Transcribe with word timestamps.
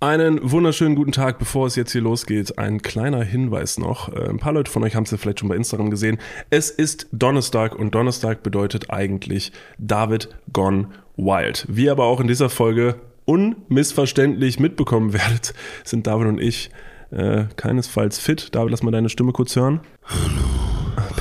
Einen 0.00 0.48
wunderschönen 0.48 0.94
guten 0.94 1.10
Tag, 1.10 1.40
bevor 1.40 1.66
es 1.66 1.74
jetzt 1.74 1.90
hier 1.90 2.02
losgeht. 2.02 2.56
Ein 2.56 2.82
kleiner 2.82 3.24
Hinweis 3.24 3.78
noch. 3.78 4.08
Äh, 4.14 4.28
Ein 4.28 4.38
paar 4.38 4.52
Leute 4.52 4.70
von 4.70 4.84
euch 4.84 4.94
haben 4.94 5.02
es 5.02 5.10
ja 5.10 5.16
vielleicht 5.16 5.40
schon 5.40 5.48
bei 5.48 5.56
Instagram 5.56 5.90
gesehen. 5.90 6.18
Es 6.50 6.70
ist 6.70 7.08
Donnerstag 7.10 7.74
und 7.74 7.96
Donnerstag 7.96 8.44
bedeutet 8.44 8.90
eigentlich 8.90 9.50
David 9.78 10.28
Gone 10.52 10.90
Wild. 11.16 11.66
Wie 11.68 11.90
aber 11.90 12.04
auch 12.04 12.20
in 12.20 12.28
dieser 12.28 12.48
Folge 12.48 12.94
unmissverständlich 13.24 14.60
mitbekommen 14.60 15.12
werdet, 15.14 15.52
sind 15.82 16.06
David 16.06 16.28
und 16.28 16.40
ich 16.40 16.70
äh, 17.10 17.46
keinesfalls 17.56 18.20
fit. 18.20 18.54
David, 18.54 18.70
lass 18.70 18.84
mal 18.84 18.92
deine 18.92 19.08
Stimme 19.08 19.32
kurz 19.32 19.56
hören. 19.56 19.80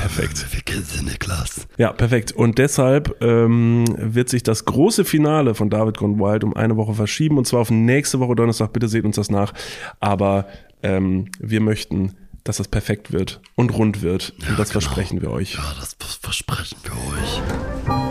Perfekt. 0.08 0.46
Dir, 0.68 1.04
Niklas? 1.04 1.68
Ja, 1.78 1.92
perfekt. 1.92 2.32
Und 2.32 2.58
deshalb 2.58 3.22
ähm, 3.22 3.84
wird 3.98 4.30
sich 4.30 4.42
das 4.42 4.64
große 4.64 5.04
Finale 5.04 5.54
von 5.54 5.70
David 5.70 5.98
Gone 5.98 6.18
Wild 6.18 6.46
um 6.46 6.56
eine 6.56 6.78
Woche 6.78 6.94
verschieben 6.94 7.38
und 7.38 7.46
zwar 7.46 7.60
auf 7.60 7.72
nächste 7.72 8.20
Woche 8.20 8.36
Donnerstag. 8.36 8.72
Bitte 8.72 8.88
seht 8.88 9.04
uns 9.04 9.18
das 9.18 9.30
nach. 9.30 9.54
Aber 10.00 10.48
ähm, 10.82 11.26
wir 11.40 11.60
möchten, 11.60 12.14
dass 12.46 12.58
das 12.58 12.70
perfekt 12.70 13.12
wird 13.12 13.42
und 13.56 13.78
rund 13.78 14.02
wird. 14.02 14.34
und 14.48 14.58
das 14.58 14.70
genau. 14.70 14.82
versprechen 14.82 15.22
wir 15.22 15.32
euch. 15.32 15.56
Ja, 15.56 15.76
das 15.78 15.98
versprechen 16.22 16.78
wir 16.84 16.94
euch. 16.94 18.07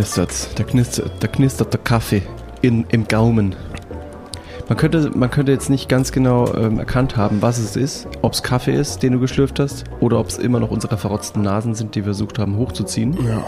Knistert's. 0.00 0.48
Da 0.54 0.64
knistert, 0.64 1.12
da 1.20 1.26
knistert 1.28 1.72
der 1.74 1.80
Kaffee 1.80 2.22
in, 2.62 2.86
im 2.90 3.06
Gaumen. 3.06 3.54
Man 4.68 4.78
könnte, 4.78 5.10
man 5.14 5.30
könnte 5.30 5.52
jetzt 5.52 5.68
nicht 5.68 5.88
ganz 5.88 6.10
genau 6.10 6.54
ähm, 6.54 6.78
erkannt 6.78 7.16
haben, 7.16 7.42
was 7.42 7.58
es 7.58 7.76
ist. 7.76 8.08
Ob 8.22 8.32
es 8.32 8.42
Kaffee 8.42 8.72
ist, 8.72 9.02
den 9.02 9.12
du 9.14 9.20
geschlürft 9.20 9.58
hast, 9.58 9.84
oder 10.00 10.18
ob 10.18 10.28
es 10.28 10.38
immer 10.38 10.58
noch 10.60 10.70
unsere 10.70 10.96
verrotzten 10.96 11.42
Nasen 11.42 11.74
sind, 11.74 11.94
die 11.94 12.00
wir 12.00 12.04
versucht 12.04 12.38
haben 12.38 12.56
hochzuziehen. 12.56 13.14
Ja, 13.26 13.44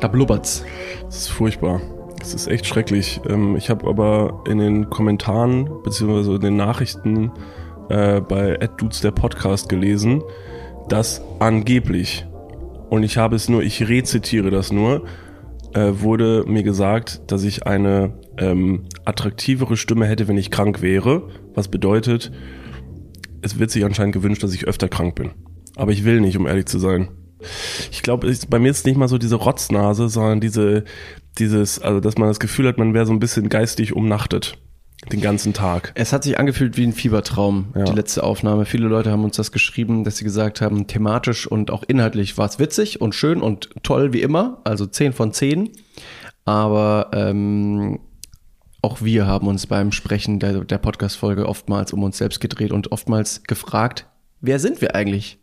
Da 0.00 0.08
blubbert's. 0.08 0.64
das 1.04 1.18
ist 1.18 1.28
furchtbar. 1.28 1.80
Das 2.18 2.34
ist 2.34 2.48
echt 2.48 2.66
schrecklich. 2.66 3.20
Ähm, 3.28 3.54
ich 3.54 3.70
habe 3.70 3.86
aber 3.86 4.42
in 4.48 4.58
den 4.58 4.90
Kommentaren 4.90 5.70
beziehungsweise 5.84 6.34
in 6.34 6.40
den 6.40 6.56
Nachrichten 6.56 7.30
äh, 7.90 8.20
bei 8.20 8.60
AdDudes 8.60 9.02
der 9.02 9.12
Podcast 9.12 9.68
gelesen, 9.68 10.22
dass 10.88 11.22
angeblich, 11.38 12.26
und 12.90 13.04
ich 13.04 13.18
habe 13.18 13.36
es 13.36 13.48
nur, 13.48 13.62
ich 13.62 13.88
rezitiere 13.88 14.50
das 14.50 14.72
nur, 14.72 15.02
äh, 15.74 16.00
wurde 16.00 16.44
mir 16.46 16.62
gesagt, 16.62 17.22
dass 17.26 17.44
ich 17.44 17.66
eine 17.66 18.18
ähm, 18.38 18.84
attraktivere 19.04 19.76
Stimme 19.76 20.06
hätte, 20.06 20.28
wenn 20.28 20.38
ich 20.38 20.50
krank 20.50 20.82
wäre. 20.82 21.28
Was 21.54 21.68
bedeutet, 21.68 22.32
es 23.42 23.58
wird 23.58 23.70
sich 23.70 23.84
anscheinend 23.84 24.14
gewünscht, 24.14 24.42
dass 24.42 24.54
ich 24.54 24.66
öfter 24.66 24.88
krank 24.88 25.14
bin. 25.14 25.30
Aber 25.76 25.92
ich 25.92 26.04
will 26.04 26.20
nicht, 26.20 26.36
um 26.36 26.46
ehrlich 26.46 26.66
zu 26.66 26.78
sein. 26.78 27.08
Ich 27.90 28.02
glaube, 28.02 28.32
bei 28.48 28.58
mir 28.58 28.70
ist 28.70 28.86
nicht 28.86 28.96
mal 28.96 29.08
so 29.08 29.18
diese 29.18 29.36
Rotznase, 29.36 30.08
sondern 30.08 30.40
diese, 30.40 30.84
dieses, 31.38 31.78
also 31.78 32.00
dass 32.00 32.16
man 32.16 32.28
das 32.28 32.40
Gefühl 32.40 32.66
hat, 32.66 32.78
man 32.78 32.94
wäre 32.94 33.06
so 33.06 33.12
ein 33.12 33.20
bisschen 33.20 33.48
geistig 33.48 33.94
umnachtet. 33.94 34.58
Den 35.12 35.20
ganzen 35.20 35.52
Tag. 35.52 35.92
Es 35.94 36.12
hat 36.12 36.24
sich 36.24 36.38
angefühlt 36.38 36.76
wie 36.76 36.84
ein 36.84 36.92
Fiebertraum, 36.92 37.66
Ja. 37.76 37.84
die 37.84 37.92
letzte 37.92 38.24
Aufnahme. 38.24 38.64
Viele 38.64 38.88
Leute 38.88 39.10
haben 39.10 39.24
uns 39.24 39.36
das 39.36 39.52
geschrieben, 39.52 40.04
dass 40.04 40.16
sie 40.16 40.24
gesagt 40.24 40.60
haben, 40.60 40.86
thematisch 40.86 41.46
und 41.46 41.70
auch 41.70 41.84
inhaltlich 41.86 42.36
war 42.38 42.48
es 42.48 42.58
witzig 42.58 43.00
und 43.00 43.14
schön 43.14 43.40
und 43.42 43.70
toll 43.82 44.12
wie 44.12 44.22
immer. 44.22 44.60
Also 44.64 44.86
10 44.86 45.12
von 45.12 45.32
10. 45.32 45.70
Aber 46.44 47.10
ähm, 47.12 48.00
auch 48.82 49.02
wir 49.02 49.26
haben 49.26 49.46
uns 49.48 49.66
beim 49.66 49.92
Sprechen 49.92 50.38
der, 50.40 50.64
der 50.64 50.78
Podcast-Folge 50.78 51.46
oftmals 51.48 51.92
um 51.92 52.02
uns 52.02 52.18
selbst 52.18 52.40
gedreht 52.40 52.72
und 52.72 52.90
oftmals 52.92 53.42
gefragt, 53.44 54.06
wer 54.40 54.58
sind 54.58 54.80
wir 54.80 54.94
eigentlich? 54.94 55.38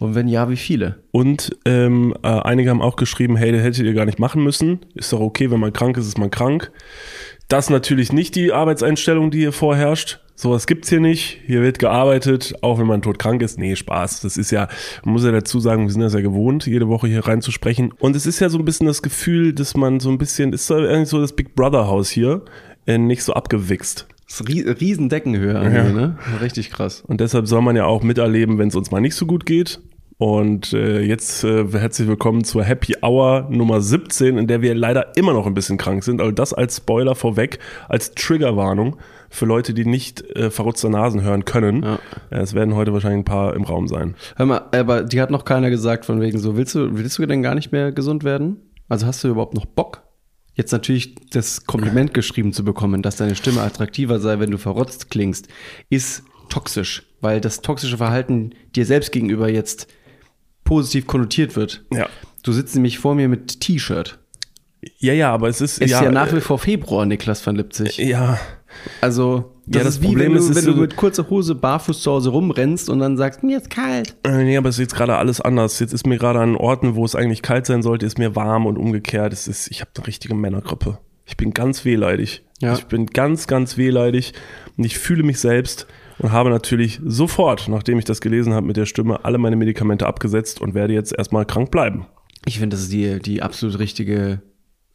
Und 0.00 0.14
wenn 0.14 0.28
ja, 0.28 0.48
wie 0.48 0.56
viele? 0.56 0.96
Und 1.10 1.56
ähm, 1.66 2.14
äh, 2.22 2.28
einige 2.28 2.70
haben 2.70 2.82
auch 2.82 2.96
geschrieben, 2.96 3.36
hey, 3.36 3.52
das 3.52 3.62
hättet 3.62 3.84
ihr 3.84 3.94
gar 3.94 4.06
nicht 4.06 4.18
machen 4.18 4.42
müssen. 4.42 4.80
Ist 4.94 5.12
doch 5.12 5.20
okay, 5.20 5.50
wenn 5.50 5.60
man 5.60 5.72
krank 5.72 5.96
ist, 5.96 6.06
ist 6.06 6.18
man 6.18 6.30
krank. 6.30 6.72
Das 7.48 7.68
natürlich 7.68 8.12
nicht 8.12 8.34
die 8.34 8.52
Arbeitseinstellung, 8.52 9.30
die 9.30 9.40
hier 9.40 9.52
vorherrscht. 9.52 10.20
Sowas 10.36 10.66
gibt's 10.66 10.88
hier 10.88 11.00
nicht. 11.00 11.40
Hier 11.44 11.60
wird 11.60 11.78
gearbeitet, 11.78 12.54
auch 12.62 12.78
wenn 12.78 12.86
man 12.86 13.02
todkrank 13.02 13.42
ist. 13.42 13.58
Nee, 13.58 13.76
Spaß. 13.76 14.20
Das 14.20 14.38
ist 14.38 14.50
ja, 14.50 14.68
man 15.04 15.12
muss 15.12 15.24
ja 15.24 15.32
dazu 15.32 15.60
sagen, 15.60 15.84
wir 15.84 15.92
sind 15.92 16.00
das 16.00 16.14
ja 16.14 16.22
gewohnt, 16.22 16.66
jede 16.66 16.88
Woche 16.88 17.08
hier 17.08 17.26
reinzusprechen. 17.26 17.92
Und 17.98 18.16
es 18.16 18.24
ist 18.24 18.40
ja 18.40 18.48
so 18.48 18.56
ein 18.56 18.64
bisschen 18.64 18.86
das 18.86 19.02
Gefühl, 19.02 19.52
dass 19.52 19.76
man 19.76 20.00
so 20.00 20.08
ein 20.08 20.16
bisschen, 20.16 20.54
ist 20.54 20.70
eigentlich 20.72 21.10
so 21.10 21.20
das 21.20 21.34
Big 21.34 21.54
Brother 21.54 21.88
Haus 21.88 22.08
hier, 22.08 22.42
äh, 22.86 22.96
nicht 22.96 23.22
so 23.22 23.34
abgewichst. 23.34 24.06
Das 24.26 24.40
ist 24.40 24.48
rie 24.48 24.60
riesen 24.62 25.08
Deckenhöhe, 25.08 25.58
André, 25.58 25.92
ne? 25.92 26.16
Richtig 26.40 26.70
krass. 26.70 27.02
Und 27.04 27.20
deshalb 27.20 27.48
soll 27.48 27.62
man 27.62 27.74
ja 27.74 27.84
auch 27.84 28.04
miterleben, 28.04 28.58
wenn 28.58 28.68
es 28.68 28.76
uns 28.76 28.92
mal 28.92 29.00
nicht 29.00 29.16
so 29.16 29.26
gut 29.26 29.44
geht. 29.44 29.80
Und 30.20 30.74
äh, 30.74 31.00
jetzt 31.00 31.44
äh, 31.44 31.66
herzlich 31.72 32.06
willkommen 32.06 32.44
zur 32.44 32.62
Happy 32.62 32.94
Hour 33.00 33.46
Nummer 33.48 33.80
17, 33.80 34.36
in 34.36 34.46
der 34.48 34.60
wir 34.60 34.74
leider 34.74 35.16
immer 35.16 35.32
noch 35.32 35.46
ein 35.46 35.54
bisschen 35.54 35.78
krank 35.78 36.04
sind. 36.04 36.20
Also 36.20 36.30
das 36.30 36.52
als 36.52 36.76
Spoiler 36.76 37.14
vorweg, 37.14 37.58
als 37.88 38.12
Triggerwarnung 38.12 38.98
für 39.30 39.46
Leute, 39.46 39.72
die 39.72 39.86
nicht 39.86 40.20
äh, 40.36 40.50
verrotzte 40.50 40.90
Nasen 40.90 41.22
hören 41.22 41.46
können. 41.46 41.82
Ja. 41.82 41.94
Äh, 42.28 42.40
Es 42.42 42.52
werden 42.52 42.74
heute 42.74 42.92
wahrscheinlich 42.92 43.20
ein 43.20 43.24
paar 43.24 43.54
im 43.56 43.64
Raum 43.64 43.88
sein. 43.88 44.14
Hör 44.36 44.44
mal, 44.44 44.60
aber 44.72 45.04
die 45.04 45.22
hat 45.22 45.30
noch 45.30 45.46
keiner 45.46 45.70
gesagt 45.70 46.04
von 46.04 46.20
wegen 46.20 46.38
so, 46.38 46.54
willst 46.54 46.74
du, 46.74 46.98
willst 46.98 47.16
du 47.16 47.24
denn 47.24 47.42
gar 47.42 47.54
nicht 47.54 47.72
mehr 47.72 47.90
gesund 47.90 48.22
werden? 48.22 48.58
Also 48.90 49.06
hast 49.06 49.24
du 49.24 49.28
überhaupt 49.28 49.54
noch 49.54 49.64
Bock? 49.64 50.02
Jetzt 50.52 50.72
natürlich 50.72 51.14
das 51.30 51.64
Kompliment 51.64 52.12
geschrieben 52.12 52.52
zu 52.52 52.62
bekommen, 52.62 53.00
dass 53.00 53.16
deine 53.16 53.36
Stimme 53.36 53.62
attraktiver 53.62 54.20
sei, 54.20 54.38
wenn 54.38 54.50
du 54.50 54.58
verrotzt 54.58 55.08
klingst, 55.08 55.48
ist 55.88 56.24
toxisch, 56.50 57.04
weil 57.22 57.40
das 57.40 57.62
toxische 57.62 57.96
Verhalten 57.96 58.50
dir 58.76 58.84
selbst 58.84 59.12
gegenüber 59.12 59.48
jetzt 59.48 59.86
positiv 60.70 61.08
konnotiert 61.08 61.56
wird. 61.56 61.84
Ja. 61.92 62.08
Du 62.44 62.52
sitzt 62.52 62.76
nämlich 62.76 63.00
vor 63.00 63.16
mir 63.16 63.28
mit 63.28 63.58
T-Shirt. 63.60 64.20
Ja, 64.98 65.12
ja, 65.12 65.32
aber 65.32 65.48
es 65.48 65.60
ist 65.60 65.82
Es 65.82 65.90
ist 65.90 66.00
ja 66.00 66.12
nach 66.12 66.32
wie 66.32 66.36
äh, 66.36 66.40
vor 66.40 66.60
Februar, 66.60 67.06
Niklas 67.06 67.44
van 67.44 67.56
Lipzig. 67.56 67.98
ja, 67.98 68.38
Also, 69.00 69.56
das, 69.66 69.80
Ja, 69.80 69.84
das 69.84 69.94
ist 69.96 70.02
wie 70.02 70.06
Problem 70.06 70.34
wenn, 70.34 70.38
du, 70.38 70.48
ist, 70.48 70.54
wenn 70.54 70.72
du 70.72 70.80
mit 70.80 70.94
kurzer 70.94 71.28
Hose 71.28 71.56
barfuß 71.56 72.02
zu 72.02 72.12
Hause 72.12 72.30
rumrennst 72.30 72.88
und 72.88 73.00
dann 73.00 73.16
sagst, 73.16 73.42
mir 73.42 73.56
ist 73.56 73.68
kalt. 73.68 74.14
Äh, 74.22 74.44
Nee, 74.44 74.56
aber 74.56 74.68
es 74.68 74.76
ist 74.76 74.82
jetzt 74.82 74.94
gerade 74.94 75.16
alles 75.16 75.40
anders. 75.40 75.80
Jetzt 75.80 75.92
ist 75.92 76.06
mir 76.06 76.18
gerade 76.18 76.38
an 76.38 76.54
Orten, 76.54 76.94
wo 76.94 77.04
es 77.04 77.16
eigentlich 77.16 77.42
kalt 77.42 77.66
sein 77.66 77.82
sollte, 77.82 78.06
ist 78.06 78.18
mir 78.18 78.36
warm 78.36 78.66
und 78.66 78.78
umgekehrt. 78.78 79.32
Es 79.32 79.48
ist, 79.48 79.72
ich 79.72 79.80
habe 79.80 79.90
eine 79.96 80.06
richtige 80.06 80.36
Männergrippe. 80.36 80.98
Ich 81.26 81.36
bin 81.36 81.52
ganz 81.52 81.84
wehleidig. 81.84 82.44
Ja. 82.60 82.74
Ich 82.74 82.84
bin 82.84 83.06
ganz, 83.06 83.48
ganz 83.48 83.76
wehleidig 83.76 84.34
und 84.76 84.84
ich 84.84 84.98
fühle 85.00 85.24
mich 85.24 85.40
selbst 85.40 85.88
und 86.20 86.32
habe 86.32 86.50
natürlich 86.50 87.00
sofort, 87.04 87.68
nachdem 87.68 87.98
ich 87.98 88.04
das 88.04 88.20
gelesen 88.20 88.52
habe 88.52 88.66
mit 88.66 88.76
der 88.76 88.86
Stimme, 88.86 89.24
alle 89.24 89.38
meine 89.38 89.56
Medikamente 89.56 90.06
abgesetzt 90.06 90.60
und 90.60 90.74
werde 90.74 90.92
jetzt 90.92 91.16
erstmal 91.16 91.46
krank 91.46 91.70
bleiben. 91.70 92.06
Ich 92.46 92.58
finde, 92.58 92.74
das 92.74 92.82
ist 92.84 92.92
die, 92.92 93.18
die 93.20 93.42
absolut 93.42 93.78
richtige 93.78 94.42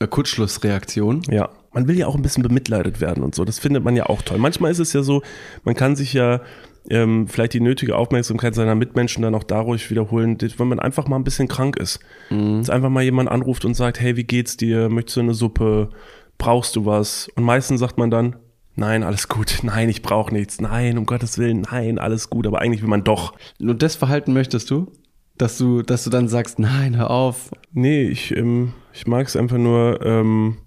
Kurzschlussreaktion. 0.08 1.22
Ja. 1.30 1.50
Man 1.74 1.88
will 1.88 1.97
ja 1.97 2.08
auch 2.08 2.16
ein 2.16 2.22
bisschen 2.22 2.44
bemitleidet 2.44 3.02
werden 3.02 3.24
und 3.24 3.35
so. 3.35 3.44
Das 3.44 3.59
findet 3.59 3.84
man 3.84 3.96
ja 3.96 4.06
auch 4.06 4.22
toll. 4.22 4.38
Manchmal 4.38 4.72
ist 4.72 4.80
es 4.80 4.94
ja 4.94 5.03
so, 5.03 5.24
man 5.64 5.75
kann 5.75 5.96
sich 5.96 6.14
ja 6.14 6.41
ähm, 6.90 7.28
vielleicht 7.28 7.53
die 7.53 7.59
nötige 7.59 7.96
Aufmerksamkeit 7.96 8.53
seiner 8.53 8.75
Mitmenschen 8.75 9.24
dann 9.24 9.35
auch 9.35 9.44
dadurch 9.44 9.90
wiederholen, 9.90 10.38
wenn 10.40 10.68
man 10.68 10.80
einfach 10.80 11.08
mal 11.08 11.16
ein 11.16 11.24
bisschen 11.24 11.47
krank 11.47 11.78
ist. 11.78 12.00
Dass 12.30 12.69
einfach 12.69 12.90
mal 12.90 13.03
jemand 13.03 13.30
anruft 13.30 13.66
und 13.66 13.74
sagt, 13.74 14.00
hey, 14.00 14.16
wie 14.16 14.24
geht's 14.24 14.58
dir? 14.58 14.90
Möchtest 14.90 15.18
du 15.18 15.22
eine 15.22 15.34
Suppe? 15.34 15.90
Brauchst 16.38 16.75
du 16.75 16.85
was? 16.85 17.30
Und 17.35 17.44
meistens 17.44 17.80
sagt 17.80 17.97
man 17.97 18.12
dann, 18.12 18.35
nein, 18.75 19.03
alles 19.03 19.28
gut. 19.28 19.59
Nein, 19.63 19.90
ich 19.90 20.02
brauche 20.02 20.34
nichts. 20.34 20.59
Nein, 20.62 20.97
um 20.97 21.06
Gottes 21.06 21.38
Willen, 21.38 21.62
nein, 21.72 22.00
alles 22.00 22.30
gut. 22.30 22.46
Aber 22.47 22.62
eigentlich 22.62 22.81
will 22.81 22.90
man 22.90 23.03
doch. 23.03 23.34
Und 23.59 23.81
das 23.81 23.96
Verhalten 23.96 24.34
möchtest 24.34 24.69
du? 24.72 24.91
Dass 25.38 25.58
du, 25.58 25.81
dass 25.81 26.03
du 26.06 26.09
dann 26.09 26.28
sagst, 26.30 26.59
nein, 26.59 26.96
hör 26.97 27.12
auf. 27.12 27.52
Nee, 27.74 28.03
ich, 28.03 28.35
ähm, 28.35 28.74
ich 28.94 29.06
mag 29.06 29.28
es 29.28 29.35
einfach 29.35 29.58
nur, 29.58 30.00
ähm, 30.06 30.58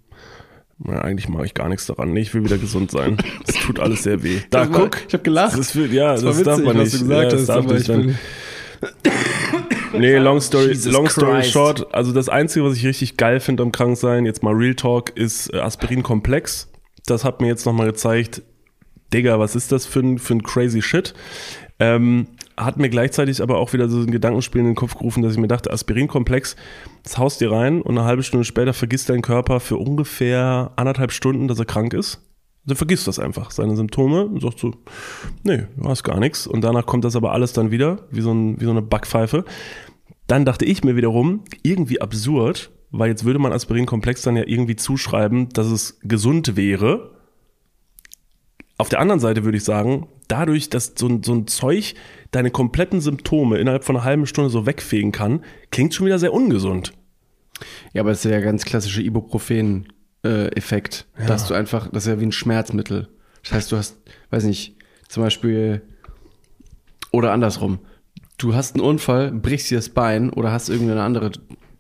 na, 0.79 1.01
eigentlich 1.01 1.29
mag 1.29 1.45
ich 1.47 1.55
gar 1.55 1.69
nichts 1.71 1.87
daran. 1.87 2.13
Nee, 2.13 2.21
ich 2.21 2.35
will 2.35 2.45
wieder 2.45 2.59
gesund 2.59 2.91
sein. 2.91 3.17
Es 3.47 3.55
tut 3.55 3.81
alles 3.81 4.03
sehr 4.03 4.23
weh. 4.23 4.41
Da, 4.51 4.67
Das 4.67 4.73
war- 4.75 4.81
guck. 4.81 4.99
ich 5.09 5.15
hab 5.15 5.25
gelacht. 5.25 5.59
Das 5.59 5.75
will, 5.75 5.93
ja, 5.93 6.13
das, 6.13 6.25
war 6.25 6.33
darf 6.35 6.59
witzig, 6.59 6.65
man 6.67 6.77
was 6.79 6.85
nicht. 6.85 6.95
du 6.95 6.99
gesagt 7.09 7.23
ja, 7.23 7.31
das 7.31 7.41
hast, 7.41 7.49
darf 7.49 7.65
aber 7.65 7.75
nicht 7.75 7.89
ich 7.89 8.15
Nee, 9.99 10.17
long 10.19 10.41
story, 10.41 10.69
Jesus 10.69 10.93
long 10.93 11.09
story 11.09 11.41
Christ. 11.41 11.53
short. 11.53 11.95
Also 11.95 12.13
das 12.13 12.29
Einzige, 12.29 12.65
was 12.65 12.77
ich 12.77 12.85
richtig 12.87 13.17
geil 13.17 13.41
finde 13.41 13.63
am 13.63 13.73
Kranksein, 13.73 14.27
jetzt 14.27 14.43
mal 14.43 14.53
Real 14.55 14.75
Talk, 14.75 15.17
ist 15.17 15.53
äh, 15.53 15.59
Aspirin-Komplex. 15.61 16.71
Das 17.07 17.25
hat 17.25 17.41
mir 17.41 17.49
jetzt 17.49 17.67
nochmal 17.67 17.87
gezeigt, 17.87 18.43
Digga, 19.13 19.39
was 19.39 19.57
ist 19.57 19.73
das 19.73 19.87
für 19.87 20.01
ein, 20.01 20.19
für 20.19 20.35
ein 20.35 20.43
crazy 20.43 20.83
Shit? 20.83 21.15
Ähm, 21.81 22.27
hat 22.57 22.77
mir 22.77 22.89
gleichzeitig 22.89 23.41
aber 23.41 23.59
auch 23.59 23.73
wieder 23.73 23.89
so 23.89 24.01
ein 24.01 24.11
Gedankenspiel 24.11 24.61
in 24.61 24.67
den 24.67 24.75
Kopf 24.75 24.97
gerufen, 24.97 25.23
dass 25.23 25.33
ich 25.33 25.39
mir 25.39 25.49
dachte, 25.49 25.71
Aspirinkomplex, 25.71 26.57
das 27.05 27.19
haust 27.19 27.41
dir 27.41 27.53
rein 27.53 27.81
und 27.81 27.97
eine 27.97 28.07
halbe 28.07 28.23
Stunde 28.23 28.45
später 28.45 28.75
vergisst 28.75 29.09
dein 29.09 29.23
Körper 29.23 29.61
für 29.61 29.77
ungefähr 29.77 30.73
anderthalb 30.77 31.13
Stunden, 31.13 31.47
dass 31.49 31.59
er 31.59 31.65
krank 31.67 31.95
ist. 31.95 32.21
Also 32.67 32.75
vergisst 32.75 33.07
das 33.07 33.19
einfach, 33.19 33.51
seine 33.51 33.77
Symptome 33.77 34.27
und 34.27 34.43
sagt 34.43 34.59
so, 34.59 34.75
nee, 35.45 35.67
du 35.77 35.89
hast 35.89 36.03
gar 36.03 36.19
nichts. 36.19 36.47
Und 36.47 36.63
danach 36.63 36.85
kommt 36.85 37.05
das 37.05 37.17
aber 37.17 37.33
alles 37.33 37.53
dann 37.53 37.71
wieder, 37.71 38.01
wie 38.11 38.21
so, 38.21 38.33
ein, 38.33 38.61
wie 38.61 38.65
so 38.65 38.73
eine 38.73 38.83
Backpfeife. 38.83 39.45
Dann 40.27 40.45
dachte 40.45 40.67
ich 40.67 40.85
mir 40.85 40.97
wiederum, 40.97 41.45
irgendwie 41.63 42.01
absurd, 42.03 42.71
weil 42.91 43.11
jetzt 43.11 43.25
würde 43.25 43.39
man 43.39 43.53
Aspirinkomplex 43.53 44.23
dann 44.23 44.37
ja 44.37 44.45
irgendwie 44.47 44.77
zuschreiben, 44.77 45.49
dass 45.51 45.67
es 45.67 45.99
gesund 46.03 46.57
wäre. 46.57 47.17
Auf 48.77 48.89
der 48.89 49.01
anderen 49.01 49.21
Seite 49.21 49.45
würde 49.45 49.59
ich 49.59 49.65
sagen, 49.65 50.09
dadurch, 50.29 50.71
dass 50.71 50.95
so 50.97 51.09
ein, 51.09 51.23
so 51.23 51.35
ein 51.35 51.47
Zeug 51.47 51.95
deine 52.31 52.51
kompletten 52.51 53.01
Symptome 53.01 53.59
innerhalb 53.59 53.85
von 53.85 53.97
einer 53.97 54.05
halben 54.05 54.27
Stunde 54.27 54.51
so 54.51 54.67
wegfegen 54.67 55.13
kann, 55.13 55.45
klingt 55.71 55.95
schon 55.95 56.07
wieder 56.07 56.19
sehr 56.19 56.33
ungesund. 56.33 56.93
Ja, 57.93 58.03
aber 58.03 58.13
es 58.13 58.19
ist 58.19 58.25
ja 58.25 58.31
der 58.31 58.43
ganz 58.43 58.65
klassische 58.65 59.03
Ibuprofen-Effekt. 59.03 61.07
Dass 61.27 61.49
du 61.49 61.55
einfach, 61.55 61.91
das 61.91 62.05
ist 62.05 62.11
ja 62.11 62.21
wie 62.21 62.27
ein 62.27 62.33
Schmerzmittel. 62.33 63.09
Das 63.43 63.53
heißt, 63.53 63.73
du 63.73 63.77
hast, 63.77 63.99
weiß 64.31 64.45
nicht, 64.45 64.77
zum 65.09 65.25
Beispiel, 65.25 65.83
oder 67.11 67.33
andersrum, 67.33 67.81
du 68.37 68.55
hast 68.55 68.75
einen 68.75 68.85
Unfall, 68.85 69.33
brichst 69.33 69.71
dir 69.71 69.79
das 69.79 69.89
Bein 69.89 70.31
oder 70.31 70.53
hast 70.53 70.69
irgendeine 70.69 71.03
andere 71.03 71.33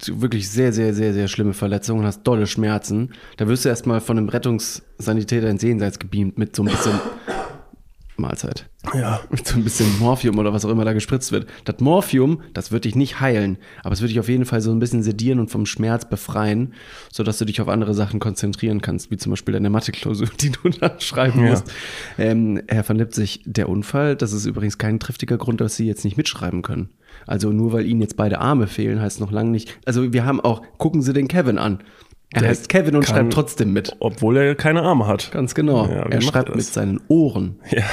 wirklich 0.06 0.48
sehr, 0.50 0.72
sehr, 0.72 0.94
sehr, 0.94 1.12
sehr 1.12 1.28
schlimme 1.28 1.52
Verletzung 1.54 1.98
und 2.00 2.04
hast 2.06 2.22
dolle 2.22 2.46
Schmerzen. 2.46 3.10
Da 3.36 3.48
wirst 3.48 3.64
du 3.64 3.68
erstmal 3.68 4.00
von 4.00 4.18
einem 4.18 4.28
Rettungssanitäter 4.28 5.48
ins 5.50 5.62
Jenseits 5.62 5.98
gebeamt 5.98 6.38
mit 6.38 6.54
so 6.54 6.62
ein 6.62 6.68
bisschen 6.68 6.92
Mahlzeit. 8.16 8.68
Ja. 8.94 9.20
Mit 9.30 9.46
so 9.46 9.56
ein 9.56 9.62
bisschen 9.62 9.96
Morphium 10.00 10.38
oder 10.38 10.52
was 10.52 10.64
auch 10.64 10.70
immer 10.70 10.84
da 10.84 10.92
gespritzt 10.92 11.30
wird. 11.30 11.46
Das 11.64 11.78
Morphium, 11.78 12.40
das 12.52 12.72
wird 12.72 12.84
dich 12.84 12.96
nicht 12.96 13.20
heilen, 13.20 13.58
aber 13.84 13.92
es 13.92 14.00
wird 14.00 14.10
dich 14.10 14.18
auf 14.18 14.28
jeden 14.28 14.44
Fall 14.44 14.60
so 14.60 14.72
ein 14.72 14.80
bisschen 14.80 15.04
sedieren 15.04 15.38
und 15.38 15.50
vom 15.52 15.66
Schmerz 15.66 16.08
befreien, 16.08 16.72
sodass 17.12 17.38
du 17.38 17.44
dich 17.44 17.60
auf 17.60 17.68
andere 17.68 17.94
Sachen 17.94 18.18
konzentrieren 18.18 18.80
kannst, 18.82 19.10
wie 19.12 19.18
zum 19.18 19.30
Beispiel 19.30 19.52
deine 19.52 19.70
Mathe-Klausur, 19.70 20.28
die 20.40 20.50
du 20.50 20.68
dann 20.80 20.98
schreiben 21.00 21.44
Ja. 21.44 21.50
musst. 21.50 21.72
Ähm, 22.18 22.60
Herr 22.66 22.88
van 22.88 22.96
Lipzig, 22.98 23.42
der 23.44 23.68
Unfall, 23.68 24.16
das 24.16 24.32
ist 24.32 24.46
übrigens 24.46 24.78
kein 24.78 24.98
triftiger 24.98 25.38
Grund, 25.38 25.60
dass 25.60 25.76
Sie 25.76 25.86
jetzt 25.86 26.04
nicht 26.04 26.16
mitschreiben 26.16 26.62
können. 26.62 26.88
Also 27.26 27.50
nur 27.52 27.72
weil 27.72 27.86
Ihnen 27.86 28.00
jetzt 28.00 28.16
beide 28.16 28.38
Arme 28.40 28.66
fehlen, 28.66 29.00
heißt 29.00 29.20
noch 29.20 29.30
lange 29.32 29.50
nicht. 29.50 29.78
Also 29.84 30.12
wir 30.12 30.24
haben 30.24 30.40
auch, 30.40 30.62
gucken 30.78 31.02
Sie 31.02 31.12
den 31.12 31.28
Kevin 31.28 31.58
an. 31.58 31.82
Er 32.30 32.42
Der 32.42 32.50
heißt 32.50 32.68
Kevin 32.68 32.94
und 32.96 33.04
kann- 33.06 33.14
schreibt 33.16 33.32
trotzdem 33.32 33.72
mit. 33.72 33.96
Obwohl 34.00 34.36
er 34.36 34.54
keine 34.54 34.82
Arme 34.82 35.06
hat. 35.06 35.30
Ganz 35.32 35.54
genau. 35.54 35.86
Ja, 35.86 36.02
er 36.02 36.20
schreibt 36.20 36.50
mit 36.50 36.58
das? 36.58 36.74
seinen 36.74 37.00
Ohren. 37.08 37.58
Ja, 37.70 37.84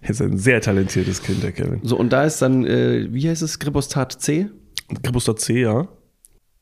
er 0.00 0.10
ist 0.10 0.22
ein 0.22 0.38
sehr 0.38 0.60
talentiertes 0.62 1.22
Kind, 1.22 1.42
der 1.42 1.52
Kevin. 1.52 1.80
So, 1.82 1.96
und 1.98 2.10
da 2.12 2.24
ist 2.24 2.40
dann, 2.40 2.64
äh, 2.64 3.08
wie 3.12 3.28
heißt 3.28 3.42
es, 3.42 3.58
Gripostat 3.58 4.12
C? 4.22 4.48
Kribustat 5.02 5.38
C, 5.40 5.60
ja. 5.62 5.88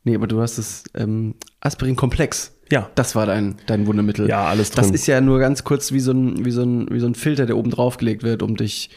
Nee, 0.04 0.16
aber 0.16 0.26
du 0.26 0.40
hast 0.40 0.58
das 0.58 0.82
ähm, 0.94 1.36
Aspirin-Komplex. 1.60 2.56
Ja. 2.72 2.90
Das 2.96 3.14
war 3.14 3.26
dein, 3.26 3.56
dein 3.66 3.86
Wundermittel. 3.86 4.28
Ja, 4.28 4.46
alles 4.46 4.70
Das 4.72 4.86
drin. 4.86 4.94
ist 4.94 5.06
ja 5.06 5.20
nur 5.20 5.38
ganz 5.38 5.62
kurz 5.62 5.92
wie 5.92 6.00
so 6.00 6.10
ein, 6.12 6.44
wie 6.44 6.50
so 6.50 6.62
ein, 6.62 6.88
wie 6.90 6.98
so 7.00 7.06
ein 7.06 7.14
Filter, 7.14 7.46
der 7.46 7.56
oben 7.56 7.70
drauf 7.70 7.98
gelegt 7.98 8.22
wird, 8.24 8.42
um 8.42 8.56
dich 8.56 8.90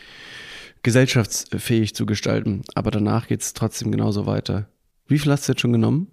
gesellschaftsfähig 0.85 1.95
zu 1.95 2.05
gestalten. 2.05 2.61
Aber 2.75 2.91
danach 2.91 3.27
geht's 3.27 3.53
trotzdem 3.53 3.91
genauso 3.91 4.27
weiter. 4.27 4.69
Wie 5.07 5.17
viel 5.17 5.31
hast 5.31 5.47
du 5.47 5.51
jetzt 5.51 5.61
schon 5.61 5.73
genommen? 5.73 6.07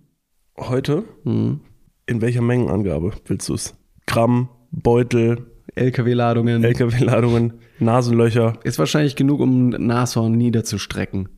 Heute? 0.56 1.04
Mhm. 1.24 1.60
In 2.06 2.22
welcher 2.22 2.40
Mengenangabe 2.40 3.12
willst 3.26 3.50
du 3.50 3.54
es? 3.54 3.74
Gramm, 4.06 4.48
Beutel, 4.70 5.46
LKW-Ladungen. 5.74 6.64
LKW-Ladungen, 6.64 7.52
Nasenlöcher? 7.80 8.54
ist 8.64 8.78
wahrscheinlich 8.78 9.14
genug, 9.14 9.40
um 9.40 9.68
ein 9.68 9.86
Nashorn 9.86 10.32
niederzustrecken. 10.32 11.28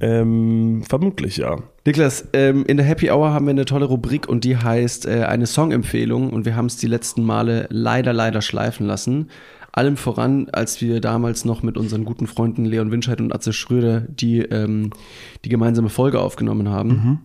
Ähm, 0.00 0.84
vermutlich 0.88 1.36
ja. 1.38 1.56
Niklas, 1.84 2.28
ähm, 2.32 2.64
in 2.66 2.76
der 2.76 2.86
Happy 2.86 3.10
Hour 3.10 3.32
haben 3.32 3.46
wir 3.46 3.50
eine 3.50 3.64
tolle 3.64 3.86
Rubrik 3.86 4.28
und 4.28 4.44
die 4.44 4.56
heißt 4.56 5.06
äh, 5.06 5.24
eine 5.24 5.46
Songempfehlung 5.46 6.30
und 6.32 6.44
wir 6.44 6.54
haben 6.54 6.66
es 6.66 6.76
die 6.76 6.86
letzten 6.86 7.24
Male 7.24 7.66
leider, 7.70 8.12
leider 8.12 8.40
schleifen 8.40 8.86
lassen. 8.86 9.30
Allem 9.74 9.96
voran, 9.96 10.48
als 10.52 10.80
wir 10.80 11.00
damals 11.00 11.44
noch 11.44 11.64
mit 11.64 11.76
unseren 11.76 12.04
guten 12.04 12.28
Freunden 12.28 12.64
Leon 12.64 12.92
Winscheid 12.92 13.20
und 13.20 13.34
Atze 13.34 13.52
Schröder 13.52 14.02
die, 14.02 14.38
ähm, 14.38 14.90
die 15.44 15.48
gemeinsame 15.48 15.88
Folge 15.88 16.20
aufgenommen 16.20 16.68
haben. 16.68 17.20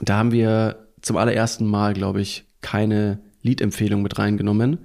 Da 0.00 0.16
haben 0.16 0.32
wir 0.32 0.88
zum 1.00 1.16
allerersten 1.16 1.64
Mal, 1.66 1.94
glaube 1.94 2.20
ich, 2.20 2.44
keine 2.60 3.20
Liedempfehlung 3.42 4.02
mit 4.02 4.18
reingenommen. 4.18 4.78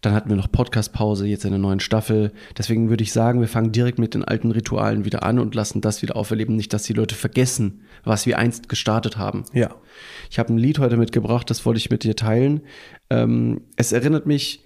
Dann 0.00 0.14
hatten 0.14 0.30
wir 0.30 0.36
noch 0.36 0.50
Podcast-Pause, 0.50 1.26
jetzt 1.26 1.44
eine 1.44 1.58
neuen 1.58 1.80
Staffel. 1.80 2.32
Deswegen 2.56 2.88
würde 2.88 3.02
ich 3.02 3.12
sagen, 3.12 3.40
wir 3.40 3.48
fangen 3.48 3.72
direkt 3.72 3.98
mit 3.98 4.14
den 4.14 4.24
alten 4.24 4.52
Ritualen 4.52 5.04
wieder 5.04 5.22
an 5.22 5.38
und 5.38 5.54
lassen 5.54 5.82
das 5.82 6.00
wieder 6.00 6.16
auferleben. 6.16 6.56
Nicht, 6.56 6.72
dass 6.72 6.84
die 6.84 6.94
Leute 6.94 7.14
vergessen, 7.14 7.82
was 8.04 8.24
wir 8.24 8.38
einst 8.38 8.70
gestartet 8.70 9.18
haben. 9.18 9.44
Ja. 9.52 9.74
Ich 10.30 10.38
habe 10.38 10.54
ein 10.54 10.58
Lied 10.58 10.78
heute 10.78 10.96
mitgebracht, 10.96 11.50
das 11.50 11.66
wollte 11.66 11.76
ich 11.76 11.90
mit 11.90 12.04
dir 12.04 12.16
teilen. 12.16 12.62
Ähm, 13.10 13.60
es 13.76 13.92
erinnert 13.92 14.26
mich 14.26 14.64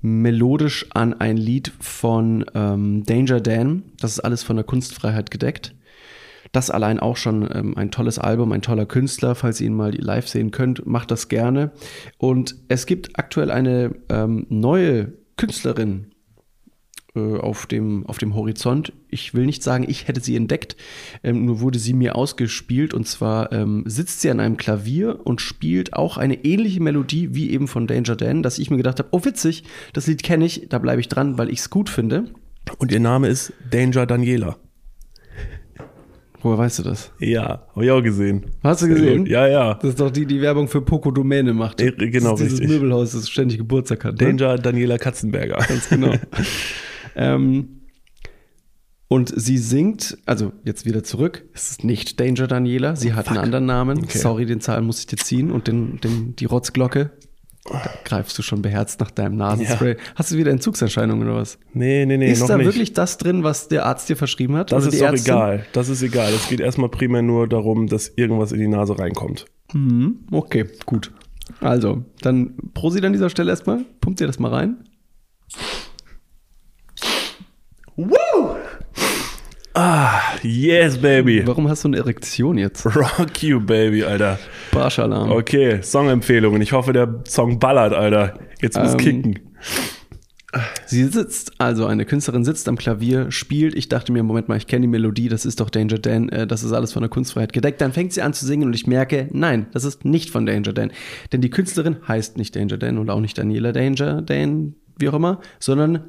melodisch 0.00 0.86
an 0.90 1.14
ein 1.14 1.36
Lied 1.36 1.72
von 1.80 2.44
ähm, 2.54 3.04
Danger 3.04 3.40
Dan. 3.40 3.82
Das 4.00 4.12
ist 4.12 4.20
alles 4.20 4.42
von 4.42 4.56
der 4.56 4.64
Kunstfreiheit 4.64 5.30
gedeckt. 5.30 5.74
Das 6.52 6.70
allein 6.70 6.98
auch 6.98 7.16
schon 7.16 7.48
ähm, 7.52 7.76
ein 7.76 7.90
tolles 7.90 8.18
Album, 8.18 8.52
ein 8.52 8.62
toller 8.62 8.86
Künstler. 8.86 9.34
Falls 9.34 9.60
ihr 9.60 9.66
ihn 9.66 9.74
mal 9.74 9.94
live 9.94 10.28
sehen 10.28 10.50
könnt, 10.50 10.86
macht 10.86 11.10
das 11.10 11.28
gerne. 11.28 11.72
Und 12.16 12.56
es 12.68 12.86
gibt 12.86 13.18
aktuell 13.18 13.50
eine 13.50 13.94
ähm, 14.08 14.46
neue 14.48 15.12
Künstlerin 15.36 16.06
äh, 17.18 17.38
auf, 17.38 17.66
dem, 17.66 18.06
auf 18.06 18.18
dem 18.18 18.34
Horizont. 18.34 18.92
Ich 19.08 19.34
will 19.34 19.46
nicht 19.46 19.62
sagen, 19.62 19.84
ich 19.88 20.08
hätte 20.08 20.20
sie 20.20 20.36
entdeckt, 20.36 20.76
ähm, 21.22 21.44
nur 21.44 21.60
wurde 21.60 21.78
sie 21.78 21.92
mir 21.92 22.16
ausgespielt. 22.16 22.94
Und 22.94 23.06
zwar 23.06 23.52
ähm, 23.52 23.84
sitzt 23.86 24.20
sie 24.20 24.30
an 24.30 24.40
einem 24.40 24.56
Klavier 24.56 25.20
und 25.24 25.40
spielt 25.40 25.94
auch 25.94 26.16
eine 26.16 26.44
ähnliche 26.44 26.82
Melodie 26.82 27.34
wie 27.34 27.50
eben 27.50 27.68
von 27.68 27.86
Danger 27.86 28.16
Dan, 28.16 28.42
dass 28.42 28.58
ich 28.58 28.70
mir 28.70 28.76
gedacht 28.76 28.98
habe, 28.98 29.08
oh 29.12 29.24
witzig, 29.24 29.64
das 29.92 30.06
Lied 30.06 30.22
kenne 30.22 30.44
ich, 30.44 30.68
da 30.68 30.78
bleibe 30.78 31.00
ich 31.00 31.08
dran, 31.08 31.38
weil 31.38 31.50
ich 31.50 31.58
es 31.60 31.70
gut 31.70 31.90
finde. 31.90 32.26
Und 32.78 32.92
ihr 32.92 33.00
Name 33.00 33.28
ist 33.28 33.52
Danger 33.70 34.06
Daniela. 34.06 34.56
Woher 36.40 36.58
weißt 36.58 36.78
du 36.78 36.82
das? 36.84 37.10
Ja, 37.18 37.66
habe 37.74 37.84
ich 37.84 37.90
auch 37.90 38.02
gesehen. 38.02 38.46
Hast 38.62 38.82
du 38.82 38.88
gesehen? 38.88 39.26
Ja, 39.26 39.48
ja. 39.48 39.74
Das 39.74 39.90
ist 39.90 40.00
doch 40.00 40.10
die, 40.10 40.24
die 40.24 40.40
Werbung 40.40 40.68
für 40.68 40.80
Poco 40.80 41.10
Domäne 41.10 41.52
macht. 41.52 41.80
Äh, 41.80 41.90
genau, 41.92 42.32
das 42.32 42.42
ist 42.42 42.46
dieses 42.46 42.60
richtig. 42.60 42.76
Möbelhaus, 42.76 43.12
das 43.12 43.28
ständig 43.28 43.58
Geburtstag 43.58 44.04
hat. 44.04 44.20
Ne? 44.20 44.36
Danger 44.36 44.56
Daniela 44.56 44.98
Katzenberger. 44.98 45.56
Ganz 45.56 45.88
genau. 45.88 46.14
ähm, 47.16 47.78
und 49.08 49.32
sie 49.34 49.56
singt, 49.56 50.18
also 50.26 50.52
jetzt 50.64 50.84
wieder 50.84 51.02
zurück, 51.02 51.46
es 51.54 51.70
ist 51.70 51.84
nicht 51.84 52.20
Danger 52.20 52.46
Daniela, 52.46 52.94
sie 52.94 53.14
hat 53.14 53.28
einen 53.28 53.38
anderen 53.38 53.64
Namen. 53.64 53.98
Okay. 54.04 54.18
Sorry, 54.18 54.44
den 54.44 54.60
Zahlen 54.60 54.84
muss 54.84 55.00
ich 55.00 55.06
dir 55.06 55.16
ziehen 55.16 55.50
und 55.50 55.66
den, 55.66 55.98
den, 56.00 56.36
die 56.36 56.44
Rotzglocke. 56.44 57.12
Da 57.70 57.90
greifst 58.04 58.36
du 58.38 58.42
schon 58.42 58.62
beherzt 58.62 59.00
nach 59.00 59.10
deinem 59.10 59.36
Nasenspray. 59.36 59.96
Hast 60.14 60.30
du 60.30 60.36
wieder 60.36 60.50
Entzugserscheinungen 60.50 61.26
oder 61.28 61.38
was? 61.38 61.58
Nee, 61.72 62.06
nee, 62.06 62.16
nee, 62.16 62.32
ist 62.32 62.40
noch 62.40 62.48
da 62.48 62.56
nicht. 62.56 62.66
wirklich 62.66 62.92
das 62.92 63.18
drin, 63.18 63.42
was 63.44 63.68
der 63.68 63.84
Arzt 63.86 64.08
dir 64.08 64.16
verschrieben 64.16 64.56
hat? 64.56 64.72
das 64.72 64.86
ist 64.86 65.00
doch 65.00 65.06
Ärztin? 65.06 65.34
egal. 65.34 65.66
Das 65.72 65.88
ist 65.88 66.02
egal. 66.02 66.32
Es 66.32 66.48
geht 66.48 66.60
erstmal 66.60 66.88
primär 66.88 67.22
nur 67.22 67.48
darum, 67.48 67.86
dass 67.86 68.12
irgendwas 68.16 68.52
in 68.52 68.60
die 68.60 68.68
Nase 68.68 68.98
reinkommt. 68.98 69.46
Mhm, 69.72 70.20
okay, 70.30 70.66
gut. 70.86 71.12
Also, 71.60 72.04
dann 72.22 72.54
Prosit 72.74 73.04
an 73.04 73.12
dieser 73.12 73.30
Stelle 73.30 73.50
erstmal. 73.50 73.84
Pumpt 74.00 74.20
dir 74.20 74.26
das 74.26 74.38
mal 74.38 74.52
rein. 74.52 74.84
Yes, 80.42 80.98
baby. 80.98 81.42
Warum 81.46 81.68
hast 81.68 81.84
du 81.84 81.88
eine 81.88 81.98
Erektion 81.98 82.58
jetzt? 82.58 82.84
Rock 82.86 83.42
you, 83.42 83.60
baby, 83.60 84.04
Alter. 84.04 84.38
Barschalarm. 84.72 85.30
Okay, 85.30 85.82
Songempfehlungen. 85.82 86.62
Ich 86.62 86.72
hoffe, 86.72 86.92
der 86.92 87.22
Song 87.26 87.58
ballert, 87.58 87.92
Alter. 87.92 88.38
Jetzt 88.60 88.78
muss 88.78 88.92
Ähm, 88.92 88.98
kicken. 88.98 89.38
Sie 90.86 91.04
sitzt, 91.04 91.60
also 91.60 91.84
eine 91.86 92.06
Künstlerin 92.06 92.42
sitzt 92.44 92.68
am 92.68 92.76
Klavier, 92.78 93.30
spielt. 93.30 93.74
Ich 93.74 93.88
dachte 93.90 94.12
mir, 94.12 94.22
Moment 94.22 94.48
mal, 94.48 94.56
ich 94.56 94.66
kenne 94.66 94.82
die 94.82 94.88
Melodie, 94.88 95.28
das 95.28 95.44
ist 95.44 95.60
doch 95.60 95.68
Danger 95.68 95.98
Dan, 95.98 96.30
äh, 96.30 96.46
das 96.46 96.64
ist 96.64 96.72
alles 96.72 96.92
von 96.92 97.02
der 97.02 97.10
Kunstfreiheit 97.10 97.52
gedeckt. 97.52 97.80
Dann 97.82 97.92
fängt 97.92 98.14
sie 98.14 98.22
an 98.22 98.32
zu 98.32 98.46
singen 98.46 98.66
und 98.66 98.74
ich 98.74 98.86
merke, 98.86 99.28
nein, 99.30 99.66
das 99.72 99.84
ist 99.84 100.06
nicht 100.06 100.30
von 100.30 100.46
Danger 100.46 100.72
Dan. 100.72 100.90
Denn 101.32 101.42
die 101.42 101.50
Künstlerin 101.50 101.96
heißt 102.08 102.38
nicht 102.38 102.56
Danger 102.56 102.78
Dan 102.78 102.96
und 102.96 103.10
auch 103.10 103.20
nicht 103.20 103.36
Daniela 103.36 103.72
Danger 103.72 104.22
Dan, 104.22 104.74
wie 104.98 105.08
auch 105.10 105.14
immer, 105.14 105.40
sondern 105.60 106.04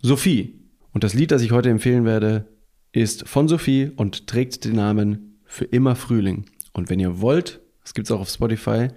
Sophie. 0.00 0.59
Und 0.92 1.04
das 1.04 1.14
Lied, 1.14 1.30
das 1.30 1.42
ich 1.42 1.52
heute 1.52 1.70
empfehlen 1.70 2.04
werde, 2.04 2.46
ist 2.92 3.28
von 3.28 3.48
Sophie 3.48 3.90
und 3.94 4.26
trägt 4.26 4.64
den 4.64 4.76
Namen 4.76 5.38
Für 5.44 5.64
immer 5.64 5.96
Frühling. 5.96 6.44
Und 6.72 6.90
wenn 6.90 7.00
ihr 7.00 7.20
wollt, 7.20 7.60
das 7.82 7.94
gibt's 7.94 8.10
auch 8.10 8.20
auf 8.20 8.28
Spotify, 8.28 8.88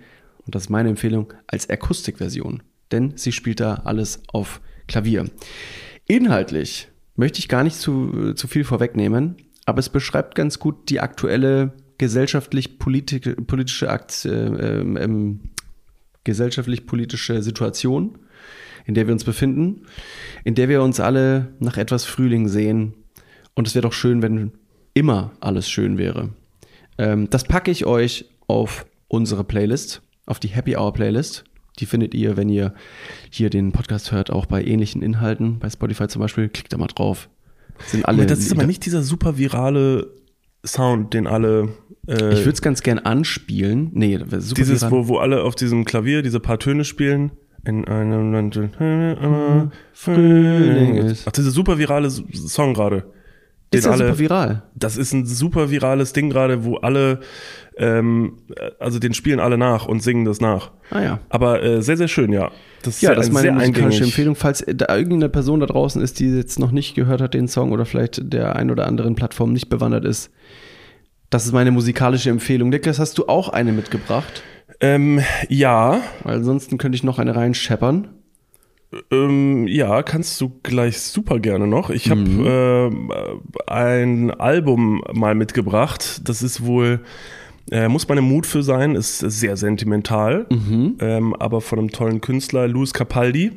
und 0.45 0.55
das 0.55 0.63
ist 0.63 0.69
meine 0.69 0.89
Empfehlung, 0.89 1.33
als 1.47 1.69
Akustikversion. 1.69 2.63
Denn 2.91 3.13
sie 3.15 3.31
spielt 3.31 3.59
da 3.59 3.75
alles 3.85 4.21
auf 4.27 4.61
Klavier. 4.87 5.29
Inhaltlich 6.05 6.89
möchte 7.15 7.39
ich 7.39 7.47
gar 7.47 7.63
nicht 7.63 7.77
zu, 7.77 8.33
zu 8.33 8.47
viel 8.47 8.63
vorwegnehmen, 8.63 9.37
aber 9.65 9.79
es 9.79 9.89
beschreibt 9.89 10.35
ganz 10.35 10.59
gut 10.59 10.89
die 10.89 10.99
aktuelle 10.99 11.73
gesellschaftlich-politische 11.97 13.35
politische 13.35 13.87
äh, 13.87 14.81
ähm, 14.81 15.39
gesellschaftlich-politische 16.23 17.41
Situation, 17.41 18.17
in 18.85 18.93
der 18.93 19.07
wir 19.07 19.13
uns 19.13 19.23
befinden, 19.23 19.85
in 20.43 20.55
der 20.55 20.69
wir 20.69 20.81
uns 20.81 20.99
alle 20.99 21.53
nach 21.59 21.77
etwas 21.77 22.05
Frühling 22.05 22.47
sehen. 22.47 22.93
Und 23.55 23.67
es 23.67 23.75
wäre 23.75 23.83
doch 23.83 23.93
schön, 23.93 24.21
wenn 24.21 24.51
immer 24.93 25.31
alles 25.39 25.69
schön 25.69 25.97
wäre. 25.97 26.29
Ähm, 26.97 27.29
das 27.29 27.43
packe 27.43 27.71
ich 27.71 27.85
euch 27.85 28.25
auf 28.47 28.85
unsere 29.07 29.43
Playlist, 29.43 30.01
auf 30.25 30.39
die 30.39 30.47
Happy 30.49 30.75
Hour 30.75 30.93
Playlist. 30.93 31.43
Die 31.79 31.85
findet 31.85 32.13
ihr, 32.13 32.37
wenn 32.37 32.49
ihr 32.49 32.73
hier 33.31 33.49
den 33.49 33.71
Podcast 33.71 34.11
hört, 34.11 34.31
auch 34.31 34.45
bei 34.45 34.63
ähnlichen 34.63 35.01
Inhalten, 35.01 35.57
bei 35.59 35.69
Spotify 35.69 36.07
zum 36.07 36.19
Beispiel. 36.21 36.49
Klickt 36.49 36.71
da 36.73 36.77
mal 36.77 36.87
drauf. 36.87 37.29
Sind 37.87 38.05
alle 38.07 38.19
Aber 38.19 38.25
das 38.27 38.39
ist 38.39 38.51
aber 38.51 38.67
nicht 38.67 38.85
dieser 38.85 39.01
super 39.01 39.37
virale 39.37 40.13
Sound, 40.65 41.13
den 41.13 41.25
alle. 41.25 41.69
Äh, 42.07 42.33
Ich 42.33 42.39
würde 42.39 42.51
es 42.51 42.61
ganz 42.61 42.83
gern 42.83 42.99
anspielen. 42.99 43.89
Nee, 43.93 44.17
super 44.37 44.61
dieses, 44.61 44.81
viral. 44.81 44.91
wo, 44.91 45.07
wo 45.07 45.17
alle 45.17 45.43
auf 45.43 45.55
diesem 45.55 45.83
Klavier 45.83 46.21
diese 46.21 46.39
paar 46.39 46.59
Töne 46.59 46.85
spielen. 46.85 47.31
In 47.65 47.85
einem 47.87 48.33
Land 48.33 48.55
immer 48.57 49.71
Frühling 49.93 50.95
ist. 50.95 51.27
Ach, 51.27 51.31
dieser 51.31 51.51
super 51.51 51.77
virale 51.77 52.09
Song 52.09 52.73
gerade. 52.73 53.05
Ist 53.71 53.85
ja 53.85 53.91
alle, 53.91 54.05
super 54.05 54.19
viral. 54.19 54.63
das 54.75 54.97
ist 54.97 55.13
ein 55.13 55.25
super 55.25 55.71
virales 55.71 56.13
Ding 56.13 56.29
gerade, 56.29 56.63
wo 56.63 56.75
alle, 56.75 57.21
ähm, 57.77 58.37
also 58.79 58.99
den 58.99 59.15
spielen 59.15 59.39
alle 59.39 59.57
nach 59.57 59.87
und 59.87 60.03
singen 60.03 60.25
das 60.25 60.41
nach. 60.41 60.69
Ah 60.91 61.01
ja. 61.01 61.19
Aber 61.29 61.63
äh, 61.63 61.81
sehr, 61.81 61.97
sehr 61.97 62.07
schön, 62.07 62.31
ja. 62.31 62.51
Das 62.83 63.01
Ja, 63.01 63.09
sehr- 63.09 63.15
das 63.15 63.29
ist 63.29 63.35
ein 63.35 63.45
meine 63.45 63.51
musikalische. 63.53 64.03
Empfehlung. 64.03 64.35
Falls 64.35 64.63
da 64.67 64.95
irgendeine 64.95 65.29
Person 65.29 65.59
da 65.59 65.65
draußen 65.65 66.01
ist, 66.03 66.19
die 66.19 66.27
jetzt 66.35 66.59
noch 66.59 66.69
nicht 66.71 66.93
gehört 66.93 67.19
hat, 67.19 67.33
den 67.33 67.47
Song 67.47 67.71
oder 67.71 67.85
vielleicht 67.85 68.31
der 68.31 68.55
ein 68.55 68.69
oder 68.69 68.85
anderen 68.85 69.15
Plattform 69.15 69.53
nicht 69.53 69.69
bewandert 69.69 70.05
ist, 70.05 70.29
das 71.31 71.45
ist 71.47 71.51
meine 71.51 71.71
musikalische 71.71 72.29
Empfehlung. 72.29 72.69
Niklas, 72.69 72.99
hast 72.99 73.17
du 73.17 73.25
auch 73.27 73.49
eine 73.49 73.71
mitgebracht? 73.71 74.43
Ähm, 74.79 75.21
ja, 75.49 76.01
Weil 76.23 76.35
ansonsten 76.37 76.77
könnte 76.77 76.95
ich 76.95 77.03
noch 77.03 77.19
eine 77.19 77.35
reinscheppern. 77.35 78.09
Ähm, 79.11 79.65
ja, 79.67 80.03
kannst 80.03 80.39
du 80.39 80.59
gleich 80.61 80.99
super 80.99 81.39
gerne 81.39 81.65
noch. 81.67 81.89
Ich 81.89 82.09
habe 82.11 82.21
Mhm. 82.21 83.11
äh, 83.11 83.71
ein 83.71 84.31
Album 84.31 85.03
mal 85.13 85.33
mitgebracht. 85.35 86.21
Das 86.27 86.43
ist 86.43 86.63
wohl, 86.65 87.01
äh, 87.71 87.87
muss 87.87 88.07
man 88.07 88.19
im 88.19 88.25
Mut 88.25 88.45
für 88.45 88.61
sein, 88.61 88.95
ist 88.95 89.17
sehr 89.19 89.57
sentimental, 89.57 90.45
Mhm. 90.51 90.97
ähm, 90.99 91.33
aber 91.35 91.61
von 91.61 91.79
einem 91.79 91.89
tollen 91.91 92.21
Künstler, 92.21 92.67
Luis 92.67 92.93
Capaldi. 92.93 93.53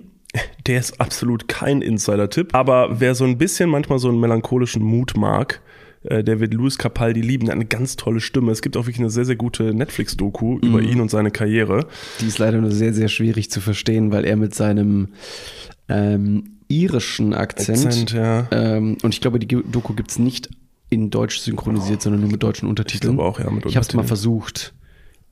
Der 0.66 0.78
ist 0.80 1.00
absolut 1.00 1.48
kein 1.48 1.80
Insider-Tipp, 1.82 2.54
aber 2.54 3.00
wer 3.00 3.14
so 3.14 3.24
ein 3.24 3.38
bisschen 3.38 3.70
manchmal 3.70 3.98
so 3.98 4.08
einen 4.08 4.20
melancholischen 4.20 4.82
Mut 4.82 5.14
mag, 5.16 5.62
äh, 6.10 6.24
der 6.24 6.40
wird 6.40 6.54
Luis 6.54 6.78
Capaldi 6.78 7.20
lieben. 7.20 7.50
Eine 7.50 7.64
ganz 7.66 7.96
tolle 7.96 8.20
Stimme. 8.20 8.52
Es 8.52 8.62
gibt 8.62 8.76
auch 8.76 8.82
wirklich 8.86 8.98
eine 9.00 9.10
sehr, 9.10 9.24
sehr 9.24 9.36
gute 9.36 9.74
Netflix-Doku 9.74 10.58
über 10.58 10.80
Mhm. 10.80 10.88
ihn 10.88 11.00
und 11.00 11.10
seine 11.10 11.30
Karriere. 11.30 11.86
Die 12.20 12.26
ist 12.26 12.38
leider 12.38 12.60
nur 12.60 12.70
sehr, 12.72 12.92
sehr 12.94 13.08
schwierig 13.08 13.50
zu 13.50 13.60
verstehen, 13.60 14.10
weil 14.12 14.24
er 14.24 14.36
mit 14.36 14.54
seinem 14.54 15.08
ähm, 15.88 16.44
irischen 16.68 17.32
Akzent, 17.34 17.86
Akzent, 17.86 18.12
ja. 18.12 18.48
ähm, 18.50 18.98
und 19.02 19.14
ich 19.14 19.20
glaube, 19.20 19.38
die 19.38 19.46
Doku 19.46 19.94
gibt 19.94 20.10
es 20.10 20.18
nicht 20.18 20.50
in 20.90 21.10
Deutsch 21.10 21.38
synchronisiert, 21.38 22.02
sondern 22.02 22.20
nur 22.22 22.30
mit 22.30 22.42
deutschen 22.42 22.68
Untertiteln. 22.68 23.14
glaube 23.16 23.28
auch, 23.28 23.38
ja, 23.38 23.50
mit 23.50 23.66
Ich 23.66 23.76
habe 23.76 23.86
es 23.86 23.94
mal 23.94 24.00
Untertiteln. 24.02 24.06
versucht. 24.08 24.74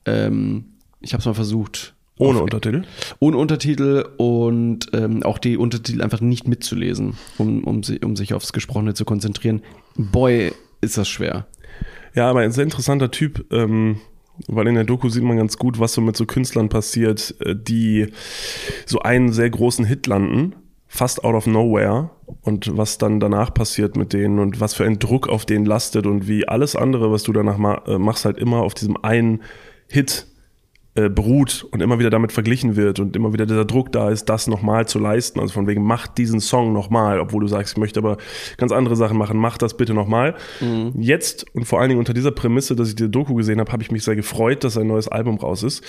Ähm, 0.05 0.65
ich 1.01 1.13
habe 1.13 1.19
es 1.19 1.25
mal 1.25 1.33
versucht. 1.33 1.93
Ohne 2.17 2.39
Untertitel. 2.41 2.83
Ohne 3.19 3.35
Untertitel 3.37 4.05
und 4.15 4.87
ähm, 4.93 5.23
auch 5.23 5.37
die 5.37 5.57
Untertitel 5.57 6.01
einfach 6.01 6.21
nicht 6.21 6.47
mitzulesen, 6.47 7.15
um, 7.37 7.65
um, 7.65 7.81
um 8.03 8.15
sich 8.15 8.33
aufs 8.33 8.53
Gesprochene 8.53 8.93
zu 8.93 9.03
konzentrieren. 9.03 9.61
Boy, 9.97 10.53
ist 10.85 10.97
das 10.97 11.07
schwer. 11.07 11.47
Ja, 12.13 12.29
aber 12.29 12.41
ein 12.41 12.51
sehr 12.51 12.63
interessanter 12.63 13.11
Typ, 13.11 13.45
ähm, 13.51 13.99
weil 14.47 14.67
in 14.67 14.75
der 14.75 14.83
Doku 14.83 15.09
sieht 15.09 15.23
man 15.23 15.37
ganz 15.37 15.57
gut, 15.57 15.79
was 15.79 15.93
so 15.93 16.01
mit 16.01 16.15
so 16.15 16.25
Künstlern 16.25 16.69
passiert, 16.69 17.35
äh, 17.41 17.55
die 17.55 18.07
so 18.85 18.99
einen 18.99 19.31
sehr 19.31 19.49
großen 19.49 19.85
Hit 19.85 20.07
landen, 20.07 20.55
fast 20.87 21.23
out 21.23 21.35
of 21.35 21.47
nowhere 21.47 22.09
und 22.41 22.77
was 22.77 22.97
dann 22.97 23.19
danach 23.19 23.53
passiert 23.53 23.97
mit 23.97 24.13
denen 24.13 24.39
und 24.39 24.59
was 24.61 24.73
für 24.73 24.85
ein 24.85 24.99
Druck 24.99 25.27
auf 25.27 25.45
denen 25.45 25.65
lastet 25.65 26.05
und 26.05 26.27
wie 26.27 26.47
alles 26.47 26.75
andere, 26.75 27.11
was 27.11 27.23
du 27.23 27.33
danach 27.33 27.57
ma 27.57 27.81
äh, 27.85 27.97
machst, 27.97 28.25
halt 28.25 28.37
immer 28.37 28.61
auf 28.61 28.73
diesem 28.73 28.97
einen 29.03 29.41
Hit 29.87 30.27
äh, 30.95 31.09
beruht 31.09 31.67
und 31.71 31.81
immer 31.81 31.99
wieder 31.99 32.09
damit 32.09 32.31
verglichen 32.31 32.77
wird 32.77 33.01
und 33.01 33.15
immer 33.17 33.33
wieder 33.33 33.45
dieser 33.45 33.65
Druck 33.65 33.91
da 33.91 34.09
ist, 34.09 34.25
das 34.29 34.47
nochmal 34.47 34.87
zu 34.87 34.97
leisten. 34.97 35.41
Also 35.41 35.53
von 35.53 35.67
wegen, 35.67 35.83
mach 35.83 36.07
diesen 36.07 36.39
Song 36.39 36.71
nochmal, 36.71 37.19
obwohl 37.19 37.41
du 37.41 37.47
sagst, 37.47 37.73
ich 37.73 37.77
möchte 37.77 37.99
aber 37.99 38.15
ganz 38.55 38.71
andere 38.71 38.95
Sachen 38.95 39.17
machen, 39.17 39.37
mach 39.37 39.57
das 39.57 39.75
bitte 39.75 39.93
nochmal. 39.93 40.35
Jetzt 40.97 41.45
und 41.53 41.65
vor 41.65 41.79
allen 41.81 41.89
Dingen 41.89 41.99
unter 41.99 42.13
dieser 42.13 42.31
Prämisse, 42.31 42.75
dass 42.77 42.87
ich 42.87 42.95
die 42.95 43.11
Doku 43.11 43.33
gesehen 43.35 43.59
habe, 43.59 43.71
habe 43.73 43.83
ich 43.83 43.91
mich 43.91 44.03
sehr 44.03 44.15
gefreut, 44.15 44.63
dass 44.63 44.77
ein 44.77 44.87
neues 44.87 45.09
Album 45.09 45.37
raus 45.37 45.63
ist. 45.63 45.83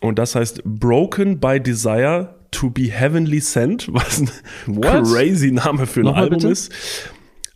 Und 0.00 0.18
das 0.18 0.34
heißt 0.34 0.62
Broken 0.64 1.38
by 1.38 1.60
Desire 1.60 2.34
to 2.50 2.70
be 2.70 2.84
Heavenly 2.90 3.40
Sent, 3.40 3.88
was 3.92 4.20
ein 4.20 4.30
What? 4.66 5.04
crazy 5.04 5.50
Name 5.52 5.86
für 5.86 6.00
ein 6.00 6.04
Nochmal 6.04 6.22
Album 6.24 6.38
bitte? 6.38 6.48
ist. 6.50 6.72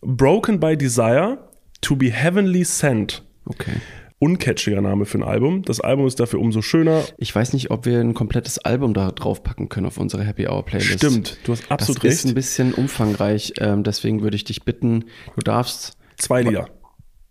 Broken 0.03 0.61
by 0.61 0.77
Desire 0.77 1.39
to 1.81 1.97
be 1.97 2.11
Heavenly 2.11 2.65
Sent. 2.65 3.23
Okay. 3.47 3.73
Uncatchiger 4.21 4.81
Name 4.81 5.05
für 5.05 5.19
ein 5.19 5.23
Album. 5.23 5.63
Das 5.63 5.81
Album 5.81 6.07
ist 6.07 6.19
dafür 6.21 6.41
umso 6.41 6.63
schöner. 6.63 7.03
Ich 7.19 7.35
weiß 7.35 7.53
nicht, 7.53 7.71
ob 7.71 7.85
wir 7.85 8.01
ein 8.01 8.15
komplettes 8.15 8.59
Album 8.59 8.95
da 8.95 9.11
draufpacken 9.11 9.69
können 9.69 9.87
auf 9.87 9.99
unsere 9.99 10.25
Happy 10.25 10.47
Hour 10.47 10.65
Playlist. 10.65 10.95
Stimmt, 10.95 11.39
du 11.45 11.53
hast 11.53 11.71
absolut 11.71 12.05
das 12.05 12.13
ist 12.15 12.25
recht. 12.25 12.33
ein 12.33 12.35
bisschen 12.35 12.75
umfangreich, 12.75 13.53
ähm, 13.59 13.83
deswegen 13.83 14.23
würde 14.23 14.37
ich 14.37 14.45
dich 14.45 14.65
bitten, 14.65 15.05
du 15.37 15.43
darfst. 15.43 15.97
Zwei 16.17 16.43
Lieder. 16.43 16.69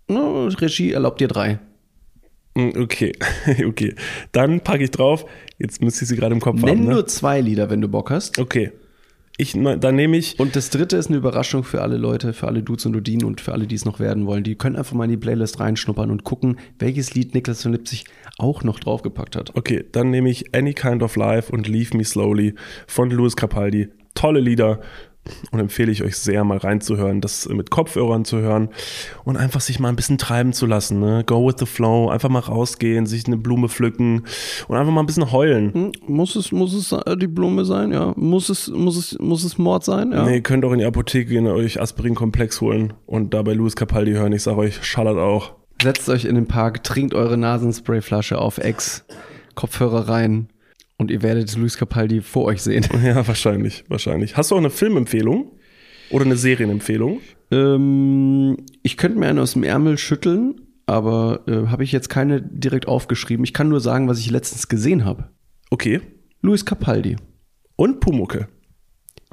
No, 0.10 0.48
Regie 0.48 0.92
erlaubt 0.92 1.22
dir 1.22 1.30
drei. 1.30 1.60
Mm, 2.56 2.72
Okay, 2.78 3.13
okay. 3.66 3.96
Dann 4.34 4.60
packe 4.60 4.84
ich 4.84 4.92
drauf. 4.92 5.25
Jetzt 5.58 5.82
müsste 5.82 6.04
ich 6.04 6.10
sie 6.10 6.16
gerade 6.16 6.36
im 6.36 6.42
Kopf 6.42 6.60
Nenn 6.62 6.70
haben. 6.80 6.84
Ne? 6.86 6.92
nur 6.92 7.08
zwei 7.08 7.40
Lieder, 7.42 7.70
wenn 7.70 7.82
du 7.82 7.88
Bock 7.88 8.12
hast. 8.12 8.38
Okay. 8.38 8.72
Ich, 9.38 9.56
ne- 9.56 9.80
dann 9.80 9.96
nehme 9.96 10.16
ich. 10.18 10.40
Und 10.40 10.56
das 10.56 10.70
dritte 10.70 10.96
ist 10.96 11.08
eine 11.08 11.18
Überraschung 11.18 11.63
für 11.63 11.82
alle 11.82 11.98
Leute, 11.98 12.34
für 12.34 12.48
alle 12.48 12.62
Dudes 12.62 12.86
und 12.86 12.94
Dudinen 12.94 13.25
und 13.25 13.42
für 13.42 13.52
alle, 13.52 13.66
die 13.66 13.75
es 13.75 13.84
noch 13.84 14.00
werden 14.00 14.28
wollen. 14.28 14.44
Die 14.44 14.56
können 14.56 14.75
einfach 14.75 14.94
mal 14.94 15.06
in 15.06 15.10
die 15.12 15.18
Playlist 15.18 15.60
reinschnuppern 15.60 16.12
und 16.12 16.24
gucken, 16.24 16.60
welches 16.78 17.16
Lied 17.16 17.34
Niklas 17.34 17.63
von 17.63 17.72
Lipzig 17.72 18.06
auch 18.38 18.63
noch 18.63 18.80
draufgepackt 18.80 19.36
hat. 19.36 19.56
Okay, 19.56 19.86
dann 19.92 20.12
nehme 20.12 20.30
ich 20.30 20.54
Any 20.56 20.74
Kind 20.74 21.02
of 21.02 21.16
Life 21.16 21.52
und 21.52 21.68
Leave 21.68 21.98
Me 21.98 22.04
Slowly 22.06 22.54
von 22.88 23.10
Louis 23.10 23.36
Capaldi. 23.36 23.90
Tolle 24.13 24.40
Lieder 24.40 24.82
und 25.51 25.60
empfehle 25.60 25.92
ich 25.92 26.03
euch 26.03 26.18
sehr, 26.18 26.44
mal 26.44 26.58
reinzuhören, 26.58 27.22
das 27.22 27.48
mit 27.48 27.70
Kopfhörern 27.70 28.25
zu 28.25 28.39
hören 28.39 28.70
und 29.24 29.38
einfach 29.38 29.62
sich 29.62 29.80
mal 29.80 29.89
ein 29.89 29.96
bisschen 29.96 30.18
treiben 30.18 30.53
zu 30.53 30.65
lassen. 30.65 31.00
Ne? 31.00 31.24
Go 31.25 31.48
with 31.48 31.56
the 31.60 31.65
flow, 31.65 32.10
einfach 32.10 32.30
mal 32.30 32.39
rausgehen, 32.39 33.06
sich 33.06 33.25
eine 33.25 33.38
Blume 33.38 33.70
pflücken 33.70 34.25
und 34.68 34.77
einfach 34.77 34.92
mal 34.92 35.01
ein 35.01 35.06
bisschen 35.06 35.32
heulen. 35.32 35.74
Hm, 35.74 35.92
muss 36.08 36.36
es, 36.36 36.51
muss 36.51 36.74
es 36.74 36.92
äh, 36.92 37.18
die 37.18 37.27
Blume 37.27 37.65
sein? 37.65 37.92
Ja. 37.92 38.13
Muss 38.15 38.50
es, 38.50 38.68
muss 38.70 38.98
es, 38.98 39.18
muss 39.20 39.44
es 39.44 39.58
Mord 39.58 39.84
sein? 39.84 40.12
Ja. 40.12 40.25
Nee, 40.25 40.36
ihr 40.36 40.44
könnt 40.44 40.65
auch 40.65 40.74
in 40.74 40.80
die 40.80 40.86
Apotheke 40.86 41.30
gehen, 41.30 41.48
euch 41.48 41.82
Aspirin-Komplex 41.82 42.62
holen 42.62 42.94
und 43.06 43.34
dabei 43.34 43.53
Louis 43.53 43.75
Capaldi 43.75 44.13
hören. 44.13 44.34
Ich 44.34 44.44
sage 44.44 44.58
euch, 44.58 44.84
schallert 44.84 45.18
auch. 45.18 45.53
Setzt 45.82 46.10
euch 46.10 46.25
in 46.25 46.36
den 46.36 46.48
Park, 46.48 46.84
trinkt 46.84 47.13
eure 47.13 47.38
Nasensprayflasche 47.38 48.39
auf 48.39 48.58
Ex, 48.58 49.06
Kopfhörer 49.56 50.08
rein 50.08 50.50
und 50.98 51.12
ihr 51.12 51.22
werdet 51.22 51.56
Luis 51.56 51.78
Capaldi 51.78 52.22
vor 52.22 52.46
euch 52.46 52.62
sehen. 52.62 52.86
Ja, 53.04 53.28
wahrscheinlich, 53.28 53.84
wahrscheinlich. 53.88 54.38
Hast 54.38 54.52
du 54.52 54.56
auch 54.56 54.60
eine 54.60 54.70
Filmempfehlung 54.70 55.52
oder 56.10 56.26
eine 56.26 56.38
Serienempfehlung? 56.38 57.20
Ähm, 57.52 58.58
ich 58.82 58.98
könnte 58.98 59.20
mir 59.20 59.28
eine 59.28 59.42
aus 59.42 59.54
dem 59.54 59.64
Ärmel 59.64 59.98
schütteln, 59.98 60.62
aber 60.86 61.42
äh, 61.48 61.68
habe 61.68 61.84
ich 61.84 61.92
jetzt 61.92 62.10
keine 62.10 62.42
direkt 62.42 62.88
aufgeschrieben. 62.88 63.44
Ich 63.44 63.54
kann 63.54 63.70
nur 63.70 63.80
sagen, 63.80 64.08
was 64.08 64.20
ich 64.20 64.30
letztens 64.32 64.68
gesehen 64.68 65.06
habe. 65.06 65.30
Okay. 65.70 66.02
Luis 66.42 66.66
Capaldi. 66.66 67.16
Und 67.76 68.00
Pumucke. 68.00 68.48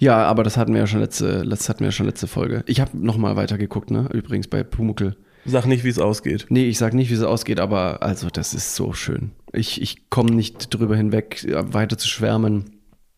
Ja, 0.00 0.24
aber 0.24 0.42
das 0.44 0.56
hatten 0.56 0.72
wir 0.72 0.80
ja 0.80 0.86
schon 0.86 1.00
letzte, 1.00 1.44
das 1.46 1.68
hatten 1.68 1.80
wir 1.80 1.88
ja 1.88 1.92
schon 1.92 2.06
letzte 2.06 2.26
Folge. 2.26 2.64
Ich 2.66 2.80
habe 2.80 2.96
noch 2.96 3.18
mal 3.18 3.36
weitergeguckt, 3.36 3.90
ne? 3.90 4.08
Übrigens 4.12 4.48
bei 4.48 4.62
Pumuckel. 4.62 5.16
Sag 5.46 5.66
nicht, 5.66 5.84
wie 5.84 5.88
es 5.88 5.98
ausgeht. 5.98 6.46
Nee, 6.50 6.66
ich 6.68 6.78
sag 6.78 6.92
nicht, 6.94 7.10
wie 7.10 7.14
es 7.14 7.22
ausgeht, 7.22 7.60
aber 7.60 8.02
also 8.02 8.28
das 8.30 8.54
ist 8.54 8.74
so 8.74 8.92
schön. 8.92 9.30
Ich, 9.52 9.80
ich 9.80 10.10
komme 10.10 10.30
nicht 10.32 10.72
drüber 10.74 10.96
hinweg, 10.96 11.44
weiter 11.72 11.96
zu 11.98 12.08
schwärmen. 12.08 12.76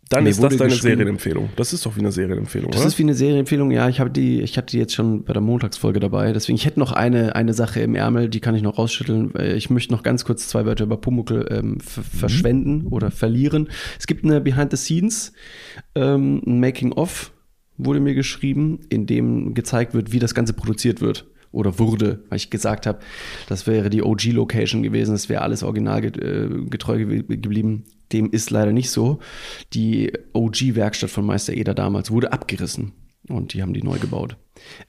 Dann 0.08 0.24
Mir 0.24 0.30
ist 0.30 0.42
das 0.42 0.56
deine 0.58 0.74
Serienempfehlung. 0.74 1.48
Das 1.56 1.72
ist 1.72 1.86
doch 1.86 1.96
wie 1.96 2.00
eine 2.00 2.12
Serienempfehlung, 2.12 2.70
Das 2.70 2.82
oder? 2.82 2.88
ist 2.88 2.98
wie 2.98 3.02
eine 3.02 3.14
Serienempfehlung. 3.14 3.70
Ja, 3.70 3.88
ich 3.88 3.98
habe 3.98 4.10
die, 4.10 4.42
ich 4.42 4.58
hatte 4.58 4.72
die 4.72 4.78
jetzt 4.78 4.92
schon 4.94 5.24
bei 5.24 5.32
der 5.32 5.40
Montagsfolge 5.40 6.00
dabei. 6.00 6.34
Deswegen, 6.34 6.56
ich 6.56 6.66
hätte 6.66 6.78
noch 6.80 6.92
eine, 6.92 7.34
eine 7.34 7.54
Sache 7.54 7.80
im 7.80 7.94
Ärmel, 7.94 8.28
die 8.28 8.40
kann 8.40 8.54
ich 8.54 8.60
noch 8.60 8.76
rausschütteln. 8.76 9.34
Äh, 9.36 9.54
Ich 9.56 9.70
möchte 9.70 9.90
noch 9.94 10.02
ganz 10.02 10.26
kurz 10.26 10.48
zwei 10.48 10.66
Wörter 10.66 10.84
über 10.84 10.98
Pumuckl 10.98 11.48
ähm, 11.50 11.80
ver- 11.80 12.02
verschwenden 12.02 12.88
oder 12.88 13.10
verlieren. 13.10 13.70
Es 13.98 14.06
gibt 14.06 14.22
eine 14.24 14.42
Behind 14.42 14.70
the 14.70 14.76
Scenes, 14.76 15.32
ähm, 15.94 16.42
ein 16.46 16.60
Making 16.60 16.92
of 16.92 17.32
wurde 17.78 18.00
mir 18.00 18.14
geschrieben, 18.14 18.80
in 18.90 19.06
dem 19.06 19.54
gezeigt 19.54 19.94
wird, 19.94 20.12
wie 20.12 20.18
das 20.18 20.34
Ganze 20.34 20.52
produziert 20.52 21.00
wird. 21.00 21.26
Oder 21.52 21.78
wurde, 21.78 22.24
weil 22.28 22.36
ich 22.36 22.50
gesagt 22.50 22.86
habe, 22.86 23.00
das 23.46 23.66
wäre 23.66 23.90
die 23.90 24.02
OG-Location 24.02 24.82
gewesen, 24.82 25.12
das 25.12 25.28
wäre 25.28 25.42
alles 25.42 25.62
originalgetreu 25.62 27.04
geblieben. 27.04 27.84
Dem 28.12 28.30
ist 28.30 28.50
leider 28.50 28.72
nicht 28.72 28.90
so. 28.90 29.20
Die 29.74 30.12
OG-Werkstatt 30.32 31.10
von 31.10 31.26
Meister 31.26 31.52
Eder 31.52 31.74
damals 31.74 32.10
wurde 32.10 32.32
abgerissen 32.32 32.92
und 33.28 33.54
die 33.54 33.62
haben 33.62 33.74
die 33.74 33.82
neu 33.82 33.98
gebaut. 33.98 34.36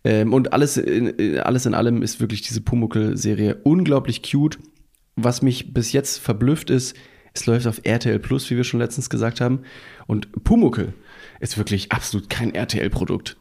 Ähm, 0.03 0.33
und 0.33 0.53
alles 0.53 0.77
in, 0.77 1.39
alles 1.39 1.65
in 1.65 1.73
allem 1.73 2.01
ist 2.01 2.19
wirklich 2.19 2.41
diese 2.41 2.61
Pumuckl-Serie 2.61 3.59
unglaublich 3.63 4.23
cute. 4.23 4.59
Was 5.15 5.41
mich 5.41 5.73
bis 5.73 5.91
jetzt 5.91 6.17
verblüfft 6.17 6.69
ist, 6.69 6.95
es 7.33 7.45
läuft 7.45 7.67
auf 7.67 7.81
RTL 7.83 8.19
Plus, 8.19 8.49
wie 8.49 8.57
wir 8.57 8.63
schon 8.63 8.79
letztens 8.79 9.09
gesagt 9.09 9.41
haben. 9.41 9.61
Und 10.07 10.43
Pumuckl 10.43 10.93
ist 11.39 11.57
wirklich 11.57 11.91
absolut 11.91 12.29
kein 12.29 12.53
RTL-Produkt. 12.53 13.37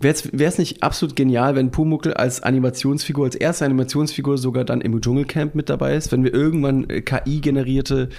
Wäre 0.00 0.14
es 0.44 0.58
nicht 0.58 0.82
absolut 0.82 1.16
genial, 1.16 1.56
wenn 1.56 1.70
Pumuckel 1.70 2.12
als 2.14 2.42
Animationsfigur, 2.42 3.24
als 3.24 3.34
erste 3.34 3.64
Animationsfigur 3.64 4.36
sogar 4.36 4.64
dann 4.64 4.80
im 4.82 5.00
Dschungelcamp 5.00 5.54
mit 5.54 5.70
dabei 5.70 5.94
ist, 5.96 6.12
wenn 6.12 6.22
wir 6.22 6.34
irgendwann 6.34 6.88
äh, 6.90 7.00
KI-generierte 7.00 8.10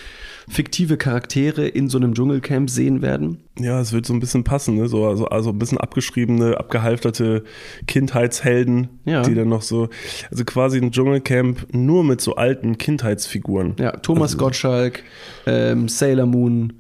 fiktive 0.50 0.98
Charaktere 0.98 1.68
in 1.68 1.88
so 1.90 1.98
einem 2.00 2.14
Dschungelcamp 2.16 2.70
sehen 2.70 3.02
werden? 3.02 3.44
Ja, 3.60 3.80
es 3.80 3.94
wird 3.94 4.06
so 4.06 4.14
ein 4.14 4.20
bisschen 4.20 4.44
passen, 4.44 4.76
ne? 4.76 4.88
so, 4.88 5.06
also, 5.06 5.28
also 5.28 5.50
ein 5.52 5.60
bisschen 5.60 5.78
abgeschriebene, 5.78 6.58
abgehalfterte 6.58 7.44
Kindheitshelden, 7.86 8.88
Ja. 9.06 9.22
die 9.24 9.36
dann 9.36 9.50
noch 9.50 9.62
so, 9.62 9.90
also 10.32 10.46
quasi 10.46 10.78
ein 10.80 10.92
Dschungelcamp 10.92 11.74
nur 11.74 12.04
mit 12.04 12.22
so 12.22 12.36
alten 12.36 12.78
Kindheitsfiguren. 12.78 13.76
Ja, 13.80 13.92
Thomas 13.92 14.32
Also- 14.34 14.38
Gottschalk, 14.38 15.04
ähm, 15.46 15.90
Sailor 15.90 16.26
Moon, 16.26 16.74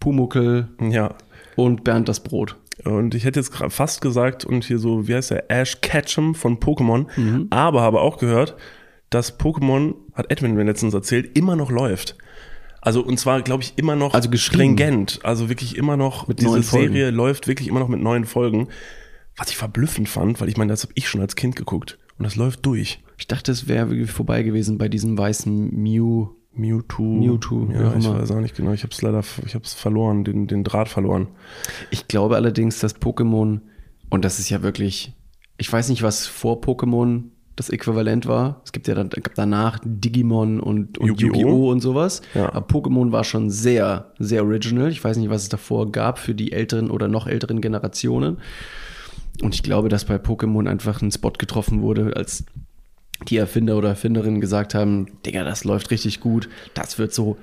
Pumuckel 0.00 0.68
Ja. 0.90 1.14
und 1.56 1.84
Bernd 1.84 2.08
das 2.08 2.20
Brot. 2.20 2.56
Und 2.84 3.14
ich 3.14 3.24
hätte 3.24 3.38
jetzt 3.40 3.54
fast 3.68 4.00
gesagt, 4.00 4.44
und 4.44 4.64
hier 4.64 4.78
so, 4.78 5.06
wie 5.06 5.14
heißt 5.14 5.30
der, 5.30 5.50
Ash 5.50 5.80
Ketchum 5.80 6.34
von 6.34 6.58
Pokémon, 6.58 7.06
Mhm. 7.16 7.46
aber 7.50 7.82
habe 7.82 8.00
auch 8.00 8.18
gehört, 8.18 8.56
dass 9.10 9.38
Pokémon, 9.38 9.94
hat 10.14 10.30
Edwin 10.30 10.54
mir 10.54 10.64
letztens 10.64 10.92
erzählt, 10.94 11.36
immer 11.38 11.54
noch 11.56 11.70
läuft. 11.70 12.16
Also 12.80 13.02
und 13.02 13.18
zwar, 13.18 13.40
glaube 13.42 13.62
ich, 13.62 13.74
immer 13.76 13.96
noch 13.96 14.12
Also 14.12 14.28
stringent. 14.36 15.20
Also 15.22 15.48
wirklich 15.48 15.76
immer 15.76 15.96
noch, 15.96 16.26
Mit 16.28 16.40
diese. 16.40 16.62
Serie 16.62 17.10
läuft 17.10 17.46
wirklich 17.46 17.68
immer 17.68 17.80
noch 17.80 17.88
mit 17.88 18.00
neuen 18.02 18.24
Folgen. 18.26 18.68
Was 19.36 19.48
ich 19.50 19.56
verblüffend 19.56 20.08
fand, 20.08 20.40
weil 20.40 20.48
ich 20.48 20.56
meine, 20.56 20.72
das 20.72 20.82
habe 20.82 20.92
ich 20.96 21.08
schon 21.08 21.20
als 21.20 21.34
Kind 21.34 21.56
geguckt. 21.56 21.98
Und 22.18 22.24
das 22.24 22.36
läuft 22.36 22.66
durch. 22.66 23.02
Ich 23.18 23.26
dachte, 23.26 23.52
es 23.52 23.68
wäre 23.68 23.88
wirklich 23.90 24.10
vorbei 24.10 24.42
gewesen 24.42 24.78
bei 24.78 24.88
diesem 24.88 25.16
weißen 25.16 25.70
Mew. 25.74 26.28
Mewtwo. 26.56 27.02
Mewtwo, 27.02 27.68
ja, 27.72 27.94
ich 27.96 28.04
immer. 28.04 28.20
weiß 28.20 28.30
auch 28.30 28.40
nicht 28.40 28.56
genau. 28.56 28.72
Ich 28.72 28.82
habe 28.82 28.92
es 28.92 29.02
leider, 29.02 29.22
ich 29.44 29.54
habe 29.54 29.64
es 29.64 29.74
verloren, 29.74 30.24
den, 30.24 30.46
den 30.46 30.64
Draht 30.64 30.88
verloren. 30.88 31.28
Ich 31.90 32.08
glaube 32.08 32.36
allerdings, 32.36 32.78
dass 32.78 33.00
Pokémon, 33.00 33.60
und 34.10 34.24
das 34.24 34.38
ist 34.38 34.50
ja 34.50 34.62
wirklich, 34.62 35.12
ich 35.58 35.72
weiß 35.72 35.88
nicht, 35.88 36.02
was 36.02 36.26
vor 36.26 36.60
Pokémon 36.60 37.24
das 37.56 37.70
Äquivalent 37.70 38.26
war. 38.26 38.60
Es 38.64 38.72
gibt 38.72 38.88
ja 38.88 38.94
dann 38.94 39.10
gab 39.10 39.34
danach 39.34 39.78
Digimon 39.84 40.60
und, 40.60 40.98
und 40.98 41.06
Yu-Gi-Oh! 41.06 41.26
Yu-Gi-Oh! 41.26 41.70
und 41.70 41.80
sowas. 41.80 42.22
Ja. 42.34 42.52
Aber 42.52 42.66
Pokémon 42.66 43.12
war 43.12 43.24
schon 43.24 43.50
sehr, 43.50 44.12
sehr 44.18 44.44
original. 44.44 44.90
Ich 44.90 45.02
weiß 45.02 45.16
nicht, 45.18 45.30
was 45.30 45.42
es 45.42 45.48
davor 45.48 45.92
gab 45.92 46.18
für 46.18 46.34
die 46.34 46.52
älteren 46.52 46.90
oder 46.90 47.08
noch 47.08 47.26
älteren 47.26 47.60
Generationen. 47.60 48.38
Und 49.42 49.54
ich 49.54 49.62
glaube, 49.62 49.88
dass 49.88 50.04
bei 50.04 50.16
Pokémon 50.16 50.68
einfach 50.68 51.00
ein 51.02 51.10
Spot 51.10 51.32
getroffen 51.32 51.82
wurde, 51.82 52.14
als 52.16 52.44
die 53.24 53.36
Erfinder 53.36 53.76
oder 53.76 53.90
Erfinderinnen 53.90 54.40
gesagt 54.40 54.74
haben, 54.74 55.06
Digga, 55.24 55.44
das 55.44 55.64
läuft 55.64 55.90
richtig 55.90 56.20
gut, 56.20 56.48
das 56.74 56.98
wird 56.98 57.12
so 57.12 57.36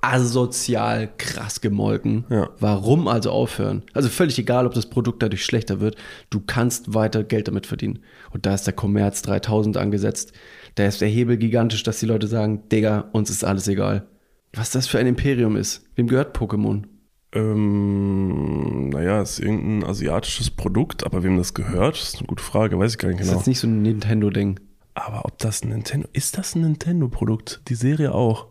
asozial 0.00 1.08
krass 1.18 1.60
gemolken. 1.60 2.24
Ja. 2.30 2.50
Warum 2.60 3.08
also 3.08 3.30
aufhören? 3.30 3.82
Also 3.94 4.08
völlig 4.08 4.38
egal, 4.38 4.66
ob 4.66 4.74
das 4.74 4.86
Produkt 4.86 5.22
dadurch 5.22 5.44
schlechter 5.44 5.80
wird, 5.80 5.96
du 6.30 6.40
kannst 6.40 6.94
weiter 6.94 7.24
Geld 7.24 7.48
damit 7.48 7.66
verdienen. 7.66 8.00
Und 8.30 8.46
da 8.46 8.54
ist 8.54 8.64
der 8.64 8.74
Commerz 8.74 9.22
3000 9.22 9.76
angesetzt, 9.76 10.32
da 10.76 10.86
ist 10.86 11.00
der 11.00 11.08
Hebel 11.08 11.36
gigantisch, 11.36 11.82
dass 11.82 11.98
die 11.98 12.06
Leute 12.06 12.28
sagen, 12.28 12.68
Digga, 12.70 13.08
uns 13.12 13.30
ist 13.30 13.44
alles 13.44 13.66
egal. 13.66 14.06
Was 14.54 14.70
das 14.70 14.86
für 14.86 14.98
ein 14.98 15.06
Imperium 15.06 15.56
ist. 15.56 15.84
Wem 15.96 16.06
gehört 16.06 16.36
Pokémon? 16.36 16.84
Ähm, 17.32 18.88
naja, 18.88 19.20
ist 19.20 19.38
irgendein 19.38 19.88
asiatisches 19.88 20.50
Produkt, 20.50 21.04
aber 21.04 21.22
wem 21.22 21.36
das 21.36 21.52
gehört, 21.52 21.96
ist 21.96 22.18
eine 22.18 22.26
gute 22.26 22.42
Frage, 22.42 22.78
weiß 22.78 22.92
ich 22.92 22.98
gar 22.98 23.08
nicht 23.08 23.20
Das 23.20 23.26
genau. 23.26 23.38
ist 23.38 23.46
jetzt 23.46 23.48
nicht 23.48 23.60
so 23.60 23.66
ein 23.66 23.82
Nintendo-Ding. 23.82 24.60
Aber 25.06 25.24
ob 25.24 25.38
das 25.38 25.62
ein 25.62 25.70
Nintendo, 25.70 26.08
ist 26.12 26.38
das 26.38 26.54
ein 26.54 26.62
Nintendo-Produkt? 26.62 27.60
Die 27.68 27.74
Serie 27.74 28.14
auch. 28.14 28.46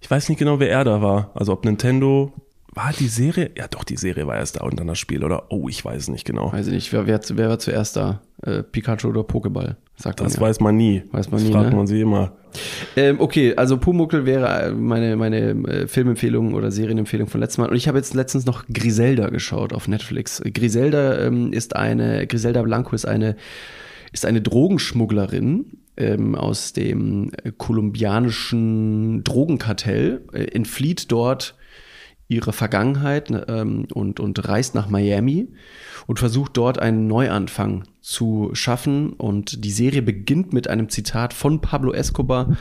Ich 0.00 0.10
weiß 0.10 0.28
nicht 0.28 0.38
genau, 0.38 0.58
wer 0.58 0.70
er 0.70 0.84
da 0.84 1.02
war. 1.02 1.30
Also 1.34 1.52
ob 1.52 1.64
Nintendo, 1.64 2.32
war 2.72 2.92
die 2.98 3.08
Serie? 3.08 3.50
Ja 3.56 3.66
doch, 3.68 3.84
die 3.84 3.96
Serie 3.96 4.26
war 4.26 4.36
erst 4.36 4.56
da 4.56 4.64
und 4.64 4.78
dann 4.78 4.86
das 4.86 4.98
Spiel, 4.98 5.24
oder? 5.24 5.50
Oh, 5.50 5.68
ich 5.68 5.84
weiß 5.84 6.08
nicht 6.08 6.24
genau. 6.24 6.52
Weiß 6.52 6.68
ich 6.68 6.72
nicht, 6.72 6.92
wer, 6.92 7.06
wer, 7.06 7.20
wer 7.34 7.48
war 7.48 7.58
zuerst 7.58 7.96
da? 7.96 8.20
Äh, 8.42 8.62
Pikachu 8.62 9.08
oder 9.08 9.22
Pokéball? 9.22 9.76
Sagt 9.96 10.20
Das 10.20 10.34
man 10.34 10.42
ja. 10.42 10.48
weiß 10.48 10.60
man 10.60 10.76
nie. 10.76 11.02
Weiß 11.10 11.30
man 11.30 11.40
das 11.40 11.48
nie, 11.48 11.52
fragt 11.52 11.70
ne? 11.70 11.76
man 11.76 11.86
sich 11.86 12.00
immer. 12.00 12.32
Ähm, 12.96 13.20
okay, 13.20 13.54
also 13.56 13.76
Pumuckel 13.76 14.24
wäre 14.24 14.68
äh, 14.68 14.72
meine, 14.72 15.16
meine 15.16 15.50
äh, 15.68 15.86
Filmempfehlung 15.88 16.54
oder 16.54 16.70
Serienempfehlung 16.70 17.28
von 17.28 17.40
letztem 17.40 17.64
Mal. 17.64 17.70
Und 17.70 17.76
ich 17.76 17.88
habe 17.88 17.98
jetzt 17.98 18.14
letztens 18.14 18.46
noch 18.46 18.64
Griselda 18.72 19.28
geschaut 19.30 19.72
auf 19.72 19.88
Netflix. 19.88 20.42
Griselda 20.44 21.26
ähm, 21.26 21.52
ist 21.52 21.76
eine, 21.76 22.26
Griselda 22.26 22.62
Blanco 22.62 22.94
ist 22.94 23.04
eine, 23.04 23.36
ist 24.12 24.26
eine 24.26 24.40
Drogenschmugglerin 24.40 25.78
ähm, 25.96 26.34
aus 26.34 26.72
dem 26.72 27.30
äh, 27.42 27.52
kolumbianischen 27.56 29.22
Drogenkartell, 29.24 30.22
äh, 30.32 30.44
entflieht 30.44 31.12
dort 31.12 31.54
ihre 32.30 32.52
Vergangenheit 32.52 33.28
ne, 33.28 33.44
ähm, 33.48 33.86
und, 33.92 34.20
und 34.20 34.48
reist 34.48 34.74
nach 34.74 34.88
Miami 34.88 35.48
und 36.06 36.20
versucht 36.20 36.56
dort 36.56 36.78
einen 36.78 37.08
Neuanfang 37.08 37.84
zu 38.00 38.50
schaffen. 38.52 39.12
Und 39.14 39.64
die 39.64 39.72
Serie 39.72 40.00
beginnt 40.00 40.52
mit 40.52 40.68
einem 40.68 40.88
Zitat 40.88 41.34
von 41.34 41.60
Pablo 41.60 41.92
Escobar, 41.92 42.56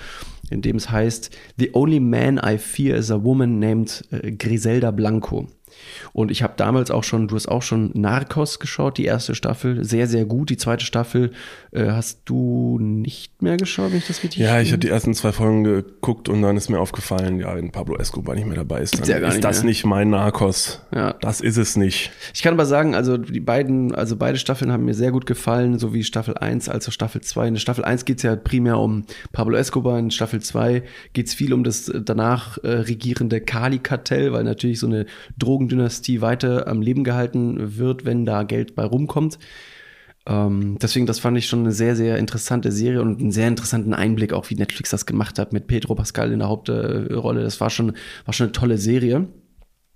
in 0.50 0.63
dem 0.63 0.76
es 0.78 0.89
heißt, 0.89 1.30
The 1.58 1.69
only 1.73 2.00
man 2.00 2.41
I 2.43 2.58
fear 2.58 2.97
is 2.97 3.12
a 3.12 3.23
woman 3.23 3.60
named 3.60 4.06
äh, 4.12 4.32
Griselda 4.32 4.89
Blanco. 4.89 5.47
Und 6.13 6.32
ich 6.32 6.43
habe 6.43 6.53
damals 6.58 6.91
auch 6.91 7.03
schon, 7.03 7.27
du 7.27 7.36
hast 7.36 7.47
auch 7.47 7.62
schon 7.62 7.91
Narcos 7.93 8.60
geschaut, 8.60 8.97
die 8.97 9.05
erste 9.05 9.36
Staffel, 9.36 9.84
sehr, 9.84 10.08
sehr 10.08 10.25
gut. 10.25 10.49
Die 10.49 10.58
zweite 10.58 10.86
Staffel 10.86 11.32
äh, 11.71 11.88
hast 11.88 12.21
du 12.25 12.77
nicht 12.79 13.41
mehr 13.41 13.58
geschaut, 13.58 13.91
wenn 13.91 13.99
ich 13.99 14.08
das 14.08 14.23
richtig 14.23 14.39
Ja, 14.39 14.60
ich 14.60 14.71
habe 14.71 14.79
die 14.79 14.89
ersten 14.89 15.13
zwei 15.13 15.32
Folgen 15.32 15.63
geguckt 15.63 16.29
und 16.29 16.41
dann 16.41 16.58
ist 16.58 16.69
mir 16.69 16.79
aufgefallen, 16.79 17.39
ja, 17.39 17.55
wenn 17.55 17.71
Pablo 17.71 17.97
Escobar 17.97 18.36
nicht 18.36 18.47
mehr 18.47 18.55
dabei 18.55 18.82
ist, 18.82 18.99
dann 18.99 19.08
ja 19.08 19.17
ist 19.17 19.36
nicht 19.36 19.43
das 19.43 19.58
mehr. 19.60 19.65
nicht 19.65 19.86
mein 19.86 20.10
Narcos. 20.10 20.82
Ja. 20.93 21.13
Das 21.21 21.41
ist 21.41 21.58
es 21.58 21.75
nicht. 21.75 22.12
Ich 22.34 22.41
kann 22.41 22.53
aber 22.53 22.65
sagen, 22.65 22.95
also 22.95 23.17
die 23.17 23.39
beiden, 23.39 23.93
also 23.93 24.15
beide 24.15 24.38
Staffeln 24.38 24.71
haben 24.71 24.86
mir 24.86 24.93
sehr 24.93 25.12
gut 25.12 25.25
gefallen, 25.25 25.79
sowie 25.79 26.03
Staffel 26.03 26.38
1 26.38 26.69
als 26.69 26.88
auch 26.88 26.91
Staffel 26.91 27.21
2. 27.21 27.49
In 27.49 27.58
Staffel 27.58 27.84
1 27.84 28.05
geht's 28.05 28.23
ja 28.23 28.36
primär 28.36 28.79
um 28.79 29.05
Pablo 29.32 29.58
Escobar, 29.58 29.99
in 29.99 30.12
Staffel 30.12 30.41
2 30.41 30.84
geht's 31.13 31.34
viel 31.34 31.53
um 31.53 31.63
das 31.63 31.91
danach 32.03 32.58
äh, 32.63 32.67
regierende 32.69 33.41
Kali-Kartell, 33.41 34.32
weil 34.34 34.43
natürlich 34.43 34.79
so 34.79 34.88
eine 34.88 35.05
Drogendynastie 35.60 36.22
weiter 36.22 36.67
am 36.67 36.82
Leben 36.82 37.04
gehalten 37.04 37.78
wird, 37.78 38.06
wenn 38.06 38.26
da 38.26 38.43
Geld 38.43 38.76
bei 38.76 38.86
rumkommt. 38.86 39.38
Ähm, 40.26 40.78
deswegen, 40.82 41.06
das 41.06 41.19
fand 41.19 41.38
ich 41.38 41.48
schon 41.48 41.60
eine 41.60 41.72
sehr, 41.72 41.95
sehr 41.95 42.17
interessante 42.17 42.72
Serie 42.72 43.02
und 43.02 43.19
einen 43.19 43.32
sehr 43.32 43.48
interessanten 43.48 43.93
Einblick, 43.93 44.32
auch 44.32 44.50
wie 44.50 44.56
Netflix 44.56 44.89
das 44.89 45.06
gemacht 45.06 45.38
hat 45.38 45.52
mit 45.52 45.67
Pedro 45.67 45.95
Pascal 45.95 46.32
in 46.32 46.39
der 46.39 46.48
Hauptrolle. 46.48 47.43
Das 47.43 47.60
war 47.60 47.69
schon, 47.69 47.93
war 48.26 48.34
schon 48.34 48.48
eine 48.48 48.54
tolle 48.54 48.78
Serie. 48.78 49.28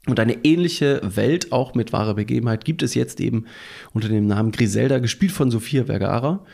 Und 0.06 0.19
eine 0.19 0.43
ähnliche 0.43 0.99
Welt, 1.02 1.54
auch 1.54 1.76
mit 1.76 1.93
wahrer 1.93 2.15
Begebenheit, 2.15 2.65
gibt 2.65 2.84
es 2.84 2.93
jetzt 2.93 3.21
eben 3.21 3.45
unter 3.93 4.10
dem 4.10 4.28
Namen 4.28 4.52
Griselda, 4.52 4.99
gespielt 4.99 5.32
von 5.32 5.49
Sofia 5.49 5.86
Vergara. 5.86 6.45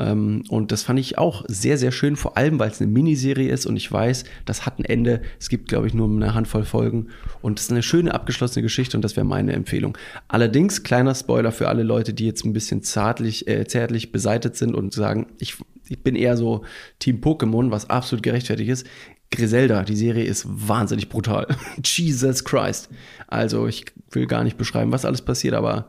Ähm, 0.00 0.44
und 0.48 0.72
das 0.72 0.82
fand 0.82 0.98
ich 0.98 1.18
auch 1.18 1.44
sehr, 1.46 1.76
sehr 1.76 1.92
schön, 1.92 2.16
vor 2.16 2.36
allem 2.36 2.58
weil 2.58 2.70
es 2.70 2.80
eine 2.80 2.90
Miniserie 2.90 3.50
ist 3.50 3.66
und 3.66 3.76
ich 3.76 3.90
weiß, 3.90 4.24
das 4.46 4.64
hat 4.64 4.78
ein 4.78 4.84
Ende. 4.84 5.20
Es 5.38 5.48
gibt, 5.48 5.68
glaube 5.68 5.86
ich, 5.86 5.94
nur 5.94 6.08
eine 6.08 6.34
Handvoll 6.34 6.64
Folgen 6.64 7.08
und 7.42 7.58
es 7.58 7.66
ist 7.66 7.70
eine 7.70 7.82
schöne 7.82 8.14
abgeschlossene 8.14 8.62
Geschichte 8.62 8.96
und 8.96 9.02
das 9.02 9.16
wäre 9.16 9.26
meine 9.26 9.52
Empfehlung. 9.52 9.96
Allerdings, 10.28 10.82
kleiner 10.82 11.14
Spoiler 11.14 11.52
für 11.52 11.68
alle 11.68 11.82
Leute, 11.82 12.14
die 12.14 12.26
jetzt 12.26 12.44
ein 12.44 12.54
bisschen 12.54 12.82
zartlich, 12.82 13.46
äh, 13.46 13.66
zärtlich 13.66 14.10
beseitet 14.10 14.56
sind 14.56 14.74
und 14.74 14.94
sagen, 14.94 15.26
ich, 15.38 15.56
ich 15.88 16.02
bin 16.02 16.16
eher 16.16 16.36
so 16.36 16.64
Team 16.98 17.20
Pokémon, 17.20 17.70
was 17.70 17.90
absolut 17.90 18.22
gerechtfertigt 18.22 18.70
ist. 18.70 18.86
Griselda, 19.30 19.84
die 19.84 19.96
Serie 19.96 20.24
ist 20.24 20.44
wahnsinnig 20.48 21.08
brutal. 21.08 21.46
Jesus 21.84 22.44
Christ. 22.44 22.88
Also, 23.28 23.68
ich 23.68 23.84
will 24.10 24.26
gar 24.26 24.42
nicht 24.42 24.56
beschreiben, 24.56 24.90
was 24.90 25.04
alles 25.04 25.22
passiert, 25.22 25.54
aber 25.54 25.88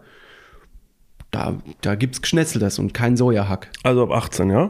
da, 1.31 1.57
da 1.81 1.95
gibt's 1.95 2.21
Geschnetzeltes 2.21 2.77
und 2.77 2.93
kein 2.93 3.17
Sojahack. 3.17 3.69
Also 3.83 4.03
ab 4.03 4.11
18, 4.11 4.49
ja? 4.49 4.69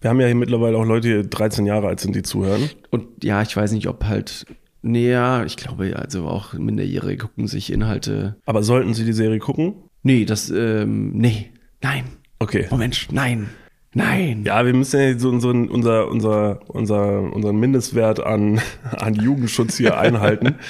Wir 0.00 0.10
haben 0.10 0.20
ja 0.20 0.26
hier 0.26 0.36
mittlerweile 0.36 0.78
auch 0.78 0.84
Leute, 0.84 1.22
die 1.22 1.28
13 1.30 1.66
Jahre 1.66 1.88
alt 1.88 2.00
sind, 2.00 2.14
die 2.14 2.22
zuhören. 2.22 2.70
Und 2.90 3.24
ja, 3.24 3.42
ich 3.42 3.56
weiß 3.56 3.72
nicht, 3.72 3.88
ob 3.88 4.04
halt, 4.04 4.46
nee, 4.80 5.10
ja, 5.10 5.44
ich 5.44 5.56
glaube, 5.56 5.96
also 5.96 6.26
auch 6.26 6.54
Minderjährige 6.54 7.26
gucken 7.26 7.48
sich 7.48 7.72
Inhalte. 7.72 8.36
Aber 8.46 8.62
sollten 8.62 8.94
sie 8.94 9.04
die 9.04 9.12
Serie 9.12 9.40
gucken? 9.40 9.74
Nee, 10.02 10.24
das, 10.24 10.50
ähm, 10.50 11.12
nee, 11.14 11.50
nein. 11.82 12.04
Okay. 12.38 12.66
Oh 12.70 12.76
Mensch, 12.76 13.08
nein, 13.10 13.48
nein. 13.92 14.44
Ja, 14.44 14.64
wir 14.64 14.72
müssen 14.72 15.00
ja 15.00 15.18
so, 15.18 15.36
so 15.40 15.48
unser, 15.48 16.08
unser, 16.08 16.60
unser, 16.68 17.32
unseren 17.32 17.56
Mindestwert 17.58 18.24
an, 18.24 18.60
an 18.96 19.14
Jugendschutz 19.14 19.76
hier 19.76 19.98
einhalten. 19.98 20.54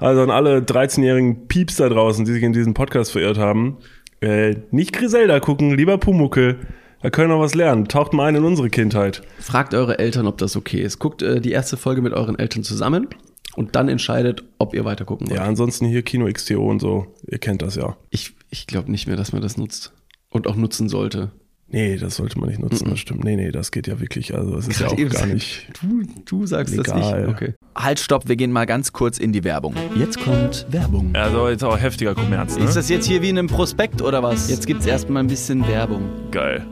Also 0.00 0.22
an 0.22 0.30
alle 0.30 0.60
13-jährigen 0.60 1.46
Pieps 1.46 1.76
da 1.76 1.90
draußen, 1.90 2.24
die 2.24 2.32
sich 2.32 2.42
in 2.42 2.54
diesen 2.54 2.72
Podcast 2.72 3.12
verirrt 3.12 3.36
haben, 3.36 3.76
äh, 4.20 4.56
nicht 4.70 4.92
Griselda 4.92 5.40
gucken, 5.40 5.76
lieber 5.76 5.98
Pumuckel. 5.98 6.58
Da 7.02 7.08
können 7.08 7.30
wir 7.30 7.40
was 7.40 7.54
lernen. 7.54 7.88
Taucht 7.88 8.12
mal 8.12 8.26
ein 8.26 8.36
in 8.36 8.44
unsere 8.44 8.68
Kindheit. 8.68 9.22
Fragt 9.38 9.72
eure 9.72 9.98
Eltern, 9.98 10.26
ob 10.26 10.36
das 10.38 10.56
okay 10.56 10.82
ist. 10.82 10.98
Guckt 10.98 11.22
äh, 11.22 11.40
die 11.40 11.52
erste 11.52 11.76
Folge 11.76 12.02
mit 12.02 12.12
euren 12.12 12.38
Eltern 12.38 12.62
zusammen 12.62 13.08
und 13.56 13.74
dann 13.74 13.88
entscheidet, 13.88 14.44
ob 14.58 14.74
ihr 14.74 14.84
weiter 14.84 15.06
gucken 15.06 15.28
wollt. 15.28 15.38
Ja, 15.38 15.46
ansonsten 15.46 15.86
hier 15.86 16.02
Kino 16.02 16.30
XTO 16.30 16.68
und 16.68 16.80
so. 16.80 17.06
Ihr 17.26 17.38
kennt 17.38 17.62
das 17.62 17.74
ja. 17.76 17.96
Ich, 18.10 18.34
ich 18.50 18.66
glaube 18.66 18.90
nicht 18.90 19.06
mehr, 19.06 19.16
dass 19.16 19.32
man 19.32 19.40
das 19.40 19.56
nutzt. 19.56 19.92
Und 20.28 20.46
auch 20.46 20.56
nutzen 20.56 20.88
sollte. 20.88 21.32
Nee, 21.72 21.96
das 21.98 22.16
sollte 22.16 22.38
man 22.40 22.48
nicht 22.48 22.58
nutzen, 22.60 22.90
das 22.90 22.98
stimmt. 22.98 23.22
Nee, 23.22 23.36
nee, 23.36 23.52
das 23.52 23.70
geht 23.70 23.86
ja 23.86 24.00
wirklich, 24.00 24.34
also 24.34 24.56
es 24.56 24.66
ist 24.66 24.80
ja 24.80 24.88
auch 24.88 24.96
gar 24.96 25.26
nicht. 25.32 25.68
Du, 25.80 26.02
du 26.24 26.46
sagst 26.46 26.76
das 26.76 26.86
Legal. 26.88 27.26
nicht. 27.26 27.34
Okay. 27.36 27.54
Halt, 27.76 28.00
stopp, 28.00 28.26
wir 28.28 28.34
gehen 28.36 28.50
mal 28.50 28.66
ganz 28.66 28.92
kurz 28.92 29.18
in 29.18 29.32
die 29.32 29.44
Werbung. 29.44 29.74
Jetzt 29.94 30.18
kommt 30.20 30.66
Werbung. 30.70 31.10
Also 31.14 31.48
jetzt 31.48 31.62
auch 31.62 31.78
heftiger 31.78 32.14
Kommerz, 32.16 32.56
ne? 32.58 32.64
Ist 32.64 32.74
das 32.76 32.88
jetzt 32.88 33.06
hier 33.06 33.22
wie 33.22 33.28
in 33.30 33.38
einem 33.38 33.46
Prospekt 33.48 34.02
oder 34.02 34.22
was? 34.22 34.50
Jetzt 34.50 34.66
gibt's 34.66 34.84
erstmal 34.84 35.22
ein 35.22 35.28
bisschen 35.28 35.66
Werbung. 35.68 36.02
geil. 36.32 36.66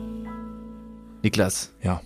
Niklas, 1.23 1.73
Ja. 1.81 2.01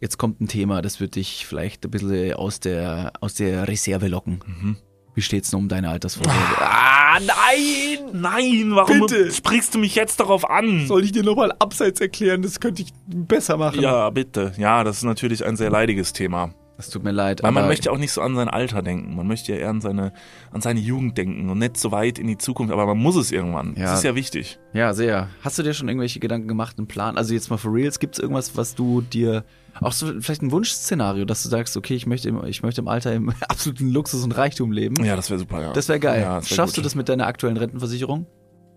jetzt 0.00 0.18
kommt 0.18 0.40
ein 0.40 0.48
Thema, 0.48 0.82
das 0.82 1.00
wird 1.00 1.16
dich 1.16 1.46
vielleicht 1.46 1.84
ein 1.84 1.90
bisschen 1.90 2.34
aus 2.34 2.60
der, 2.60 3.12
aus 3.20 3.34
der 3.34 3.66
Reserve 3.68 4.08
locken. 4.08 4.40
Mhm. 4.46 4.76
Wie 5.14 5.22
steht's 5.22 5.50
denn 5.50 5.58
um 5.58 5.68
deine 5.68 5.90
Altersvorsorge? 5.90 6.38
Ah, 6.58 7.18
nein! 7.20 8.10
Nein, 8.12 8.70
warum 8.74 9.00
Bitte. 9.00 9.32
sprichst 9.32 9.74
du 9.74 9.78
mich 9.78 9.94
jetzt 9.94 10.20
darauf 10.20 10.48
an? 10.48 10.86
Soll 10.86 11.04
ich 11.04 11.12
dir 11.12 11.24
nochmal 11.24 11.52
abseits 11.58 12.00
erklären? 12.00 12.42
Das 12.42 12.60
könnte 12.60 12.82
ich 12.82 12.92
besser 13.06 13.56
machen. 13.56 13.80
Ja, 13.80 14.10
bitte. 14.10 14.52
Ja, 14.58 14.84
das 14.84 14.98
ist 14.98 15.02
natürlich 15.04 15.44
ein 15.44 15.56
sehr 15.56 15.70
leidiges 15.70 16.12
Thema. 16.12 16.54
Es 16.78 16.90
tut 16.90 17.02
mir 17.02 17.10
leid. 17.10 17.42
Weil 17.42 17.50
man 17.50 17.66
möchte 17.66 17.90
auch 17.90 17.98
nicht 17.98 18.12
so 18.12 18.20
an 18.22 18.36
sein 18.36 18.48
Alter 18.48 18.82
denken. 18.82 19.16
Man 19.16 19.26
möchte 19.26 19.52
ja 19.52 19.58
eher 19.58 19.70
an 19.70 19.80
seine, 19.80 20.12
an 20.52 20.60
seine 20.60 20.78
Jugend 20.78 21.18
denken 21.18 21.50
und 21.50 21.58
nicht 21.58 21.76
so 21.76 21.90
weit 21.90 22.20
in 22.20 22.28
die 22.28 22.38
Zukunft. 22.38 22.72
Aber 22.72 22.86
man 22.86 22.98
muss 22.98 23.16
es 23.16 23.32
irgendwann. 23.32 23.74
Ja. 23.76 23.86
Das 23.86 23.98
ist 23.98 24.04
ja 24.04 24.14
wichtig. 24.14 24.60
Ja, 24.72 24.94
sehr. 24.94 25.28
Hast 25.42 25.58
du 25.58 25.64
dir 25.64 25.74
schon 25.74 25.88
irgendwelche 25.88 26.20
Gedanken 26.20 26.46
gemacht, 26.46 26.78
einen 26.78 26.86
Plan? 26.86 27.18
Also 27.18 27.34
jetzt 27.34 27.50
mal 27.50 27.56
for 27.56 27.74
reals, 27.74 27.98
gibt's 27.98 28.20
irgendwas, 28.20 28.56
was 28.56 28.76
du 28.76 29.00
dir, 29.00 29.44
auch 29.80 29.92
so 29.92 30.06
vielleicht 30.20 30.42
ein 30.42 30.50
Wunschszenario, 30.52 31.24
dass 31.24 31.42
du 31.42 31.48
sagst, 31.48 31.76
okay, 31.76 31.94
ich 31.94 32.06
möchte 32.06 32.28
im, 32.28 32.44
ich 32.44 32.62
möchte 32.62 32.80
im 32.80 32.88
Alter 32.88 33.12
im 33.14 33.30
absoluten 33.48 33.90
Luxus 33.90 34.22
und 34.24 34.32
Reichtum 34.36 34.72
leben? 34.72 35.02
Ja, 35.04 35.16
das 35.16 35.30
wäre 35.30 35.38
super, 35.38 35.60
ja. 35.62 35.72
Das 35.72 35.88
wäre 35.88 36.00
geil. 36.00 36.22
Ja, 36.22 36.36
das 36.36 36.50
wär 36.50 36.56
Schaffst 36.56 36.74
gut. 36.76 36.82
du 36.82 36.86
das 36.86 36.94
mit 36.94 37.08
deiner 37.08 37.26
aktuellen 37.26 37.56
Rentenversicherung? 37.56 38.26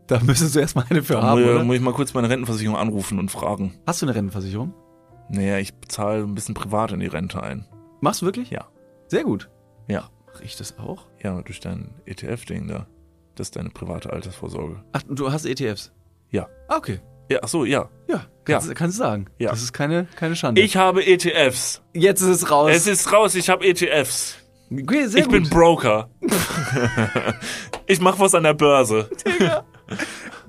Da 0.08 0.20
müsstest 0.20 0.56
du 0.56 0.60
erstmal 0.60 0.86
eine 0.90 1.04
für 1.04 1.14
Da 1.14 1.22
haben, 1.24 1.42
muss, 1.42 1.50
oder? 1.50 1.60
ich- 1.62 1.66
muss 1.68 1.76
ich 1.78 1.82
mal 1.82 1.94
kurz 1.94 2.14
meine 2.14 2.30
Rentenversicherung 2.30 2.76
anrufen 2.78 3.18
und 3.20 3.32
fragen. 3.32 3.74
Hast 3.88 4.02
du 4.02 4.06
eine 4.06 4.16
Rentenversicherung? 4.16 4.74
Naja, 5.30 5.58
ich 5.60 5.74
bezahle 5.74 6.24
ein 6.24 6.36
bisschen 6.36 6.56
privat 6.56 6.92
in 6.92 7.00
die 7.00 7.08
Rente 7.08 7.42
ein. 7.42 7.66
Machst 8.02 8.22
du 8.22 8.26
wirklich? 8.26 8.50
Ja. 8.50 8.68
Sehr 9.08 9.24
gut. 9.24 9.50
Ja. 9.88 10.10
Mach 10.34 10.42
ich 10.42 10.58
das 10.58 10.78
auch? 10.80 11.08
Ja, 11.24 11.42
durch 11.42 11.60
dein 11.62 11.94
ETF-Ding 12.06 12.68
da. 12.68 12.88
Das 13.36 13.48
ist 13.48 13.56
deine 13.56 13.70
private 13.70 14.12
Altersvorsorge. 14.12 14.84
Ach, 14.92 15.02
du 15.10 15.32
hast 15.32 15.46
ETFs? 15.46 15.94
Ja. 16.32 16.48
Ah, 16.68 16.78
okay. 16.78 17.00
Ja, 17.30 17.40
ach 17.44 17.48
so, 17.48 17.64
ja. 17.64 17.90
Ja, 18.10 18.26
kannst, 18.46 18.76
kannst 18.76 18.98
du 18.98 19.04
sagen. 19.04 19.26
Ja. 19.38 19.52
Das 19.52 19.62
ist 19.62 19.74
keine, 19.74 20.08
keine 20.16 20.36
Schande. 20.36 20.62
Ich 20.62 20.78
habe 20.78 21.06
ETFs. 21.06 21.82
Jetzt 21.94 22.22
ist 22.22 22.28
es 22.28 22.52
raus. 22.52 22.72
Es 22.74 22.88
ist 22.88 23.12
raus, 23.12 23.36
ich 23.36 23.50
habe 23.50 23.66
ETFs. 23.66 24.38
okay, 24.72 25.08
sehr 25.08 25.22
ich 25.22 25.26
gut. 25.26 25.34
bin 25.34 25.50
Broker. 25.50 26.10
ich 27.88 28.00
mache 28.02 28.20
was 28.20 28.36
an 28.36 28.44
der 28.44 28.54
Börse. 28.54 29.10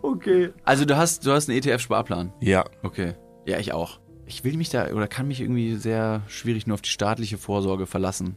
okay. 0.02 0.50
Also 0.64 0.85
du 0.85 0.96
hast, 0.96 1.26
du 1.26 1.33
hast 1.33 1.48
einen 1.48 1.59
ETF-Sparplan. 1.59 2.33
Ja. 2.40 2.64
Okay. 2.83 3.14
Ja, 3.46 3.59
ich 3.59 3.72
auch. 3.72 4.00
Ich 4.26 4.44
will 4.44 4.57
mich 4.57 4.70
da 4.70 4.88
oder 4.92 5.09
kann 5.09 5.28
mich 5.28 5.40
irgendwie 5.40 5.76
sehr 5.76 6.22
schwierig 6.28 6.66
nur 6.66 6.74
auf 6.74 6.83
die 6.83 6.90
staatliche 6.90 7.38
Vorsorge 7.38 7.87
verlassen. 7.87 8.37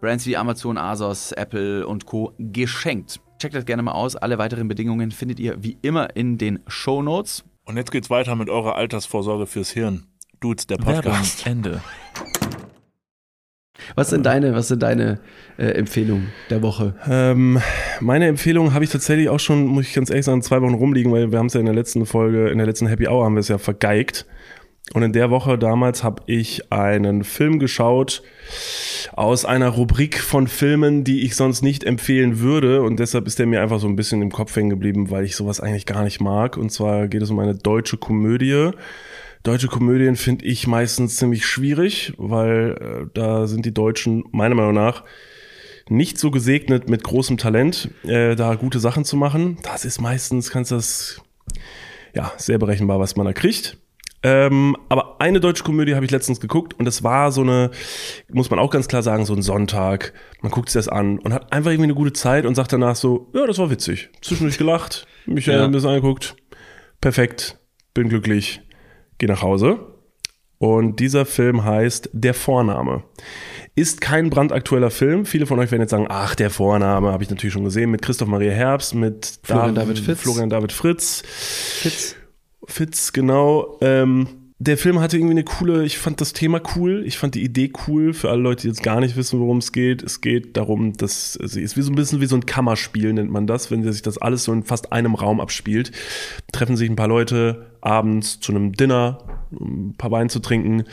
Brands 0.00 0.26
wie 0.26 0.36
Amazon, 0.36 0.78
Asos, 0.78 1.32
Apple 1.32 1.86
und 1.86 2.06
Co. 2.06 2.32
geschenkt. 2.38 3.20
Checkt 3.38 3.54
das 3.54 3.66
gerne 3.66 3.82
mal 3.82 3.92
aus. 3.92 4.16
Alle 4.16 4.38
weiteren 4.38 4.68
Bedingungen 4.68 5.10
findet 5.10 5.38
ihr 5.38 5.62
wie 5.62 5.76
immer 5.82 6.16
in 6.16 6.38
den 6.38 6.60
Show 6.66 7.02
Notes. 7.02 7.44
Und 7.64 7.76
jetzt 7.76 7.90
geht's 7.90 8.10
weiter 8.10 8.34
mit 8.34 8.48
eurer 8.48 8.76
Altersvorsorge 8.76 9.46
fürs 9.46 9.70
Hirn. 9.70 10.06
Dudes, 10.40 10.66
der 10.66 10.78
Podcast. 10.78 11.46
Ende. 11.46 11.82
Was 13.94 14.10
sind 14.10 14.24
deine, 14.24 14.54
was 14.54 14.68
sind 14.68 14.82
deine 14.82 15.20
äh, 15.58 15.66
Empfehlungen 15.72 16.32
der 16.48 16.62
Woche? 16.62 16.94
Ähm, 17.08 17.60
meine 18.00 18.26
Empfehlung 18.26 18.74
habe 18.74 18.84
ich 18.84 18.90
tatsächlich 18.90 19.28
auch 19.28 19.40
schon, 19.40 19.66
muss 19.66 19.86
ich 19.86 19.94
ganz 19.94 20.10
ehrlich 20.10 20.24
sagen, 20.24 20.42
zwei 20.42 20.60
Wochen 20.62 20.74
rumliegen, 20.74 21.12
weil 21.12 21.32
wir 21.32 21.38
haben 21.38 21.46
es 21.46 21.54
ja 21.54 21.60
in 21.60 21.66
der 21.66 21.74
letzten 21.74 22.06
Folge, 22.06 22.48
in 22.48 22.58
der 22.58 22.66
letzten 22.66 22.86
Happy 22.86 23.08
Hour 23.08 23.24
haben 23.24 23.34
wir 23.34 23.40
es 23.40 23.48
ja 23.48 23.58
vergeigt. 23.58 24.26
Und 24.92 25.04
in 25.04 25.12
der 25.12 25.30
Woche 25.30 25.56
damals 25.56 26.02
habe 26.02 26.22
ich 26.26 26.72
einen 26.72 27.22
Film 27.22 27.60
geschaut 27.60 28.22
aus 29.12 29.44
einer 29.44 29.68
Rubrik 29.68 30.18
von 30.18 30.48
Filmen, 30.48 31.04
die 31.04 31.22
ich 31.22 31.36
sonst 31.36 31.62
nicht 31.62 31.84
empfehlen 31.84 32.40
würde. 32.40 32.82
Und 32.82 32.98
deshalb 32.98 33.28
ist 33.28 33.38
der 33.38 33.46
mir 33.46 33.62
einfach 33.62 33.78
so 33.78 33.86
ein 33.86 33.94
bisschen 33.94 34.20
im 34.20 34.32
Kopf 34.32 34.56
hängen 34.56 34.70
geblieben, 34.70 35.10
weil 35.10 35.24
ich 35.24 35.36
sowas 35.36 35.60
eigentlich 35.60 35.86
gar 35.86 36.02
nicht 36.02 36.20
mag. 36.20 36.56
Und 36.56 36.70
zwar 36.70 37.06
geht 37.06 37.22
es 37.22 37.30
um 37.30 37.38
eine 37.38 37.54
deutsche 37.54 37.98
Komödie. 37.98 38.70
Deutsche 39.44 39.68
Komödien 39.68 40.16
finde 40.16 40.44
ich 40.44 40.66
meistens 40.66 41.16
ziemlich 41.16 41.46
schwierig, 41.46 42.12
weil 42.18 42.76
äh, 42.80 43.06
da 43.14 43.46
sind 43.46 43.64
die 43.64 43.72
Deutschen 43.72 44.24
meiner 44.32 44.56
Meinung 44.56 44.74
nach 44.74 45.04
nicht 45.88 46.18
so 46.18 46.30
gesegnet 46.30 46.88
mit 46.88 47.02
großem 47.04 47.38
Talent, 47.38 47.90
äh, 48.04 48.36
da 48.36 48.54
gute 48.56 48.80
Sachen 48.80 49.04
zu 49.04 49.16
machen. 49.16 49.58
Das 49.62 49.84
ist 49.84 50.00
meistens, 50.00 50.50
kannst 50.50 50.72
das, 50.72 51.22
ja, 52.14 52.32
sehr 52.36 52.58
berechenbar, 52.58 53.00
was 53.00 53.16
man 53.16 53.26
da 53.26 53.32
kriegt. 53.32 53.76
Ähm, 54.22 54.76
aber 54.90 55.20
eine 55.20 55.40
deutsche 55.40 55.64
Komödie 55.64 55.94
habe 55.94 56.04
ich 56.04 56.10
letztens 56.10 56.40
geguckt 56.40 56.74
und 56.78 56.84
das 56.84 57.02
war 57.02 57.32
so 57.32 57.40
eine, 57.40 57.70
muss 58.30 58.50
man 58.50 58.58
auch 58.58 58.70
ganz 58.70 58.86
klar 58.86 59.02
sagen, 59.02 59.24
so 59.24 59.32
ein 59.34 59.40
Sonntag. 59.42 60.12
Man 60.42 60.52
guckt 60.52 60.68
sich 60.68 60.78
das 60.78 60.88
an 60.88 61.18
und 61.18 61.32
hat 61.32 61.52
einfach 61.52 61.70
irgendwie 61.70 61.84
eine 61.84 61.94
gute 61.94 62.12
Zeit 62.12 62.44
und 62.44 62.54
sagt 62.54 62.72
danach 62.72 62.96
so, 62.96 63.30
ja, 63.32 63.46
das 63.46 63.56
war 63.58 63.70
witzig. 63.70 64.10
Zwischendurch 64.20 64.58
gelacht, 64.58 65.06
mich 65.24 65.46
Ja. 65.46 65.64
ein 65.64 65.72
bisschen 65.72 65.88
angeguckt. 65.88 66.36
Perfekt, 67.00 67.58
bin 67.94 68.10
glücklich, 68.10 68.60
geh 69.16 69.26
nach 69.26 69.40
Hause. 69.42 69.78
Und 70.58 71.00
dieser 71.00 71.24
Film 71.24 71.64
heißt 71.64 72.10
Der 72.12 72.34
Vorname. 72.34 73.02
Ist 73.74 74.02
kein 74.02 74.28
brandaktueller 74.28 74.90
Film. 74.90 75.24
Viele 75.24 75.46
von 75.46 75.58
euch 75.58 75.70
werden 75.70 75.80
jetzt 75.80 75.92
sagen, 75.92 76.04
ach, 76.10 76.34
der 76.34 76.50
Vorname 76.50 77.10
habe 77.12 77.22
ich 77.22 77.30
natürlich 77.30 77.54
schon 77.54 77.64
gesehen 77.64 77.90
mit 77.90 78.02
Christoph 78.02 78.28
Maria 78.28 78.52
Herbst, 78.52 78.94
mit 78.94 79.38
Florian 79.42 79.74
Dav- 79.74 79.84
David 79.86 79.98
Fitz. 80.00 80.20
Florian 80.20 80.50
David 80.50 80.72
Fritz. 80.72 81.22
Fitz. 81.24 82.16
Fitz, 82.66 83.12
genau. 83.12 83.78
Ähm, 83.80 84.28
der 84.62 84.76
Film 84.76 85.00
hatte 85.00 85.16
irgendwie 85.16 85.32
eine 85.32 85.44
coole, 85.44 85.84
ich 85.84 85.96
fand 85.96 86.20
das 86.20 86.34
Thema 86.34 86.60
cool, 86.76 87.02
ich 87.06 87.16
fand 87.16 87.34
die 87.34 87.42
Idee 87.42 87.72
cool, 87.88 88.12
für 88.12 88.28
alle 88.28 88.42
Leute, 88.42 88.62
die 88.62 88.68
jetzt 88.68 88.82
gar 88.82 89.00
nicht 89.00 89.16
wissen, 89.16 89.40
worum 89.40 89.56
es 89.56 89.72
geht. 89.72 90.02
Es 90.02 90.20
geht 90.20 90.54
darum, 90.58 90.92
dass 90.92 91.32
sie 91.32 91.62
ist 91.62 91.78
wie 91.78 91.82
so 91.82 91.90
ein 91.90 91.94
bisschen 91.94 92.20
wie 92.20 92.26
so 92.26 92.36
ein 92.36 92.44
Kammerspiel, 92.44 93.14
nennt 93.14 93.30
man 93.30 93.46
das, 93.46 93.70
wenn 93.70 93.90
sich 93.90 94.02
das 94.02 94.18
alles 94.18 94.44
so 94.44 94.52
in 94.52 94.62
fast 94.62 94.92
einem 94.92 95.14
Raum 95.14 95.40
abspielt. 95.40 95.92
Treffen 96.52 96.76
sich 96.76 96.90
ein 96.90 96.96
paar 96.96 97.08
Leute 97.08 97.70
abends 97.80 98.38
zu 98.40 98.52
einem 98.52 98.74
Dinner, 98.74 99.24
um 99.50 99.88
ein 99.88 99.94
paar 99.96 100.10
Wein 100.10 100.28
zu 100.28 100.40
trinken 100.40 100.84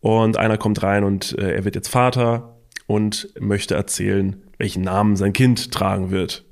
und 0.00 0.36
einer 0.36 0.58
kommt 0.58 0.82
rein 0.82 1.04
und 1.04 1.38
äh, 1.38 1.52
er 1.54 1.64
wird 1.64 1.76
jetzt 1.76 1.88
Vater 1.88 2.56
und 2.88 3.28
möchte 3.38 3.76
erzählen, 3.76 4.42
welchen 4.58 4.82
Namen 4.82 5.14
sein 5.14 5.32
Kind 5.32 5.70
tragen 5.70 6.10
wird. 6.10 6.47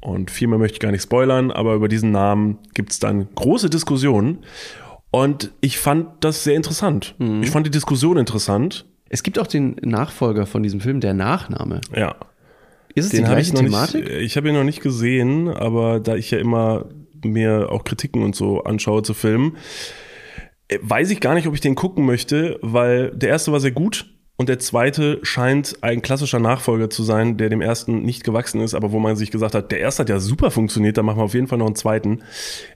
Und 0.00 0.30
viel 0.30 0.48
mehr 0.48 0.58
möchte 0.58 0.74
ich 0.74 0.80
gar 0.80 0.92
nicht 0.92 1.02
spoilern, 1.02 1.50
aber 1.50 1.74
über 1.74 1.88
diesen 1.88 2.12
Namen 2.12 2.58
gibt 2.74 2.92
es 2.92 2.98
dann 2.98 3.28
große 3.34 3.68
Diskussionen. 3.70 4.38
Und 5.10 5.52
ich 5.60 5.78
fand 5.78 6.08
das 6.20 6.44
sehr 6.44 6.54
interessant. 6.54 7.14
Ich 7.40 7.50
fand 7.50 7.66
die 7.66 7.70
Diskussion 7.70 8.16
interessant. 8.18 8.86
Es 9.08 9.22
gibt 9.22 9.38
auch 9.38 9.46
den 9.46 9.76
Nachfolger 9.82 10.46
von 10.46 10.62
diesem 10.62 10.80
Film, 10.80 11.00
der 11.00 11.14
Nachname. 11.14 11.80
Ja. 11.96 12.16
Ist 12.94 13.06
es 13.06 13.10
die 13.10 13.16
Den 13.18 13.26
habe 13.26 13.36
gleiche 13.36 13.54
ich 13.54 13.58
Thematik? 13.58 14.04
nicht. 14.04 14.16
Ich 14.18 14.36
habe 14.36 14.48
ihn 14.48 14.54
noch 14.54 14.64
nicht 14.64 14.82
gesehen, 14.82 15.48
aber 15.48 15.98
da 16.00 16.14
ich 16.14 16.30
ja 16.30 16.38
immer 16.38 16.86
mir 17.24 17.72
auch 17.72 17.84
Kritiken 17.84 18.22
und 18.22 18.36
so 18.36 18.62
anschaue 18.64 19.02
zu 19.02 19.14
Filmen, 19.14 19.56
äh, 20.68 20.78
weiß 20.82 21.10
ich 21.10 21.20
gar 21.20 21.34
nicht, 21.34 21.46
ob 21.48 21.54
ich 21.54 21.60
den 21.60 21.74
gucken 21.74 22.04
möchte, 22.04 22.58
weil 22.60 23.10
der 23.12 23.30
erste 23.30 23.50
war 23.50 23.60
sehr 23.60 23.72
gut 23.72 24.06
und 24.38 24.48
der 24.48 24.60
zweite 24.60 25.18
scheint 25.24 25.78
ein 25.82 26.00
klassischer 26.00 26.38
Nachfolger 26.38 26.88
zu 26.88 27.02
sein, 27.02 27.36
der 27.36 27.48
dem 27.48 27.60
ersten 27.60 28.02
nicht 28.02 28.22
gewachsen 28.22 28.60
ist, 28.60 28.72
aber 28.72 28.92
wo 28.92 29.00
man 29.00 29.16
sich 29.16 29.32
gesagt 29.32 29.56
hat, 29.56 29.72
der 29.72 29.80
erste 29.80 30.02
hat 30.02 30.08
ja 30.08 30.20
super 30.20 30.52
funktioniert, 30.52 30.96
da 30.96 31.02
machen 31.02 31.18
wir 31.18 31.24
auf 31.24 31.34
jeden 31.34 31.48
Fall 31.48 31.58
noch 31.58 31.66
einen 31.66 31.74
zweiten. 31.74 32.20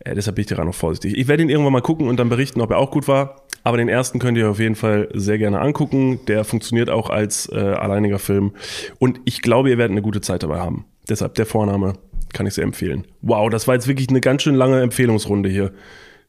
Äh, 0.00 0.16
deshalb 0.16 0.34
bin 0.34 0.42
ich 0.42 0.48
daran 0.48 0.66
noch 0.66 0.74
vorsichtig. 0.74 1.16
Ich 1.16 1.28
werde 1.28 1.44
ihn 1.44 1.48
irgendwann 1.48 1.72
mal 1.72 1.80
gucken 1.80 2.08
und 2.08 2.18
dann 2.18 2.28
berichten, 2.28 2.60
ob 2.60 2.72
er 2.72 2.78
auch 2.78 2.90
gut 2.90 3.06
war. 3.06 3.46
Aber 3.62 3.76
den 3.76 3.88
ersten 3.88 4.18
könnt 4.18 4.36
ihr 4.36 4.50
auf 4.50 4.58
jeden 4.58 4.74
Fall 4.74 5.08
sehr 5.14 5.38
gerne 5.38 5.60
angucken. 5.60 6.18
Der 6.26 6.42
funktioniert 6.42 6.90
auch 6.90 7.10
als 7.10 7.48
äh, 7.52 7.58
alleiniger 7.58 8.18
Film. 8.18 8.54
Und 8.98 9.20
ich 9.24 9.40
glaube, 9.40 9.70
ihr 9.70 9.78
werdet 9.78 9.92
eine 9.92 10.02
gute 10.02 10.20
Zeit 10.20 10.42
dabei 10.42 10.58
haben. 10.58 10.84
Deshalb 11.08 11.36
der 11.36 11.46
Vorname 11.46 11.92
kann 12.32 12.46
ich 12.46 12.54
sehr 12.54 12.64
empfehlen. 12.64 13.06
Wow, 13.20 13.50
das 13.50 13.68
war 13.68 13.76
jetzt 13.76 13.86
wirklich 13.86 14.08
eine 14.08 14.20
ganz 14.20 14.42
schön 14.42 14.56
lange 14.56 14.80
Empfehlungsrunde 14.80 15.48
hier. 15.48 15.70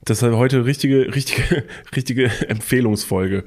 Das 0.06 0.22
ist 0.22 0.34
heute 0.34 0.66
richtige, 0.66 1.16
richtige, 1.16 1.63
richtige 1.96 2.26
Empfehlungsfolge. 2.48 3.44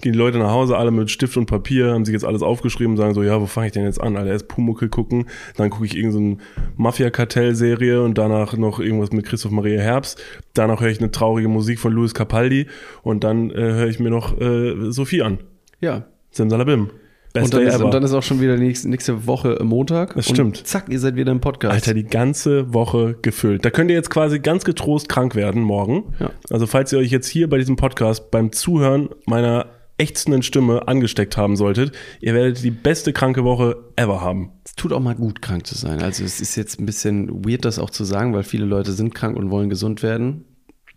Gehen 0.00 0.12
die 0.12 0.18
Leute 0.18 0.38
nach 0.38 0.50
Hause, 0.50 0.76
alle 0.78 0.90
mit 0.90 1.10
Stift 1.10 1.36
und 1.36 1.46
Papier, 1.46 1.92
haben 1.92 2.04
sich 2.04 2.12
jetzt 2.12 2.24
alles 2.24 2.42
aufgeschrieben, 2.42 2.96
sagen 2.96 3.14
so, 3.14 3.22
ja, 3.22 3.40
wo 3.40 3.46
fange 3.46 3.66
ich 3.66 3.72
denn 3.72 3.84
jetzt 3.84 4.00
an? 4.00 4.16
Alter, 4.16 4.30
erst 4.30 4.48
Pumuckel 4.48 4.88
gucken, 4.88 5.26
dann 5.56 5.70
gucke 5.70 5.84
ich 5.84 5.96
irgendeine 5.96 6.36
so 6.36 6.72
Mafia-Kartell-Serie 6.76 8.02
und 8.02 8.16
danach 8.16 8.56
noch 8.56 8.80
irgendwas 8.80 9.12
mit 9.12 9.26
Christoph 9.26 9.52
Maria 9.52 9.80
Herbst. 9.80 10.22
Danach 10.54 10.80
höre 10.80 10.90
ich 10.90 11.00
eine 11.00 11.10
traurige 11.10 11.48
Musik 11.48 11.78
von 11.78 11.92
Louis 11.92 12.14
Capaldi 12.14 12.68
und 13.02 13.24
dann 13.24 13.50
äh, 13.50 13.54
höre 13.54 13.88
ich 13.88 14.00
mir 14.00 14.10
noch 14.10 14.40
äh, 14.40 14.90
Sophie 14.90 15.22
an. 15.22 15.38
Ja. 15.80 16.06
Simsalabim. 16.30 16.90
Best 17.32 17.44
Und 17.44 17.54
dann, 17.54 17.66
ist, 17.66 17.80
und 17.80 17.94
dann 17.94 18.02
ist 18.02 18.12
auch 18.12 18.22
schon 18.22 18.40
wieder 18.40 18.56
nächste, 18.56 18.88
nächste 18.88 19.26
Woche 19.26 19.58
Montag. 19.62 20.14
Das 20.14 20.28
und 20.28 20.34
stimmt. 20.34 20.66
Zack, 20.66 20.88
ihr 20.88 20.98
seid 20.98 21.16
wieder 21.16 21.30
im 21.30 21.40
Podcast. 21.40 21.74
Alter, 21.74 21.94
die 21.94 22.04
ganze 22.04 22.72
Woche 22.72 23.16
gefüllt. 23.20 23.64
Da 23.64 23.70
könnt 23.70 23.90
ihr 23.90 23.96
jetzt 23.96 24.10
quasi 24.10 24.38
ganz 24.38 24.64
getrost 24.64 25.08
krank 25.08 25.34
werden 25.34 25.62
morgen. 25.62 26.14
Ja. 26.20 26.30
Also 26.50 26.66
falls 26.66 26.92
ihr 26.92 26.98
euch 26.98 27.10
jetzt 27.10 27.28
hier 27.28 27.48
bei 27.50 27.58
diesem 27.58 27.76
Podcast 27.76 28.30
beim 28.30 28.52
Zuhören 28.52 29.10
meiner 29.26 29.66
ächzenden 29.98 30.42
Stimme 30.42 30.86
angesteckt 30.88 31.36
haben 31.36 31.56
solltet, 31.56 31.92
ihr 32.20 32.32
werdet 32.32 32.62
die 32.62 32.70
beste 32.70 33.12
kranke 33.12 33.44
Woche 33.44 33.76
ever 33.96 34.20
haben. 34.20 34.52
Es 34.64 34.74
tut 34.74 34.92
auch 34.92 35.00
mal 35.00 35.16
gut, 35.16 35.42
krank 35.42 35.66
zu 35.66 35.76
sein. 35.76 36.00
Also 36.00 36.24
es 36.24 36.40
ist 36.40 36.56
jetzt 36.56 36.80
ein 36.80 36.86
bisschen 36.86 37.44
weird, 37.44 37.64
das 37.64 37.78
auch 37.78 37.90
zu 37.90 38.04
sagen, 38.04 38.32
weil 38.32 38.44
viele 38.44 38.64
Leute 38.64 38.92
sind 38.92 39.14
krank 39.14 39.36
und 39.36 39.50
wollen 39.50 39.68
gesund 39.68 40.02
werden. 40.02 40.44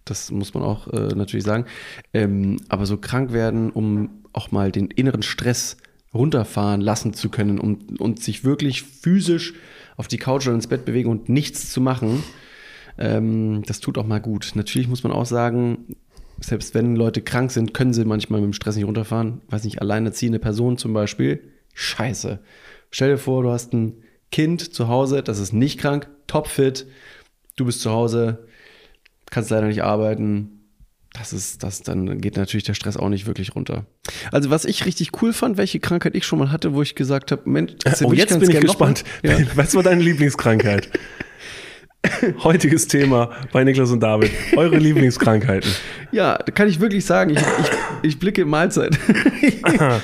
Das 0.05 0.31
muss 0.31 0.53
man 0.53 0.63
auch 0.63 0.87
äh, 0.87 1.15
natürlich 1.15 1.45
sagen. 1.45 1.65
Ähm, 2.13 2.57
aber 2.69 2.85
so 2.85 2.97
krank 2.97 3.33
werden, 3.33 3.71
um 3.71 4.21
auch 4.33 4.51
mal 4.51 4.71
den 4.71 4.87
inneren 4.87 5.23
Stress 5.23 5.77
runterfahren 6.13 6.81
lassen 6.81 7.13
zu 7.13 7.29
können 7.29 7.59
um, 7.59 7.79
und 7.99 8.21
sich 8.21 8.43
wirklich 8.43 8.83
physisch 8.83 9.53
auf 9.97 10.07
die 10.07 10.17
Couch 10.17 10.47
oder 10.47 10.55
ins 10.55 10.67
Bett 10.67 10.85
bewegen 10.85 11.09
und 11.09 11.29
nichts 11.29 11.71
zu 11.71 11.81
machen, 11.81 12.23
ähm, 12.97 13.63
das 13.65 13.79
tut 13.79 13.97
auch 13.97 14.05
mal 14.05 14.19
gut. 14.19 14.51
Natürlich 14.55 14.87
muss 14.87 15.03
man 15.03 15.11
auch 15.11 15.25
sagen, 15.25 15.95
selbst 16.39 16.73
wenn 16.73 16.95
Leute 16.95 17.21
krank 17.21 17.51
sind, 17.51 17.73
können 17.73 17.93
sie 17.93 18.05
manchmal 18.05 18.41
mit 18.41 18.49
dem 18.49 18.53
Stress 18.53 18.75
nicht 18.75 18.85
runterfahren. 18.85 19.41
Weiß 19.49 19.63
nicht, 19.63 19.81
alleinerziehende 19.81 20.39
Person 20.39 20.77
zum 20.77 20.93
Beispiel. 20.93 21.51
Scheiße. 21.73 22.39
Stell 22.89 23.11
dir 23.11 23.17
vor, 23.17 23.43
du 23.43 23.51
hast 23.51 23.73
ein 23.73 24.03
Kind 24.31 24.73
zu 24.73 24.87
Hause, 24.87 25.23
das 25.23 25.39
ist 25.39 25.53
nicht 25.53 25.79
krank, 25.79 26.09
topfit. 26.27 26.87
Du 27.55 27.65
bist 27.65 27.81
zu 27.81 27.91
Hause, 27.91 28.47
kannst 29.29 29.51
leider 29.51 29.67
nicht 29.67 29.83
arbeiten. 29.83 30.60
Das 31.13 31.33
ist, 31.33 31.61
das, 31.61 31.81
dann 31.81 32.21
geht 32.21 32.37
natürlich 32.37 32.63
der 32.63 32.73
Stress 32.73 32.95
auch 32.95 33.09
nicht 33.09 33.27
wirklich 33.27 33.53
runter. 33.55 33.85
Also, 34.31 34.49
was 34.49 34.63
ich 34.63 34.85
richtig 34.85 35.21
cool 35.21 35.33
fand, 35.33 35.57
welche 35.57 35.79
Krankheit 35.81 36.15
ich 36.15 36.25
schon 36.25 36.39
mal 36.39 36.51
hatte, 36.51 36.73
wo 36.73 36.81
ich 36.81 36.95
gesagt 36.95 37.31
habe, 37.33 37.49
Mensch, 37.49 37.73
Oh, 38.03 38.13
jetzt 38.13 38.29
ganz 38.29 38.39
bin 38.45 38.49
ich 38.49 38.55
noch 38.63 38.79
mal. 38.79 38.93
gespannt. 38.93 39.03
Ja. 39.21 39.37
Was 39.55 39.75
war 39.75 39.83
deine 39.83 40.01
Lieblingskrankheit? 40.01 40.89
Heutiges 42.43 42.87
Thema 42.87 43.29
bei 43.51 43.63
Niklas 43.63 43.91
und 43.91 43.99
David. 43.99 44.31
Eure 44.55 44.77
Lieblingskrankheiten. 44.77 45.69
Ja, 46.11 46.37
da 46.37 46.51
kann 46.51 46.67
ich 46.67 46.79
wirklich 46.79 47.05
sagen, 47.05 47.31
ich, 47.31 47.39
ich, 47.39 47.69
ich 48.03 48.19
blicke 48.19 48.45
Mahlzeit. 48.45 48.97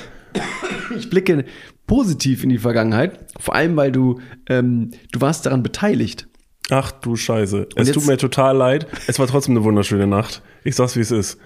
ich 0.97 1.09
blicke 1.09 1.45
positiv 1.87 2.43
in 2.43 2.49
die 2.49 2.57
Vergangenheit, 2.57 3.17
vor 3.39 3.55
allem 3.55 3.75
weil 3.77 3.91
du, 3.91 4.19
ähm, 4.49 4.91
du 5.11 5.21
warst 5.21 5.45
daran 5.45 5.63
beteiligt. 5.63 6.27
Ach 6.69 6.91
du 6.91 7.15
Scheiße. 7.15 7.67
Es 7.75 7.87
jetzt- 7.87 7.95
tut 7.95 8.07
mir 8.07 8.17
total 8.17 8.55
leid. 8.57 8.87
Es 9.07 9.19
war 9.19 9.27
trotzdem 9.27 9.55
eine 9.55 9.63
wunderschöne 9.63 10.07
Nacht. 10.07 10.41
Ich 10.63 10.75
sag's, 10.75 10.95
wie 10.95 11.01
es 11.01 11.11
ist. 11.11 11.39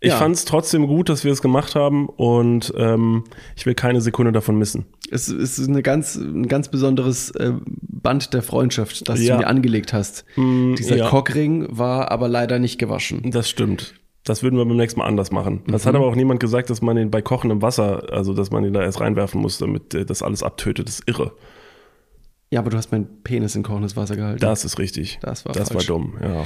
Ich 0.00 0.10
Ja. 0.10 0.16
fand 0.18 0.36
es 0.36 0.44
trotzdem 0.44 0.86
gut, 0.86 1.08
dass 1.08 1.24
wir 1.24 1.32
es 1.32 1.42
gemacht 1.42 1.74
haben 1.74 2.08
und 2.08 2.72
ähm, 2.76 3.24
ich 3.56 3.66
will 3.66 3.74
keine 3.74 4.00
Sekunde 4.00 4.30
davon 4.30 4.56
missen. 4.56 4.86
Es, 5.10 5.26
es 5.28 5.58
ist 5.58 5.68
eine 5.68 5.82
ganz, 5.82 6.14
ein 6.14 6.46
ganz 6.46 6.68
besonderes 6.68 7.30
äh, 7.32 7.52
Band 7.66 8.32
der 8.32 8.42
Freundschaft, 8.42 9.08
das 9.08 9.20
Ja. 9.20 9.34
du 9.34 9.40
mir 9.42 9.46
angelegt 9.48 9.92
hast. 9.92 10.24
Dieser 10.36 10.96
ja. 10.96 11.08
Cockring 11.08 11.66
war 11.70 12.12
aber 12.12 12.28
leider 12.28 12.58
nicht 12.60 12.78
gewaschen. 12.78 13.28
Das 13.30 13.48
stimmt. 13.50 13.94
Das 14.24 14.42
würden 14.44 14.56
wir 14.56 14.64
beim 14.66 14.76
nächsten 14.76 15.00
Mal 15.00 15.06
anders 15.06 15.32
machen. 15.32 15.62
Das 15.66 15.84
Mhm. 15.84 15.88
hat 15.88 15.94
aber 15.96 16.06
auch 16.06 16.14
niemand 16.14 16.38
gesagt, 16.38 16.70
dass 16.70 16.80
man 16.82 16.94
den 16.96 17.10
bei 17.10 17.20
kochendem 17.22 17.60
Wasser, 17.62 18.04
also 18.12 18.34
dass 18.34 18.50
man 18.52 18.62
den 18.62 18.74
da 18.74 18.82
erst 18.82 19.00
reinwerfen 19.00 19.40
muss, 19.40 19.58
damit 19.58 19.94
äh, 19.94 20.04
das 20.04 20.22
alles 20.22 20.42
abtötet. 20.44 20.86
Das 20.86 21.00
ist 21.00 21.08
irre. 21.08 21.32
Ja, 22.50 22.60
aber 22.60 22.70
du 22.70 22.76
hast 22.78 22.92
meinen 22.92 23.06
Penis 23.24 23.54
in 23.56 23.62
kochendes 23.62 23.96
Wasser 23.96 24.16
gehalten. 24.16 24.40
Das 24.40 24.64
ist 24.64 24.78
richtig. 24.78 25.18
Das 25.20 25.44
war 25.44 25.52
das 25.52 25.68
falsch. 25.68 25.88
war 25.88 25.96
dumm, 25.98 26.14
ja. 26.22 26.44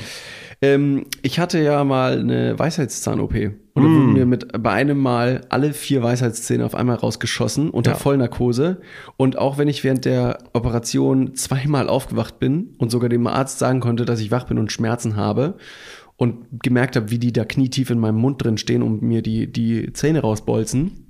Ähm, 0.61 1.07
ich 1.23 1.39
hatte 1.39 1.61
ja 1.63 1.83
mal 1.85 2.19
eine 2.19 2.59
Weisheitszahn-OP. 2.59 3.35
Und 3.75 3.83
da 3.85 3.89
Mm. 3.89 3.95
wurden 3.97 4.13
mir 4.13 4.27
mit 4.27 4.49
bei 4.63 4.71
einem 4.73 4.99
Mal 4.99 5.43
alle 5.49 5.73
vier 5.73 6.03
Weisheitszähne 6.03 6.65
auf 6.67 6.75
einmal 6.75 6.97
rausgeschossen 6.97 7.71
unter 7.71 7.93
Ja. 7.93 7.97
Vollnarkose. 7.97 8.81
Und 9.17 9.39
auch 9.39 9.59
wenn 9.59 9.69
ich 9.69 9.83
während 9.85 10.05
der 10.05 10.39
Operation 10.53 11.35
zweimal 11.37 11.89
aufgewacht 11.89 12.39
bin 12.39 12.75
und 12.79 12.91
sogar 12.91 13.09
dem 13.09 13.27
Arzt 13.27 13.59
sagen 13.61 13.81
konnte, 13.81 14.05
dass 14.05 14.21
ich 14.21 14.31
wach 14.31 14.45
bin 14.45 14.59
und 14.59 14.71
Schmerzen 14.73 15.17
habe 15.17 15.55
und 16.17 16.63
gemerkt 16.63 16.97
habe, 16.97 17.11
wie 17.11 17.19
die 17.19 17.33
da 17.33 17.45
knietief 17.45 17.91
in 17.91 17.99
meinem 17.99 18.17
Mund 18.19 18.43
drin 18.45 18.59
stehen 18.59 18.83
und 18.83 19.03
mir 19.03 19.23
die, 19.23 19.51
die 19.51 19.93
Zähne 19.93 20.21
rausbolzen, 20.21 21.02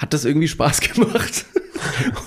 hat 0.00 0.14
das 0.14 0.24
irgendwie 0.24 0.48
Spaß 0.48 0.80
gemacht. 0.94 1.44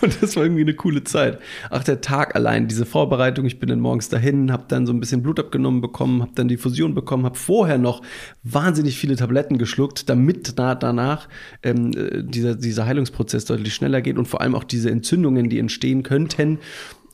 Und 0.01 0.21
das 0.21 0.36
war 0.36 0.43
irgendwie 0.43 0.62
eine 0.62 0.75
coole 0.75 1.03
Zeit. 1.03 1.39
Ach, 1.69 1.83
der 1.83 2.01
Tag 2.01 2.36
allein, 2.36 2.67
diese 2.67 2.86
Vorbereitung, 2.86 3.45
ich 3.45 3.59
bin 3.59 3.69
dann 3.69 3.79
morgens 3.79 4.09
dahin, 4.09 4.51
habe 4.51 4.65
dann 4.67 4.86
so 4.86 4.93
ein 4.93 4.99
bisschen 4.99 5.23
Blut 5.23 5.39
abgenommen 5.39 5.81
bekommen, 5.81 6.21
habe 6.21 6.31
dann 6.36 6.47
die 6.47 6.57
Fusion 6.57 6.93
bekommen, 6.93 7.25
habe 7.25 7.38
vorher 7.38 7.77
noch 7.77 8.01
wahnsinnig 8.43 8.97
viele 8.97 9.15
Tabletten 9.15 9.57
geschluckt, 9.57 10.09
damit 10.09 10.59
da, 10.59 10.75
danach 10.75 11.27
ähm, 11.63 11.91
äh, 11.95 12.23
dieser, 12.23 12.55
dieser 12.55 12.86
Heilungsprozess 12.86 13.45
deutlich 13.45 13.73
schneller 13.73 14.01
geht 14.01 14.17
und 14.17 14.27
vor 14.27 14.41
allem 14.41 14.55
auch 14.55 14.63
diese 14.63 14.91
Entzündungen, 14.91 15.49
die 15.49 15.59
entstehen 15.59 16.03
könnten, 16.03 16.59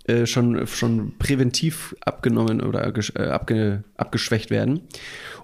äh, 0.05 0.25
schon, 0.25 0.67
schon 0.67 1.13
präventiv 1.17 1.95
abgenommen 2.01 2.61
oder 2.61 2.93
äh, 3.15 3.27
abge, 3.27 3.83
abgeschwächt 3.95 4.49
werden. 4.49 4.81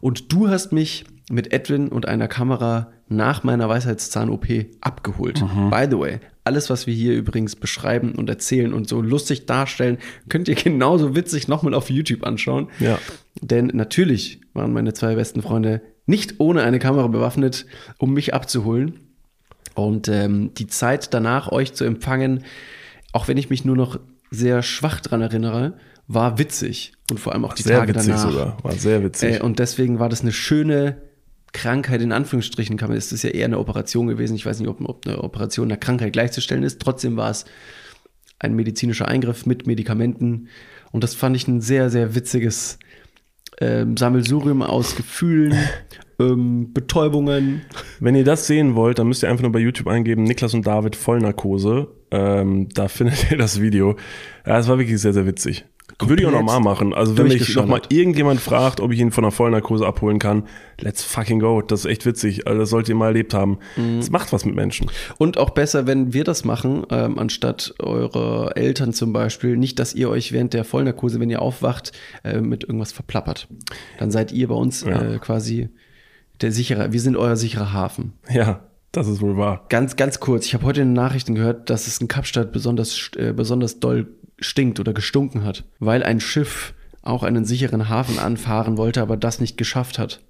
Und 0.01 0.34
du 0.34 0.49
hast 0.49 0.73
mich 0.73 1.06
mit 1.30 1.54
Edwin 1.54 1.89
und 1.89 2.08
einer 2.08 2.28
Kamera 2.28 2.91
nach 3.08 3.44
meiner 3.44 3.70
Weisheitszahn-OP 3.70 4.46
abgeholt. 4.82 5.44
By 5.70 5.88
the 5.89 6.00
way, 6.00 6.20
alles, 6.44 6.70
was 6.70 6.88
wir 6.88 6.94
hier 6.94 7.13
übrigens 7.13 7.56
beschreiben 7.56 8.13
und 8.13 8.30
erzählen 8.30 8.74
und 8.74 8.88
so 8.88 9.02
lustig 9.02 9.46
darstellen, 9.46 9.98
könnt 10.30 10.48
ihr 10.48 10.56
genauso 10.63 11.15
witzig 11.15 11.48
nochmal 11.48 11.74
auf 11.74 11.89
YouTube 11.89 12.24
anschauen. 12.24 12.70
Ja. 12.80 13.00
Denn 13.41 13.68
natürlich 13.68 14.41
waren 14.54 14.74
meine 14.74 14.94
zwei 14.94 15.15
besten 15.15 15.41
Freunde 15.41 15.82
nicht 16.06 16.36
ohne 16.39 16.63
eine 16.63 16.80
Kamera 16.80 17.08
bewaffnet, 17.08 17.65
um 17.98 18.13
mich 18.13 18.34
abzuholen. 18.34 19.00
Und 19.74 20.08
ähm, 20.08 20.52
die 20.54 20.68
Zeit 20.68 21.13
danach, 21.13 21.52
euch 21.52 21.74
zu 21.74 21.84
empfangen, 21.84 22.44
auch 23.12 23.28
wenn 23.28 23.38
ich 23.38 23.50
mich 23.50 23.65
nur 23.65 23.76
noch 23.76 24.00
sehr 24.32 24.62
schwach 24.62 25.02
dran 25.02 25.22
erinnere, 25.22 25.74
war 26.08 26.38
witzig. 26.38 26.94
Und 27.10 27.20
vor 27.20 27.34
allem 27.34 27.46
auch 27.46 27.54
die 27.54 27.63
Sehr 27.63 27.80
Tage 27.80 27.96
witzig 27.96 28.13
danach. 28.13 28.32
sogar. 28.32 28.58
War 28.63 28.74
sehr 28.74 29.04
witzig. 29.04 29.36
Äh, 29.36 29.41
und 29.41 29.60
deswegen 29.60 30.00
war 30.00 30.10
das 30.10 30.22
eine 30.22 30.32
schöne 30.32 30.98
Krankheit 31.56 32.02
in 32.02 32.12
Anführungsstrichen. 32.12 32.76
Kann 32.76 32.89
man, 32.89 32.98
es 32.98 33.12
ist 33.12 33.24
ja 33.24 33.30
eher 33.30 33.46
eine 33.46 33.60
Operation 33.60 34.08
gewesen. 34.08 34.36
Ich 34.36 34.46
weiß 34.46 34.60
nicht, 34.60 34.68
ob, 34.68 34.82
ob 34.88 35.08
eine 35.08 35.24
Operation 35.24 35.68
einer 35.68 35.78
Krankheit 35.78 36.13
gleichzustellen 36.13 36.63
ist. 36.63 36.82
Trotzdem 36.82 37.15
war 37.15 37.32
es 37.32 37.46
ein 38.39 38.56
medizinischer 38.56 39.08
Eingriff 39.08 39.46
mit 39.46 39.65
Medikamenten. 39.65 40.50
Und 40.91 41.04
das 41.04 41.15
fand 41.15 41.36
ich 41.36 41.48
ein 41.48 41.62
sehr, 41.62 41.89
sehr 41.89 42.13
witziges 42.13 42.78
ähm, 43.62 43.96
Sammelsurium 43.96 44.62
aus 44.62 44.98
Gefühlen, 44.98 45.58
ähm, 46.20 46.74
Betäubungen. 46.74 47.62
Wenn 48.02 48.15
ihr 48.15 48.26
das 48.26 48.48
sehen 48.48 48.76
wollt, 48.76 49.00
dann 49.00 49.08
müsst 49.08 49.24
ihr 49.24 49.30
einfach 49.30 49.44
nur 49.44 49.54
bei 49.54 49.60
YouTube 49.60 49.88
eingeben, 49.88 50.24
Niklas 50.24 50.54
und 50.54 50.68
David 50.68 50.98
Vollnarkose. 50.98 51.88
Ähm, 52.12 52.68
da 52.74 52.88
findet 52.89 53.32
ihr 53.32 53.38
das 53.38 53.62
Video. 53.62 53.96
Ja, 54.46 54.60
es 54.60 54.68
war 54.68 54.78
wirklich 54.78 55.00
sehr, 55.00 55.13
sehr 55.13 55.26
witzig. 55.26 55.65
Würde 55.99 56.21
ich 56.21 56.27
auch 56.27 56.31
komplett 56.31 56.45
nochmal 56.55 56.60
machen. 56.60 56.93
Also 56.93 57.17
wenn 57.17 57.27
mich 57.27 57.55
nochmal 57.55 57.81
irgendjemand 57.89 58.41
fragt, 58.41 58.81
ob 58.81 58.91
ich 58.91 58.99
ihn 58.99 59.12
von 59.12 59.23
einer 59.23 59.31
Vollnarkose 59.31 59.86
abholen 59.86 60.19
kann, 60.19 60.43
let's 60.81 61.03
fucking 61.03 61.39
go. 61.39 61.62
Das 61.62 61.81
ist 61.81 61.86
echt 61.86 62.05
witzig. 62.05 62.47
Also 62.47 62.60
das 62.60 62.69
sollt 62.69 62.89
ihr 62.89 62.95
mal 62.95 63.08
erlebt 63.08 63.34
haben. 63.34 63.60
Mhm. 63.77 63.99
Es 63.99 64.10
macht 64.10 64.34
was 64.34 64.43
mit 64.43 64.55
Menschen. 64.55 64.91
Und 65.17 65.38
auch 65.38 65.51
besser, 65.51 65.88
wenn 65.88 66.13
wir 66.13 66.25
das 66.25 66.43
machen, 66.43 66.86
ähm, 66.89 67.17
anstatt 67.17 67.73
eure 67.79 68.55
Eltern 68.58 68.91
zum 68.91 69.13
Beispiel. 69.13 69.55
Nicht, 69.55 69.79
dass 69.79 69.93
ihr 69.95 70.10
euch 70.10 70.34
während 70.34 70.53
der 70.53 70.65
Vollnarkose, 70.65 71.19
wenn 71.21 71.29
ihr 71.29 71.41
aufwacht, 71.41 71.93
äh, 72.23 72.41
mit 72.41 72.63
irgendwas 72.65 72.91
verplappert. 72.91 73.47
Dann 73.97 74.12
seid 74.12 74.34
ihr 74.34 74.49
bei 74.49 74.55
uns 74.55 74.81
Ja. 74.84 75.01
äh, 75.01 75.17
quasi 75.19 75.69
der 76.41 76.51
sichere, 76.51 76.91
wir 76.91 76.99
sind 76.99 77.15
euer 77.15 77.38
sicherer 77.38 77.71
Hafen. 77.71 78.12
Ja, 78.29 78.64
das 78.95 79.08
ist 79.08 79.21
wohl 79.21 79.38
wahr. 79.38 79.65
Ganz, 79.69 79.95
ganz 79.95 80.19
kurz. 80.19 80.45
Ich 80.45 80.53
habe 80.53 80.65
heute 80.65 80.81
in 80.81 80.89
den 80.89 80.93
Nachrichten 80.93 81.36
gehört, 81.36 81.69
dass 81.69 81.88
es 81.88 81.99
in 81.99 82.08
Kapstadt 82.08 82.51
besonders, 82.51 83.12
äh, 83.17 83.34
besonders 83.34 83.79
doll 83.79 84.08
stinkt 84.39 84.79
oder 84.79 84.93
gestunken 84.93 85.43
hat, 85.43 85.65
weil 85.79 86.03
ein 86.03 86.19
Schiff 86.19 86.73
auch 87.01 87.23
einen 87.23 87.45
sicheren 87.45 87.89
Hafen 87.89 88.19
anfahren 88.19 88.77
wollte, 88.77 89.01
aber 89.01 89.17
das 89.17 89.39
nicht 89.39 89.58
geschafft 89.58 89.99
hat. 89.99 90.21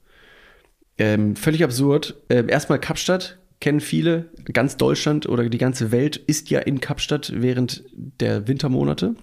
Ähm, 0.97 1.35
völlig 1.35 1.63
absurd. 1.63 2.15
Ähm, 2.29 2.49
erstmal 2.49 2.79
Kapstadt 2.79 3.39
kennen 3.59 3.79
viele. 3.79 4.29
Ganz 4.51 4.77
Deutschland 4.77 5.27
oder 5.27 5.47
die 5.47 5.57
ganze 5.57 5.91
Welt 5.91 6.17
ist 6.17 6.49
ja 6.49 6.59
in 6.59 6.79
Kapstadt 6.81 7.33
während 7.35 7.83
der 7.93 8.47
Wintermonate. 8.47 9.15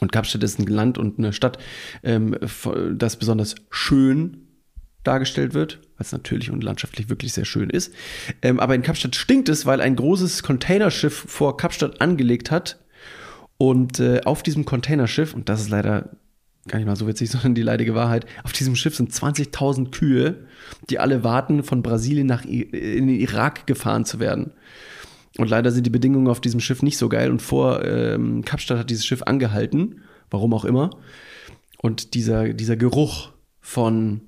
Und 0.00 0.12
Kapstadt 0.12 0.42
ist 0.42 0.58
ein 0.58 0.66
Land 0.66 0.98
und 0.98 1.18
eine 1.18 1.32
Stadt, 1.32 1.58
ähm, 2.02 2.36
das 2.94 3.16
besonders 3.16 3.54
schön 3.70 4.48
dargestellt 5.04 5.54
wird, 5.54 5.80
es 5.98 6.12
natürlich 6.12 6.50
und 6.50 6.62
landschaftlich 6.62 7.08
wirklich 7.08 7.32
sehr 7.32 7.44
schön 7.44 7.70
ist. 7.70 7.92
Ähm, 8.42 8.60
aber 8.60 8.74
in 8.74 8.82
Kapstadt 8.82 9.16
stinkt 9.16 9.48
es, 9.48 9.66
weil 9.66 9.80
ein 9.80 9.96
großes 9.96 10.42
Containerschiff 10.42 11.24
vor 11.26 11.56
Kapstadt 11.56 12.00
angelegt 12.00 12.50
hat. 12.50 12.78
Und 13.56 14.00
äh, 14.00 14.22
auf 14.24 14.42
diesem 14.42 14.64
Containerschiff, 14.64 15.34
und 15.34 15.48
das 15.48 15.60
ist 15.60 15.68
leider 15.68 16.10
gar 16.68 16.78
nicht 16.78 16.86
mal 16.86 16.96
so 16.96 17.06
witzig, 17.06 17.30
sondern 17.30 17.54
die 17.54 17.62
leidige 17.62 17.94
Wahrheit, 17.94 18.26
auf 18.44 18.52
diesem 18.52 18.76
Schiff 18.76 18.96
sind 18.96 19.12
20.000 19.12 19.90
Kühe, 19.90 20.46
die 20.88 20.98
alle 20.98 21.24
warten, 21.24 21.62
von 21.62 21.82
Brasilien 21.82 22.26
nach 22.26 22.44
I 22.44 22.62
in 22.62 23.06
den 23.06 23.20
Irak 23.20 23.66
gefahren 23.66 24.04
zu 24.04 24.20
werden. 24.20 24.52
Und 25.38 25.48
leider 25.48 25.70
sind 25.70 25.84
die 25.84 25.90
Bedingungen 25.90 26.28
auf 26.28 26.40
diesem 26.40 26.60
Schiff 26.60 26.82
nicht 26.82 26.98
so 26.98 27.08
geil. 27.08 27.30
Und 27.30 27.40
vor 27.40 27.84
ähm, 27.84 28.44
Kapstadt 28.44 28.78
hat 28.78 28.90
dieses 28.90 29.06
Schiff 29.06 29.22
angehalten, 29.22 30.02
warum 30.30 30.52
auch 30.52 30.64
immer. 30.64 30.90
Und 31.80 32.14
dieser, 32.14 32.52
dieser 32.52 32.76
Geruch 32.76 33.30
von 33.60 34.22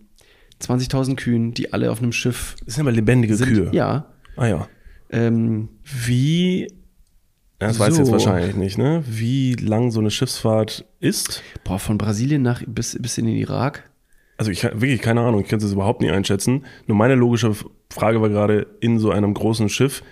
20.000 0.63 1.17
Kühen, 1.17 1.55
die 1.55 1.73
alle 1.73 1.91
auf 1.91 2.01
einem 2.03 2.13
Schiff 2.13 2.57
Das 2.65 2.75
sind 2.75 2.83
aber 2.83 2.93
lebendige 2.93 3.35
sind. 3.37 3.49
Kühe. 3.49 3.71
Ja. 3.73 4.07
Ah 4.37 4.47
ja. 4.47 4.69
Ähm, 5.11 5.69
Wie, 5.85 6.63
ja, 6.63 7.69
das 7.69 7.79
weiß 7.79 7.93
ich 7.95 7.99
jetzt 7.99 8.07
So. 8.07 8.13
wahrscheinlich 8.13 8.57
nicht, 8.57 8.79
ne? 8.79 9.03
Wie 9.07 9.55
lang 9.55 9.91
so 9.91 10.01
eine 10.01 10.11
Schiffsfahrt 10.11 10.85
ist. 11.01 11.43
boah, 11.65 11.79
von 11.79 11.99
Brasilien 11.99 12.43
nach 12.43 12.63
bis, 12.67 12.97
bis 13.01 13.19
in 13.19 13.27
den 13.27 13.37
Irak. 13.37 13.91
Also 14.39 14.51
ich 14.51 14.65
habe 14.65 14.81
wirklich 14.81 15.01
keine 15.03 15.21
Ahnung, 15.21 15.41
ich 15.43 15.49
kann 15.49 15.59
es 15.61 15.71
überhaupt 15.73 16.01
nicht 16.01 16.11
einschätzen. 16.13 16.65
Nur 16.87 16.97
meine 16.97 17.15
logische 17.15 17.55
Frage 17.93 18.21
war 18.23 18.29
gerade 18.31 18.67
in 18.81 18.99
so 18.99 19.11
einem 19.11 19.35
großen 19.35 19.69
Schiff, 19.69 20.03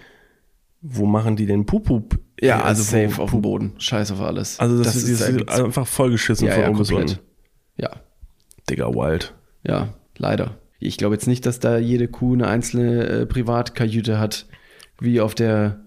wo 0.82 1.06
machen 1.06 1.36
die 1.36 1.46
den 1.46 1.66
Pupup? 1.66 2.18
Ja, 2.40 2.60
also 2.62 2.82
wo- 2.82 2.86
safe 3.08 3.20
auf 3.22 3.30
dem 3.30 3.42
Boden. 3.42 3.72
Scheiß 3.78 4.12
auf 4.12 4.20
alles. 4.20 4.58
Also 4.60 4.78
das, 4.82 4.94
ist, 4.96 5.06
da 5.06 5.10
das 5.24 5.28
ist 5.30 5.36
gibt's- 5.38 5.60
einfach 5.60 5.86
vollgeschissen 5.86 6.46
ja, 6.46 6.54
von 6.54 6.62
ja, 6.62 6.68
oben 6.68 6.78
bis 6.78 6.92
unten. 6.92 7.18
Ja, 7.76 7.90
Digga, 8.68 8.88
wild. 8.94 9.34
ja, 9.66 9.88
leider. 10.20 10.58
Ich 10.78 10.96
glaube 10.96 11.14
jetzt 11.14 11.26
nicht, 11.26 11.44
dass 11.46 11.58
da 11.60 11.78
jede 11.78 12.08
Kuh 12.08 12.34
eine 12.34 12.46
einzelne 12.46 13.04
äh, 13.06 13.26
Privatkajüte 13.26 14.18
hat, 14.18 14.46
wie 15.00 15.20
auf 15.20 15.34
der, 15.34 15.84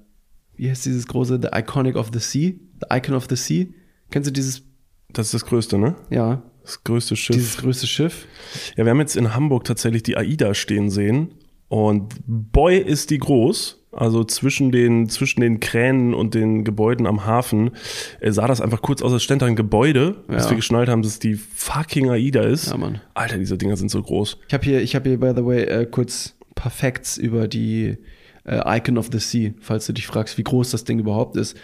wie 0.55 0.69
heißt 0.69 0.85
dieses 0.85 1.07
große, 1.07 1.39
The 1.41 1.49
Iconic 1.57 1.95
of 1.95 2.09
the 2.13 2.19
Sea? 2.19 2.51
The 2.81 2.87
Icon 2.97 3.15
of 3.15 3.27
the 3.29 3.35
Sea? 3.35 3.67
Kennst 4.11 4.27
du 4.27 4.33
dieses, 4.33 4.63
Das 5.11 5.27
ist 5.27 5.33
das 5.33 5.45
Größte, 5.45 5.77
ne? 5.77 5.95
ja, 6.09 6.43
Das 6.63 6.83
größte 6.83 7.15
Schiff. 7.15 7.35
dieses 7.35 7.57
größte 7.57 7.87
Schiff? 7.87 8.27
Ja, 8.75 8.83
wir 8.85 8.91
haben 8.91 8.99
jetzt 8.99 9.15
in 9.15 9.33
Hamburg 9.33 9.63
tatsächlich 9.63 10.03
die 10.03 10.17
AIDA 10.17 10.53
stehen 10.53 10.89
sehen. 10.89 11.33
Und 11.69 12.13
boy, 12.27 12.77
ist 12.77 13.09
die 13.09 13.17
groß. 13.17 13.82
Also 13.95 14.23
zwischen 14.23 14.71
den, 14.71 15.07
zwischen 15.09 15.41
den 15.41 15.59
Kränen 15.59 16.13
und 16.13 16.33
den 16.33 16.63
Gebäuden 16.63 17.05
am 17.07 17.25
Hafen 17.25 17.71
äh, 18.19 18.31
sah 18.31 18.47
das 18.47 18.59
einfach 18.61 18.81
kurz 18.81 19.01
aus, 19.01 19.13
als 19.13 19.23
stand 19.23 19.41
da 19.41 19.45
ein 19.45 19.55
Gebäude, 19.55 20.23
bis 20.27 20.45
Ja. 20.45 20.49
wir 20.51 20.55
geschnallt 20.57 20.89
haben, 20.89 21.01
dass 21.03 21.13
es 21.13 21.19
die 21.19 21.35
fucking 21.35 22.09
AIDA 22.09 22.41
ist. 22.43 22.69
Ja, 22.71 22.77
Mann. 22.77 23.01
Alter, 23.13 23.37
diese 23.37 23.57
Dinger 23.57 23.77
sind 23.77 23.91
so 23.91 24.01
groß. 24.01 24.37
Ich 24.47 24.53
habe 24.53 24.63
hier, 24.63 24.81
ich 24.81 24.95
habe 24.95 25.09
hier, 25.09 25.19
by 25.19 25.33
the 25.35 25.45
way, 25.45 25.63
äh, 25.63 25.85
kurz 25.85 26.35
ein 26.49 26.55
paar 26.55 26.71
Facts 26.71 27.17
über 27.17 27.47
die 27.47 27.97
äh, 28.45 28.77
Icon 28.77 28.97
of 28.97 29.09
the 29.11 29.19
Sea, 29.19 29.51
falls 29.61 29.85
du 29.85 29.93
dich 29.93 30.07
fragst, 30.07 30.37
wie 30.37 30.43
groß 30.43 30.71
das 30.71 30.83
Ding 30.83 30.99
überhaupt 30.99 31.35
ist. 31.37 31.55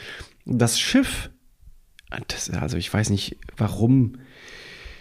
Das 0.45 0.79
Schiff, 0.79 1.29
das, 2.27 2.49
also 2.51 2.77
ich 2.77 2.93
weiß 2.93 3.09
nicht, 3.09 3.37
warum, 3.57 4.13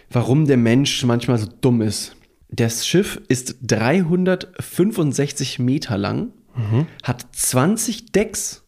warum 0.09 0.45
der 0.45 0.57
Mensch 0.57 1.03
manchmal 1.05 1.37
so 1.37 1.47
dumm 1.61 1.81
ist. 1.81 2.15
Das 2.51 2.87
Schiff 2.87 3.21
ist 3.27 3.57
365 3.61 5.59
Meter 5.59 5.97
lang, 5.97 6.31
hat 7.03 7.25
20 7.31 8.11
Decks. 8.11 8.63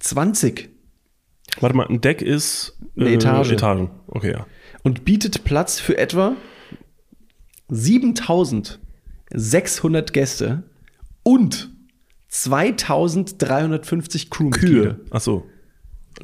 20. 0.00 0.70
Warte 1.60 1.76
mal, 1.76 1.86
ein 1.86 2.00
Deck 2.00 2.22
ist 2.22 2.78
äh, 2.96 3.02
Eine 3.02 3.12
Etage. 3.14 3.52
Etagen. 3.52 3.90
Okay, 4.06 4.32
ja. 4.32 4.46
und 4.82 5.04
bietet 5.04 5.44
Platz 5.44 5.78
für 5.80 5.96
etwa 5.98 6.34
7600 7.68 10.12
Gäste 10.12 10.62
und 11.22 11.70
2350 12.28 14.30
Crewmitglieder. 14.30 14.94
Kühe. 14.94 15.00
Ach 15.10 15.20
so. 15.20 15.46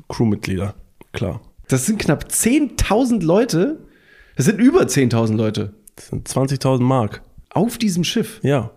Crewmitglieder. 0.09 0.75
Klar. 1.13 1.41
Das 1.69 1.87
sind 1.87 2.01
knapp 2.01 2.25
10.000 2.25 3.23
Leute. 3.25 3.87
Das 4.37 4.47
sind 4.47 4.61
über 4.61 4.83
10.000 4.83 5.37
Leute 5.37 5.75
Das 5.97 6.09
sind 6.09 6.29
20.000 6.29 6.81
Mark. 6.83 7.23
auf 7.51 7.79
diesem 7.79 8.05
Schiff. 8.05 8.41
Ja. 8.43 8.73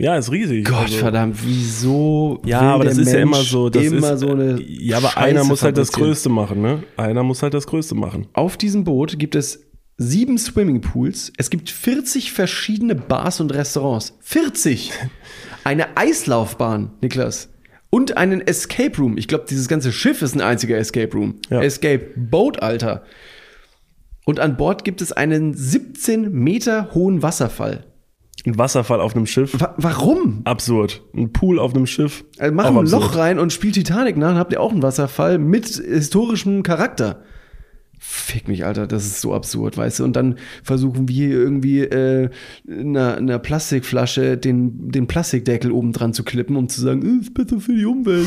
Ja, 0.00 0.16
ist 0.16 0.30
riesig. 0.32 0.64
Gott 0.66 0.82
Also- 0.84 0.96
verdammt, 0.96 1.36
wieso? 1.44 2.40
Ja, 2.44 2.60
aber 2.60 2.84
das 2.84 2.98
ist 2.98 3.12
ja 3.12 3.20
immer 3.20 3.36
Mensch 3.36 3.50
so. 3.50 3.68
Das 3.68 3.84
immer 3.84 4.12
ist, 4.12 4.20
so 4.20 4.30
eine. 4.30 4.60
Ja, 4.60 4.96
aber 4.98 5.08
Scheiße 5.08 5.26
einer 5.26 5.44
muss 5.44 5.62
halt 5.62 5.76
das? 5.76 5.92
Größte 5.92 6.28
machen, 6.28 6.62
ne? 6.62 6.82
Einer 6.96 7.22
muss 7.22 7.42
halt 7.42 7.54
das 7.54 7.66
Größte 7.66 7.94
machen. 7.94 8.26
Auf 8.32 8.56
diesem 8.56 8.84
Boot 8.84 9.18
gibt 9.18 9.34
es 9.34 9.66
sieben 9.98 10.38
Swimmingpools. 10.38 11.32
Es 11.36 11.50
gibt 11.50 11.70
40 11.70 12.32
verschiedene 12.32 12.94
Bars 12.94 13.40
und 13.40 13.52
Restaurants. 13.52 14.16
40! 14.20 14.92
Eine 15.64 15.96
Eislaufbahn, 15.96 16.92
Niklas. 17.02 17.50
Und 17.90 18.16
einen 18.16 18.40
Escape 18.40 18.96
Room. 18.98 19.18
Ich 19.18 19.26
glaube, 19.28 19.46
dieses 19.50 19.66
ganze 19.68 19.92
Schiff 19.92 20.22
ist 20.22 20.34
ein 20.34 20.40
einziger 20.40 20.78
Escape 20.78 21.12
Room. 21.12 21.34
Ja. 21.50 21.60
Escape 21.60 22.12
Boat, 22.16 22.62
Alter. 22.62 23.02
Und 24.24 24.38
an 24.38 24.56
Bord 24.56 24.84
gibt 24.84 25.02
es 25.02 25.10
einen 25.12 25.54
17 25.54 26.30
Meter 26.32 26.94
hohen 26.94 27.22
Wasserfall. 27.22 27.84
Ein 28.46 28.56
Wasserfall 28.56 29.00
auf 29.00 29.14
einem 29.14 29.26
Schiff. 29.26 29.54
Wa 29.60 29.74
warum? 29.76 30.40
Absurd. 30.44 31.02
Ein 31.14 31.32
Pool 31.32 31.58
auf 31.58 31.74
einem 31.74 31.86
Schiff. 31.86 32.24
Also 32.38 32.54
mach 32.54 32.64
Auch 32.66 32.70
ein 32.70 32.78
absurd. 32.78 33.02
Loch 33.02 33.16
rein 33.16 33.38
und 33.38 33.52
spielt 33.52 33.74
Titanic 33.74 34.16
nach, 34.16 34.28
dann 34.28 34.38
habt 34.38 34.52
ihr 34.52 34.60
auch 34.60 34.72
einen 34.72 34.82
Wasserfall 34.82 35.38
mit 35.38 35.66
historischem 35.66 36.62
Charakter. 36.62 37.22
Fick 38.02 38.48
mich, 38.48 38.64
Alter, 38.64 38.86
das 38.86 39.04
ist 39.04 39.20
so 39.20 39.34
absurd, 39.34 39.76
weißt 39.76 40.00
du? 40.00 40.04
Und 40.04 40.16
dann 40.16 40.36
versuchen 40.62 41.06
wir 41.06 41.28
irgendwie 41.28 41.80
äh, 41.80 42.30
einer, 42.66 43.18
einer 43.18 43.38
Plastikflasche 43.38 44.38
den, 44.38 44.90
den 44.90 45.06
Plastikdeckel 45.06 45.70
oben 45.70 45.92
dran 45.92 46.14
zu 46.14 46.24
klippen, 46.24 46.56
um 46.56 46.66
zu 46.70 46.80
sagen, 46.80 47.02
"Äh, 47.04 47.20
ist 47.20 47.34
besser 47.34 47.60
für 47.60 47.74
die 47.74 47.84
Umwelt. 47.84 48.26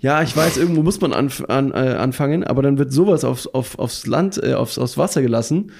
ja, 0.00 0.22
ich 0.22 0.36
weiß, 0.36 0.58
irgendwo 0.58 0.82
muss 0.82 1.00
man 1.00 1.14
anf 1.14 1.42
an, 1.48 1.70
äh, 1.70 1.96
anfangen, 1.98 2.44
aber 2.44 2.60
dann 2.60 2.76
wird 2.76 2.92
sowas 2.92 3.24
aufs, 3.24 3.46
auf, 3.46 3.78
aufs 3.78 4.06
Land, 4.06 4.42
äh, 4.42 4.52
aufs, 4.52 4.76
aufs 4.76 4.98
Wasser 4.98 5.22
gelassen. 5.22 5.70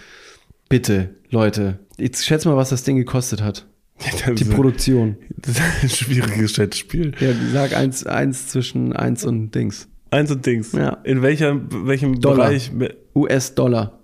Bitte, 0.71 1.11
Leute, 1.29 1.81
jetzt 1.99 2.25
schätz 2.25 2.47
mal, 2.47 2.57
was 2.57 2.71
das 2.71 2.83
Ding 2.85 2.97
gekostet 2.97 3.43
hat. 3.43 3.67
Das 4.27 4.35
Die 4.35 4.45
Produktion. 4.45 5.17
Das 5.37 5.59
ist 5.59 5.83
ein 5.83 5.89
schwieriges 5.89 6.53
Schätzspiel. 6.53 7.13
Ja, 7.21 7.31
sag 7.53 7.77
eins, 7.77 8.07
eins 8.07 8.49
zwischen 8.49 8.95
eins 8.95 9.25
und 9.25 9.55
Dings. 9.55 9.89
Eins 10.11 10.31
und 10.31 10.47
Dings. 10.47 10.73
Ja. 10.73 10.99
In 11.05 11.21
welcher, 11.21 11.61
welchem 11.87 12.21
Dollar. 12.21 12.49
Bereich? 12.49 12.73
US-Dollar. 13.15 13.99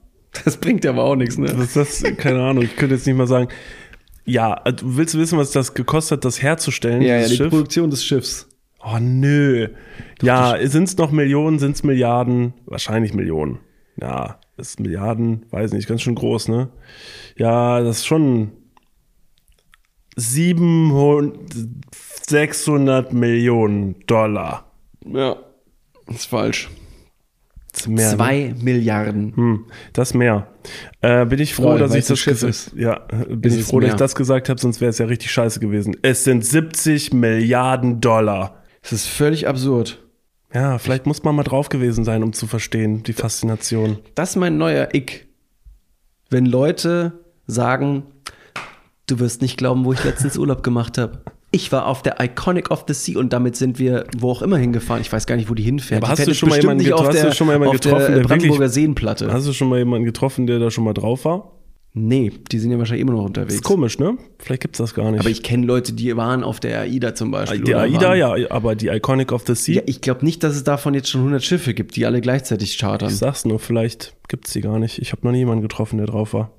Das 0.45 0.59
bringt 0.59 0.85
ja 0.85 0.91
aber 0.91 1.05
auch 1.05 1.17
nichts, 1.17 1.39
ne? 1.39 1.51
Was 1.57 1.77
ist 1.77 2.03
das? 2.03 2.17
Keine 2.19 2.43
Ahnung. 2.43 2.65
Ich 2.65 2.77
könnte 2.77 2.95
jetzt 2.95 3.07
nicht 3.07 3.17
mal 3.17 3.27
sagen. 3.27 3.49
Ja, 4.25 4.61
äh, 4.65 4.73
du 4.73 4.97
willst 4.97 5.17
wissen, 5.17 5.39
was 5.39 5.51
das 5.51 5.75
gekostet 5.75 6.19
hat, 6.19 6.25
das 6.25 6.43
herzustellen? 6.43 7.03
Ja, 7.03 7.17
ja, 7.19 7.29
die 7.29 7.37
Schiff? 7.37 7.49
Produktion 7.49 7.91
des 7.91 8.05
Schiffs. 8.05 8.49
Oh, 8.83 8.99
nö. 9.01 9.69
ja, 10.23 10.57
sind 10.67 10.85
es 10.85 10.97
noch 10.97 11.11
Millionen, 11.11 11.59
sind 11.59 11.77
es 11.77 11.83
Milliarden? 11.83 12.55
Wahrscheinlich 12.67 13.13
Millionen. 13.13 13.59
Ja, 14.01 14.41
ist 14.57 14.81
Milliarden, 14.81 15.47
weiß 15.51 15.73
nicht, 15.73 15.89
ganz 15.89 16.03
schön 16.03 16.15
groß, 16.15 16.49
ne? 16.49 16.69
Ja, 17.37 17.81
das 17.81 17.99
ist 17.99 18.07
schon 18.07 18.53
700, 20.21 21.35
600 22.29 23.13
Millionen 23.13 23.97
Dollar. 24.07 24.71
Ja, 25.07 25.37
ist 26.09 26.27
falsch. 26.27 26.69
Das 27.73 27.83
ist 27.83 27.89
mehr, 27.89 28.11
ne? 28.11 28.17
Zwei 28.17 28.55
Milliarden. 28.61 29.35
Hm, 29.37 29.65
das 29.93 30.13
mehr. 30.13 30.49
Äh, 31.01 31.25
bin 31.27 31.39
ich 31.41 31.55
froh, 31.55 31.71
Lol, 31.71 31.79
dass 31.79 31.95
ich 31.95 32.01
es 32.01 32.09
das 32.09 32.19
Schiff 32.19 32.41
gesagt- 32.41 32.51
ist. 32.51 32.73
Ja, 32.77 32.99
bin 33.29 33.43
Ist 33.45 33.55
ich 33.55 33.61
es 33.63 33.71
froh, 33.71 33.81
dass 33.81 33.91
ich 33.91 33.97
das 33.97 34.15
gesagt 34.17 34.49
habe, 34.49 34.61
sonst 34.61 34.81
wäre 34.81 34.91
es 34.91 34.99
ja 34.99 35.07
richtig 35.07 35.31
scheiße 35.31 35.61
gewesen. 35.61 35.97
Es 36.03 36.25
sind 36.25 36.45
70 36.45 37.13
Milliarden 37.13 38.01
Dollar. 38.01 38.63
Das 38.83 38.93
ist 38.93 39.07
völlig 39.07 39.47
absurd. 39.47 40.03
Ja, 40.53 40.79
vielleicht 40.79 41.07
muss 41.07 41.23
man 41.23 41.37
mal 41.37 41.45
drauf 41.45 41.69
gewesen 41.69 42.05
sein, 42.05 42.25
um 42.25 42.33
zu 42.33 42.49
verstehen, 42.49 43.05
die 43.05 43.13
Faszination. 43.13 43.99
Das 44.17 44.31
ist 44.31 44.37
mein 44.37 44.59
neuer 44.59 44.89
Ick. 44.93 45.29
Wenn 46.29 46.45
Leute 46.47 47.21
sagen, 47.47 48.03
du 49.11 49.19
wirst 49.21 49.43
nicht 49.43 49.57
glauben, 49.57 49.85
wo 49.85 49.93
ich 49.93 50.03
letztens 50.05 50.37
Urlaub 50.39 50.63
gemacht 50.63 50.99
habe. 50.99 51.21
Ich 51.53 51.73
war 51.73 51.87
auf 51.87 52.03
der 52.03 52.21
Iconic 52.21 52.71
of 52.71 52.85
the 52.87 52.95
Sea 52.95 53.19
und 53.19 53.33
damit 53.33 53.57
sind 53.57 53.79
wir 53.81 54.05
wo 54.17 54.31
auch 54.31 54.41
immer 54.43 54.57
hingefahren. 54.57 55.01
Ich 55.03 55.13
weiß 55.13 55.27
gar 55.27 55.35
nicht, 55.37 55.51
wo 55.51 55.55
die 55.55 55.65
hinfährt. 55.65 56.03
Aber 56.05 56.15
Die 56.15 56.21
hast 56.23 56.29
du 56.29 56.35
schon 56.35 56.49
mal 56.49 56.61
jemanden 56.61 56.85
nicht 56.85 56.93
hast 56.93 57.09
du 57.09 57.13
der, 57.25 57.33
schon 57.33 57.47
mal 57.49 57.55
jemanden 57.55 57.73
getroffen, 57.75 57.99
der 57.99 58.07
der 58.09 58.17
wirklich- 58.19 58.29
Brandenburger 58.29 58.69
Seenplatte? 58.69 59.33
Hast 59.33 59.49
du 59.49 59.53
schon 59.53 59.69
mal 59.69 59.79
jemanden 59.81 60.05
getroffen, 60.05 60.47
der 60.47 60.59
da 60.61 60.71
schon 60.71 60.85
mal 60.85 60.95
drauf 60.95 61.25
war? 61.25 61.53
nee, 61.93 62.31
die 62.53 62.61
sind 62.61 62.71
ja 62.71 62.79
wahrscheinlich 62.79 63.01
immer 63.03 63.15
noch 63.15 63.25
unterwegs. 63.25 63.55
ist 63.57 63.65
komisch, 63.65 63.99
ne? 63.99 64.17
Vielleicht 64.39 64.63
gibt's 64.63 64.79
das 64.79 64.95
gar 64.95 65.11
nicht. 65.11 65.19
Aber 65.19 65.29
ich 65.29 65.43
kenne 65.43 65.67
Leute, 65.67 65.93
die 65.93 66.17
waren 66.17 66.45
auf 66.45 66.61
der 66.61 66.83
AIDA 66.83 67.17
zum 67.17 67.33
Beispiel. 67.33 67.63
die 67.63 67.75
AIDA, 67.75 68.11
waren- 68.11 68.17
ja, 68.39 68.51
aber 68.53 68.77
die 68.77 68.87
Iconic 68.87 69.33
of 69.33 69.43
the 69.45 69.57
Sea, 69.57 69.75
Ja, 69.75 69.83
ich 69.87 70.01
glaube 70.01 70.25
nicht, 70.25 70.45
dass 70.45 70.55
es 70.55 70.63
davon 70.63 70.95
jetzt 70.95 71.09
schon 71.11 71.23
100 71.23 71.43
Schiffe 71.43 71.75
gibt, 71.75 71.97
die 71.97 72.07
alle 72.07 72.21
gleichzeitig 72.21 72.79
chartern. 72.79 73.09
ich 73.11 73.17
sag's 73.17 73.45
nur, 73.45 73.59
vielleicht 73.59 74.15
gibt's 74.29 74.53
die 74.53 74.61
gar 74.61 74.79
nicht. 74.79 75.01
Ich 75.01 75.11
habe 75.11 75.23
noch 75.25 75.33
nie 75.33 75.39
jemanden 75.39 75.63
getroffen, 75.63 75.97
der 75.97 76.07
drauf 76.07 76.33
war. 76.33 76.53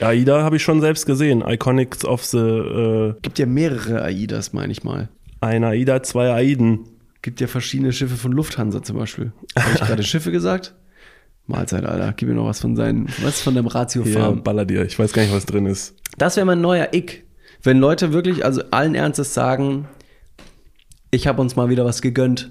AIDA 0.00 0.42
habe 0.42 0.56
ich 0.56 0.62
schon 0.62 0.80
selbst 0.80 1.06
gesehen. 1.06 1.42
Iconics 1.46 2.04
of 2.04 2.24
the 2.24 2.38
äh, 2.38 3.14
gibt 3.22 3.38
ja 3.38 3.46
mehrere 3.46 4.02
AIDAs, 4.02 4.52
meine 4.52 4.72
ich 4.72 4.84
mal. 4.84 5.08
ein 5.40 5.64
AIDA, 5.64 6.02
zwei 6.02 6.32
AIDen. 6.32 6.80
Gibt 7.22 7.40
ja 7.40 7.46
verschiedene 7.48 7.92
Schiffe 7.92 8.16
von 8.16 8.32
Lufthansa 8.32 8.82
zum 8.82 8.96
Beispiel. 8.96 9.32
Habe 9.58 9.70
ich 9.74 9.80
gerade 9.80 10.02
Schiffe 10.04 10.30
gesagt? 10.30 10.74
Mahlzeit, 11.46 11.84
Alter. 11.84 12.12
Gib 12.16 12.28
mir 12.28 12.34
noch 12.34 12.46
was 12.46 12.60
von 12.60 12.76
seinen, 12.76 13.08
was 13.22 13.40
von 13.40 13.54
dem 13.54 13.66
Ratio 13.66 14.04
Farm. 14.04 14.42
baller 14.42 14.64
dir. 14.66 14.84
Ich 14.84 14.98
weiß 14.98 15.12
gar 15.12 15.22
nicht, 15.22 15.32
was 15.34 15.46
drin 15.46 15.66
ist. 15.66 15.94
Das 16.16 16.36
wäre 16.36 16.46
mein 16.46 16.60
neuer 16.60 16.88
Ick. 16.92 17.24
Wenn 17.62 17.78
Leute 17.78 18.12
wirklich, 18.12 18.44
also 18.44 18.62
allen 18.70 18.94
Ernstes 18.94 19.34
sagen, 19.34 19.88
ich 21.10 21.26
habe 21.26 21.40
uns 21.40 21.56
mal 21.56 21.70
wieder 21.70 21.84
was 21.84 22.02
gegönnt. 22.02 22.50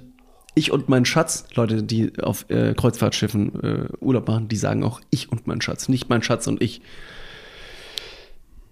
Ich 0.56 0.72
und 0.72 0.90
mein 0.90 1.06
Schatz, 1.06 1.46
Leute, 1.54 1.84
die 1.84 2.12
auf 2.20 2.50
äh, 2.50 2.74
Kreuzfahrtschiffen 2.74 3.64
äh, 3.64 3.88
Urlaub 4.00 4.28
machen, 4.28 4.48
die 4.48 4.56
sagen 4.56 4.84
auch 4.84 5.00
ich 5.12 5.32
und 5.32 5.46
mein 5.48 5.62
Schatz, 5.62 5.88
nicht 5.88 6.10
mein 6.10 6.24
Schatz 6.24 6.48
und 6.48 6.62
ich. 6.62 6.82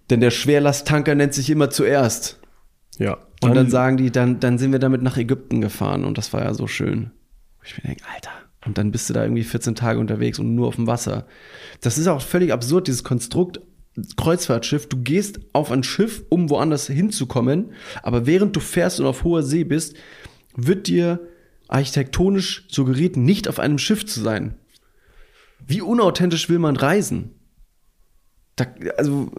Denn 0.09 0.19
der 0.19 0.31
Schwerlasttanker 0.31 1.15
nennt 1.15 1.33
sich 1.33 1.49
immer 1.49 1.69
zuerst. 1.69 2.39
Ja. 2.97 3.17
Und 3.41 3.55
dann, 3.55 3.69
sagen 3.69 3.97
die, 3.97 4.11
dann, 4.11 4.39
dann 4.39 4.57
sind 4.57 4.71
wir 4.71 4.79
damit 4.79 5.01
nach 5.01 5.17
Ägypten 5.17 5.61
gefahren 5.61 6.05
und 6.05 6.17
das 6.17 6.31
war 6.33 6.43
ja 6.43 6.53
so 6.53 6.67
schön. 6.67 7.11
Ich 7.63 7.77
mir 7.77 7.89
denke, 7.89 8.03
Alter. 8.13 8.31
Und 8.65 8.77
dann 8.77 8.91
bist 8.91 9.09
du 9.09 9.13
da 9.13 9.23
irgendwie 9.23 9.43
14 9.43 9.75
Tage 9.75 9.99
unterwegs 9.99 10.39
und 10.39 10.55
nur 10.55 10.67
auf 10.67 10.75
dem 10.75 10.87
Wasser. 10.87 11.27
Das 11.81 11.97
ist 11.97 12.07
auch 12.07 12.21
völlig 12.21 12.51
absurd, 12.51 12.87
dieses 12.87 13.03
Konstrukt 13.03 13.59
Kreuzfahrtschiff. 14.17 14.87
Du 14.87 14.97
gehst 14.97 15.39
auf 15.53 15.71
ein 15.71 15.83
Schiff, 15.83 16.23
um 16.29 16.49
woanders 16.49 16.87
hinzukommen, 16.87 17.73
aber 18.03 18.25
während 18.25 18.55
du 18.55 18.59
fährst 18.59 18.99
und 18.99 19.05
auf 19.05 19.23
hoher 19.23 19.43
See 19.43 19.63
bist, 19.63 19.95
wird 20.55 20.87
dir 20.87 21.19
architektonisch 21.67 22.67
suggeriert, 22.69 23.17
nicht 23.17 23.47
auf 23.47 23.59
einem 23.59 23.77
Schiff 23.77 24.05
zu 24.05 24.21
sein. 24.21 24.55
Wie 25.65 25.81
unauthentisch 25.81 26.49
will 26.49 26.59
man 26.59 26.75
reisen? 26.75 27.31
Da, 28.55 28.65
also, 28.97 29.31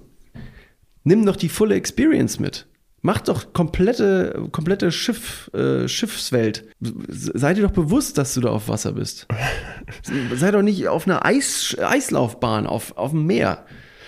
nimm 1.07 1.25
doch 1.25 1.37
die 1.37 1.49
volle 1.49 1.77
Experience 1.77 2.39
mit. 2.39 2.67
Mach 3.01 3.21
doch 3.21 3.53
komplette, 3.53 4.49
komplette 4.51 4.91
Schiff, 4.91 5.49
äh, 5.55 5.87
Schiffswelt. 5.87 6.65
Sei 6.81 7.55
dir 7.55 7.63
doch 7.63 7.71
bewusst, 7.71 8.19
dass 8.19 8.35
du 8.35 8.41
da 8.41 8.51
auf 8.51 8.69
Wasser 8.69 8.93
bist. 8.93 9.29
Sei 10.35 10.51
doch 10.51 10.63
nicht 10.63 10.89
auf 10.89 11.07
einer 11.07 11.25
Eis, 11.25 11.77
Eislaufbahn, 11.79 12.67
auf, 12.67 12.97
auf 12.97 13.13
dem 13.13 13.27
Meer. 13.27 13.65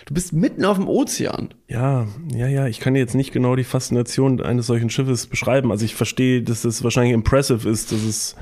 Du 0.07 0.15
bist 0.15 0.33
mitten 0.33 0.65
auf 0.65 0.79
dem 0.79 0.89
Ozean. 0.89 1.55
Ja, 1.69 2.09
ja, 2.35 2.49
ja, 2.49 2.67
ich 2.67 2.81
kann 2.81 2.95
dir 2.95 3.01
jetzt 3.01 3.15
nicht 3.15 3.31
genau 3.31 3.55
die 3.55 3.65
Faszination 3.65 4.41
eines 4.41 4.67
solchen 4.67 4.91
Schiffes 4.91 5.29
beschreiben. 5.29 5.71
Also 5.71 5.85
ich 5.85 5.95
verstehe, 5.95 6.43
dass 6.43 6.63
das 6.63 6.83
wahrscheinlich 6.83 7.15
impressive 7.15 7.69
ist, 7.69 7.93
dass 7.93 8.03
es 8.03 8.35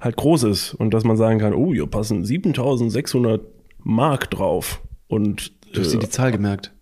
halt 0.00 0.16
groß 0.16 0.44
ist 0.44 0.72
und 0.72 0.94
dass 0.94 1.04
man 1.04 1.16
sagen 1.16 1.40
kann, 1.40 1.52
oh, 1.52 1.74
hier 1.74 1.86
passen 1.86 2.24
7600 2.24 3.42
Mark 3.80 4.30
drauf. 4.30 4.80
Und 5.08 5.52
Du 5.74 5.80
hast 5.80 5.88
äh, 5.88 5.92
dir 5.92 5.98
die 5.98 6.10
Zahl 6.10 6.32
gemerkt. 6.32 6.73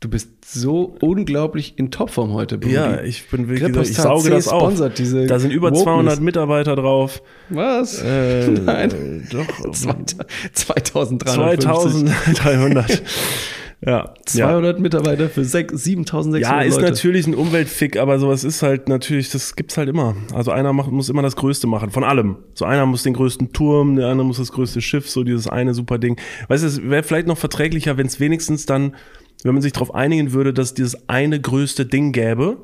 Du 0.00 0.08
bist 0.08 0.30
so 0.44 0.96
unglaublich 1.00 1.74
in 1.76 1.90
Topform 1.90 2.32
heute, 2.32 2.56
Brudi. 2.56 2.74
ja, 2.74 3.02
ich 3.02 3.28
bin 3.30 3.48
wirklich, 3.48 3.68
ich 3.68 3.74
Repostat 3.76 4.04
sauge 4.04 4.22
C 4.22 4.30
das 4.30 4.46
auf. 4.46 4.72
diese 4.96 5.26
Da 5.26 5.40
sind 5.40 5.50
über 5.50 5.68
Wokeness. 5.70 5.82
200 5.82 6.20
Mitarbeiter 6.20 6.76
drauf. 6.76 7.20
Was? 7.48 8.00
Äh, 8.00 8.48
Nein. 8.64 8.90
äh, 8.92 9.20
Doch. 9.32 9.72
2350. 9.72 11.64
2300. 11.64 13.02
ja. 13.84 14.14
200 14.24 14.78
Mitarbeiter 14.78 15.28
für 15.28 15.44
6 15.44 15.74
7600 15.74 16.42
Ja, 16.42 16.60
ist 16.62 16.76
Leute. 16.76 16.90
natürlich 16.90 17.26
ein 17.26 17.34
Umweltfick, 17.34 17.96
aber 17.96 18.20
sowas 18.20 18.44
ist 18.44 18.62
halt 18.62 18.88
natürlich, 18.88 19.30
das 19.30 19.56
gibt's 19.56 19.76
halt 19.76 19.88
immer. 19.88 20.14
Also 20.32 20.52
einer 20.52 20.72
macht, 20.72 20.92
muss 20.92 21.08
immer 21.08 21.22
das 21.22 21.34
Größte 21.34 21.66
machen, 21.66 21.90
von 21.90 22.04
allem. 22.04 22.36
So 22.54 22.64
einer 22.66 22.86
muss 22.86 23.02
den 23.02 23.14
größten 23.14 23.52
Turm, 23.52 23.96
der 23.96 24.06
andere 24.06 24.28
muss 24.28 24.38
das 24.38 24.52
größte 24.52 24.80
Schiff, 24.80 25.10
so 25.10 25.24
dieses 25.24 25.48
eine 25.48 25.74
super 25.74 25.98
Ding. 25.98 26.20
Weißt 26.46 26.62
du, 26.62 26.68
es 26.68 26.82
wäre 26.88 27.02
vielleicht 27.02 27.26
noch 27.26 27.38
verträglicher, 27.38 27.96
wenn 27.96 28.06
es 28.06 28.20
wenigstens 28.20 28.64
dann, 28.64 28.94
wenn 29.42 29.54
man 29.54 29.62
sich 29.62 29.72
darauf 29.72 29.94
einigen 29.94 30.32
würde, 30.32 30.52
dass 30.52 30.74
dieses 30.74 31.08
eine 31.08 31.40
größte 31.40 31.86
Ding 31.86 32.12
gäbe. 32.12 32.58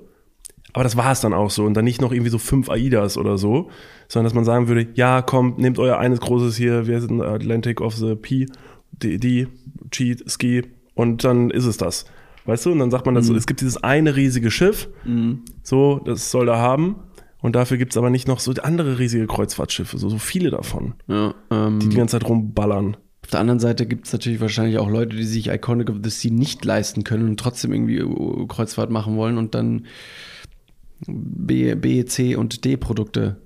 Aber 0.72 0.82
das 0.82 0.96
war 0.96 1.12
es 1.12 1.20
dann 1.20 1.32
auch 1.32 1.50
so 1.50 1.64
und 1.64 1.74
dann 1.74 1.84
nicht 1.84 2.00
noch 2.00 2.10
irgendwie 2.10 2.30
so 2.30 2.38
fünf 2.38 2.68
AIDAs 2.68 3.16
oder 3.16 3.38
so, 3.38 3.70
sondern 4.08 4.24
dass 4.24 4.34
man 4.34 4.44
sagen 4.44 4.66
würde, 4.66 4.88
ja, 4.94 5.22
kommt, 5.22 5.58
nehmt 5.58 5.78
euer 5.78 5.98
eines 5.98 6.20
großes 6.20 6.56
hier, 6.56 6.88
wir 6.88 7.00
sind 7.00 7.20
Atlantic 7.22 7.80
of 7.80 7.94
the 7.94 8.16
P, 8.16 8.46
D, 8.90 9.18
D, 9.18 9.46
Cheat, 9.92 10.28
Ski 10.28 10.62
und 10.94 11.22
dann 11.22 11.50
ist 11.50 11.64
es 11.64 11.76
das. 11.76 12.06
Weißt 12.46 12.66
du? 12.66 12.72
Und 12.72 12.80
dann 12.80 12.90
sagt 12.90 13.06
man 13.06 13.14
das 13.14 13.26
so, 13.26 13.34
es 13.36 13.46
gibt 13.46 13.60
dieses 13.60 13.82
eine 13.84 14.16
riesige 14.16 14.50
Schiff, 14.50 14.88
so, 15.62 16.00
das 16.04 16.30
soll 16.30 16.46
da 16.46 16.58
haben. 16.58 16.96
Und 17.40 17.54
dafür 17.56 17.76
gibt's 17.76 17.96
aber 17.98 18.08
nicht 18.10 18.26
noch 18.26 18.40
so 18.40 18.52
andere 18.62 18.98
riesige 18.98 19.26
Kreuzfahrtschiffe, 19.26 19.98
so, 19.98 20.08
so 20.08 20.18
viele 20.18 20.50
davon, 20.50 20.94
Ja, 21.06 21.34
ähm, 21.50 21.78
die 21.78 21.90
die 21.90 21.96
ganze 21.96 22.18
Zeit 22.18 22.26
rumballern. 22.28 22.96
Auf 23.34 23.38
der 23.38 23.40
anderen 23.40 23.58
Seite 23.58 23.84
gibt 23.86 24.06
es 24.06 24.12
natürlich 24.12 24.40
wahrscheinlich 24.40 24.78
auch 24.78 24.88
Leute, 24.88 25.16
die 25.16 25.24
sich 25.24 25.48
Iconic 25.48 25.90
of 25.90 25.96
the 26.04 26.10
Sea 26.10 26.30
nicht 26.32 26.64
leisten 26.64 27.02
können 27.02 27.28
und 27.28 27.40
trotzdem 27.40 27.72
irgendwie 27.72 27.96
äh, 27.98 28.46
Kreuzfahrt 28.46 28.90
machen 28.90 29.16
wollen 29.16 29.38
und 29.38 29.56
dann 29.56 29.86
B, 31.08 31.74
B 31.74 32.04
C 32.04 32.36
und 32.36 32.64
D 32.64 32.76
Produkte 32.76 33.38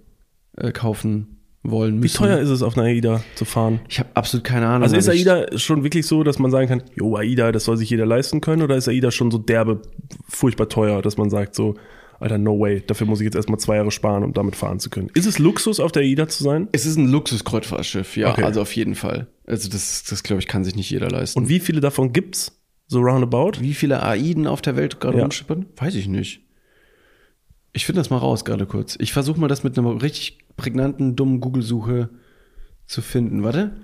äh, 0.58 0.72
kaufen 0.72 1.38
wollen 1.62 1.94
Wie 1.96 2.00
müssen. 2.00 2.18
teuer 2.18 2.38
ist 2.38 2.50
es, 2.50 2.60
auf 2.62 2.76
einer 2.76 2.86
AIDA 2.86 3.24
zu 3.34 3.46
fahren? 3.46 3.80
Ich 3.88 3.98
habe 3.98 4.10
absolut 4.12 4.44
keine 4.44 4.66
Ahnung. 4.66 4.82
Also 4.82 4.96
ist 4.96 5.08
AIDA 5.08 5.56
schon 5.56 5.84
wirklich 5.84 6.06
so, 6.06 6.22
dass 6.22 6.38
man 6.38 6.50
sagen 6.50 6.68
kann, 6.68 6.82
jo, 6.94 7.16
AIDA, 7.16 7.50
das 7.50 7.64
soll 7.64 7.78
sich 7.78 7.88
jeder 7.88 8.04
leisten 8.04 8.42
können? 8.42 8.60
Oder 8.60 8.76
ist 8.76 8.88
AIDA 8.88 9.10
schon 9.10 9.30
so 9.30 9.38
derbe, 9.38 9.80
furchtbar 10.28 10.68
teuer, 10.68 11.00
dass 11.00 11.16
man 11.16 11.30
sagt 11.30 11.54
so, 11.54 11.76
Alter, 12.20 12.36
no 12.36 12.60
way, 12.60 12.82
dafür 12.86 13.06
muss 13.06 13.20
ich 13.20 13.24
jetzt 13.24 13.36
erstmal 13.36 13.58
zwei 13.58 13.76
Jahre 13.76 13.90
sparen, 13.90 14.22
um 14.22 14.34
damit 14.34 14.54
fahren 14.54 14.80
zu 14.80 14.90
können. 14.90 15.08
Ist 15.14 15.26
es 15.26 15.38
Luxus, 15.38 15.80
auf 15.80 15.92
der 15.92 16.02
AIDA 16.02 16.28
zu 16.28 16.44
sein? 16.44 16.68
Es 16.72 16.84
ist 16.84 16.96
ein 16.98 17.08
Luxuskreuzfahrtschiff, 17.10 18.16
ja, 18.18 18.32
Okay. 18.32 18.42
also 18.42 18.60
auf 18.60 18.76
jeden 18.76 18.94
Fall. 18.94 19.28
Also 19.48 19.68
das, 19.70 20.04
das 20.04 20.22
glaube 20.22 20.40
ich, 20.40 20.46
kann 20.46 20.62
sich 20.64 20.76
nicht 20.76 20.90
jeder 20.90 21.08
leisten. 21.10 21.38
Und 21.38 21.48
wie 21.48 21.58
viele 21.60 21.80
davon 21.80 22.12
gibt's? 22.12 22.52
So 22.86 23.00
roundabout? 23.00 23.60
Wie 23.60 23.74
viele 23.74 24.02
AIDen 24.02 24.46
auf 24.46 24.60
der 24.62 24.76
Welt 24.76 25.00
gerade 25.00 25.16
Ja. 25.18 25.22
rumschippern? 25.24 25.66
Weiß 25.76 25.94
ich 25.94 26.06
nicht. 26.06 26.42
Ich 27.72 27.86
finde 27.86 28.00
das 28.00 28.10
mal 28.10 28.18
raus 28.18 28.44
gerade 28.44 28.66
kurz. 28.66 28.96
Ich 29.00 29.12
versuche 29.12 29.38
mal 29.40 29.48
das 29.48 29.62
mit 29.64 29.78
einer 29.78 30.02
richtig 30.02 30.38
prägnanten, 30.56 31.16
dummen 31.16 31.40
Google-Suche 31.40 32.10
zu 32.86 33.02
finden. 33.02 33.42
Warte. 33.42 33.76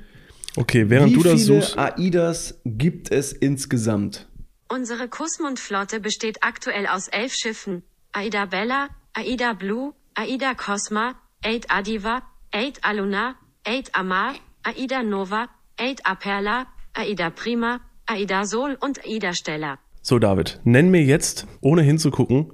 Okay, 0.57 0.89
während 0.91 1.11
Wie 1.13 1.15
du 1.17 1.23
das 1.23 1.43
viele 1.45 1.61
suchst. 1.63 1.79
AIDAs 1.79 2.61
gibt 2.65 3.11
es 3.11 3.33
insgesamt? 3.33 4.27
Unsere 4.69 5.09
Kusmund-Flotte 5.09 6.01
besteht 6.01 6.39
aktuell 6.43 6.87
aus 6.87 7.09
elf 7.09 7.35
Schiffen. 7.35 7.83
Aida 8.13 8.47
Bella, 8.47 8.89
Aida 9.13 9.53
Blue, 9.53 9.93
Aida 10.15 10.55
Cosma, 10.55 11.15
Aid 11.43 11.67
Adiva, 11.71 12.23
Aid 12.53 12.79
Aluna, 12.83 13.35
Aid 13.65 13.95
Amar, 13.95 14.35
Aida 14.65 15.03
Nova, 15.03 15.49
Aid 15.79 16.01
Aperla, 16.07 16.67
Aida 16.95 17.29
Prima, 17.31 17.81
Aida 18.07 18.47
Sol 18.47 18.79
und 18.81 19.05
Aida 19.05 19.35
Stella. 19.35 19.79
So, 20.01 20.19
David, 20.19 20.61
nenn 20.65 20.91
mir 20.91 21.03
jetzt, 21.03 21.47
ohne 21.61 21.83
hinzugucken, 21.83 22.51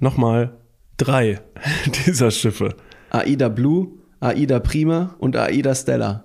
nochmal 0.00 0.58
drei 0.96 1.40
dieser 2.06 2.32
Schiffe. 2.32 2.76
AIDA 3.10 3.48
Blue, 3.48 3.92
AIDA 4.20 4.58
Prima 4.58 5.14
und 5.18 5.36
AIDA 5.36 5.74
Stella. 5.74 6.24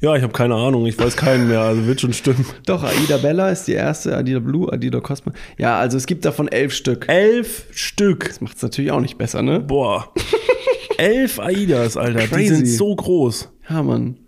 Ja, 0.00 0.16
ich 0.16 0.22
habe 0.22 0.32
keine 0.32 0.54
Ahnung, 0.54 0.86
ich 0.86 0.98
weiß 0.98 1.16
keinen 1.16 1.46
mehr, 1.46 1.60
also 1.60 1.86
wird 1.86 2.00
schon 2.00 2.12
stimmen. 2.12 2.46
Doch, 2.66 2.82
AIDA 2.82 3.18
Bella 3.18 3.50
ist 3.50 3.64
die 3.64 3.74
erste, 3.74 4.16
AIDA 4.16 4.40
Blue, 4.40 4.72
AIDA 4.72 5.00
Cosma. 5.00 5.32
Ja, 5.58 5.78
also 5.78 5.96
es 5.96 6.06
gibt 6.06 6.24
davon 6.24 6.48
elf 6.48 6.72
Stück. 6.72 7.04
Elf 7.08 7.66
Stück. 7.72 8.26
Das 8.26 8.40
macht 8.40 8.56
es 8.56 8.62
natürlich 8.62 8.90
auch 8.90 9.00
nicht 9.00 9.18
besser, 9.18 9.42
ne? 9.42 9.60
Boah. 9.60 10.12
Elf 11.00 11.38
AIDAs, 11.40 11.96
Alter. 11.96 12.20
Die 12.20 12.26
Crazy. 12.28 12.54
sind 12.54 12.66
so 12.66 12.94
groß. 12.94 13.50
Ja, 13.68 13.82
Mann. 13.82 14.18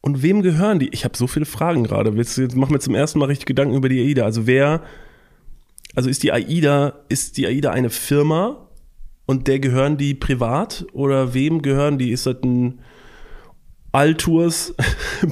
Und 0.00 0.22
wem 0.22 0.42
gehören 0.42 0.78
die? 0.78 0.88
Ich 0.92 1.04
habe 1.04 1.16
so 1.16 1.26
viele 1.26 1.46
Fragen 1.46 1.84
gerade. 1.84 2.16
Willst 2.16 2.36
du 2.36 2.42
jetzt 2.42 2.56
mach 2.56 2.68
mir 2.68 2.78
zum 2.78 2.94
ersten 2.94 3.18
Mal 3.18 3.26
richtig 3.26 3.46
Gedanken 3.46 3.74
über 3.74 3.88
die 3.88 4.00
AIDA. 4.00 4.24
Also 4.24 4.46
wer, 4.46 4.82
also 5.94 6.08
ist 6.10 6.22
die 6.22 6.32
AIDA, 6.32 6.94
ist 7.08 7.36
die 7.36 7.46
AIDA 7.46 7.70
eine 7.70 7.90
Firma 7.90 8.68
und 9.26 9.48
der 9.48 9.58
gehören 9.60 9.96
die 9.96 10.14
privat 10.14 10.84
oder 10.92 11.32
wem 11.34 11.62
gehören 11.62 11.98
die? 11.98 12.10
Ist 12.10 12.26
das 12.26 12.36
ein 12.42 12.80
Altours? 13.92 14.74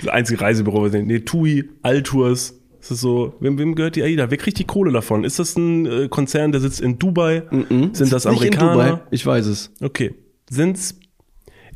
das 0.00 0.08
einzige 0.08 0.40
Reisebüro, 0.40 0.82
was 0.82 0.94
ich- 0.94 1.06
nee, 1.06 1.20
TUI, 1.20 1.70
Altours, 1.82 2.60
Es 2.82 2.90
ist 2.90 3.00
so, 3.00 3.34
wem, 3.38 3.58
wem 3.58 3.76
gehört 3.76 3.94
die 3.94 4.02
AIDA? 4.02 4.28
Wer 4.30 4.38
kriegt 4.38 4.58
die 4.58 4.64
Kohle 4.64 4.90
davon? 4.90 5.22
Ist 5.22 5.38
das 5.38 5.56
ein 5.56 5.86
äh, 5.86 6.08
Konzern, 6.08 6.50
der 6.50 6.60
sitzt 6.60 6.80
in 6.80 6.98
Dubai? 6.98 7.44
Sind 7.92 8.12
das 8.12 8.24
Nicht 8.24 8.42
in 8.42 8.58
Amerikaner? 8.58 8.90
Dubai, 8.90 9.00
Ich 9.12 9.24
weiß 9.24 9.46
es. 9.46 9.70
Okay. 9.80 10.16
Sind's, 10.50 10.98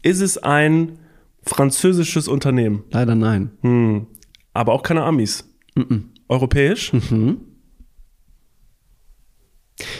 ist 0.02 0.20
es 0.20 0.36
ein 0.38 0.98
französisches 1.42 2.26
Unternehmen? 2.26 2.82
Leider 2.90 3.14
nein. 3.14 3.52
Hm. 3.60 4.08
Aber 4.52 4.72
auch 4.72 4.82
keine 4.82 5.04
Amis. 5.04 5.48
Europäisch? 6.28 6.90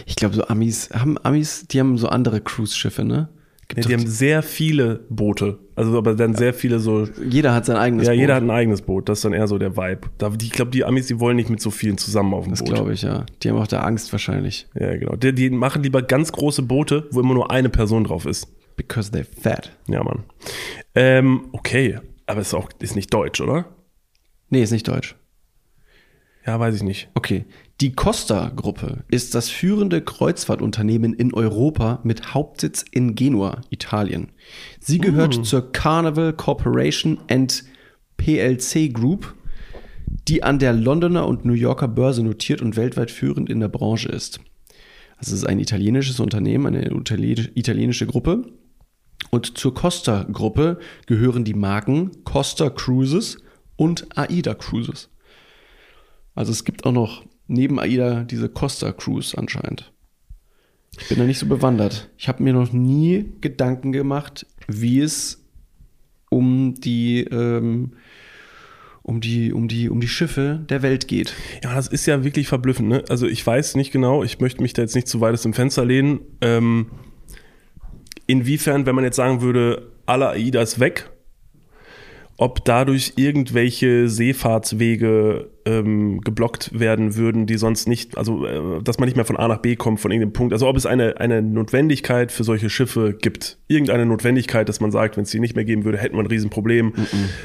Ich 0.07 0.17
glaube, 0.17 0.35
so 0.35 0.45
Amis, 0.49 0.91
haben 0.93 1.19
Amis, 1.23 1.67
die 1.69 1.79
haben 1.79 1.99
so 1.99 2.09
andere 2.09 2.41
Cruise-Schiffe, 2.41 3.05
ne? 3.05 3.29
Gibt 3.69 3.79
Nee, 3.79 3.83
doch 3.83 3.89
die 3.89 3.95
haben 3.97 4.07
sehr 4.07 4.43
viele 4.43 5.01
Boote. 5.09 5.59
Also 5.75 5.99
aber 5.99 6.15
dann 6.15 6.35
sehr 6.37 6.55
viele 6.55 6.79
so. 6.79 7.09
jeder 7.29 7.53
hat 7.53 7.67
sein 7.67 7.77
eigenes 7.77 8.07
Ja, 8.07 8.13
Boot. 8.13 8.21
jeder 8.21 8.35
hat 8.37 8.43
ein 8.45 8.51
eigenes 8.51 8.81
Boot. 8.83 9.09
Das 9.09 9.19
ist 9.19 9.25
dann 9.25 9.33
eher 9.33 9.49
so 9.49 9.59
der 9.59 9.77
Vibe. 9.77 10.03
Da, 10.19 10.29
die, 10.31 10.47
ich 10.47 10.53
glaube, 10.53 10.71
die 10.71 10.85
Amis, 10.85 11.09
die 11.09 11.19
wollen 11.19 11.35
nicht 11.37 11.51
mit 11.51 11.61
so 11.61 11.71
vielen 11.73 11.99
zusammen 11.99 12.33
auf 12.33 12.45
dem 12.45 12.51
Das 12.53 12.61
Boot. 12.63 12.75
glaube 12.75 12.93
ich, 12.93 13.03
ja. 13.03 13.27
Die 13.43 13.51
haben 13.51 13.59
auch 13.59 13.67
da 13.67 13.81
Angst 13.81 14.13
wahrscheinlich. 14.13 14.69
Ja, 14.79 14.97
genau. 14.97 15.17
Die, 15.17 15.35
die 15.35 15.51
machen 15.51 15.83
lieber 15.83 16.01
ganz 16.03 16.31
große 16.33 16.63
Boote, 16.63 17.09
wo 17.11 17.21
immer 17.21 17.35
nur 17.35 17.51
eine 17.51 17.69
Person 17.69 18.05
drauf 18.05 18.25
ist. 18.25 18.47
Because 18.77 19.11
they're 19.11 19.27
fat. 19.41 19.73
Ja, 19.89 20.05
Mann. 20.05 20.23
Ähm, 20.95 21.49
okay. 21.53 21.99
Aber 22.27 22.41
ist 22.43 22.55
auch, 22.55 22.69
ist 22.81 22.95
nicht 22.95 23.13
deutsch, 23.13 23.41
oder? 23.41 23.67
Nee, 24.49 24.63
ist 24.63 24.71
nicht 24.71 24.87
deutsch. 24.87 25.17
Ja, 26.47 26.61
weiß 26.61 26.77
ich 26.77 26.83
nicht. 26.85 27.09
Okay. 27.15 27.45
Die 27.83 27.93
Costa-Gruppe 27.93 29.05
ist 29.09 29.35
das 29.35 29.51
führende 29.51 30.01
Kreuzfahrtunternehmen 30.01 31.13
in 31.13 31.35
Europa 31.35 32.01
mit 32.05 32.33
Hauptsitz 32.33 32.83
in 32.91 33.15
Genua, 33.15 33.61
Italien. 33.69 34.33
Sie 34.81 34.97
gehört 34.97 35.45
zur 35.45 35.73
Carnival 35.73 36.33
Corporation 36.33 37.19
and 37.29 37.65
PLC 38.17 38.91
Group, 38.95 39.35
die 40.27 40.43
an 40.43 40.59
der 40.59 40.73
Londoner 40.73 41.29
und 41.29 41.45
New 41.45 41.53
Yorker 41.53 41.89
Börse 41.89 42.23
notiert 42.23 42.63
und 42.63 42.77
weltweit 42.77 43.11
führend 43.11 43.51
in 43.51 43.61
der 43.61 43.69
Branche 43.69 44.09
ist. 44.09 44.41
Es 45.21 45.31
ist 45.31 45.45
ein 45.45 45.59
italienisches 45.59 46.19
Unternehmen, 46.19 46.67
eine 46.67 46.89
itali- 46.89 47.51
italienische 47.55 48.07
Gruppe. 48.07 48.53
Und 49.31 49.59
zur 49.59 49.75
Costa-Gruppe 49.75 50.79
gehören 51.07 51.45
die 51.45 51.53
Marken 51.53 52.25
Costa 52.25 52.71
Cruises 52.71 53.37
und 53.77 54.17
AIDA 54.17 54.55
Cruises. 54.55 55.11
Also 56.35 56.53
es 56.53 56.65
gibt 56.65 56.87
auch 56.87 56.93
noch 56.93 57.25
neben 57.49 57.79
AIDA 57.79 58.25
diese 58.25 58.49
Costa 58.49 58.93
Cruise 58.93 59.37
anscheinend. 59.37 59.93
Ich 60.99 61.09
bin 61.09 61.19
da 61.19 61.25
nicht 61.25 61.39
so 61.39 61.47
bewandert. 61.47 62.11
Ich 62.17 62.29
habe 62.29 62.43
mir 62.43 62.53
noch 62.53 62.73
nie 62.73 63.27
Gedanken 63.41 63.93
gemacht, 63.93 64.47
wie 64.67 65.01
es 65.01 65.45
um 66.31 66.75
die, 66.75 67.21
ähm, 67.25 67.93
um 69.03 69.21
die, 69.21 69.53
um 69.53 69.69
die, 69.69 69.89
um 69.89 70.01
die 70.01 70.09
Schiffe 70.09 70.65
der 70.69 70.83
Welt 70.83 71.07
geht. 71.07 71.35
Ja, 71.63 71.75
das 71.75 71.89
ist 71.89 72.07
ja 72.07 72.25
wirklich 72.25 72.49
verblüffend. 72.49 72.89
Ne? 72.89 73.05
Also 73.09 73.27
ich 73.27 73.47
weiß 73.47 73.77
nicht 73.77 73.93
genau, 73.93 74.25
ich 74.25 74.41
möchte 74.41 74.63
mich 74.63 74.73
da 74.73 74.83
jetzt 74.83 74.95
nicht 74.95 75.09
zu 75.09 75.21
weit 75.21 75.35
aus 75.35 75.43
dem 75.43 75.55
Fenster 75.55 75.85
lehnen. 75.85 76.21
Ähm, 76.41 76.87
inwiefern, 78.27 78.87
wenn 78.87 78.95
man 78.95 79.05
jetzt 79.05 79.17
sagen 79.17 79.43
würde, 79.43 79.93
alle 80.07 80.31
AIDAs 80.31 80.81
weg, 80.81 81.11
ob 82.37 82.65
dadurch 82.65 83.15
irgendwelche 83.17 84.09
Seefahrtswege 84.09 85.51
ähm, 85.67 86.21
geblockt 86.23 86.79
werden 86.79 87.17
würden, 87.17 87.47
die 87.47 87.57
sonst 87.59 87.89
nicht, 87.89 88.17
also 88.17 88.47
äh, 88.47 88.83
dass 88.83 88.99
man 88.99 89.07
nicht 89.07 89.17
mehr 89.17 89.25
von 89.25 89.37
A 89.37 89.49
nach 89.49 89.59
B 89.59 89.77
kommt 89.77 90.01
von 90.01 90.11
irgendeinem 90.11 90.33
Punkt. 90.33 90.53
Also 90.53 90.67
ob 90.69 90.77
es 90.77 90.87
eine, 90.87 91.19
eine 91.21 91.43
Notwendigkeit 91.43 92.33
für 92.33 92.45
solche 92.45 92.71
Schiffe 92.71 93.13
gibt. 93.21 93.59
Irgendeine 93.69 94.07
Notwendigkeit, 94.07 94.69
dass 94.69 94.81
man 94.81 94.93
sagt, 94.93 95.17
wenn 95.17 95.25
es 95.25 95.31
die 95.31 95.41
nicht 95.41 95.57
mehr 95.57 95.65
geben 95.65 95.85
würde, 95.85 95.99
hätten 95.99 96.17
wir 96.17 96.23
ein 96.23 96.27
Riesenproblem, 96.27 96.93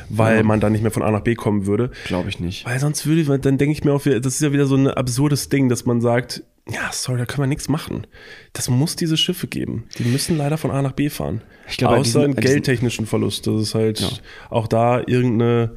weil 0.09 0.43
man 0.43 0.59
dann 0.59 0.71
nicht 0.71 0.81
mehr 0.81 0.91
von 0.91 1.03
A 1.03 1.11
nach 1.11 1.21
B 1.21 1.35
kommen 1.35 1.65
würde. 1.65 1.91
Glaube 2.05 2.29
ich 2.29 2.39
nicht. 2.39 2.65
Weil 2.65 2.79
sonst 2.79 3.05
würde 3.05 3.21
ich, 3.21 3.27
dann 3.41 3.57
denke 3.57 3.71
ich 3.71 3.83
mir 3.83 3.91
auch, 3.93 4.03
das 4.03 4.25
ist 4.35 4.41
ja 4.41 4.53
wieder 4.53 4.67
so 4.67 4.75
ein 4.75 4.87
absurdes 4.87 5.49
Ding, 5.49 5.67
dass 5.67 5.85
man 5.85 5.99
sagt, 5.99 6.43
ja, 6.69 6.89
sorry, 6.91 7.17
da 7.17 7.25
können 7.25 7.43
wir 7.43 7.47
nichts 7.47 7.69
machen. 7.69 8.05
Das 8.53 8.69
muss 8.69 8.95
diese 8.95 9.17
Schiffe 9.17 9.47
geben. 9.47 9.85
Die 9.97 10.03
müssen 10.03 10.37
leider 10.37 10.57
von 10.57 10.69
A 10.69 10.81
nach 10.83 10.91
B 10.91 11.09
fahren. 11.09 11.41
Ich 11.67 11.77
glaube, 11.77 11.97
Außer 11.97 12.27
diesen- 12.27 12.39
geldtechnischen 12.39 13.07
Verlust, 13.07 13.47
dass 13.47 13.55
es 13.55 13.73
halt 13.75 14.21
auch 14.49 14.67
da 14.67 15.01
irgendeine 15.05 15.71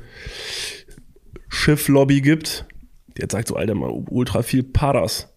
Schifflobby 1.54 2.20
gibt, 2.20 2.66
jetzt 3.18 3.32
sagt 3.32 3.48
so, 3.48 3.56
Alter, 3.56 3.74
mal 3.74 3.90
ultra 4.10 4.42
viel 4.42 4.62
Paras. 4.62 5.30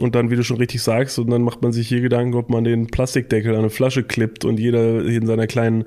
Und 0.00 0.14
dann, 0.14 0.30
wie 0.30 0.36
du 0.36 0.42
schon 0.42 0.56
richtig 0.56 0.82
sagst, 0.82 1.18
und 1.18 1.28
dann 1.28 1.42
macht 1.42 1.60
man 1.62 1.72
sich 1.72 1.86
hier 1.86 2.00
Gedanken, 2.00 2.34
ob 2.34 2.48
man 2.48 2.64
den 2.64 2.86
Plastikdeckel 2.86 3.52
an 3.52 3.58
eine 3.58 3.70
Flasche 3.70 4.02
klippt 4.02 4.44
und 4.44 4.58
jeder 4.58 5.04
in 5.04 5.26
seiner 5.26 5.46
kleinen 5.46 5.84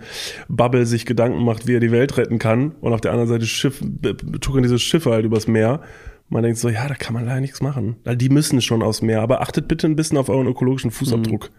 Bubble 0.47 0.85
sich 0.85 1.07
Gedanken 1.07 1.43
macht, 1.43 1.65
wie 1.65 1.75
er 1.75 1.79
die 1.79 1.91
Welt 1.91 2.15
retten 2.17 2.37
kann. 2.37 2.73
Und 2.81 2.93
auf 2.93 3.01
der 3.01 3.11
anderen 3.11 3.29
Seite 3.29 3.47
Schiff, 3.47 3.81
betuckern 3.81 4.61
diese 4.61 4.77
Schiffe 4.77 5.11
halt 5.11 5.25
übers 5.25 5.47
Meer. 5.47 5.81
Man 6.29 6.43
denkt 6.43 6.59
so, 6.59 6.69
ja, 6.69 6.87
da 6.87 6.93
kann 6.93 7.13
man 7.13 7.25
leider 7.25 7.41
nichts 7.41 7.61
machen. 7.61 7.95
Die 8.05 8.29
müssen 8.29 8.61
schon 8.61 8.83
aufs 8.83 9.01
Meer. 9.01 9.21
Aber 9.21 9.41
achtet 9.41 9.67
bitte 9.67 9.87
ein 9.87 9.95
bisschen 9.95 10.19
auf 10.19 10.29
euren 10.29 10.47
ökologischen 10.47 10.91
Fußabdruck. 10.91 11.49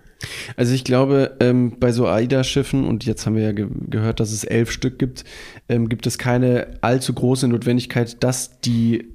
Also 0.57 0.73
ich 0.75 0.85
glaube, 0.85 1.37
ähm, 1.41 1.79
bei 1.79 1.93
so 1.93 2.07
AIDA-Schiffen, 2.07 2.85
und 2.87 3.05
jetzt 3.05 3.27
haben 3.27 3.37
wir 3.37 3.43
ja 3.43 3.53
ge 3.53 3.69
gehört, 3.89 4.21
dass 4.21 4.33
es 4.33 4.45
elf 4.45 4.71
Stück 4.71 4.99
gibt, 4.99 5.25
ähm, 5.69 5.89
gibt 5.89 6.07
es 6.07 6.19
keine 6.19 6.79
allzu 6.81 7.13
große 7.13 7.49
Notwendigkeit, 7.49 8.23
dass 8.23 8.61
die 8.61 9.13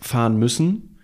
fahren 0.00 0.38
müssen. 0.38 0.98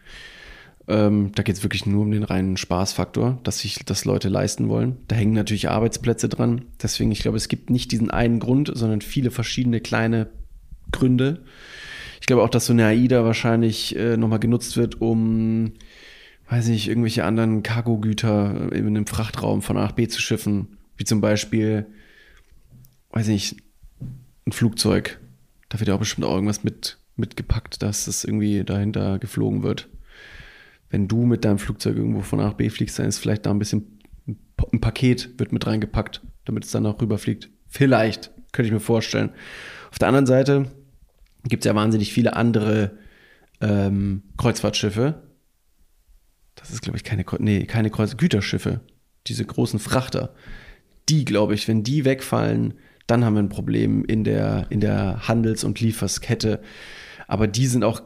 Ähm, 0.86 1.32
da 1.34 1.42
geht 1.42 1.57
es 1.57 1.62
wirklich 1.62 1.86
nur 1.86 2.02
um 2.02 2.11
den 2.11 2.24
reinen 2.24 2.57
Spaßfaktor, 2.57 3.40
dass 3.42 3.61
sich 3.61 3.84
das 3.86 4.05
Leute 4.05 4.28
leisten 4.28 4.68
wollen. 4.68 4.98
Da 5.09 5.16
hängen 5.16 5.32
natürlich 5.32 5.70
Arbeitsplätze 5.70 6.28
dran. 6.28 6.66
Deswegen, 6.82 7.11
ich 7.11 7.20
glaube, 7.20 7.38
es 7.38 7.48
gibt 7.48 7.70
nicht 7.70 7.90
diesen 7.92 8.11
einen 8.11 8.38
Grund, 8.38 8.70
sondern 8.74 9.00
viele 9.00 9.30
verschiedene 9.30 9.80
kleine 9.80 10.28
Gründe. 10.92 11.42
Ich 12.20 12.26
glaube 12.26 12.42
auch, 12.42 12.50
dass 12.50 12.66
so 12.66 12.72
eine 12.72 12.86
AIDA 12.86 13.24
wahrscheinlich 13.24 13.96
äh, 13.96 14.16
nochmal 14.16 14.40
genutzt 14.40 14.76
wird, 14.76 15.00
um 15.00 15.72
weiß 16.49 16.68
nicht, 16.68 16.88
irgendwelche 16.88 17.24
anderen 17.24 17.62
Cargogüter 17.62 18.72
in 18.72 18.86
einem 18.86 19.07
Frachtraum 19.07 19.62
von 19.62 19.76
A 19.76 19.82
nach 19.82 19.92
B 19.92 20.09
zu 20.09 20.20
schiffen, 20.20 20.78
wie 20.97 21.05
zum 21.05 21.20
Beispiel, 21.20 21.86
weiß 23.11 23.28
nicht, 23.28 23.57
ein 24.47 24.53
Flugzeug. 24.53 25.20
Da 25.68 25.80
wird 25.80 25.88
ja 25.88 25.95
auch 25.95 26.01
bestimmt 26.01 26.26
auch 26.26 26.34
irgendwas 26.34 26.64
mit, 26.64 26.99
mitgepackt, 27.16 27.82
dass 27.82 28.07
es 28.07 28.24
irgendwie 28.24 28.62
dahinter 28.64 29.18
geflogen 29.18 29.62
wird. 29.62 29.88
Wenn 30.90 31.09
du 31.09 31.24
mit 31.24 31.45
deinem 31.45 31.59
Flugzeug 31.59 31.97
irgendwo 31.97 32.20
von 32.20 32.40
A 32.40 32.45
nach 32.45 32.55
B 32.55 32.68
fliegst, 32.68 32.99
dann 32.99 33.07
ist 33.07 33.18
vielleicht 33.18 33.47
da 33.47 33.51
ein 33.51 33.59
bisschen 33.59 33.95
ein 34.72 34.80
Paket 34.80 35.38
wird 35.38 35.53
mit 35.53 35.66
reingepackt, 35.66 36.22
damit 36.45 36.64
es 36.64 36.70
dann 36.70 36.86
auch 36.86 37.01
rüberfliegt. 37.01 37.51
Vielleicht, 37.68 38.30
könnte 38.53 38.68
ich 38.68 38.72
mir 38.72 38.80
vorstellen. 38.80 39.30
Auf 39.90 39.99
der 39.99 40.09
anderen 40.09 40.26
Seite 40.26 40.70
gibt 41.45 41.64
es 41.64 41.68
ja 41.68 41.74
wahnsinnig 41.74 42.12
viele 42.12 42.36
andere 42.36 42.92
ähm, 43.61 44.22
Kreuzfahrtschiffe, 44.36 45.22
das 46.64 46.72
ist, 46.72 46.80
glaube 46.80 46.96
ich, 46.96 47.04
keine, 47.04 47.26
nee, 47.40 47.66
keine 47.66 47.90
Kreuz 47.90 48.16
Güterschiffe, 48.16 48.80
diese 49.26 49.44
großen 49.44 49.78
Frachter. 49.78 50.34
Die, 51.10 51.26
glaube 51.26 51.52
ich, 51.52 51.68
wenn 51.68 51.82
die 51.82 52.06
wegfallen, 52.06 52.72
dann 53.06 53.22
haben 53.22 53.34
wir 53.34 53.42
ein 53.42 53.50
Problem 53.50 54.02
in 54.06 54.24
der, 54.24 54.66
in 54.70 54.80
der 54.80 55.28
Handels- 55.28 55.64
und 55.64 55.80
Lieferskette. 55.80 56.62
Aber 57.28 57.48
die 57.48 57.66
sind 57.66 57.84
auch 57.84 58.00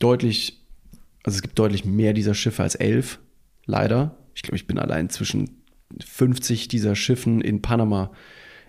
deutlich, 0.00 0.64
also 1.22 1.36
es 1.36 1.42
gibt 1.42 1.60
deutlich 1.60 1.84
mehr 1.84 2.12
dieser 2.12 2.34
Schiffe 2.34 2.64
als 2.64 2.74
elf, 2.74 3.20
leider. 3.66 4.16
Ich 4.34 4.42
glaube, 4.42 4.56
ich 4.56 4.66
bin 4.66 4.80
allein 4.80 5.08
zwischen 5.08 5.62
50 6.04 6.66
dieser 6.66 6.96
Schiffen 6.96 7.40
in 7.40 7.62
Panama 7.62 8.10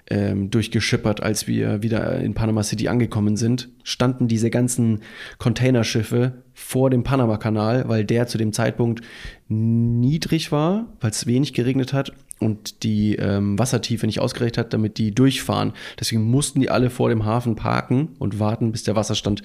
ähm, 0.10 0.50
durchgeschippert, 0.50 1.24
als 1.24 1.48
wir 1.48 1.82
wieder 1.82 2.20
in 2.20 2.34
Panama 2.34 2.64
City 2.64 2.88
angekommen 2.88 3.38
sind, 3.38 3.70
standen 3.84 4.28
diese 4.28 4.50
ganzen 4.50 5.00
Containerschiffe 5.38 6.44
vor 6.54 6.90
dem 6.90 7.04
Panama-Kanal, 7.04 7.88
weil 7.88 8.04
der 8.06 8.28
zu 8.28 8.38
dem 8.38 8.54
Zeitpunkt 8.54 9.02
niedrig 9.48 10.52
war, 10.52 10.88
weil 11.00 11.12
es 11.12 11.26
wenig 11.26 11.54
geregnet 11.54 11.94
hat 11.94 12.14
und 12.40 12.84
die 12.84 13.16
ähm, 13.16 13.58
Wassertiefe 13.58 14.06
nicht 14.06 14.20
ausgereicht 14.20 14.58
hat, 14.58 14.74
damit 14.74 14.98
die 14.98 15.16
durchfahren. 15.16 15.74
Deswegen 16.00 16.24
mussten 16.24 16.60
die 16.60 16.70
alle 16.70 16.90
vor 16.90 17.10
dem 17.10 17.26
Hafen 17.26 17.56
parken 17.56 18.10
und 18.20 18.40
warten, 18.40 18.72
bis 18.72 18.84
der 18.84 18.96
Wasserstand 18.96 19.42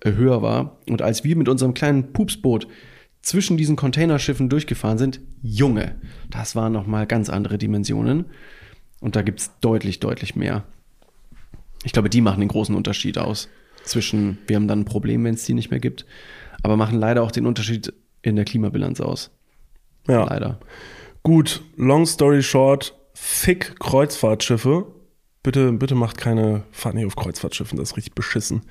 äh, 0.00 0.12
höher 0.12 0.42
war. 0.42 0.78
Und 0.88 1.02
als 1.02 1.24
wir 1.24 1.36
mit 1.36 1.48
unserem 1.48 1.74
kleinen 1.74 2.12
Pupsboot 2.12 2.66
zwischen 3.20 3.56
diesen 3.56 3.76
Containerschiffen 3.76 4.48
durchgefahren 4.48 4.98
sind, 4.98 5.20
Junge, 5.42 5.94
das 6.28 6.56
waren 6.56 6.72
nochmal 6.72 7.06
ganz 7.06 7.30
andere 7.30 7.56
Dimensionen. 7.56 8.26
Und 9.02 9.16
da 9.16 9.22
gibt 9.22 9.40
es 9.40 9.50
deutlich, 9.60 9.98
deutlich 9.98 10.36
mehr. 10.36 10.62
Ich 11.82 11.92
glaube, 11.92 12.08
die 12.08 12.20
machen 12.20 12.38
den 12.38 12.48
großen 12.48 12.74
Unterschied 12.74 13.18
aus. 13.18 13.48
Zwischen, 13.82 14.38
wir 14.46 14.54
haben 14.54 14.68
dann 14.68 14.80
ein 14.80 14.84
Problem, 14.84 15.24
wenn 15.24 15.34
es 15.34 15.44
die 15.44 15.54
nicht 15.54 15.70
mehr 15.70 15.80
gibt, 15.80 16.06
aber 16.62 16.76
machen 16.76 17.00
leider 17.00 17.24
auch 17.24 17.32
den 17.32 17.44
Unterschied 17.44 17.92
in 18.22 18.36
der 18.36 18.44
Klimabilanz 18.44 19.00
aus. 19.00 19.32
Ja. 20.06 20.24
Leider. 20.24 20.60
Gut, 21.24 21.62
long 21.76 22.06
story 22.06 22.44
short, 22.44 22.96
fick 23.12 23.78
Kreuzfahrtschiffe. 23.80 24.86
Bitte, 25.42 25.72
bitte 25.72 25.96
macht 25.96 26.16
keine, 26.18 26.62
fahrt 26.70 26.94
nicht 26.94 27.06
auf 27.06 27.16
Kreuzfahrtschiffen, 27.16 27.76
das 27.76 27.90
ist 27.90 27.96
richtig 27.96 28.14
beschissen. 28.14 28.62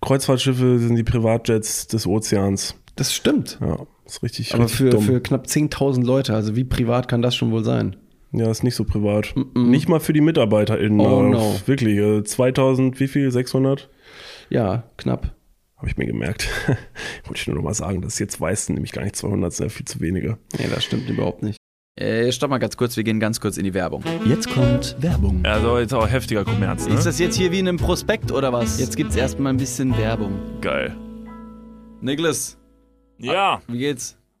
Kreuzfahrtschiffe 0.00 0.78
sind 0.78 0.94
die 0.94 1.02
Privatjets 1.02 1.88
des 1.88 2.06
Ozeans. 2.06 2.76
Das 2.94 3.12
stimmt. 3.12 3.58
Ja, 3.60 3.84
ist 4.06 4.22
richtig, 4.22 4.54
Aber 4.54 4.64
richtig 4.64 4.78
für, 4.78 4.90
dumm. 4.90 5.02
für 5.04 5.20
knapp 5.20 5.46
10.000 5.46 6.04
Leute, 6.04 6.34
also 6.34 6.54
wie 6.54 6.64
privat 6.64 7.08
kann 7.08 7.22
das 7.22 7.34
schon 7.34 7.50
wohl 7.50 7.64
sein? 7.64 7.96
Ja, 8.32 8.50
ist 8.50 8.62
nicht 8.64 8.74
so 8.74 8.84
privat. 8.84 9.34
Nicht 9.54 9.88
mal 9.88 10.00
für 10.00 10.12
die 10.12 10.20
MitarbeiterInnen. 10.20 11.00
Oh, 11.00 11.22
no. 11.22 11.54
Wirklich, 11.66 11.98
äh, 11.98 12.24
2000, 12.24 12.98
wie 13.00 13.08
viel? 13.08 13.30
600? 13.30 13.88
Ja, 14.50 14.84
knapp. 14.96 15.34
Habe 15.76 15.88
ich 15.88 15.96
mir 15.96 16.06
gemerkt. 16.06 16.48
Wollte 17.24 17.40
ich 17.40 17.46
nur 17.46 17.56
noch 17.56 17.62
mal 17.64 17.74
sagen, 17.74 18.02
dass 18.02 18.18
jetzt 18.18 18.40
weißt 18.40 18.68
du 18.68 18.74
nämlich 18.74 18.92
gar 18.92 19.02
nicht 19.02 19.16
200, 19.16 19.52
sind 19.52 19.66
ja 19.66 19.70
viel 19.70 19.86
zu 19.86 20.00
wenige. 20.00 20.38
Nee, 20.58 20.68
das 20.72 20.84
stimmt 20.84 21.08
überhaupt 21.10 21.42
nicht. 21.42 21.56
Äh, 21.98 22.32
stopp 22.32 22.48
mal 22.48 22.58
ganz 22.58 22.76
kurz, 22.78 22.96
wir 22.96 23.04
gehen 23.04 23.20
ganz 23.20 23.38
kurz 23.40 23.58
in 23.58 23.64
die 23.64 23.74
Werbung. 23.74 24.02
Jetzt 24.24 24.48
kommt 24.48 24.96
Werbung. 25.00 25.40
Also 25.44 25.78
jetzt 25.78 25.92
auch 25.92 26.08
heftiger 26.08 26.42
Kommerz, 26.44 26.86
ne? 26.88 26.94
Ist 26.94 27.04
das 27.04 27.18
jetzt 27.18 27.36
hier 27.36 27.52
wie 27.52 27.58
in 27.58 27.68
einem 27.68 27.76
Prospekt 27.76 28.32
oder 28.32 28.50
was? 28.52 28.80
Jetzt 28.80 28.96
gibt's 28.96 29.14
erstmal 29.14 29.52
ein 29.52 29.58
bisschen 29.58 29.94
Werbung. 29.98 30.32
geil. 30.62 30.96
Niklas, 32.00 32.58
Ja, 33.18 33.60
wie 33.68 33.78
geht's? 33.78 34.16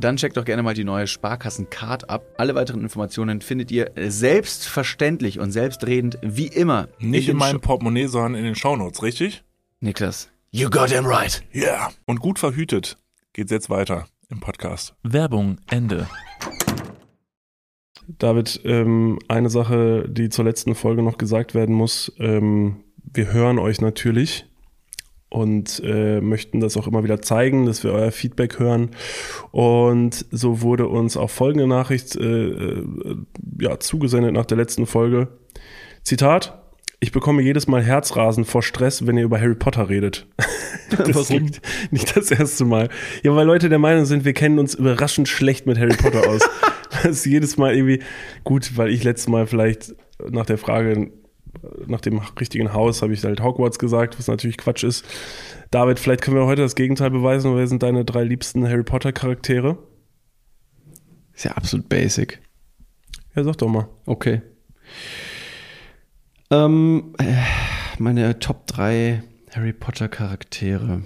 dann 0.00 0.16
checkt 0.16 0.36
doch 0.36 0.44
gerne 0.44 0.62
mal 0.62 0.74
die 0.74 0.84
neue 0.84 1.06
Sparkassen-Card 1.06 2.08
ab. 2.08 2.24
Alle 2.36 2.54
weiteren 2.54 2.82
Informationen 2.82 3.40
findet 3.40 3.70
ihr 3.72 3.90
selbstverständlich 3.96 5.40
und 5.40 5.50
selbstredend 5.50 6.18
wie 6.22 6.46
immer 6.46 6.88
Nicht 7.00 7.28
in, 7.28 7.34
den 7.34 7.38
meinem 7.38 7.60
Portemonnaie, 7.60 8.06
sondern 8.06 8.36
in 8.36 8.44
den 8.44 8.54
Shownotes, 8.54 9.02
richtig? 9.02 9.42
Niklas. 9.80 10.30
You 10.50 10.70
got 10.70 10.90
him 10.90 11.04
right. 11.04 11.42
Ja. 11.52 11.62
Yeah. 11.62 11.90
Und 12.06 12.20
gut 12.20 12.38
verhütet 12.38 12.96
geht's 13.32 13.50
jetzt 13.50 13.70
weiter 13.70 14.06
im 14.30 14.40
Podcast. 14.40 14.94
Werbung 15.02 15.58
Ende. 15.68 16.08
David, 18.06 18.60
ähm, 18.64 19.18
eine 19.28 19.50
Sache, 19.50 20.08
die 20.08 20.28
zur 20.30 20.44
letzten 20.44 20.74
Folge 20.74 21.02
noch 21.02 21.18
gesagt 21.18 21.54
werden 21.54 21.74
muss. 21.74 22.12
Ähm, 22.18 22.84
wir 22.96 23.32
hören 23.32 23.58
euch 23.58 23.80
natürlich 23.80 24.47
und 25.30 25.82
äh, 25.84 26.20
möchten 26.20 26.60
das 26.60 26.76
auch 26.76 26.86
immer 26.86 27.04
wieder 27.04 27.20
zeigen, 27.20 27.66
dass 27.66 27.84
wir 27.84 27.92
euer 27.92 28.12
Feedback 28.12 28.58
hören. 28.58 28.90
Und 29.50 30.24
so 30.30 30.62
wurde 30.62 30.88
uns 30.88 31.16
auch 31.16 31.30
folgende 31.30 31.66
Nachricht 31.66 32.16
äh, 32.16 32.48
äh, 32.48 32.84
ja, 33.60 33.78
zugesendet 33.78 34.32
nach 34.32 34.46
der 34.46 34.56
letzten 34.56 34.86
Folge. 34.86 35.28
Zitat. 36.02 36.62
Ich 37.00 37.12
bekomme 37.12 37.42
jedes 37.42 37.68
Mal 37.68 37.80
Herzrasen 37.80 38.44
vor 38.44 38.60
Stress, 38.60 39.06
wenn 39.06 39.16
ihr 39.16 39.24
über 39.24 39.40
Harry 39.40 39.54
Potter 39.54 39.88
redet. 39.88 40.26
das 40.90 41.28
liegt 41.28 41.60
nicht 41.92 42.16
das 42.16 42.32
erste 42.32 42.64
Mal. 42.64 42.88
Ja, 43.22 43.36
weil 43.36 43.46
Leute 43.46 43.68
der 43.68 43.78
Meinung 43.78 44.04
sind, 44.04 44.24
wir 44.24 44.32
kennen 44.32 44.58
uns 44.58 44.74
überraschend 44.74 45.28
schlecht 45.28 45.66
mit 45.66 45.78
Harry 45.78 45.96
Potter 45.96 46.28
aus. 46.28 46.42
das 46.90 47.04
ist 47.04 47.26
jedes 47.26 47.56
Mal 47.56 47.76
irgendwie 47.76 48.02
gut, 48.42 48.76
weil 48.76 48.90
ich 48.90 49.04
letztes 49.04 49.28
Mal 49.28 49.46
vielleicht 49.46 49.94
nach 50.28 50.46
der 50.46 50.58
Frage 50.58 51.12
nach 51.86 52.00
dem 52.00 52.20
richtigen 52.38 52.72
Haus 52.72 53.02
habe 53.02 53.12
ich 53.12 53.24
halt 53.24 53.42
Hogwarts 53.42 53.78
gesagt, 53.78 54.18
was 54.18 54.28
natürlich 54.28 54.58
Quatsch 54.58 54.84
ist. 54.84 55.04
David, 55.70 55.98
vielleicht 55.98 56.22
können 56.22 56.36
wir 56.36 56.46
heute 56.46 56.62
das 56.62 56.74
Gegenteil 56.74 57.10
beweisen. 57.10 57.56
Wer 57.56 57.66
sind 57.66 57.82
deine 57.82 58.04
drei 58.04 58.24
liebsten 58.24 58.68
Harry 58.68 58.84
Potter 58.84 59.12
Charaktere? 59.12 59.78
Ist 61.34 61.44
ja 61.44 61.52
absolut 61.52 61.88
basic. 61.88 62.40
Ja, 63.34 63.44
sag 63.44 63.58
doch 63.58 63.68
mal. 63.68 63.88
Okay. 64.06 64.42
Ähm, 66.50 67.14
äh, 67.18 67.34
meine 67.98 68.38
Top 68.38 68.66
3 68.66 69.22
Harry 69.54 69.72
Potter 69.72 70.08
Charaktere. 70.08 71.02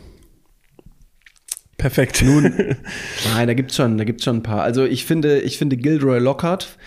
Perfekt. 1.77 2.23
Nun, 2.23 2.45
nein, 3.35 3.49
da 3.49 3.55
gibt's 3.55 3.77
schon, 3.77 3.99
da 3.99 4.05
gibt's 4.05 4.25
schon 4.25 4.37
ein 4.37 4.43
paar. 4.43 4.63
Also 4.63 4.85
ich 4.85 5.05
finde, 5.05 5.41
ich 5.41 5.59
finde 5.59 5.77
Gilderoy 5.77 6.21
Lockhart, 6.21 6.79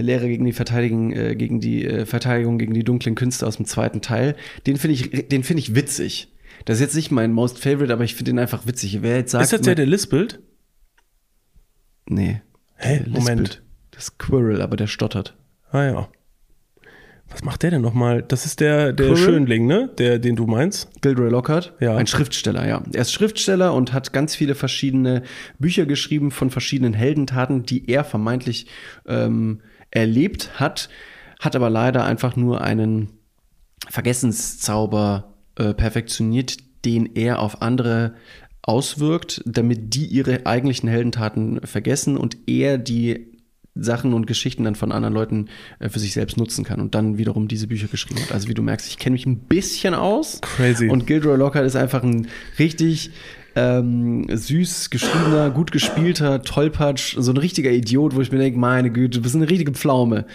der 0.00 0.06
Lehrer 0.06 0.28
gegen 0.28 0.44
die 0.44 0.52
Verteidigung, 0.52 1.12
äh, 1.12 1.36
gegen 1.36 1.60
die 1.60 1.84
äh, 1.84 2.06
Verteidigung 2.06 2.58
gegen 2.58 2.74
die 2.74 2.84
dunklen 2.84 3.14
Künste 3.14 3.46
aus 3.46 3.56
dem 3.56 3.66
zweiten 3.66 4.00
Teil, 4.00 4.34
den 4.66 4.76
finde 4.76 4.94
ich, 4.94 5.28
den 5.28 5.44
finde 5.44 5.60
ich 5.60 5.74
witzig. 5.74 6.32
Das 6.64 6.76
ist 6.76 6.80
jetzt 6.80 6.94
nicht 6.96 7.10
mein 7.10 7.32
most 7.32 7.58
favorite, 7.58 7.92
aber 7.92 8.04
ich 8.04 8.14
finde 8.14 8.32
den 8.32 8.38
einfach 8.38 8.66
witzig. 8.66 9.02
Wer 9.02 9.16
jetzt 9.16 9.32
sagt, 9.32 9.44
ist 9.44 9.52
das 9.52 9.60
der, 9.60 9.74
der 9.74 9.86
lispelt? 9.86 10.40
nee, 12.06 12.40
Hä? 12.76 13.00
der 13.00 13.08
Moment. 13.08 13.40
lispelt. 13.40 13.62
Das 13.90 14.04
ist 14.04 14.18
Quirrell, 14.18 14.62
aber 14.62 14.76
der 14.76 14.86
stottert. 14.86 15.36
Ah 15.70 15.84
ja. 15.84 16.08
Was 17.28 17.44
macht 17.44 17.62
der 17.62 17.70
denn 17.70 17.82
nochmal? 17.82 18.22
Das 18.22 18.44
ist 18.44 18.58
der, 18.58 18.92
der? 18.92 19.14
Schönling, 19.14 19.66
ne? 19.66 19.88
Der, 19.98 20.18
den 20.18 20.34
du 20.34 20.46
meinst? 20.46 20.90
Gilderoy 21.00 21.30
Lockhart? 21.30 21.74
Ja. 21.78 21.96
Ein 21.96 22.08
Schriftsteller, 22.08 22.66
ja. 22.66 22.82
Er 22.92 23.02
ist 23.02 23.12
Schriftsteller 23.12 23.72
und 23.72 23.92
hat 23.92 24.12
ganz 24.12 24.34
viele 24.34 24.56
verschiedene 24.56 25.22
Bücher 25.58 25.86
geschrieben 25.86 26.32
von 26.32 26.50
verschiedenen 26.50 26.92
Heldentaten, 26.92 27.62
die 27.62 27.88
er 27.88 28.02
vermeintlich 28.02 28.66
ähm, 29.06 29.60
erlebt 29.90 30.60
hat, 30.60 30.88
hat 31.38 31.56
aber 31.56 31.70
leider 31.70 32.04
einfach 32.04 32.36
nur 32.36 32.60
einen 32.60 33.10
Vergessenszauber 33.88 35.34
äh, 35.56 35.74
perfektioniert, 35.74 36.56
den 36.84 37.14
er 37.14 37.40
auf 37.40 37.62
andere 37.62 38.14
auswirkt, 38.62 39.42
damit 39.46 39.94
die 39.94 40.06
ihre 40.06 40.46
eigentlichen 40.46 40.88
Heldentaten 40.88 41.60
vergessen 41.66 42.16
und 42.16 42.36
er 42.46 42.78
die 42.78 43.30
Sachen 43.74 44.12
und 44.12 44.26
Geschichten 44.26 44.64
dann 44.64 44.74
von 44.74 44.92
anderen 44.92 45.14
Leuten 45.14 45.48
äh, 45.78 45.88
für 45.88 45.98
sich 45.98 46.12
selbst 46.12 46.36
nutzen 46.36 46.64
kann 46.64 46.80
und 46.80 46.94
dann 46.94 47.18
wiederum 47.18 47.48
diese 47.48 47.66
Bücher 47.66 47.88
geschrieben 47.88 48.20
hat. 48.20 48.32
Also 48.32 48.48
wie 48.48 48.54
du 48.54 48.62
merkst, 48.62 48.88
ich 48.88 48.98
kenne 48.98 49.14
mich 49.14 49.26
ein 49.26 49.38
bisschen 49.38 49.94
aus. 49.94 50.40
Crazy. 50.40 50.88
Und 50.88 51.06
Gilderoy 51.06 51.36
Lockhart 51.36 51.66
ist 51.66 51.76
einfach 51.76 52.02
ein 52.02 52.28
richtig 52.58 53.10
ähm, 53.56 54.26
süß 54.28 54.90
geschriebener, 54.90 55.50
gut 55.50 55.72
gespielter 55.72 56.42
Tollpatsch, 56.42 57.16
so 57.18 57.32
ein 57.32 57.36
richtiger 57.36 57.70
Idiot, 57.70 58.14
wo 58.14 58.20
ich 58.20 58.32
mir 58.32 58.38
denke, 58.38 58.58
meine 58.58 58.90
Güte, 58.90 59.18
du 59.18 59.22
bist 59.22 59.34
eine 59.34 59.48
richtige 59.48 59.72
Pflaume. 59.72 60.26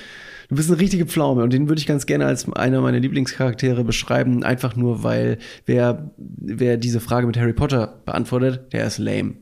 Du 0.50 0.56
bist 0.56 0.70
eine 0.70 0.80
richtige 0.80 1.06
Pflaume 1.06 1.44
und 1.44 1.54
den 1.54 1.68
würde 1.68 1.80
ich 1.80 1.88
ganz 1.88 2.06
gerne 2.06 2.28
als 2.28 2.52
einer 2.54 2.82
meiner 2.82 3.00
Lieblingscharaktere 3.00 3.84
beschreiben, 3.84 4.44
einfach 4.44 4.76
nur, 4.76 5.04
weil 5.04 5.40
wer, 5.66 6.12
wer 6.18 6.78
diese 6.78 7.00
Frage 7.00 7.26
mit 7.26 7.38
Harry 7.38 7.54
Potter 7.54 8.02
beantwortet, 8.06 8.72
der 8.72 8.86
ist 8.86 9.00
lame. 9.00 9.36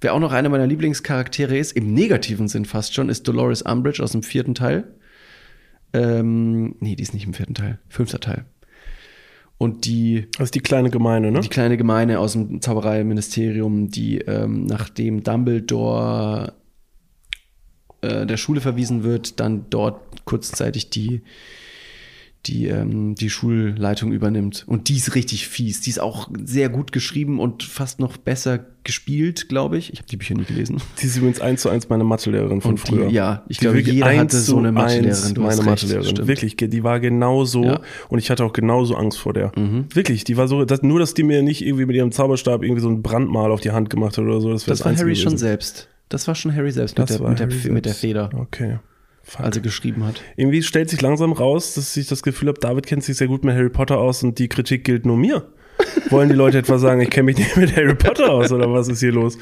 Wer 0.00 0.14
auch 0.14 0.20
noch 0.20 0.32
einer 0.32 0.48
meiner 0.48 0.66
Lieblingscharaktere 0.66 1.58
ist, 1.58 1.72
im 1.72 1.92
negativen 1.92 2.48
Sinn 2.48 2.64
fast 2.64 2.94
schon, 2.94 3.08
ist 3.08 3.28
Dolores 3.28 3.62
Umbridge 3.62 4.02
aus 4.02 4.12
dem 4.12 4.22
vierten 4.22 4.54
Teil. 4.54 4.84
Ähm, 5.92 6.76
nee, 6.80 6.96
die 6.96 7.02
ist 7.02 7.14
nicht 7.14 7.26
im 7.26 7.34
vierten 7.34 7.54
Teil, 7.54 7.78
fünfter 7.88 8.20
Teil. 8.20 8.44
Und 9.62 9.84
die, 9.84 10.26
ist 10.38 10.54
die 10.54 10.60
kleine 10.60 10.88
Gemeine, 10.88 11.30
ne? 11.30 11.40
die 11.40 11.50
kleine 11.50 11.76
Gemeine 11.76 12.18
aus 12.18 12.32
dem 12.32 12.62
Zaubereiministerium, 12.62 13.90
die 13.90 14.20
ähm, 14.20 14.64
nachdem 14.64 15.22
Dumbledore 15.22 16.54
äh, 18.00 18.24
der 18.24 18.38
Schule 18.38 18.62
verwiesen 18.62 19.02
wird, 19.02 19.38
dann 19.38 19.66
dort 19.68 20.24
kurzzeitig 20.24 20.88
die, 20.88 21.20
die 22.46 22.68
ähm, 22.68 23.14
die 23.14 23.28
Schulleitung 23.28 24.12
übernimmt. 24.12 24.64
Und 24.66 24.88
die 24.88 24.96
ist 24.96 25.14
richtig 25.14 25.46
fies. 25.46 25.82
Die 25.82 25.90
ist 25.90 26.00
auch 26.00 26.28
sehr 26.42 26.68
gut 26.70 26.90
geschrieben 26.92 27.38
und 27.38 27.62
fast 27.62 28.00
noch 28.00 28.16
besser 28.16 28.64
gespielt, 28.82 29.50
glaube 29.50 29.76
ich. 29.76 29.92
Ich 29.92 29.98
habe 29.98 30.08
die 30.08 30.16
Bücher 30.16 30.34
nie 30.34 30.44
gelesen. 30.44 30.78
Die 31.02 31.06
ist 31.06 31.16
übrigens 31.18 31.40
eins 31.42 31.60
zu 31.60 31.68
eins 31.68 31.90
meine 31.90 32.02
Mathelehrerin 32.04 32.62
von 32.62 32.70
Und 32.72 32.88
die- 32.88 32.92
früher. 32.92 33.08
ja, 33.10 33.44
ich 33.48 33.58
Die 33.58 33.64
glaube, 33.66 33.80
jeder 33.80 34.06
eins 34.06 34.20
hatte 34.32 34.38
so 34.38 34.56
eine 34.56 34.72
Mathelehrerin, 34.72 35.34
du 35.34 35.42
Meine 35.42 35.62
Mathelehrerin. 35.62 36.08
stimmt. 36.08 36.28
Wirklich, 36.28 36.56
die 36.56 36.82
war 36.82 36.98
genauso 36.98 37.62
Ja. 37.62 37.74
Mhm. 37.78 37.84
und 38.08 38.18
ich 38.20 38.30
hatte 38.30 38.42
auch 38.44 38.54
genauso 38.54 38.94
Angst 38.94 39.18
vor 39.18 39.34
der. 39.34 39.52
Wirklich, 39.92 40.24
die 40.24 40.38
war 40.38 40.48
so, 40.48 40.64
dass, 40.64 40.82
nur 40.82 40.98
dass 40.98 41.12
die 41.12 41.24
mir 41.24 41.42
nicht 41.42 41.60
irgendwie 41.64 41.84
mit 41.84 41.94
ihrem 41.96 42.10
Zauberstab 42.10 42.62
irgendwie 42.62 42.80
so 42.80 42.88
ein 42.88 43.02
Brandmal 43.02 43.52
auf 43.52 43.60
die 43.60 43.72
Hand 43.72 43.90
gemacht 43.90 44.16
hat 44.16 44.24
oder 44.24 44.40
so. 44.40 44.50
Das, 44.50 44.64
Das 44.64 44.80
war 44.80 44.86
Einzige 44.86 45.04
Harry 45.08 45.16
schon 45.16 45.24
gewesen. 45.32 45.38
selbst. 45.38 45.88
Das 46.08 46.26
war 46.26 46.34
schon 46.34 46.54
Harry 46.56 46.72
selbst 46.72 46.98
Das 46.98 47.10
mit, 47.10 47.20
der, 47.20 47.28
mit, 47.28 47.38
der, 47.38 47.46
Harry 47.48 47.70
mit 47.70 47.84
der 47.84 47.92
selbst. 47.92 48.00
Feder, 48.00 48.30
Okay. 48.34 48.78
Fuck. 49.22 49.44
als 49.46 49.56
er 49.56 49.62
geschrieben 49.62 50.04
hat. 50.04 50.22
Irgendwie 50.36 50.62
stellt 50.62 50.90
sich 50.90 51.00
langsam 51.00 51.32
raus, 51.32 51.74
dass 51.74 51.96
ich 51.96 52.08
das 52.08 52.22
Gefühl 52.22 52.48
habe, 52.48 52.60
David 52.60 52.86
kennt 52.86 53.04
sich 53.04 53.16
sehr 53.16 53.28
gut 53.28 53.44
mit 53.44 53.54
Harry 53.54 53.68
Potter 53.68 53.98
aus 53.98 54.22
und 54.22 54.38
die 54.38 54.48
Kritik 54.48 54.84
gilt 54.84 55.06
nur 55.06 55.16
mir. 55.16 55.52
Wollen 56.10 56.28
die 56.28 56.34
Leute 56.34 56.58
etwa 56.58 56.78
sagen, 56.78 57.00
ich 57.00 57.10
kenne 57.10 57.26
mich 57.26 57.38
nicht 57.38 57.56
mit 57.56 57.76
Harry 57.76 57.94
Potter 57.94 58.30
aus 58.30 58.52
oder 58.52 58.72
was 58.72 58.88
ist 58.88 59.00
hier 59.00 59.12
los? 59.12 59.38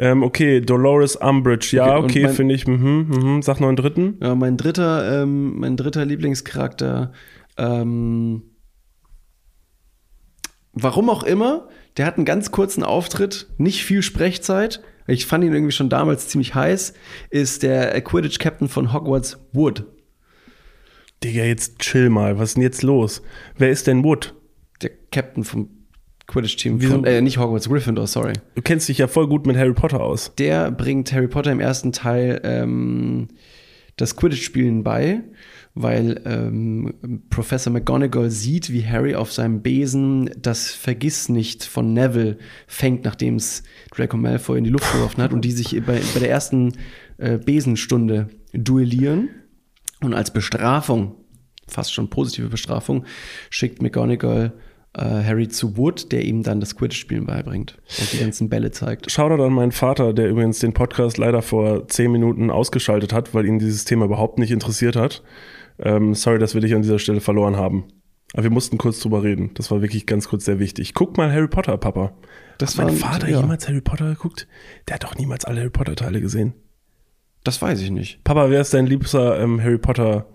Ähm, 0.00 0.22
okay, 0.22 0.60
Dolores 0.60 1.16
Umbridge, 1.16 1.76
ja, 1.76 1.96
Okay, 1.98 2.24
okay, 2.24 2.34
finde 2.34 2.54
ich, 2.54 2.68
mhm, 2.68 3.08
mhm, 3.08 3.42
sag 3.42 3.60
noch 3.60 3.66
einen 3.66 3.76
dritten. 3.76 4.16
Ja, 4.22 4.36
mein 4.36 4.56
dritter, 4.56 5.22
ähm, 5.22 5.58
mein 5.58 5.76
dritter 5.76 6.04
Lieblingscharakter, 6.04 7.12
ähm, 7.56 8.42
warum 10.72 11.10
auch 11.10 11.24
immer, 11.24 11.68
der 11.96 12.06
hat 12.06 12.16
einen 12.16 12.24
ganz 12.24 12.52
kurzen 12.52 12.84
Auftritt, 12.84 13.48
nicht 13.58 13.84
viel 13.84 14.02
Sprechzeit. 14.02 14.80
Ich 15.08 15.26
fand 15.26 15.42
ihn 15.42 15.52
irgendwie 15.52 15.72
schon 15.72 15.88
damals 15.88 16.28
ziemlich 16.28 16.54
heiß, 16.54 16.92
ist 17.30 17.62
der 17.62 18.00
Quidditch-Captain 18.00 18.68
von 18.68 18.92
Hogwarts 18.92 19.38
Wood. 19.52 19.84
Digga, 21.24 21.44
jetzt 21.44 21.78
chill 21.78 22.10
mal, 22.10 22.38
was 22.38 22.50
ist 22.50 22.54
denn 22.56 22.62
jetzt 22.62 22.82
los? 22.82 23.22
Wer 23.56 23.70
ist 23.70 23.86
denn 23.86 24.04
Wood? 24.04 24.34
Der 24.82 24.90
Captain 25.10 25.44
vom 25.44 25.70
Quidditch-Team 26.26 27.04
äh, 27.04 27.22
nicht 27.22 27.38
Hogwarts, 27.38 27.68
Gryffindor, 27.68 28.06
sorry. 28.06 28.34
Du 28.54 28.60
kennst 28.60 28.88
dich 28.88 28.98
ja 28.98 29.08
voll 29.08 29.26
gut 29.28 29.46
mit 29.46 29.56
Harry 29.56 29.72
Potter 29.72 30.00
aus. 30.00 30.32
Der 30.36 30.70
bringt 30.70 31.10
Harry 31.12 31.26
Potter 31.26 31.50
im 31.50 31.60
ersten 31.60 31.92
Teil 31.92 32.40
ähm, 32.44 33.28
das 33.96 34.14
Quidditch-Spielen 34.14 34.84
bei, 34.84 35.22
weil 35.74 36.20
ähm, 36.24 37.22
Professor 37.30 37.72
McGonagall 37.72 38.30
sieht, 38.30 38.72
wie 38.72 38.86
Harry 38.86 39.14
auf 39.14 39.32
seinem 39.32 39.62
Besen 39.62 40.30
das 40.40 40.70
Vergiss 40.70 41.28
nicht 41.28 41.64
von 41.64 41.92
Neville 41.92 42.38
fängt, 42.66 43.04
nachdem 43.04 43.36
es 43.36 43.62
Draco 43.92 44.16
Malfoy 44.16 44.58
in 44.58 44.64
die 44.64 44.70
Luft 44.70 44.92
geworfen 44.92 45.22
hat 45.22 45.32
und 45.32 45.44
die 45.44 45.52
sich 45.52 45.80
bei, 45.84 46.00
bei 46.14 46.20
der 46.20 46.30
ersten 46.30 46.72
äh, 47.18 47.38
Besenstunde 47.38 48.28
duellieren. 48.52 49.30
Und 50.00 50.14
als 50.14 50.32
Bestrafung, 50.32 51.16
fast 51.66 51.92
schon 51.92 52.10
positive 52.10 52.48
Bestrafung, 52.48 53.04
schickt 53.50 53.82
McGonagall 53.82 54.52
äh, 54.94 55.00
Harry 55.00 55.48
zu 55.48 55.76
Wood, 55.76 56.12
der 56.12 56.24
ihm 56.24 56.42
dann 56.42 56.60
das 56.60 56.76
Quidditch-Spielen 56.76 57.26
beibringt 57.26 57.78
und 57.98 58.12
die 58.12 58.18
ganzen 58.18 58.48
Bälle 58.48 58.70
zeigt. 58.70 59.10
Shoutout 59.10 59.42
an 59.42 59.52
meinen 59.52 59.72
Vater, 59.72 60.12
der 60.12 60.28
übrigens 60.28 60.58
den 60.60 60.72
Podcast 60.72 61.18
leider 61.18 61.42
vor 61.42 61.88
zehn 61.88 62.10
Minuten 62.10 62.50
ausgeschaltet 62.50 63.12
hat, 63.12 63.34
weil 63.34 63.46
ihn 63.46 63.58
dieses 63.58 63.84
Thema 63.84 64.06
überhaupt 64.06 64.38
nicht 64.38 64.50
interessiert 64.50 64.96
hat. 64.96 65.22
Ähm, 65.78 66.14
sorry, 66.14 66.38
dass 66.38 66.54
wir 66.54 66.60
dich 66.60 66.74
an 66.74 66.82
dieser 66.82 66.98
Stelle 66.98 67.20
verloren 67.20 67.56
haben. 67.56 67.84
Aber 68.34 68.42
wir 68.42 68.50
mussten 68.50 68.76
kurz 68.76 69.00
drüber 69.00 69.22
reden. 69.22 69.52
Das 69.54 69.70
war 69.70 69.80
wirklich 69.80 70.06
ganz 70.06 70.28
kurz 70.28 70.44
sehr 70.44 70.58
wichtig. 70.58 70.92
Guck 70.94 71.16
mal 71.16 71.32
Harry 71.32 71.48
Potter, 71.48 71.76
Papa. 71.78 72.12
Das 72.58 72.76
hat 72.76 72.86
mein 72.86 72.96
Vater 72.96 73.28
ja. 73.28 73.40
jemals 73.40 73.68
Harry 73.68 73.80
Potter 73.80 74.10
geguckt? 74.10 74.46
Der 74.86 74.94
hat 74.94 75.04
doch 75.04 75.14
niemals 75.14 75.44
alle 75.44 75.60
Harry 75.60 75.70
Potter 75.70 75.96
Teile 75.96 76.20
gesehen. 76.20 76.54
Das 77.44 77.62
weiß 77.62 77.80
ich 77.80 77.90
nicht. 77.90 78.22
Papa, 78.24 78.50
wer 78.50 78.60
ist 78.60 78.74
dein 78.74 78.86
liebster 78.86 79.40
ähm, 79.40 79.62
Harry 79.62 79.78
Potter 79.78 80.26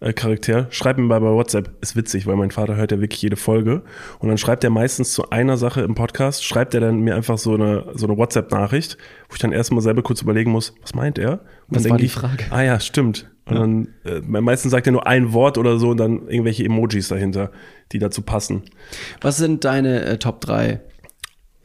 äh, 0.00 0.12
Charakter? 0.12 0.68
Schreib 0.70 0.98
mir 0.98 1.04
mal 1.04 1.20
bei 1.20 1.30
WhatsApp. 1.30 1.72
Ist 1.80 1.96
witzig, 1.96 2.26
weil 2.26 2.36
mein 2.36 2.52
Vater 2.52 2.76
hört 2.76 2.92
ja 2.92 3.00
wirklich 3.00 3.22
jede 3.22 3.36
Folge. 3.36 3.82
Und 4.20 4.28
dann 4.28 4.38
schreibt 4.38 4.62
er 4.62 4.70
meistens 4.70 5.12
zu 5.12 5.30
einer 5.30 5.56
Sache 5.56 5.80
im 5.80 5.94
Podcast, 5.94 6.44
schreibt 6.44 6.74
er 6.74 6.80
dann 6.80 7.00
mir 7.00 7.16
einfach 7.16 7.38
so 7.38 7.54
eine, 7.54 7.86
so 7.94 8.06
eine 8.06 8.16
WhatsApp-Nachricht, 8.16 8.98
wo 9.28 9.34
ich 9.34 9.40
dann 9.40 9.52
erstmal 9.52 9.82
selber 9.82 10.02
kurz 10.02 10.22
überlegen 10.22 10.52
muss, 10.52 10.74
was 10.82 10.94
meint 10.94 11.18
er? 11.18 11.40
Und 11.68 11.76
Was 11.76 11.88
war 11.88 11.96
die 11.96 12.04
ich, 12.04 12.12
Frage? 12.12 12.44
Ah 12.50 12.62
ja, 12.62 12.78
stimmt. 12.78 13.29
Und 13.46 13.56
dann, 13.56 13.88
äh, 14.04 14.20
meistens 14.20 14.70
sagt 14.70 14.86
er 14.86 14.92
nur 14.92 15.06
ein 15.06 15.32
Wort 15.32 15.58
oder 15.58 15.78
so 15.78 15.90
und 15.90 15.96
dann 15.96 16.28
irgendwelche 16.28 16.64
Emojis 16.64 17.08
dahinter, 17.08 17.50
die 17.92 17.98
dazu 17.98 18.22
passen. 18.22 18.62
Was 19.20 19.38
sind 19.38 19.64
deine 19.64 20.04
äh, 20.04 20.18
Top 20.18 20.40
3 20.40 20.80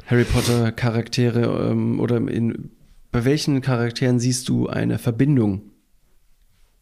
Harry 0.07 0.23
Potter 0.23 0.71
Charaktere 0.71 1.69
ähm, 1.71 1.99
oder 1.99 2.17
in, 2.17 2.71
bei 3.11 3.26
welchen 3.26 3.61
Charakteren 3.61 4.19
siehst 4.19 4.49
du 4.49 4.67
eine 4.67 4.97
Verbindung 4.97 5.61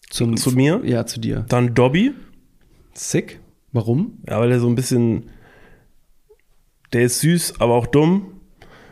zum, 0.10 0.38
Zu 0.38 0.52
mir? 0.52 0.82
Ja, 0.84 1.06
zu 1.06 1.20
dir. 1.20 1.46
Dann 1.50 1.74
Dobby, 1.74 2.14
Sick. 2.94 3.40
Warum? 3.72 4.20
ja, 4.30 4.40
weil 4.40 4.52
er 4.52 4.60
so 4.60 4.68
ein 4.68 4.76
bisschen, 4.76 5.32
der 6.94 7.02
ist 7.04 7.22
süß, 7.22 7.60
aber 7.60 7.74
auch 7.74 7.88
dumm. 7.88 8.40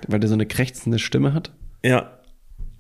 Weil 0.08 0.20
der 0.20 0.28
so 0.28 0.34
eine 0.34 0.48
krächzende 0.48 0.98
Stimme 0.98 1.36
hat. 1.36 1.54
Ja. 1.84 2.18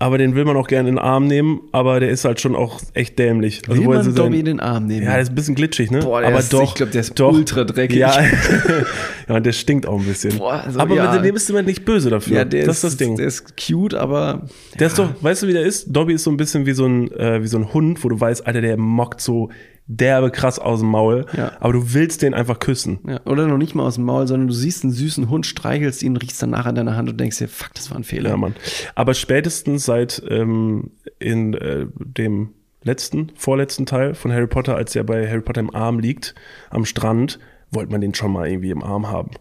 Aber 0.01 0.17
den 0.17 0.33
will 0.33 0.45
man 0.45 0.57
auch 0.57 0.65
gerne 0.67 0.89
in 0.89 0.95
den 0.95 1.03
Arm 1.03 1.27
nehmen, 1.27 1.61
aber 1.71 1.99
der 1.99 2.09
ist 2.09 2.25
halt 2.25 2.41
schon 2.41 2.55
auch 2.55 2.81
echt 2.95 3.19
dämlich. 3.19 3.61
Will 3.67 3.85
wo 3.85 3.91
er 3.91 3.97
man 3.99 4.03
so 4.03 4.11
Dobby 4.11 4.39
in 4.39 4.45
den 4.45 4.59
Arm 4.59 4.87
nehmen? 4.87 5.05
Ja, 5.05 5.11
der 5.11 5.21
ist 5.21 5.29
ein 5.29 5.35
bisschen 5.35 5.53
glitschig, 5.53 5.91
ne? 5.91 5.99
Boah, 5.99 6.21
der 6.21 6.29
aber 6.31 6.39
ist- 6.39 6.51
doch. 6.51 6.69
ich 6.69 6.73
glaub, 6.73 6.89
der 6.89 7.01
ist 7.01 7.19
doch. 7.19 7.31
ultra 7.31 7.65
dreckig. 7.65 7.97
Ja. 7.97 8.11
ja, 9.29 9.35
und 9.35 9.45
der 9.45 9.51
stinkt 9.51 9.85
auch 9.85 9.99
ein 9.99 10.05
bisschen. 10.07 10.39
Boah, 10.39 10.63
also, 10.65 10.79
aber 10.79 10.95
ja. 10.95 11.13
mit 11.13 11.23
dem 11.23 11.35
bist 11.35 11.47
du 11.49 11.53
mir 11.53 11.61
nicht 11.61 11.85
böse 11.85 12.09
dafür. 12.09 12.37
Ja, 12.37 12.45
der 12.45 12.65
das 12.65 12.77
ist, 12.77 12.83
ist 12.83 12.93
das 12.93 12.97
Ding. 12.97 13.15
Der 13.15 13.27
ist 13.27 13.53
cute, 13.55 13.93
aber 13.93 14.47
Der 14.79 14.87
ist 14.87 14.97
doch, 14.97 15.07
weißt 15.21 15.43
du, 15.43 15.47
wie 15.47 15.53
der 15.53 15.65
ist? 15.65 15.85
Dobby 15.95 16.13
ist 16.13 16.23
so 16.23 16.31
ein 16.31 16.37
bisschen 16.37 16.65
wie 16.65 16.73
so 16.73 16.87
ein, 16.87 17.11
äh, 17.11 17.43
wie 17.43 17.47
so 17.47 17.59
ein 17.59 17.71
Hund, 17.71 18.03
wo 18.03 18.09
du 18.09 18.19
weißt, 18.19 18.47
Alter, 18.47 18.61
der 18.61 18.77
mockt 18.77 19.21
so 19.21 19.49
derbe 19.97 20.31
krass 20.31 20.59
aus 20.59 20.79
dem 20.79 20.89
Maul. 20.89 21.25
Ja. 21.35 21.53
Aber 21.59 21.73
du 21.73 21.93
willst 21.93 22.21
den 22.21 22.33
einfach 22.33 22.59
küssen. 22.59 22.99
ja, 23.07 23.21
oder 23.25 23.47
noch 23.47 23.57
nicht 23.57 23.75
mal 23.75 23.83
aus 23.83 23.95
dem 23.95 24.05
Maul, 24.05 24.27
sondern 24.27 24.47
du 24.47 24.53
siehst 24.53 24.83
einen 24.83 24.93
süßen 24.93 25.29
Hund, 25.29 25.45
streichelst 25.45 26.03
ihn, 26.03 26.17
riechst 26.17 26.41
danach 26.41 26.65
an 26.65 26.75
deiner 26.75 26.95
Hand 26.95 27.09
und 27.09 27.19
denkst 27.19 27.37
dir, 27.37 27.47
fuck, 27.47 27.73
das 27.73 27.89
war 27.89 27.97
ein 27.97 28.03
Fehler. 28.03 28.31
Ja, 28.31 28.37
Mann. 28.37 28.55
Aber 28.95 29.13
spätestens 29.13 29.85
seit 29.85 30.21
ähm, 30.29 30.91
in 31.19 31.53
äh, 31.53 31.87
dem 31.95 32.53
letzten, 32.83 33.31
vorletzten 33.35 33.85
Teil 33.85 34.15
von 34.15 34.31
Harry 34.31 34.47
Potter, 34.47 34.75
als 34.75 34.95
er 34.95 35.03
bei 35.03 35.27
Harry 35.27 35.41
Potter 35.41 35.61
im 35.61 35.73
Arm 35.75 35.99
liegt, 35.99 36.35
am 36.69 36.85
Strand, 36.85 37.39
wollte 37.69 37.91
man 37.91 38.01
den 38.01 38.13
schon 38.13 38.31
mal 38.31 38.47
irgendwie 38.47 38.71
im 38.71 38.83
Arm 38.83 39.07
haben. 39.07 39.31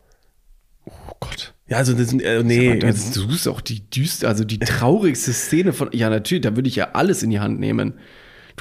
Oh 0.87 1.15
Gott. 1.21 1.55
Ja, 1.69 1.77
also 1.77 1.95
das 1.95 2.09
sind, 2.09 2.23
äh, 2.23 2.43
nee, 2.43 2.73
Aber 2.73 2.81
das, 2.81 3.13
du 3.13 3.21
suchst 3.21 3.47
auch 3.47 3.61
die 3.61 3.89
düster, 3.89 4.29
also 4.29 4.45
die 4.45 4.59
traurigste 4.59 5.33
Szene 5.33 5.73
von. 5.73 5.89
Ja, 5.93 6.11
natürlich, 6.11 6.43
da 6.43 6.57
würde 6.57 6.69
ich 6.69 6.77
ja 6.77 6.91
alles 6.95 7.23
in 7.23 7.31
die 7.31 7.41
Hand 7.41 7.61
nehmen. 7.61 7.95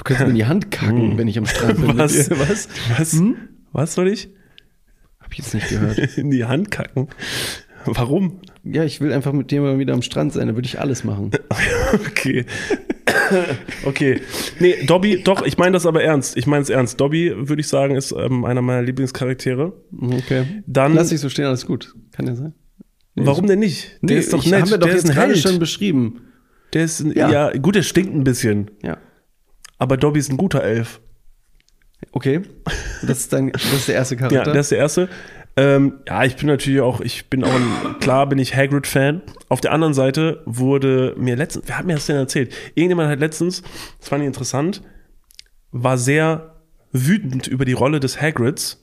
Du 0.00 0.04
könntest 0.04 0.24
mir 0.26 0.30
in 0.30 0.36
die 0.36 0.46
Hand 0.46 0.70
kacken, 0.70 1.18
wenn 1.18 1.28
ich 1.28 1.36
am 1.36 1.44
Strand 1.44 1.76
bin. 1.76 1.88
mit 1.88 1.98
was, 1.98 2.28
dir. 2.28 2.38
Was? 2.38 2.68
was, 2.96 3.22
was 3.72 3.94
soll 3.94 4.08
ich? 4.08 4.30
Hab 5.20 5.30
ich 5.32 5.38
jetzt 5.38 5.52
nicht 5.52 5.68
gehört. 5.68 5.98
In 6.16 6.30
die 6.30 6.46
Hand 6.46 6.70
kacken? 6.70 7.08
Warum? 7.84 8.40
Ja, 8.64 8.82
ich 8.84 9.02
will 9.02 9.12
einfach 9.12 9.32
mit 9.34 9.50
dir 9.50 9.60
mal 9.60 9.78
wieder 9.78 9.92
am 9.92 10.00
Strand 10.00 10.32
sein, 10.32 10.48
da 10.48 10.54
würde 10.54 10.64
ich 10.66 10.80
alles 10.80 11.04
machen. 11.04 11.30
Okay. 11.92 12.46
okay. 13.84 14.20
Nee, 14.60 14.84
Dobby, 14.86 15.22
doch, 15.22 15.42
ich 15.42 15.58
meine 15.58 15.72
das 15.72 15.84
aber 15.84 16.02
ernst. 16.02 16.36
Ich 16.36 16.46
meine 16.46 16.62
es 16.62 16.70
ernst. 16.70 17.00
Dobby, 17.00 17.32
würde 17.36 17.60
ich 17.60 17.68
sagen, 17.68 17.96
ist 17.96 18.12
ähm, 18.12 18.44
einer 18.44 18.62
meiner 18.62 18.82
Lieblingscharaktere. 18.82 19.72
Okay. 20.00 20.62
Dann, 20.66 20.94
Lass 20.94 21.08
dich 21.08 21.20
so 21.20 21.28
stehen, 21.28 21.46
alles 21.46 21.66
gut. 21.66 21.94
Kann 22.12 22.26
ja 22.28 22.36
sein. 22.36 22.54
warum 23.16 23.46
denn 23.46 23.58
nicht? 23.58 23.98
Der 24.02 24.14
Nee, 24.16 24.20
ist 24.20 24.32
doch 24.32 24.44
nett. 24.46 24.62
Haben 24.62 24.70
wir 24.70 24.78
doch 24.78 24.86
der 24.86 24.96
jetzt 24.96 25.10
gerade 25.10 25.32
Held. 25.32 25.38
schon 25.38 25.58
beschrieben. 25.58 26.20
Der 26.72 26.84
ist, 26.84 27.00
ein, 27.00 27.12
ja. 27.16 27.30
Ja. 27.30 27.50
gut, 27.58 27.74
der 27.74 27.82
stinkt 27.82 28.14
ein 28.14 28.24
bisschen. 28.24 28.70
Ja. 28.82 28.96
Aber 29.80 29.96
Dobby 29.96 30.20
ist 30.20 30.30
ein 30.30 30.36
guter 30.36 30.62
Elf. 30.62 31.00
Okay. 32.12 32.42
Das 33.02 33.18
ist, 33.20 33.32
dein, 33.32 33.50
das 33.50 33.64
ist 33.72 33.88
der 33.88 33.94
erste 33.96 34.14
Ja, 34.14 34.20
Charakter. 34.28 34.52
das 34.52 34.66
ist 34.66 34.70
der 34.72 34.78
erste. 34.78 35.08
Ähm, 35.56 35.94
ja, 36.06 36.24
ich 36.24 36.36
bin 36.36 36.46
natürlich 36.46 36.80
auch, 36.80 37.00
ich 37.00 37.28
bin 37.28 37.44
auch, 37.44 37.52
ein, 37.52 37.96
klar 37.98 38.28
bin 38.28 38.38
ich 38.38 38.54
Hagrid-Fan. 38.54 39.22
Auf 39.48 39.60
der 39.60 39.72
anderen 39.72 39.94
Seite 39.94 40.42
wurde 40.46 41.14
mir 41.18 41.34
letztens, 41.34 41.64
wer 41.66 41.78
hat 41.78 41.86
mir 41.86 41.94
das 41.94 42.06
denn 42.06 42.16
erzählt? 42.16 42.54
Irgendjemand 42.74 43.10
hat 43.10 43.18
letztens, 43.20 43.62
das 43.98 44.08
fand 44.08 44.22
ich 44.22 44.26
interessant, 44.26 44.82
war 45.72 45.98
sehr 45.98 46.59
wütend 46.92 47.46
über 47.46 47.64
die 47.64 47.72
Rolle 47.72 48.00
des 48.00 48.20
Hagrids, 48.20 48.82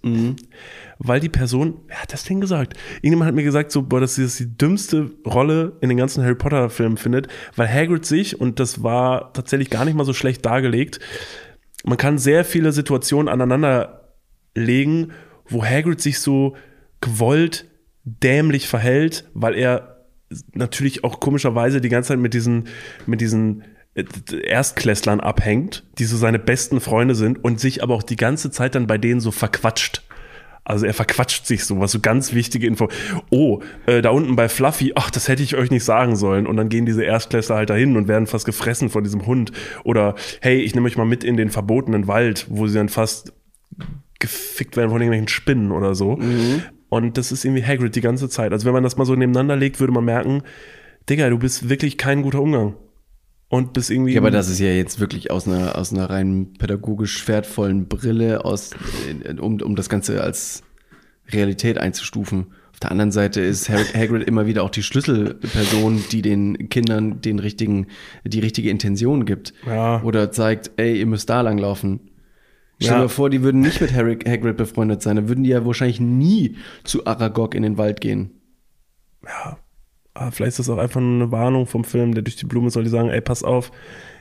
weil 0.99 1.19
die 1.19 1.29
Person, 1.29 1.81
wer 1.87 2.01
hat 2.01 2.13
das 2.13 2.23
denn 2.23 2.39
gesagt? 2.41 2.75
Irgendjemand 2.97 3.27
hat 3.27 3.35
mir 3.35 3.43
gesagt, 3.43 3.71
so, 3.71 3.81
boah, 3.83 3.99
dass 3.99 4.15
sie 4.15 4.23
das 4.23 4.37
die 4.37 4.57
dümmste 4.57 5.11
Rolle 5.25 5.73
in 5.81 5.89
den 5.89 5.97
ganzen 5.97 6.23
Harry 6.23 6.35
Potter 6.35 6.69
Filmen 6.69 6.97
findet, 6.97 7.27
weil 7.55 7.67
Hagrid 7.71 8.05
sich, 8.05 8.39
und 8.39 8.59
das 8.59 8.81
war 8.83 9.33
tatsächlich 9.33 9.69
gar 9.69 9.85
nicht 9.85 9.95
mal 9.95 10.05
so 10.05 10.13
schlecht 10.13 10.45
dargelegt, 10.45 10.99
man 11.83 11.97
kann 11.97 12.17
sehr 12.17 12.45
viele 12.45 12.71
Situationen 12.71 13.27
aneinander 13.27 14.13
legen, 14.55 15.11
wo 15.47 15.63
Hagrid 15.63 16.01
sich 16.01 16.19
so 16.19 16.55
gewollt 17.01 17.65
dämlich 18.03 18.67
verhält, 18.67 19.25
weil 19.33 19.55
er 19.55 20.05
natürlich 20.53 21.03
auch 21.03 21.19
komischerweise 21.19 21.79
die 21.81 21.89
ganze 21.89 22.09
Zeit 22.09 22.19
mit 22.19 22.33
diesen, 22.33 22.67
mit 23.05 23.21
diesen 23.21 23.63
Erstklässlern 24.43 25.19
abhängt, 25.19 25.83
die 25.97 26.05
so 26.05 26.17
seine 26.17 26.39
besten 26.39 26.79
Freunde 26.79 27.15
sind 27.15 27.43
und 27.43 27.59
sich 27.59 27.83
aber 27.83 27.95
auch 27.95 28.03
die 28.03 28.15
ganze 28.15 28.51
Zeit 28.51 28.75
dann 28.75 28.87
bei 28.87 28.97
denen 28.97 29.19
so 29.19 29.31
verquatscht. 29.31 30.03
Also 30.63 30.85
er 30.85 30.93
verquatscht 30.93 31.45
sich 31.45 31.63
so, 31.63 31.79
was 31.79 31.93
so 31.93 32.01
ganz 32.01 32.33
wichtige 32.33 32.67
Info. 32.67 32.89
Oh, 33.29 33.61
äh, 33.85 34.01
da 34.01 34.09
unten 34.09 34.35
bei 34.35 34.49
Fluffy, 34.49 34.91
ach, 34.95 35.09
das 35.09 35.29
hätte 35.29 35.41
ich 35.41 35.55
euch 35.55 35.71
nicht 35.71 35.85
sagen 35.85 36.17
sollen. 36.17 36.45
Und 36.45 36.57
dann 36.57 36.67
gehen 36.67 36.85
diese 36.85 37.03
Erstklässler 37.03 37.55
halt 37.55 37.69
dahin 37.69 37.95
und 37.95 38.09
werden 38.09 38.27
fast 38.27 38.45
gefressen 38.45 38.89
von 38.89 39.03
diesem 39.03 39.25
Hund. 39.25 39.53
Oder 39.85 40.15
hey, 40.41 40.59
ich 40.59 40.75
nehme 40.75 40.87
euch 40.87 40.97
mal 40.97 41.05
mit 41.05 41.23
in 41.23 41.37
den 41.37 41.51
verbotenen 41.51 42.07
Wald, 42.07 42.47
wo 42.49 42.67
sie 42.67 42.75
dann 42.75 42.89
fast 42.89 43.31
gefickt 44.19 44.75
werden 44.75 44.89
von 44.89 44.99
irgendwelchen 44.99 45.29
Spinnen 45.29 45.71
oder 45.71 45.95
so. 45.95 46.17
Und 46.89 47.17
das 47.17 47.31
ist 47.31 47.45
irgendwie 47.45 47.63
Hagrid 47.63 47.95
die 47.95 48.01
ganze 48.01 48.27
Zeit. 48.27 48.51
Also 48.51 48.65
wenn 48.65 48.73
man 48.73 48.83
das 48.83 48.97
mal 48.97 49.05
so 49.05 49.15
nebeneinander 49.15 49.55
legt, 49.55 49.79
würde 49.79 49.93
man 49.93 50.03
merken, 50.03 50.43
Digga, 51.09 51.29
du 51.29 51.37
bist 51.39 51.69
wirklich 51.69 51.97
kein 51.97 52.23
guter 52.23 52.41
Umgang. 52.41 52.75
Und 53.49 53.71
bist 53.73 53.89
irgendwie. 53.89 54.13
Ja, 54.13 54.19
aber 54.21 54.31
das 54.31 54.49
ist 54.49 54.59
ja 54.59 54.67
jetzt 54.67 54.99
wirklich 54.99 55.31
aus 55.31 55.47
einer, 55.47 55.77
aus 55.77 55.93
einer 55.93 56.09
rein 56.09 56.53
pädagogisch 56.59 57.25
wertvollen 57.27 57.87
Brille, 57.87 58.43
aus, 58.43 58.71
äh, 59.23 59.39
um, 59.39 59.61
um 59.61 59.75
das 59.75 59.87
Ganze 59.89 60.21
als 60.21 60.63
Realität 61.29 61.77
einzustufen. 61.77 62.47
Auf 62.73 62.79
der 62.81 62.91
anderen 62.91 63.11
Seite 63.11 63.41
ist 63.41 63.69
Hag- 63.69 63.95
Hagrid 63.95 64.27
immer 64.27 64.45
wieder 64.45 64.63
auch 64.63 64.69
die 64.69 64.83
Schlüsselperson, 64.83 66.03
die 66.11 66.21
den 66.21 66.69
Kindern 66.69 67.21
den 67.21 67.39
richtigen, 67.39 67.87
die 68.23 68.39
richtige 68.39 68.69
Intention 68.69 69.25
gibt. 69.25 69.53
Ja. 69.65 70.03
Oder 70.03 70.31
zeigt, 70.31 70.71
ey, 70.77 70.99
ihr 70.99 71.05
müsst 71.07 71.29
da 71.29 71.41
langlaufen. 71.41 72.11
Stell 72.79 72.91
Ja. 72.91 72.97
dir 72.97 73.03
mal 73.03 73.09
vor, 73.09 73.29
die 73.31 73.41
würden 73.41 73.61
nicht 73.61 73.81
mit 73.81 73.93
Harry, 73.93 74.19
Hagrid 74.27 74.57
befreundet 74.57 75.01
sein. 75.01 75.15
Dann 75.15 75.27
würden 75.29 75.43
die 75.43 75.49
ja 75.49 75.65
wahrscheinlich 75.65 75.99
nie 75.99 76.57
zu 76.83 77.07
Aragog 77.07 77.55
in 77.55 77.63
den 77.63 77.77
Wald 77.79 77.99
gehen. 78.01 78.29
Ah, 80.19 80.31
vielleicht 80.31 80.49
ist 80.49 80.59
das 80.59 80.69
auch 80.69 80.79
einfach 80.79 80.99
nur 80.99 81.21
eine 81.21 81.31
Warnung 81.31 81.67
vom 81.67 81.83
Film, 81.83 82.13
der 82.13 82.23
durch 82.23 82.37
die 82.37 82.47
Blume 82.47 82.71
soll 82.71 82.83
die 82.83 82.89
sagen, 82.89 83.09
ey, 83.09 83.21
pass 83.21 83.43
auf, 83.43 83.71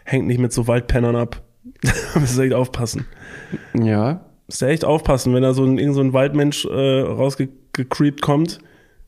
hängt 0.04 0.26
nicht 0.26 0.38
mit 0.38 0.52
so 0.52 0.66
Waldpennern 0.66 1.16
ab. 1.16 1.42
Müsst 2.14 2.38
ihr 2.38 2.44
echt 2.44 2.54
aufpassen. 2.54 3.06
Ja. 3.74 4.26
Müsst 4.46 4.62
ihr 4.62 4.68
echt 4.68 4.84
aufpassen, 4.84 5.32
wenn 5.34 5.42
da 5.42 5.54
so 5.54 5.64
ein, 5.64 5.78
irgend 5.78 5.94
so 5.94 6.02
ein 6.02 6.12
Waldmensch 6.12 6.66
äh, 6.66 7.00
rausgecreept 7.00 8.20
kommt, 8.20 8.58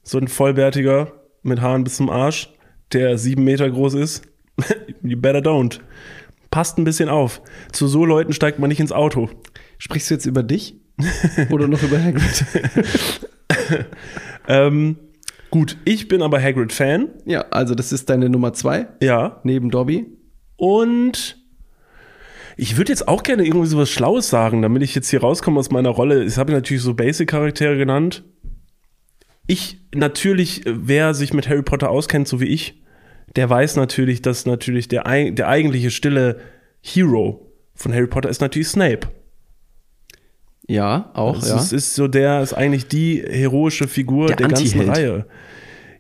so 0.03 0.19
ein 0.19 0.29
Vollbärtiger 0.29 1.13
mit 1.43 1.61
Haaren 1.61 1.85
bis 1.85 1.97
zum 1.97 2.09
Arsch, 2.09 2.55
der 2.93 3.19
sieben 3.19 3.45
Meter 3.45 3.71
groß 3.71 3.95
ist. 3.95 4.23
you 5.03 5.17
better 5.21 5.41
don't. 5.41 5.81
Passt 6.51 6.79
ein 6.79 6.85
bisschen 6.85 7.11
auf. 7.11 7.43
Zu 7.71 7.87
so 7.87 8.07
Leuten 8.07 8.33
steigt 8.33 8.59
man 8.59 8.69
nicht 8.69 8.81
ins 8.81 8.93
Auto. 8.93 9.29
Sprichst 9.77 10.09
du 10.09 10.15
jetzt 10.15 10.27
über 10.27 10.43
dich? 10.43 10.75
Oder 11.51 11.69
noch 11.69 11.83
über 11.83 12.03
Hagrid? 12.03 12.45
Ähm, 14.49 14.97
gut, 15.51 15.77
ich 15.85 16.09
bin 16.09 16.23
aber 16.23 16.41
Hagrid-Fan. 16.43 17.09
ja, 17.27 17.43
also 17.51 17.75
das 17.75 17.93
ist 17.93 18.11
deine 18.11 18.29
Nummer 18.29 18.53
zwei, 18.53 18.89
Ja. 19.03 19.41
neben 19.45 19.71
Dobby. 19.71 20.07
Und 20.57 21.39
ich 22.57 22.77
würde 22.77 22.91
jetzt 22.93 23.07
auch 23.07 23.23
gerne 23.23 23.45
irgendwie 23.47 23.67
sowas 23.69 23.91
Schlaues 23.91 24.29
sagen, 24.29 24.63
damit 24.63 24.83
ich 24.83 24.95
jetzt 24.95 25.09
hier 25.09 25.21
rauskomme 25.21 25.59
aus 25.61 25.71
meiner 25.71 25.91
Rolle. 25.91 26.25
Ich 26.25 26.37
habe 26.39 26.53
natürlich 26.53 26.83
so 26.83 26.95
Basic-Charaktere 26.95 27.77
genannt. 27.79 28.25
Ich 29.47 29.79
natürlich, 29.95 30.67
äh, 30.67 30.73
wer 30.87 31.15
sich 31.15 31.33
mit 31.33 31.49
Harry 31.49 31.63
Potter 31.63 31.91
auskennt, 31.91 32.29
so 32.29 32.41
wie 32.41 32.47
ich, 32.49 32.83
der 33.37 33.49
weiß 33.49 33.77
natürlich, 33.77 34.23
dass 34.23 34.47
natürlich 34.47 34.89
der, 34.89 35.05
der 35.31 35.49
eigentliche 35.49 35.91
stille 35.91 36.41
Hero 36.81 37.53
von 37.75 37.93
Harry 37.95 38.07
Potter 38.09 38.29
ist 38.29 38.41
natürlich 38.41 38.69
Snape. 38.69 39.09
Ja, 40.69 41.11
auch, 41.15 41.39
Es 41.39 41.49
ja. 41.49 41.57
ist, 41.57 41.73
ist 41.73 41.95
so 41.95 42.09
der, 42.09 42.43
ist 42.43 42.53
eigentlich 42.53 42.89
die 42.89 43.25
heroische 43.27 43.89
Figur 43.89 44.29
Der 44.29 44.37
der, 44.37 44.49
ganzen. 44.49 44.89
Reihe. 44.89 45.27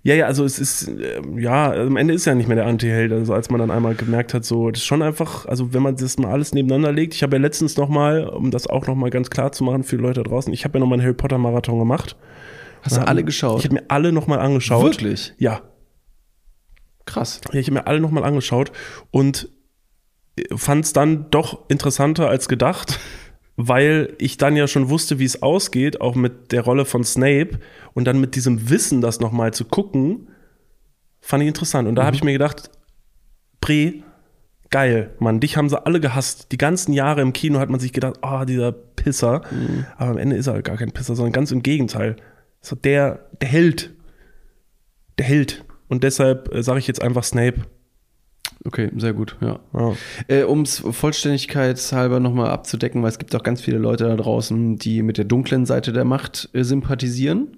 Ja, 0.02 0.14
ja, 0.14 0.26
also 0.26 0.44
es 0.44 0.58
ist, 0.58 0.88
ähm, 0.88 1.38
ja, 1.38 1.72
am 1.72 1.96
Ende 1.96 2.14
ist 2.14 2.26
er 2.26 2.34
nicht 2.34 2.46
mehr 2.46 2.56
der 2.56 2.66
Anti-Held, 2.66 3.12
also 3.12 3.34
als 3.34 3.50
man 3.50 3.60
dann 3.60 3.70
einmal 3.70 3.94
gemerkt 3.94 4.32
hat, 4.32 4.44
so, 4.44 4.70
das 4.70 4.80
ist 4.80 4.86
schon 4.86 5.02
einfach, 5.02 5.46
also 5.46 5.72
wenn 5.74 5.82
man 5.82 5.96
das 5.96 6.18
mal 6.18 6.30
alles 6.30 6.54
nebeneinander 6.54 6.92
legt, 6.92 7.14
ich 7.14 7.22
habe 7.22 7.36
ja 7.36 7.42
letztens 7.42 7.76
noch 7.76 7.88
mal, 7.88 8.28
um 8.28 8.50
das 8.50 8.66
auch 8.66 8.86
noch 8.86 8.94
mal 8.94 9.10
ganz 9.10 9.28
klar 9.28 9.52
zu 9.52 9.64
machen 9.64 9.82
für 9.82 9.96
die 9.96 10.02
Leute 10.02 10.22
da 10.22 10.28
draußen, 10.30 10.52
ich 10.52 10.64
habe 10.64 10.78
ja 10.78 10.80
noch 10.80 10.86
mal 10.86 10.94
einen 10.94 11.02
Harry 11.02 11.14
Potter 11.14 11.38
Marathon 11.38 11.78
gemacht. 11.78 12.16
Hast 12.82 12.96
du 12.96 13.06
alle 13.06 13.24
geschaut? 13.24 13.58
Ich 13.58 13.64
habe 13.64 13.74
mir 13.74 13.84
alle 13.88 14.12
noch 14.12 14.28
mal 14.28 14.38
angeschaut. 14.38 14.84
Wirklich? 14.84 15.34
Ja, 15.38 15.62
Krass. 17.06 17.40
ja, 17.52 17.58
ich 17.58 17.66
habe 17.66 17.74
mir 17.74 17.86
alle 17.86 18.00
nochmal 18.00 18.24
angeschaut 18.24 18.70
und 19.10 19.48
fand 20.54 20.84
es 20.84 20.92
dann 20.92 21.30
doch 21.30 21.68
interessanter 21.68 22.28
als 22.28 22.48
gedacht, 22.48 23.00
weil 23.60 24.14
ich 24.18 24.36
dann 24.36 24.54
ja 24.56 24.68
schon 24.68 24.88
wusste, 24.88 25.18
wie 25.18 25.24
es 25.24 25.42
ausgeht, 25.42 26.00
auch 26.00 26.14
mit 26.14 26.52
der 26.52 26.62
Rolle 26.62 26.84
von 26.84 27.02
Snape 27.02 27.58
und 27.92 28.04
dann 28.04 28.20
mit 28.20 28.36
diesem 28.36 28.70
Wissen, 28.70 29.00
das 29.00 29.18
nochmal 29.18 29.52
zu 29.52 29.64
gucken, 29.64 30.28
fand 31.20 31.42
ich 31.42 31.48
interessant. 31.48 31.88
Und 31.88 31.96
da 31.96 32.04
habe 32.04 32.14
ich 32.14 32.22
mir 32.22 32.32
gedacht, 32.32 32.70
Pre, 33.60 33.94
geil, 34.70 35.10
Mann, 35.18 35.40
dich 35.40 35.56
haben 35.56 35.68
sie 35.68 35.84
alle 35.84 35.98
gehasst. 35.98 36.52
Die 36.52 36.56
ganzen 36.56 36.92
Jahre 36.92 37.20
im 37.20 37.32
Kino 37.32 37.58
hat 37.58 37.68
man 37.68 37.80
sich 37.80 37.92
gedacht, 37.92 38.18
ah, 38.22 38.44
dieser 38.44 38.70
Pisser. 38.70 39.42
Aber 39.96 40.12
am 40.12 40.18
Ende 40.18 40.36
ist 40.36 40.46
er 40.46 40.62
gar 40.62 40.76
kein 40.76 40.92
Pisser, 40.92 41.16
sondern 41.16 41.32
ganz 41.32 41.50
im 41.50 41.64
Gegenteil. 41.64 42.14
So 42.60 42.76
der, 42.76 43.26
der 43.40 43.48
Held. 43.48 43.90
Der 45.18 45.26
Held. 45.26 45.64
Und 45.88 46.04
deshalb 46.04 46.54
äh, 46.54 46.62
sage 46.62 46.78
ich 46.78 46.86
jetzt 46.86 47.02
einfach 47.02 47.24
Snape. 47.24 47.62
Okay, 48.64 48.90
sehr 48.96 49.12
gut, 49.12 49.36
ja. 49.40 49.60
Ja. 49.72 49.94
Äh, 50.26 50.42
um 50.42 50.62
es 50.62 50.78
vollständigkeitshalber 50.90 52.18
nochmal 52.20 52.50
abzudecken, 52.50 53.02
weil 53.02 53.10
es 53.10 53.18
gibt 53.18 53.34
auch 53.34 53.42
ganz 53.44 53.60
viele 53.60 53.78
Leute 53.78 54.04
da 54.04 54.16
draußen, 54.16 54.76
die 54.76 55.02
mit 55.02 55.16
der 55.16 55.24
dunklen 55.24 55.64
Seite 55.64 55.92
der 55.92 56.04
Macht 56.04 56.50
äh, 56.52 56.64
sympathisieren. 56.64 57.56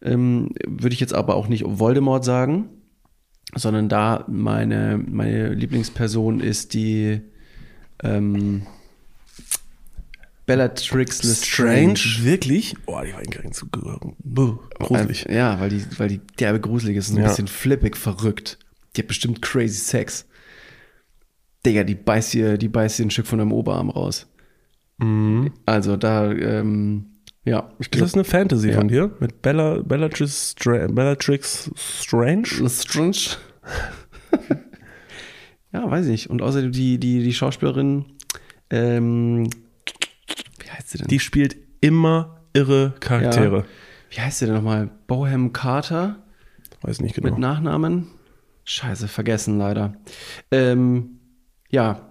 Ähm, 0.00 0.50
Würde 0.66 0.94
ich 0.94 1.00
jetzt 1.00 1.14
aber 1.14 1.34
auch 1.34 1.48
nicht 1.48 1.64
Voldemort 1.66 2.24
sagen, 2.24 2.68
sondern 3.54 3.88
da 3.88 4.24
meine, 4.28 4.98
meine 5.04 5.52
Lieblingsperson 5.52 6.40
ist 6.40 6.74
die 6.74 7.20
ähm, 8.02 8.62
Bellatrix 10.46 11.22
Lestrange. 11.22 11.94
Wirklich? 12.22 12.74
Boah, 12.86 13.04
die 13.04 13.12
war 13.12 13.20
eigentlich 13.20 13.52
zu 13.52 13.66
gruselig. 14.78 15.26
Ja, 15.30 15.60
weil 15.60 15.70
die, 15.70 15.84
weil 15.98 16.08
die 16.08 16.20
derbe 16.38 16.60
gruselig 16.60 16.96
ist, 16.96 17.10
ein 17.10 17.18
Ja. 17.18 17.28
bisschen 17.28 17.46
flippig, 17.48 17.96
verrückt. 17.96 18.58
Die 18.96 19.00
hat 19.02 19.08
bestimmt 19.08 19.40
crazy 19.42 19.78
Sex. 19.80 20.26
Digga, 21.64 21.84
die 21.84 21.94
beißt 21.94 22.34
dir, 22.34 22.58
die 22.58 22.68
beißt 22.68 22.98
dir 22.98 23.04
ein 23.06 23.10
Stück 23.10 23.26
von 23.26 23.38
deinem 23.38 23.52
Oberarm 23.52 23.90
raus. 23.90 24.28
Also 25.66 25.96
da, 25.96 26.30
ähm, 26.30 27.06
ja, 27.44 27.72
ich 27.80 27.92
Ist 27.92 28.00
das 28.00 28.14
eine 28.14 28.22
Fantasy 28.24 28.68
Ja. 28.68 28.76
von 28.76 28.86
dir? 28.88 29.10
Mit 29.18 29.42
Bella, 29.42 29.80
Bellatrix, 29.82 30.52
Stra 30.52 30.86
Bellatrix 30.86 31.70
Strange? 31.74 32.44
Lestrange. 32.60 33.36
ja, 35.72 35.90
weiß 35.90 36.06
ich. 36.06 36.30
Und 36.30 36.42
außerdem 36.42 36.72
die, 36.72 36.98
die, 36.98 37.22
die 37.22 37.32
Schauspielerin, 37.34 38.04
ähm, 38.70 39.48
wie 40.60 40.70
heißt 40.70 40.90
sie 40.90 40.98
denn? 40.98 41.08
Die 41.08 41.18
spielt 41.18 41.56
immer 41.80 42.40
irre 42.52 42.94
Charaktere. 43.00 43.64
wie 44.10 44.20
heißt 44.20 44.38
sie 44.38 44.46
denn 44.46 44.54
nochmal? 44.54 44.90
Bohem 45.06 45.52
Carter? 45.52 46.22
Weiß 46.82 47.00
nicht 47.00 47.14
genau. 47.14 47.30
Mit 47.30 47.38
Nachnamen? 47.38 48.08
Scheiße, 48.72 49.06
vergessen 49.06 49.58
leider. 49.58 49.92
Ähm, 50.50 51.18
ja, 51.70 52.10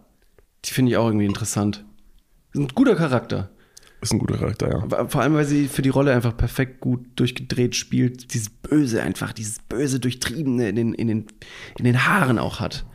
die 0.64 0.72
finde 0.72 0.92
ich 0.92 0.98
auch 0.98 1.08
irgendwie 1.08 1.26
interessant. 1.26 1.84
Ist 2.54 2.60
ein 2.60 2.68
guter 2.68 2.96
Charakter. 2.96 3.50
Ist 4.02 4.14
ein 4.14 4.20
guter 4.20 4.38
Charakter, 4.38 4.70
ja. 4.70 5.08
Vor 5.08 5.22
allem, 5.22 5.34
weil 5.34 5.46
sie 5.46 5.68
für 5.68 5.82
die 5.82 5.90
Rolle 5.90 6.14
einfach 6.14 6.38
perfekt 6.38 6.80
gut 6.80 7.08
durchgedreht 7.16 7.76
spielt. 7.76 8.36
Dieses 8.36 8.52
Böse 8.52 9.02
einfach, 9.02 9.34
dieses 9.34 9.58
böse 9.58 10.00
Durchtriebene 10.00 10.70
in 10.70 10.76
den, 10.76 10.94
in 10.94 11.08
den, 11.08 11.26
in 11.80 11.86
den 11.86 12.06
Haaren 12.06 12.38
auch 12.38 12.60
hat. 12.60 12.86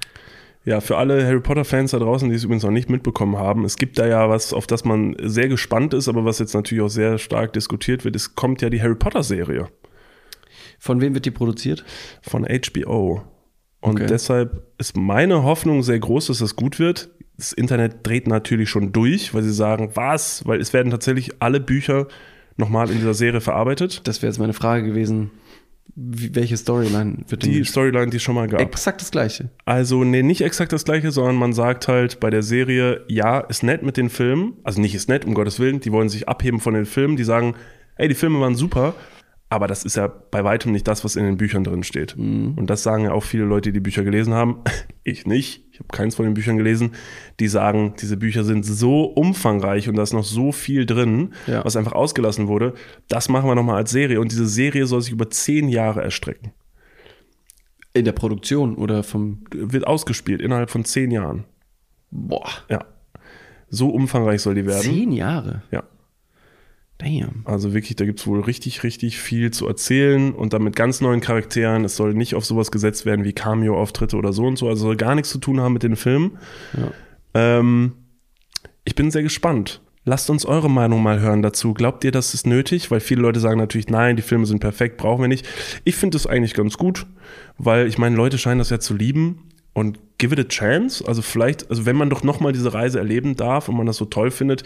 Ja, 0.65 0.81
für 0.81 0.97
alle 0.97 1.27
Harry 1.27 1.41
Potter-Fans 1.41 1.91
da 1.91 1.99
draußen, 1.99 2.29
die 2.29 2.37
es 2.37 2.45
übrigens 2.45 2.63
noch 2.63 2.71
nicht 2.71 2.89
mitbekommen 2.89 3.37
haben, 3.37 3.65
es 3.65 3.79
gibt 3.79 3.99
da 3.99 4.07
ja 4.07 4.31
was, 4.31 4.53
auf 4.53 4.69
das 4.69 4.85
man 4.85 5.17
sehr 5.21 5.49
gespannt 5.49 5.93
ist, 5.93 6.07
aber 6.07 6.25
was 6.25 6.39
jetzt 6.39 6.55
natürlich 6.55 6.85
auch 6.85 6.89
sehr 6.89 7.19
stark 7.19 7.53
diskutiert 7.53 8.05
wird. 8.05 8.15
Es 8.15 8.37
kommt 8.37 8.63
ja 8.63 8.71
die 8.71 8.81
Harry 8.81 8.95
Potter-Serie 8.95 9.69
Von 10.79 11.01
wem 11.01 11.15
wird 11.15 11.27
die 11.27 11.33
produziert? 11.33 11.85
von 12.23 12.47
HBO. 12.47 13.25
Und 13.87 13.97
Okay. 13.97 14.07
deshalb 14.07 14.63
ist 14.79 14.97
meine 14.97 15.43
Hoffnung 15.43 15.83
sehr 15.83 15.99
groß, 15.99 16.27
dass 16.27 16.39
das 16.39 16.57
gut 16.57 16.79
wird. 16.79 17.09
Das 17.37 17.53
Internet 17.53 17.99
dreht 18.07 18.27
natürlich 18.27 18.69
schon 18.71 18.93
durch, 18.93 19.35
weil 19.35 19.43
sie 19.43 19.53
sagen, 19.53 19.91
was? 19.95 20.47
Weil 20.47 20.61
es 20.61 20.73
werden 20.73 20.91
tatsächlich 20.91 21.33
alle 21.41 21.61
Bücher 21.61 22.07
nochmal 22.57 22.91
in 22.91 22.97
dieser 22.99 23.15
Serie 23.15 23.41
verarbeitet. 23.41 24.01
Das 24.09 24.23
wäre 24.23 24.31
jetzt 24.31 24.39
meine 24.39 24.55
Frage 24.55 24.85
gewesen. 24.85 25.31
Wie, 25.95 26.35
welche 26.35 26.57
Storyline 26.57 27.19
wird 27.29 27.43
denn 27.43 27.51
Die 27.53 27.59
gespielt? 27.59 27.69
Storyline, 27.69 28.11
die 28.11 28.17
es 28.17 28.23
schon 28.23 28.35
mal 28.35 28.49
gab. 28.49 28.61
Exakt 28.61 29.01
das 29.01 29.11
gleiche. 29.11 29.51
Also, 29.65 30.03
nee, 30.05 30.23
nicht 30.23 30.41
exakt 30.43 30.73
das 30.73 30.85
gleiche, 30.85 31.11
sondern 31.11 31.37
man 31.37 31.53
sagt 31.53 31.89
halt 31.89 32.21
bei 32.21 32.29
der 32.29 32.43
Serie, 32.43 33.03
ja, 33.09 33.41
ist 33.41 33.63
nett 33.63 33.83
mit 33.83 33.97
den 33.97 34.11
Filmen. 34.11 34.55
Also 34.65 34.81
nicht 34.81 34.95
ist 34.95 35.09
nett, 35.09 35.25
um 35.25 35.33
Gottes 35.35 35.59
Willen. 35.61 35.81
Die 35.81 35.93
wollen 35.93 36.09
sich 36.09 36.29
abheben 36.29 36.61
von 36.61 36.75
den 36.75 36.87
Filmen. 36.87 37.17
Die 37.17 37.25
sagen, 37.25 37.55
ey, 37.97 38.09
die 38.09 38.15
Filme 38.15 38.41
waren 38.41 38.57
super. 38.57 38.95
Aber 39.49 39.69
das 39.69 39.85
ist 39.85 39.97
ja 39.97 40.09
bei 40.09 40.43
weitem 40.43 40.73
nicht 40.73 40.89
das, 40.89 41.05
was 41.05 41.15
in 41.15 41.25
den 41.25 41.37
Büchern 41.37 41.63
drin 41.63 41.85
steht. 41.85 42.17
Und 42.17 42.67
das 42.67 42.83
sagen 42.83 43.05
ja 43.05 43.13
auch 43.13 43.23
viele 43.23 43.45
Leute, 43.45 43.69
die 43.71 43.75
die 43.75 43.81
Bücher 43.81 44.03
gelesen 44.05 44.35
haben. 44.35 44.59
Ich 45.09 45.25
nicht. 45.25 45.65
Ich 45.71 45.79
habe 45.79 45.87
keins 45.93 46.17
von 46.17 46.25
den 46.25 46.35
Büchern 46.35 46.57
gelesen. 46.57 46.91
Die 47.39 47.47
sagen, 47.47 47.95
diese 48.01 48.17
Bücher 48.17 48.43
sind 48.43 48.65
so 48.67 49.05
umfangreich 49.05 49.89
und 49.89 49.95
da 49.95 50.03
ist 50.03 50.13
noch 50.13 50.25
so 50.25 50.51
viel 50.51 50.85
drin, 50.85 51.33
Ja. 51.47 51.65
was 51.65 51.77
einfach 51.77 51.93
ausgelassen 51.93 52.49
wurde. 52.49 52.75
Das 53.07 53.29
machen 53.29 53.49
wir 53.49 53.55
nochmal 53.55 53.77
als 53.77 53.93
Serie. 53.93 54.21
Und 54.21 54.33
diese 54.33 54.49
Serie 54.49 54.87
soll 54.87 55.01
sich 55.03 55.13
über 55.13 55.31
zehn 55.31 55.69
Jahre 55.69 56.03
erstrecken. 56.03 56.51
In 57.95 58.05
der 58.05 58.13
Produktion 58.13 58.75
oder 58.75 59.05
vom. 59.05 59.45
Wird 59.53 59.87
ausgespielt 59.87 60.41
innerhalb 60.41 60.71
von 60.71 60.85
zehn 60.85 61.13
Jahren. 61.13 61.45
Boah. 62.11 62.49
Ja. 62.69 62.85
So 63.69 63.91
umfangreich 63.91 64.43
soll 64.43 64.57
die 64.57 64.67
werden. 64.67 64.83
Zehn 64.83 65.13
Jahre. 65.13 65.63
Ja. 65.71 65.85
Damn. 66.99 67.43
Also 67.45 67.75
wirklich, 67.75 67.97
da 67.97 68.07
gibt's 68.07 68.27
wohl 68.27 68.41
richtig, 68.41 68.83
richtig 68.83 69.19
viel 69.19 69.51
zu 69.51 69.67
erzählen 69.69 70.33
und 70.33 70.53
dann 70.55 70.63
mit 70.63 70.77
ganz 70.77 71.01
neuen 71.03 71.21
Charakteren. 71.21 71.85
Es 71.85 71.97
soll 71.97 72.15
nicht 72.15 72.35
auf 72.35 72.47
sowas 72.47 72.71
gesetzt 72.71 73.05
werden 73.05 73.25
wie 73.25 73.35
Cameo-Auftritte 73.35 74.17
oder 74.17 74.33
so 74.33 74.45
und 74.45 74.57
so. 74.57 74.69
Also 74.69 74.87
soll 74.87 74.97
gar 74.97 75.15
nichts 75.15 75.31
zu 75.31 75.39
tun 75.39 75.61
haben 75.61 75.75
mit 75.75 75.83
den 75.83 75.97
Filmen. 75.97 76.39
Ja. 76.75 77.59
Ähm, 77.59 77.93
ich 78.85 78.95
bin 78.95 79.11
sehr 79.11 79.23
gespannt. 79.23 79.83
Lasst 80.09 80.31
uns 80.31 80.47
eure 80.47 80.71
Meinung 80.71 81.03
mal 81.03 81.21
hören 81.21 81.43
dazu. 81.43 81.75
Glaubt 81.75 82.05
ihr, 82.05 82.13
das 82.13 82.33
ist 82.33 82.47
nötig? 82.47 82.91
Weil 82.91 83.01
viele 83.01 83.21
Leute 83.21 83.41
sagen 83.41 83.59
natürlich, 83.59 83.89
nein, 83.89 84.17
die 84.17 84.23
Filme 84.23 84.47
sind 84.47 84.61
perfekt, 84.61 84.97
brauchen 84.97 85.21
wir 85.21 85.29
nicht. 85.29 85.47
Ich 85.85 85.97
finde 85.97 86.15
das 86.15 86.27
eigentlich 86.27 86.55
ganz 86.55 86.79
gut, 86.79 87.07
weil 87.59 87.89
ich 87.89 87.99
meine, 87.99 88.17
Leute 88.17 88.39
scheinen 88.39 88.61
das 88.61 88.71
ja 88.71 88.79
zu 88.79 88.95
lieben 88.95 89.51
und 89.73 89.99
give 90.19 90.33
it 90.33 90.41
a 90.41 90.49
chance. 90.49 91.07
Also 91.07 91.23
vielleicht, 91.23 91.69
also 91.69 91.85
wenn 91.85 91.97
man 91.97 92.09
doch 92.09 92.23
nochmal 92.23 92.53
diese 92.53 92.73
Reise 92.73 93.01
erleben 93.01 93.35
darf 93.35 93.69
und 93.69 93.77
man 93.77 93.87
das 93.87 93.97
so 93.97 94.05
toll 94.05 94.31
findet, 94.31 94.63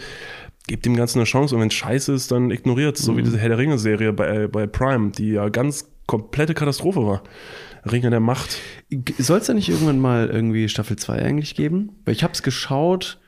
gebt 0.67 0.85
dem 0.85 0.95
Ganzen 0.95 1.19
eine 1.19 1.25
Chance. 1.25 1.55
Und 1.55 1.61
wenn 1.61 1.67
es 1.69 1.73
scheiße 1.73 2.13
ist, 2.13 2.31
dann 2.31 2.51
ignoriert 2.51 2.97
es. 2.97 3.05
So 3.05 3.17
wie 3.17 3.23
diese 3.23 3.37
Herr 3.37 3.49
der 3.49 3.57
Ringe-Serie 3.57 4.13
bei, 4.13 4.47
bei 4.47 4.67
Prime, 4.67 5.11
die 5.11 5.31
ja 5.31 5.49
ganz 5.49 5.89
komplette 6.05 6.53
Katastrophe 6.53 7.05
war. 7.05 7.23
Ringe 7.89 8.09
der 8.09 8.19
Macht. 8.19 8.57
Soll 9.17 9.39
es 9.39 9.47
da 9.47 9.53
nicht 9.53 9.69
irgendwann 9.69 9.99
mal 9.99 10.29
irgendwie 10.29 10.69
Staffel 10.69 10.97
2 10.97 11.21
eigentlich 11.21 11.55
geben? 11.55 11.93
Weil 12.05 12.13
ich 12.13 12.23
habe 12.23 12.33
es 12.33 12.43
geschaut 12.43 13.19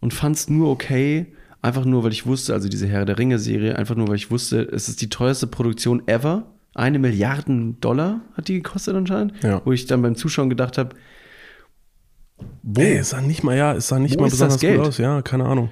und 0.00 0.14
fand 0.14 0.36
es 0.36 0.48
nur 0.48 0.70
okay, 0.70 1.34
einfach 1.60 1.84
nur, 1.84 2.04
weil 2.04 2.12
ich 2.12 2.24
wusste, 2.26 2.54
also 2.54 2.68
diese 2.68 2.86
Herr 2.86 3.04
der 3.04 3.18
Ringe-Serie, 3.18 3.76
einfach 3.76 3.96
nur, 3.96 4.08
weil 4.08 4.16
ich 4.16 4.30
wusste, 4.30 4.62
es 4.62 4.88
ist 4.88 5.02
die 5.02 5.10
teuerste 5.10 5.46
Produktion 5.46 6.06
ever. 6.06 6.54
Eine 6.72 6.98
Milliarden 6.98 7.80
Dollar 7.80 8.22
hat 8.34 8.48
die 8.48 8.54
gekostet 8.54 8.94
anscheinend. 8.94 9.42
Ja. 9.42 9.60
Wo 9.64 9.72
ich 9.72 9.86
dann 9.86 10.02
beim 10.02 10.14
Zuschauen 10.14 10.48
gedacht 10.48 10.78
habe, 10.78 10.94
Wo? 12.62 12.80
Ey, 12.80 12.98
es 12.98 13.10
sah 13.10 13.20
nicht 13.20 13.42
mal, 13.42 13.56
ja, 13.56 13.74
es 13.74 13.88
sah 13.88 13.98
nicht 13.98 14.16
Wo 14.16 14.22
mal 14.22 14.30
besonders 14.30 14.60
gut 14.60 14.78
aus. 14.78 14.98
Ja, 14.98 15.20
keine 15.22 15.44
Ahnung. 15.44 15.70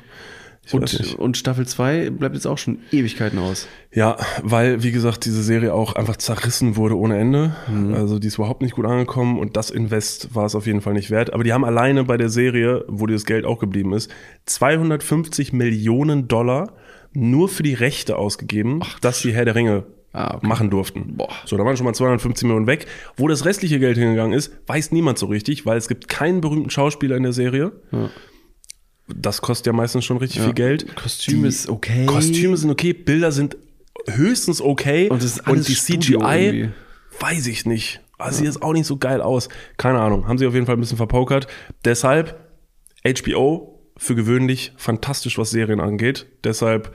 Und, 0.72 1.14
und 1.18 1.36
Staffel 1.36 1.66
2 1.66 2.10
bleibt 2.10 2.34
jetzt 2.34 2.46
auch 2.46 2.58
schon 2.58 2.78
Ewigkeiten 2.92 3.38
aus. 3.38 3.66
Ja, 3.92 4.16
weil, 4.42 4.82
wie 4.82 4.92
gesagt, 4.92 5.24
diese 5.24 5.42
Serie 5.42 5.72
auch 5.72 5.94
einfach 5.94 6.16
zerrissen 6.16 6.76
wurde 6.76 6.96
ohne 6.96 7.18
Ende. 7.18 7.56
Also 7.94 8.18
die 8.18 8.26
ist 8.28 8.36
überhaupt 8.36 8.60
nicht 8.62 8.74
gut 8.74 8.84
angekommen 8.84 9.38
und 9.38 9.56
das 9.56 9.70
Invest 9.70 10.34
war 10.34 10.44
es 10.46 10.54
auf 10.54 10.66
jeden 10.66 10.80
Fall 10.80 10.92
nicht 10.92 11.10
wert. 11.10 11.32
Aber 11.32 11.44
die 11.44 11.52
haben 11.52 11.64
alleine 11.64 12.04
bei 12.04 12.16
der 12.16 12.28
Serie, 12.28 12.84
wo 12.88 13.06
dieses 13.06 13.24
Geld 13.24 13.44
auch 13.46 13.58
geblieben 13.58 13.92
ist, 13.94 14.10
250 14.46 15.52
Millionen 15.52 16.28
Dollar 16.28 16.72
nur 17.12 17.48
für 17.48 17.62
die 17.62 17.74
Rechte 17.74 18.16
ausgegeben, 18.16 18.80
dass 19.00 19.20
die 19.22 19.32
Herr 19.32 19.44
der 19.44 19.54
Ringe 19.54 19.84
Ah, 20.14 20.36
okay. 20.36 20.46
machen 20.46 20.70
durften. 20.70 21.18
So, 21.44 21.58
da 21.58 21.64
waren 21.66 21.76
schon 21.76 21.84
mal 21.84 21.92
250 21.94 22.44
Millionen 22.46 22.66
weg. 22.66 22.86
Wo 23.18 23.28
das 23.28 23.44
restliche 23.44 23.78
Geld 23.78 23.98
hingegangen 23.98 24.32
ist, 24.36 24.52
weiß 24.66 24.90
niemand 24.90 25.18
so 25.18 25.26
richtig, 25.26 25.66
weil 25.66 25.76
es 25.76 25.86
gibt 25.86 26.08
keinen 26.08 26.40
berühmten 26.40 26.70
Schauspieler 26.70 27.14
in 27.16 27.24
der 27.24 27.34
Serie. 27.34 27.72
Das 29.14 29.40
kostet 29.40 29.66
ja 29.66 29.72
meistens 29.72 30.04
schon 30.04 30.18
richtig 30.18 30.42
viel 30.42 30.52
Geld. 30.52 30.94
Kostüm 30.96 31.42
Die 31.42 31.48
ist 31.48 31.68
okay. 31.68 32.06
Kostüme 32.06 32.56
sind 32.56 32.70
okay, 32.70 32.92
Bilder 32.92 33.32
sind 33.32 33.56
höchstens 34.06 34.60
okay. 34.60 35.08
Und 35.08 35.22
alles 35.44 35.66
die 35.66 35.74
CGI, 35.74 36.14
irgendwie. 36.14 36.70
weiß 37.20 37.46
ich 37.46 37.66
nicht. 37.66 38.00
Also 38.18 38.38
sieht 38.38 38.46
jetzt 38.46 38.62
auch 38.62 38.72
nicht 38.72 38.86
so 38.86 38.96
geil 38.96 39.22
aus. 39.22 39.48
Keine 39.76 40.00
Ahnung. 40.00 40.26
Haben 40.26 40.38
sie 40.38 40.46
auf 40.46 40.54
jeden 40.54 40.66
Fall 40.66 40.76
ein 40.76 40.80
bisschen 40.80 40.96
verpokert. 40.96 41.46
Deshalb 41.84 42.36
HBO 43.04 43.80
für 43.96 44.14
gewöhnlich 44.14 44.72
fantastisch, 44.76 45.38
was 45.38 45.50
Serien 45.50 45.80
angeht. 45.80 46.26
Deshalb 46.44 46.94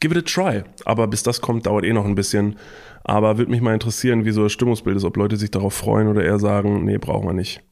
give 0.00 0.16
it 0.16 0.18
a 0.18 0.22
try. 0.22 0.64
Aber 0.84 1.06
bis 1.06 1.22
das 1.22 1.40
kommt, 1.40 1.66
dauert 1.66 1.84
eh 1.84 1.92
noch 1.92 2.04
ein 2.04 2.14
bisschen. 2.14 2.56
Aber 3.04 3.38
würde 3.38 3.50
mich 3.50 3.60
mal 3.60 3.74
interessieren, 3.74 4.24
wie 4.24 4.32
so 4.32 4.42
das 4.42 4.52
Stimmungsbild 4.52 4.96
ist, 4.96 5.04
ob 5.04 5.16
Leute 5.16 5.36
sich 5.36 5.50
darauf 5.50 5.74
freuen 5.74 6.08
oder 6.08 6.24
eher 6.24 6.38
sagen, 6.38 6.84
nee, 6.84 6.98
brauchen 6.98 7.26
wir 7.26 7.32
nicht. 7.32 7.62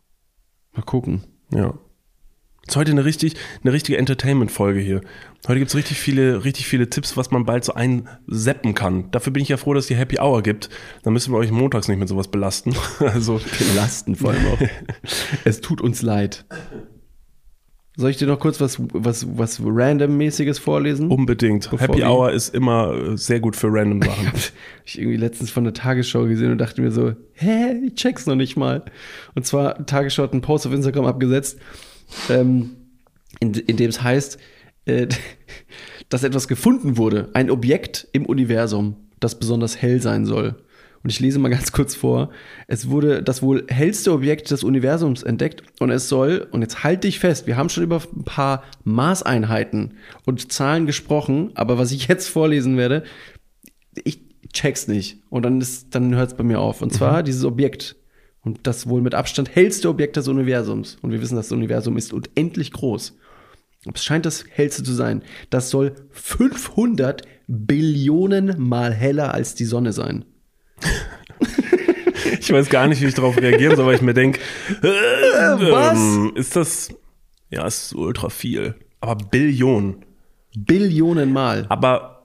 Mal 0.72 0.82
gucken. 0.82 1.24
Ja. 1.52 1.74
Ist 2.68 2.76
heute 2.76 2.90
eine 2.90 3.04
richtig, 3.04 3.34
eine 3.62 3.72
richtige 3.72 3.96
Entertainment-Folge 3.98 4.80
hier. 4.80 5.00
Heute 5.46 5.60
gibt's 5.60 5.76
richtig 5.76 6.00
viele, 6.00 6.44
richtig 6.44 6.66
viele 6.66 6.90
Tipps, 6.90 7.16
was 7.16 7.30
man 7.30 7.44
bald 7.44 7.64
so 7.64 7.74
einseppen 7.74 8.74
kann. 8.74 9.08
Dafür 9.12 9.32
bin 9.32 9.42
ich 9.42 9.48
ja 9.48 9.56
froh, 9.56 9.72
dass 9.72 9.84
es 9.84 9.88
die 9.88 9.94
Happy 9.94 10.18
Hour 10.18 10.42
gibt. 10.42 10.68
Dann 11.04 11.12
müssen 11.12 11.32
wir 11.32 11.38
euch 11.38 11.52
montags 11.52 11.86
nicht 11.86 11.98
mit 11.98 12.08
sowas 12.08 12.28
belasten. 12.28 12.74
Also, 12.98 13.40
Belasten 13.58 14.16
vor 14.16 14.30
allem 14.30 14.46
auch. 14.46 14.58
es 15.44 15.60
tut 15.60 15.80
uns 15.80 16.02
leid. 16.02 16.44
Soll 17.98 18.10
ich 18.10 18.16
dir 18.16 18.26
noch 18.26 18.40
kurz 18.40 18.60
was, 18.60 18.78
was, 18.92 19.26
was 19.38 19.60
Random-mäßiges 19.64 20.58
vorlesen? 20.58 21.08
unbedingt. 21.08 21.70
Bevor 21.70 21.78
Happy 21.78 22.02
Hour 22.02 22.32
ist 22.32 22.54
immer 22.54 22.92
äh, 22.92 23.16
sehr 23.16 23.40
gut 23.40 23.54
für 23.54 23.68
random 23.70 24.02
Sachen. 24.02 24.32
Ich 24.84 24.98
irgendwie 24.98 25.16
letztens 25.16 25.50
von 25.50 25.64
der 25.64 25.72
Tagesschau 25.72 26.26
gesehen 26.26 26.52
und 26.52 26.58
dachte 26.58 26.80
mir 26.80 26.92
so, 26.92 27.14
hä, 27.32 27.74
ich 27.86 27.94
check's 27.94 28.26
noch 28.26 28.36
nicht 28.36 28.56
mal. 28.56 28.84
Und 29.34 29.46
zwar, 29.46 29.84
Tagesschau 29.84 30.24
hat 30.24 30.32
einen 30.32 30.42
Post 30.42 30.66
auf 30.66 30.72
Instagram 30.72 31.06
abgesetzt, 31.06 31.58
ähm, 32.28 32.76
in, 33.40 33.54
in 33.54 33.76
dem 33.76 33.90
es 33.90 34.02
heißt, 34.02 34.38
äh, 34.86 35.08
dass 36.08 36.22
etwas 36.22 36.48
gefunden 36.48 36.96
wurde, 36.96 37.30
ein 37.34 37.50
Objekt 37.50 38.08
im 38.12 38.26
Universum, 38.26 38.96
das 39.20 39.38
besonders 39.38 39.80
hell 39.80 40.00
sein 40.00 40.24
soll. 40.24 40.56
Und 41.02 41.10
ich 41.10 41.20
lese 41.20 41.38
mal 41.38 41.50
ganz 41.50 41.70
kurz 41.70 41.94
vor. 41.94 42.30
Es 42.66 42.88
wurde 42.88 43.22
das 43.22 43.40
wohl 43.40 43.64
hellste 43.68 44.12
Objekt 44.12 44.50
des 44.50 44.64
Universums 44.64 45.22
entdeckt 45.22 45.62
und 45.78 45.90
es 45.90 46.08
soll, 46.08 46.48
und 46.50 46.62
jetzt 46.62 46.82
halt 46.82 47.04
dich 47.04 47.20
fest, 47.20 47.46
wir 47.46 47.56
haben 47.56 47.68
schon 47.68 47.84
über 47.84 48.02
ein 48.16 48.24
paar 48.24 48.64
Maßeinheiten 48.84 49.94
und 50.24 50.50
Zahlen 50.52 50.86
gesprochen, 50.86 51.52
aber 51.54 51.78
was 51.78 51.92
ich 51.92 52.08
jetzt 52.08 52.28
vorlesen 52.28 52.76
werde, 52.76 53.04
ich 54.02 54.20
check's 54.52 54.88
nicht. 54.88 55.18
Und 55.30 55.44
dann 55.44 55.60
ist, 55.60 55.94
dann 55.94 56.14
hört's 56.14 56.34
bei 56.34 56.44
mir 56.44 56.58
auf. 56.60 56.82
Und 56.82 56.92
zwar 56.92 57.22
dieses 57.22 57.44
Objekt. 57.44 57.96
Und 58.46 58.60
das 58.62 58.88
wohl 58.88 59.02
mit 59.02 59.12
Abstand 59.12 59.52
hellste 59.56 59.88
Objekt 59.88 60.16
des 60.16 60.28
Universums. 60.28 60.98
Und 61.02 61.10
wir 61.10 61.20
wissen, 61.20 61.34
das 61.34 61.50
Universum 61.50 61.96
ist 61.96 62.12
unendlich 62.12 62.70
groß. 62.70 63.18
Es 63.92 64.04
scheint 64.04 64.24
das 64.24 64.44
hellste 64.48 64.84
zu 64.84 64.92
sein. 64.92 65.22
Das 65.50 65.68
soll 65.68 65.96
500 66.12 67.22
Billionen 67.48 68.54
mal 68.56 68.92
heller 68.92 69.34
als 69.34 69.56
die 69.56 69.64
Sonne 69.64 69.92
sein. 69.92 70.24
Ich 72.40 72.52
weiß 72.52 72.68
gar 72.68 72.86
nicht, 72.86 73.00
wie 73.02 73.06
ich 73.06 73.14
darauf 73.14 73.36
reagieren 73.38 73.74
soll, 73.76 73.86
weil 73.86 73.94
ich 73.96 74.02
mir 74.02 74.14
denke, 74.14 74.40
äh, 74.82 74.84
was? 74.84 75.96
ähm, 75.96 76.32
ist 76.34 76.54
das, 76.54 76.90
ja, 77.50 77.66
ist 77.66 77.92
ultra 77.94 78.28
viel. 78.28 78.74
Aber 79.00 79.16
Billionen. 79.16 80.04
Billionen 80.56 81.32
mal. 81.32 81.66
Aber, 81.68 82.15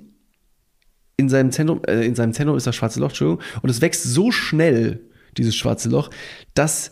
in 1.18 1.30
seinem 1.30 1.52
Zentrum, 1.52 1.82
äh, 1.88 2.06
in 2.06 2.16
seinem 2.16 2.34
Zentrum 2.34 2.58
ist 2.58 2.68
das 2.68 2.76
schwarze 2.76 3.00
Loch, 3.00 3.10
Entschuldigung, 3.10 3.44
und 3.62 3.70
es 3.70 3.82
wächst 3.82 4.04
so 4.04 4.32
schnell, 4.32 5.02
dieses 5.38 5.56
schwarze 5.56 5.90
Loch, 5.90 6.10
dass 6.54 6.92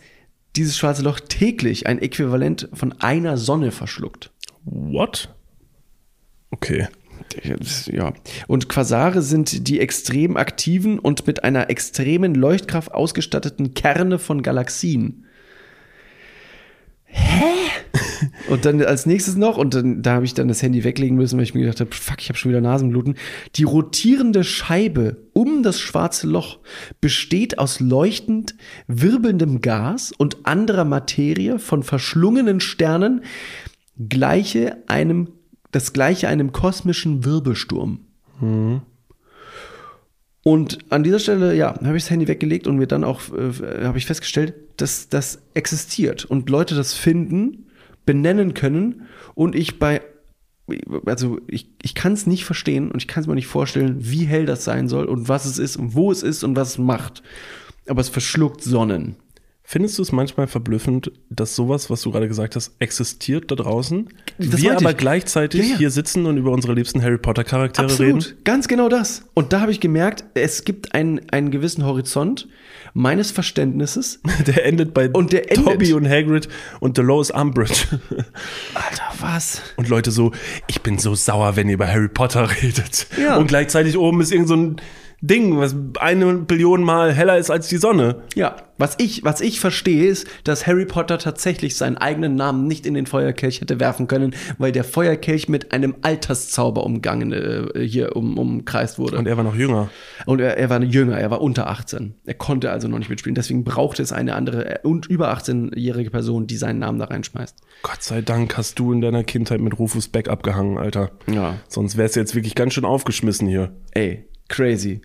dieses 0.56 0.76
schwarze 0.76 1.02
Loch 1.02 1.20
täglich 1.20 1.86
ein 1.86 2.00
Äquivalent 2.00 2.68
von 2.72 2.92
einer 3.00 3.36
Sonne 3.36 3.70
verschluckt. 3.70 4.32
What? 4.64 5.34
Okay. 6.50 6.88
Ja. 7.86 8.12
Und 8.46 8.68
Quasare 8.68 9.20
sind 9.20 9.68
die 9.68 9.80
extrem 9.80 10.36
aktiven 10.36 10.98
und 10.98 11.26
mit 11.26 11.44
einer 11.44 11.70
extremen 11.70 12.34
Leuchtkraft 12.34 12.92
ausgestatteten 12.92 13.74
Kerne 13.74 14.18
von 14.18 14.42
Galaxien. 14.42 15.25
Hä? 17.16 17.70
und 18.48 18.64
dann 18.64 18.82
als 18.82 19.06
nächstes 19.06 19.36
noch, 19.36 19.56
und 19.56 19.74
dann, 19.74 20.02
da 20.02 20.14
habe 20.14 20.24
ich 20.24 20.34
dann 20.34 20.48
das 20.48 20.62
Handy 20.62 20.84
weglegen 20.84 21.16
müssen, 21.16 21.36
weil 21.36 21.44
ich 21.44 21.54
mir 21.54 21.62
gedacht 21.62 21.80
habe, 21.80 21.94
fuck, 21.94 22.20
ich 22.20 22.28
habe 22.28 22.38
schon 22.38 22.50
wieder 22.50 22.60
Nasenbluten. 22.60 23.16
Die 23.56 23.64
rotierende 23.64 24.44
Scheibe 24.44 25.16
um 25.32 25.62
das 25.62 25.80
schwarze 25.80 26.26
Loch 26.26 26.58
besteht 27.00 27.58
aus 27.58 27.80
leuchtend 27.80 28.54
wirbelndem 28.86 29.60
Gas 29.60 30.12
und 30.16 30.46
anderer 30.46 30.84
Materie 30.84 31.58
von 31.58 31.82
verschlungenen 31.82 32.60
Sternen, 32.60 33.22
gleiche 34.08 34.82
einem, 34.86 35.28
das 35.72 35.92
gleiche 35.92 36.28
einem 36.28 36.52
kosmischen 36.52 37.24
Wirbelsturm. 37.24 38.00
Und 40.46 40.78
an 40.90 41.02
dieser 41.02 41.18
Stelle, 41.18 41.56
ja, 41.56 41.74
habe 41.74 41.96
ich 41.96 42.04
das 42.04 42.10
Handy 42.10 42.28
weggelegt 42.28 42.68
und 42.68 42.76
mir 42.76 42.86
dann 42.86 43.02
auch, 43.02 43.20
äh, 43.32 43.84
habe 43.84 43.98
ich 43.98 44.06
festgestellt, 44.06 44.54
dass 44.76 45.08
das 45.08 45.42
existiert 45.54 46.24
und 46.24 46.48
Leute 46.48 46.76
das 46.76 46.94
finden, 46.94 47.66
benennen 48.04 48.54
können 48.54 49.08
und 49.34 49.56
ich 49.56 49.80
bei 49.80 50.02
also 51.04 51.40
ich, 51.48 51.70
ich 51.82 51.96
kann 51.96 52.12
es 52.12 52.28
nicht 52.28 52.44
verstehen 52.44 52.92
und 52.92 53.02
ich 53.02 53.08
kann 53.08 53.22
es 53.22 53.26
mir 53.26 53.34
nicht 53.34 53.48
vorstellen, 53.48 53.96
wie 53.98 54.24
hell 54.24 54.46
das 54.46 54.62
sein 54.62 54.86
soll 54.86 55.06
und 55.06 55.28
was 55.28 55.46
es 55.46 55.58
ist 55.58 55.78
und 55.78 55.94
wo 55.94 56.12
es 56.12 56.22
ist 56.22 56.44
und 56.44 56.54
was 56.54 56.70
es 56.70 56.78
macht. 56.78 57.24
Aber 57.88 58.00
es 58.00 58.08
verschluckt 58.08 58.62
Sonnen. 58.62 59.16
Findest 59.68 59.98
du 59.98 60.02
es 60.02 60.12
manchmal 60.12 60.46
verblüffend, 60.46 61.10
dass 61.28 61.56
sowas, 61.56 61.90
was 61.90 62.00
du 62.02 62.12
gerade 62.12 62.28
gesagt 62.28 62.54
hast, 62.54 62.70
existiert 62.78 63.50
da 63.50 63.56
draußen? 63.56 64.08
Das 64.38 64.62
wir 64.62 64.76
aber 64.76 64.92
ich. 64.92 64.96
gleichzeitig 64.96 65.60
Ja, 65.60 65.66
ja. 65.72 65.78
hier 65.78 65.90
sitzen 65.90 66.24
und 66.26 66.36
über 66.36 66.52
unsere 66.52 66.72
liebsten 66.74 67.02
Harry 67.02 67.18
Potter 67.18 67.42
Charaktere 67.42 67.86
reden? 67.98 68.18
Absolut, 68.18 68.44
ganz 68.44 68.68
genau 68.68 68.88
das. 68.88 69.22
Und 69.34 69.52
da 69.52 69.60
habe 69.60 69.72
ich 69.72 69.80
gemerkt, 69.80 70.22
es 70.34 70.64
gibt 70.64 70.94
einen, 70.94 71.20
einen 71.32 71.50
gewissen 71.50 71.84
Horizont 71.84 72.46
meines 72.94 73.32
Verständnisses. 73.32 74.20
Der 74.46 74.64
endet 74.66 74.94
bei 74.94 75.10
Und 75.10 75.32
der 75.32 75.50
endet- 75.50 75.64
Toby 75.72 75.92
und 75.94 76.08
Hagrid 76.08 76.48
und 76.78 76.96
Dolores 76.96 77.32
Umbridge. 77.32 77.98
Alter, 78.74 79.04
was? 79.20 79.62
Und 79.76 79.88
Leute 79.88 80.12
so, 80.12 80.30
ich 80.68 80.80
bin 80.82 80.98
so 80.98 81.16
sauer, 81.16 81.56
wenn 81.56 81.66
ihr 81.68 81.74
über 81.74 81.88
Harry 81.88 82.08
Potter 82.08 82.48
redet. 82.62 83.08
Ja. 83.20 83.36
Und 83.36 83.48
gleichzeitig 83.48 83.98
oben 83.98 84.20
ist 84.20 84.30
irgend 84.30 84.48
so 84.48 84.54
ein 84.56 84.76
Ding, 85.26 85.58
was 85.58 85.74
eine 85.98 86.32
Billion 86.34 86.82
Mal 86.82 87.12
heller 87.12 87.38
ist 87.38 87.50
als 87.50 87.68
die 87.68 87.76
Sonne. 87.76 88.22
Ja, 88.34 88.56
was 88.78 88.96
ich, 88.98 89.24
was 89.24 89.40
ich 89.40 89.58
verstehe, 89.60 90.06
ist, 90.06 90.26
dass 90.44 90.66
Harry 90.66 90.84
Potter 90.84 91.18
tatsächlich 91.18 91.76
seinen 91.76 91.96
eigenen 91.96 92.34
Namen 92.34 92.66
nicht 92.66 92.84
in 92.84 92.94
den 92.94 93.06
Feuerkelch 93.06 93.60
hätte 93.60 93.80
werfen 93.80 94.06
können, 94.06 94.34
weil 94.58 94.72
der 94.72 94.84
Feuerkelch 94.84 95.48
mit 95.48 95.72
einem 95.72 95.96
Alterszauber 96.02 96.84
umgangen, 96.84 97.32
äh, 97.32 97.86
hier 97.86 98.16
um, 98.16 98.38
umkreist 98.38 98.98
wurde. 98.98 99.16
Und 99.18 99.26
er 99.26 99.36
war 99.36 99.44
noch 99.44 99.54
jünger. 99.54 99.88
Und 100.26 100.40
er, 100.40 100.58
er 100.58 100.68
war 100.68 100.82
jünger, 100.82 101.18
er 101.18 101.30
war 101.30 101.40
unter 101.40 101.68
18. 101.68 102.14
Er 102.26 102.34
konnte 102.34 102.70
also 102.70 102.86
noch 102.88 102.98
nicht 102.98 103.08
mitspielen. 103.08 103.34
Deswegen 103.34 103.64
brauchte 103.64 104.02
es 104.02 104.12
eine 104.12 104.34
andere 104.34 104.66
äh, 104.66 104.78
und 104.86 105.06
über 105.06 105.32
18-jährige 105.32 106.10
Person, 106.10 106.46
die 106.46 106.56
seinen 106.56 106.78
Namen 106.78 106.98
da 106.98 107.06
reinschmeißt. 107.06 107.56
Gott 107.82 108.02
sei 108.02 108.20
Dank 108.20 108.58
hast 108.58 108.78
du 108.78 108.92
in 108.92 109.00
deiner 109.00 109.24
Kindheit 109.24 109.60
mit 109.60 109.78
Rufus 109.78 110.08
Beck 110.08 110.28
abgehangen, 110.28 110.76
Alter. 110.76 111.12
Ja. 111.26 111.56
Sonst 111.68 111.96
wärst 111.96 112.16
du 112.16 112.20
jetzt 112.20 112.34
wirklich 112.34 112.54
ganz 112.54 112.74
schön 112.74 112.84
aufgeschmissen 112.84 113.48
hier. 113.48 113.72
Ey, 113.92 114.26
crazy. 114.48 115.00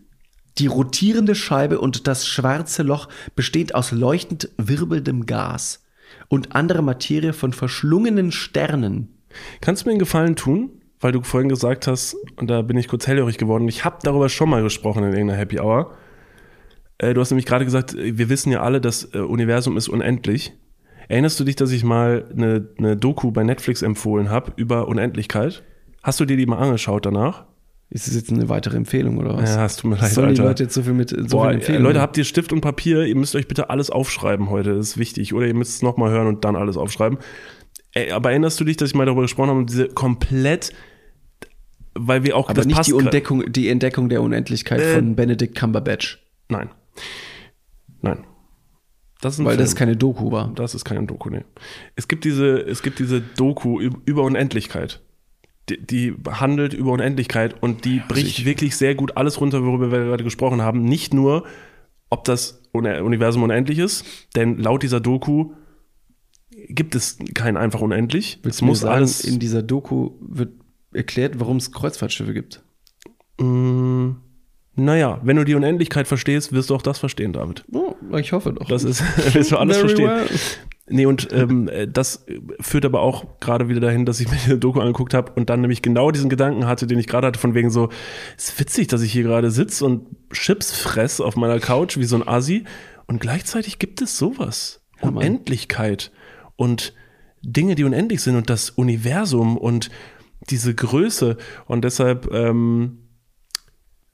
Die 0.58 0.68
rotierende 0.68 1.36
Scheibe 1.36 1.80
und 1.80 2.08
das 2.08 2.28
schwarze 2.28 2.84
Loch 2.84 3.08
besteht 3.36 3.74
aus 3.74 3.92
leuchtend 3.92 4.50
wirbelndem 4.58 5.26
Gas 5.26 5.84
und 6.28 6.56
anderer 6.56 6.82
Materie 6.82 7.34
von 7.34 7.54
verschlungenen 7.54 8.32
Sternen. 8.32 9.18
Kannst 9.62 9.84
du 9.84 9.88
mir 9.88 9.92
einen 9.92 10.00
Gefallen 10.00 10.36
tun? 10.36 10.72
Weil 11.00 11.14
du 11.14 11.24
vorhin 11.24 11.50
gesagt 11.50 11.88
hast, 11.88 12.16
und 12.36 12.48
da 12.48 12.62
bin 12.62 12.78
ich 12.78 12.88
kurz 12.88 13.08
hellhörig 13.08 13.40
geworden, 13.40 13.68
ich 13.68 13.86
habe 13.86 13.98
darüber 14.04 14.30
schon 14.30 14.50
mal 14.50 14.62
gesprochen 14.62 15.04
in 15.04 15.14
irgendeiner 15.14 15.40
Happy 15.40 15.60
Hour. 15.60 15.96
Äh, 17.00 17.16
du 17.16 17.22
hast 17.22 17.32
nämlich 17.32 17.48
gerade 17.48 17.66
gesagt, 17.66 17.96
äh, 17.96 18.18
wir 18.20 18.30
wissen 18.30 18.52
ja 18.52 18.62
alle, 18.62 18.80
das 18.80 19.10
äh, 19.16 19.18
Universum 19.18 19.78
ist 19.78 19.90
unendlich. 19.90 20.54
Erinnerst 21.08 21.40
du 21.40 21.44
dich, 21.44 21.56
dass 21.56 21.72
ich 21.72 21.84
mal 21.84 22.30
eine, 22.32 22.68
eine 22.78 22.96
Doku 22.96 23.32
bei 23.32 23.44
Netflix 23.44 23.82
empfohlen 23.82 24.30
habe 24.30 24.54
über 24.58 24.88
Unendlichkeit? 24.88 25.64
Hast 26.04 26.20
du 26.20 26.26
dir 26.26 26.38
die 26.38 26.46
mal 26.46 26.60
angeschaut 26.60 27.06
danach? 27.06 27.46
Ist 27.94 28.08
das 28.08 28.16
jetzt 28.16 28.32
eine 28.32 28.48
weitere 28.48 28.78
Empfehlung 28.78 29.18
oder 29.18 29.36
was? 29.36 29.54
Ja, 29.54 29.66
es 29.66 29.76
tut 29.76 29.92
mir 29.92 29.98
leid, 29.98 30.12
Sollen 30.12 30.28
die 30.34 30.40
Alter. 30.40 30.44
Leute 30.50 30.64
jetzt 30.64 30.74
so 30.74 30.82
viel 30.82 30.94
mit 30.94 31.10
so 31.10 31.18
Boah, 31.38 31.44
viel 31.48 31.52
äh, 31.52 31.54
Empfehlungen? 31.56 31.84
Leute, 31.84 32.00
habt 32.02 32.18
ihr 32.18 32.24
Stift 32.24 32.54
und 32.54 32.62
Papier? 32.62 33.04
Ihr 33.06 33.16
müsst 33.18 33.36
euch 33.36 33.48
bitte 33.50 33.70
alles 33.70 33.90
aufschreiben 33.90 34.50
heute, 34.50 34.76
das 34.76 34.90
ist 34.92 34.98
wichtig. 34.98 35.34
Oder 35.34 35.48
ihr 35.48 35.54
müsst 35.54 35.76
es 35.76 35.82
nochmal 35.82 36.10
hören 36.10 36.28
und 36.28 36.46
dann 36.46 36.56
alles 36.56 36.78
aufschreiben. 36.78 37.20
Ey, 37.94 38.12
aber 38.12 38.30
erinnerst 38.32 38.58
du 38.60 38.64
dich, 38.64 38.78
dass 38.78 38.90
ich 38.90 38.96
mal 38.96 39.06
darüber 39.06 39.24
gesprochen 39.24 39.50
habe, 39.50 39.66
diese 39.66 39.90
komplett, 39.90 40.72
weil 41.94 42.24
wir 42.24 42.38
auch, 42.38 42.50
aber 42.50 42.64
nicht 42.64 42.88
die 42.88 42.94
Entdeckung, 42.98 43.52
die 43.52 43.68
Entdeckung 43.68 44.08
der 44.08 44.22
Unendlichkeit 44.22 44.80
Äh, 44.80 44.96
von 44.96 45.16
Benedict 45.18 45.54
Cumberbatch, 45.60 46.26
Nein. 46.48 46.70
Nein. 48.02 48.24
Das 49.22 49.38
weil 49.40 49.48
Film. 49.50 49.58
das 49.60 49.76
keine 49.76 49.96
Doku 49.98 50.32
war. 50.32 50.52
Das 50.56 50.74
ist 50.74 50.84
kein 50.86 51.06
Doku, 51.06 51.30
nee. 51.30 51.44
Es 51.96 52.08
gibt 52.08 52.24
diese, 52.24 52.58
es 52.62 52.82
gibt 52.82 52.98
diese 53.00 53.22
Doku 53.22 53.80
üb- 53.80 54.00
über 54.06 54.24
Unendlichkeit. 54.24 55.02
Die, 55.72 55.82
die 55.86 56.16
handelt 56.30 56.74
über 56.74 56.92
Unendlichkeit 56.92 57.56
und 57.62 57.86
die 57.86 58.02
bricht 58.08 58.46
wirklich 58.46 58.76
sehr 58.76 58.96
gut 58.96 59.16
alles 59.18 59.40
runter, 59.40 59.64
worüber 59.66 59.92
wir 59.92 60.00
gerade 60.06 60.24
gesprochen 60.24 60.62
haben. 60.62 60.82
Nicht 60.84 61.14
nur, 61.14 61.46
ob 62.10 62.26
das 62.26 62.62
Uni- 62.74 63.00
Universum 63.00 63.44
unendlich 63.44 63.80
ist, 63.80 64.06
denn 64.36 64.58
laut 64.58 64.84
dieser 64.84 65.00
Doku 65.00 65.52
gibt 66.68 66.96
es 66.96 67.18
kein 67.34 67.58
einfach 67.58 67.82
unendlich. 67.82 68.40
Willst 68.44 68.60
es 68.60 68.62
muss 68.62 68.80
sagen, 68.82 68.96
alles. 68.96 69.22
in 69.24 69.40
dieser 69.40 69.64
Doku 69.64 70.12
wird 70.22 70.52
erklärt, 70.94 71.40
warum 71.40 71.58
es 71.58 71.72
Kreuzfahrtschiffe 71.72 72.34
gibt? 72.34 72.62
Mm, 73.40 74.12
naja, 74.76 75.20
wenn 75.24 75.38
du 75.38 75.44
die 75.46 75.56
Unendlichkeit 75.56 76.08
verstehst, 76.08 76.52
wirst 76.54 76.70
du 76.70 76.76
auch 76.76 76.82
das 76.82 77.00
verstehen, 77.00 77.34
David. 77.34 77.64
Oh, 77.72 77.96
ich 78.18 78.32
hoffe 78.34 78.54
doch. 78.54 78.68
Das 78.68 78.84
ist, 78.84 79.02
wirst 79.34 79.52
du 79.52 79.58
alles 79.58 79.78
Very 79.78 79.88
verstehen. 79.90 80.10
well. 80.10 80.28
Nee, 80.88 81.06
und 81.06 81.32
ähm, 81.32 81.70
äh, 81.70 81.88
das 81.88 82.26
führt 82.60 82.86
aber 82.86 83.02
auch 83.02 83.40
gerade 83.40 83.70
wieder 83.70 83.80
dahin, 83.80 84.06
dass 84.06 84.20
ich 84.20 84.30
mir 84.30 84.36
diese 84.44 84.58
Doku 84.58 84.80
angeguckt 84.80 85.14
habe 85.14 85.32
und 85.34 85.50
dann 85.50 85.62
nämlich 85.62 85.82
genau 85.82 86.12
diesen 86.12 86.30
Gedanken 86.30 86.66
hatte, 86.66 86.88
den 86.88 87.00
ich 87.00 87.08
gerade 87.08 87.28
hatte, 87.28 87.40
von 87.40 87.54
wegen 87.54 87.70
so, 87.70 87.90
ist 88.38 88.60
witzig, 88.60 88.88
dass 88.88 89.02
ich 89.02 89.12
hier 89.12 89.24
gerade 89.24 89.52
sitze 89.52 89.86
und 89.86 90.08
Chips 90.32 90.76
fress 90.76 91.22
auf 91.22 91.36
meiner 91.36 91.60
Couch 91.60 91.98
wie 91.98 92.06
so 92.06 92.16
ein 92.16 92.28
Assi 92.28 92.66
und 93.08 93.20
gleichzeitig 93.20 93.80
gibt 93.80 94.02
es 94.02 94.18
sowas. 94.18 94.82
Ja. 95.02 95.10
Unendlichkeit 95.10 96.12
und 96.56 96.94
Dinge, 97.42 97.76
die 97.76 97.84
unendlich 97.84 98.22
sind 98.22 98.36
und 98.36 98.50
das 98.50 98.70
Universum 98.70 99.58
und 99.58 99.90
diese 100.50 100.74
Größe 100.74 101.38
und 101.66 101.84
deshalb 101.84 102.32
ähm, 102.32 103.01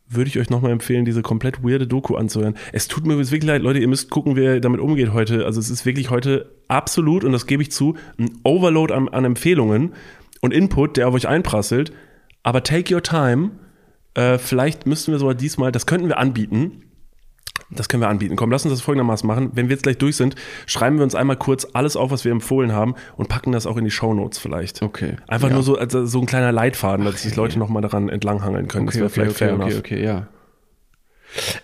würde 0.10 0.30
ich 0.30 0.40
euch 0.40 0.50
nochmal 0.50 0.72
empfehlen, 0.72 1.06
diese 1.06 1.22
komplett 1.22 1.64
weirde 1.64 1.88
Doku 1.88 2.16
anzuhören. 2.16 2.56
Es 2.72 2.88
tut 2.88 3.06
mir 3.06 3.18
wirklich 3.18 3.44
leid, 3.44 3.62
Leute, 3.62 3.80
ihr 3.80 3.88
müsst 3.88 4.10
gucken, 4.10 4.36
wie 4.36 4.44
ihr 4.44 4.62
damit 4.62 4.80
umgeht 4.80 5.14
heute. 5.14 5.46
Also 5.46 5.60
es 5.60 5.70
ist 5.70 5.86
wirklich 5.86 6.10
heute 6.10 6.52
absolut, 6.68 7.24
und 7.24 7.32
das 7.32 7.46
gebe 7.46 7.62
ich 7.62 7.72
zu, 7.72 7.96
ein 8.18 8.32
Overload 8.44 8.94
an, 8.94 9.10
an 9.10 9.26
Empfehlungen 9.26 9.94
und 10.42 10.54
Input, 10.54 10.98
der 10.98 11.08
auf 11.08 11.14
euch 11.14 11.28
einprasselt. 11.28 11.92
Aber 12.44 12.64
take 12.64 12.94
your 12.94 13.04
time. 13.04 13.52
Äh, 14.14 14.38
vielleicht 14.38 14.86
müssten 14.86 15.12
wir 15.12 15.20
sogar 15.20 15.36
diesmal, 15.36 15.72
das 15.72 15.86
könnten 15.86 16.08
wir 16.08 16.18
anbieten. 16.18 16.84
Das 17.70 17.90
können 17.90 18.02
wir 18.02 18.08
anbieten. 18.08 18.38
Komm, 18.38 18.50
lass 18.50 18.64
uns 18.64 18.74
das 18.74 18.82
folgendermaßen 18.82 19.28
machen. 19.28 19.52
Wenn 19.54 19.68
wir 19.68 19.74
jetzt 19.76 19.84
gleich 19.84 19.98
durch 19.98 20.16
sind, 20.16 20.36
schreiben 20.66 20.98
wir 20.98 21.04
uns 21.04 21.16
einmal 21.16 21.36
kurz 21.36 21.68
alles 21.74 21.98
auf, 21.98 22.12
was 22.12 22.24
wir 22.24 22.32
empfohlen 22.32 22.72
haben 22.72 22.96
und 23.18 23.28
packen 23.28 23.52
das 23.52 23.68
auch 23.68 23.76
in 23.76 23.84
die 23.84 23.92
Shownotes 23.92 24.40
vielleicht. 24.40 24.82
Okay. 24.82 25.18
Einfach 25.28 25.50
Ja. 25.50 25.56
nur 25.56 25.64
so, 25.64 25.78
also 25.78 26.06
so 26.06 26.20
ein 26.22 26.26
kleiner 26.26 26.52
Leitfaden, 26.54 27.04
dass 27.06 27.24
sich 27.24 27.36
Leute 27.36 27.60
nochmal 27.60 27.82
daran 27.82 28.08
entlanghangeln 28.08 28.68
können. 28.70 28.86
das 28.86 28.96
wäre 28.96 29.10
vielleicht 29.10 29.36
fair 29.38 29.54
okay, 29.60 29.76
okay, 29.78 30.04
ja. 30.04 30.28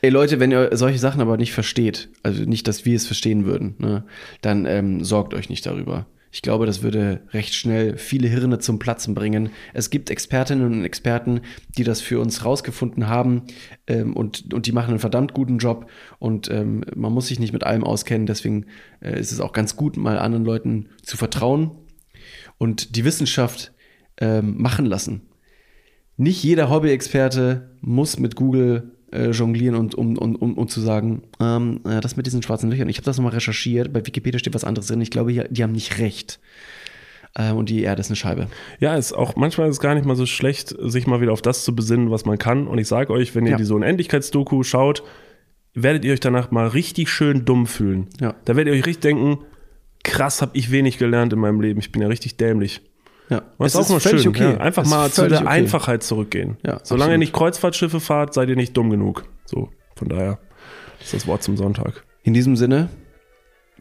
Ey 0.02 0.10
Leute, 0.10 0.42
wenn 0.42 0.52
ihr 0.52 0.76
solche 0.76 1.00
Sachen 1.00 1.22
aber 1.22 1.38
nicht 1.38 1.54
versteht, 1.54 2.10
also 2.22 2.44
nicht, 2.44 2.68
dass 2.68 2.84
wir 2.84 2.98
es 2.98 3.06
verstehen 3.06 3.46
würden, 3.46 3.76
ne, 3.78 4.04
dann 4.42 4.66
ähm, 4.66 5.04
sorgt 5.06 5.34
euch 5.34 5.50
nicht 5.50 5.66
darüber. 5.66 6.06
Ich 6.34 6.42
glaube, 6.42 6.66
das 6.66 6.82
würde 6.82 7.22
recht 7.30 7.54
schnell 7.54 7.96
viele 7.96 8.28
Hirne 8.28 8.58
zum 8.58 8.80
Platzen 8.80 9.14
bringen. 9.14 9.52
Es 9.76 9.92
gibt 9.92 10.10
Expertinnen 10.10 10.66
und 10.66 10.84
Experten, 10.84 11.42
die 11.78 11.84
das 11.84 12.02
für 12.02 12.20
uns 12.20 12.44
rausgefunden 12.44 13.08
haben 13.08 13.44
ähm, 13.86 14.16
und, 14.16 14.52
und 14.52 14.66
die 14.66 14.72
machen 14.72 14.90
einen 14.90 15.00
verdammt 15.00 15.36
guten 15.36 15.60
Job 15.60 15.92
und 16.18 16.50
ähm, 16.50 16.84
man 16.96 17.14
muss 17.14 17.28
sich 17.28 17.40
nicht 17.40 17.54
mit 17.54 17.64
allem 17.64 17.84
auskennen. 17.84 18.26
Deswegen 18.26 18.66
äh, 19.00 19.20
ist 19.20 19.32
es 19.32 19.40
auch 19.40 19.54
ganz 19.54 19.76
gut, 19.76 19.96
mal 19.96 20.18
anderen 20.18 20.44
Leuten 20.44 20.90
zu 21.04 21.18
vertrauen 21.18 21.70
und 22.58 22.96
die 22.96 23.06
Wissenschaft 23.06 23.72
ähm, 24.18 24.60
machen 24.60 24.88
lassen 24.88 25.22
nicht 26.18 26.44
jeder 26.44 26.70
Hobby-Experte 26.70 27.72
muss 27.82 28.20
mit 28.20 28.36
Google 28.36 28.93
äh, 29.14 29.30
jonglieren 29.30 29.76
und 29.76 29.96
um, 29.96 30.18
um, 30.18 30.36
um, 30.36 30.58
um 30.58 30.68
zu 30.68 30.82
sagen, 30.82 31.24
ähm, 31.40 31.82
äh, 31.86 32.02
das 32.02 32.18
mit 32.18 32.26
diesen 32.26 32.42
schwarzen 32.42 32.70
Löchern. 32.72 32.90
Ich 32.90 32.98
habe 32.98 33.06
das 33.06 33.18
nochmal 33.18 33.34
recherchiert. 33.34 33.94
Bei 33.94 34.06
Wikipedia 34.06 34.40
steht 34.40 34.54
was 34.54 34.64
anderes 34.64 34.88
drin. 34.88 35.02
Ich 35.02 35.12
glaube, 35.12 35.34
die, 35.50 35.64
haben 35.64 35.72
nicht 35.72 36.00
recht. 36.00 36.40
Ähm, 37.38 37.58
und 37.58 37.70
die 37.70 37.84
Erde 37.84 38.02
ist 38.02 38.10
eine 38.10 38.16
Scheibe. 38.16 38.48
Ja, 38.80 38.96
ist 38.96 39.14
auch 39.14 39.36
manchmal 39.36 39.68
ist 39.70 39.76
es 39.76 39.80
gar 39.80 39.96
nicht 39.96 40.06
mal 40.06 40.16
so 40.16 40.26
schlecht, 40.26 40.76
sich 40.80 41.08
mal 41.08 41.22
wieder 41.22 41.32
auf 41.32 41.42
das 41.42 41.64
zu 41.64 41.76
besinnen, 41.76 42.12
was 42.12 42.26
man 42.26 42.38
kann. 42.38 42.68
Und 42.68 42.78
ich 42.78 42.88
sage 42.88 43.14
euch, 43.14 43.36
wenn 43.36 43.46
ihr 43.46 43.52
Ja. 43.52 43.58
diese 43.58 43.76
Unendlichkeitsdoku 43.76 44.64
schaut, 44.64 45.04
werdet 45.74 46.06
ihr 46.06 46.14
euch 46.14 46.20
danach 46.20 46.52
mal 46.52 46.68
richtig 46.68 47.10
schön 47.10 47.46
dumm 47.46 47.66
fühlen. 47.68 48.08
Ja. 48.20 48.36
Da 48.46 48.56
werdet 48.56 48.74
ihr 48.74 48.80
euch 48.80 48.86
richtig 48.86 49.02
denken, 49.02 49.40
krass, 50.04 50.42
habe 50.42 50.58
ich 50.58 50.72
wenig 50.72 50.98
gelernt 50.98 51.34
in 51.34 51.40
meinem 51.40 51.62
Leben. 51.62 51.80
Ich 51.80 51.92
bin 51.92 52.02
ja 52.02 52.08
richtig 52.08 52.38
dämlich. 52.38 52.82
Ja, 53.30 53.42
das 53.58 53.74
ist 53.74 53.80
auch 53.80 53.90
mal 53.90 54.00
völlig 54.00 54.24
schön. 54.24 54.32
okay. 54.32 54.52
Ja, 54.54 54.58
einfach 54.58 54.84
Es 54.84 54.90
mal 54.90 55.10
zu 55.10 55.28
der 55.28 55.40
okay. 55.40 55.48
Einfachheit 55.48 56.04
zurückgehen. 56.04 56.58
Ja, 56.66 56.80
Solange 56.84 57.12
ihr 57.12 57.16
absolut. 57.16 57.20
nicht 57.20 57.34
Kreuzfahrtschiffe 57.34 58.00
fahrt, 58.00 58.34
seid 58.34 58.50
ihr 58.50 58.56
nicht 58.56 58.76
dumm 58.76 58.90
genug. 58.90 59.24
So, 59.46 59.70
von 59.96 60.10
daher 60.10 60.40
ist 61.02 61.14
das 61.14 61.26
Wort 61.28 61.42
zum 61.44 61.58
Sonntag. 61.58 62.04
In 62.24 62.34
diesem 62.34 62.56
Sinne, 62.56 62.90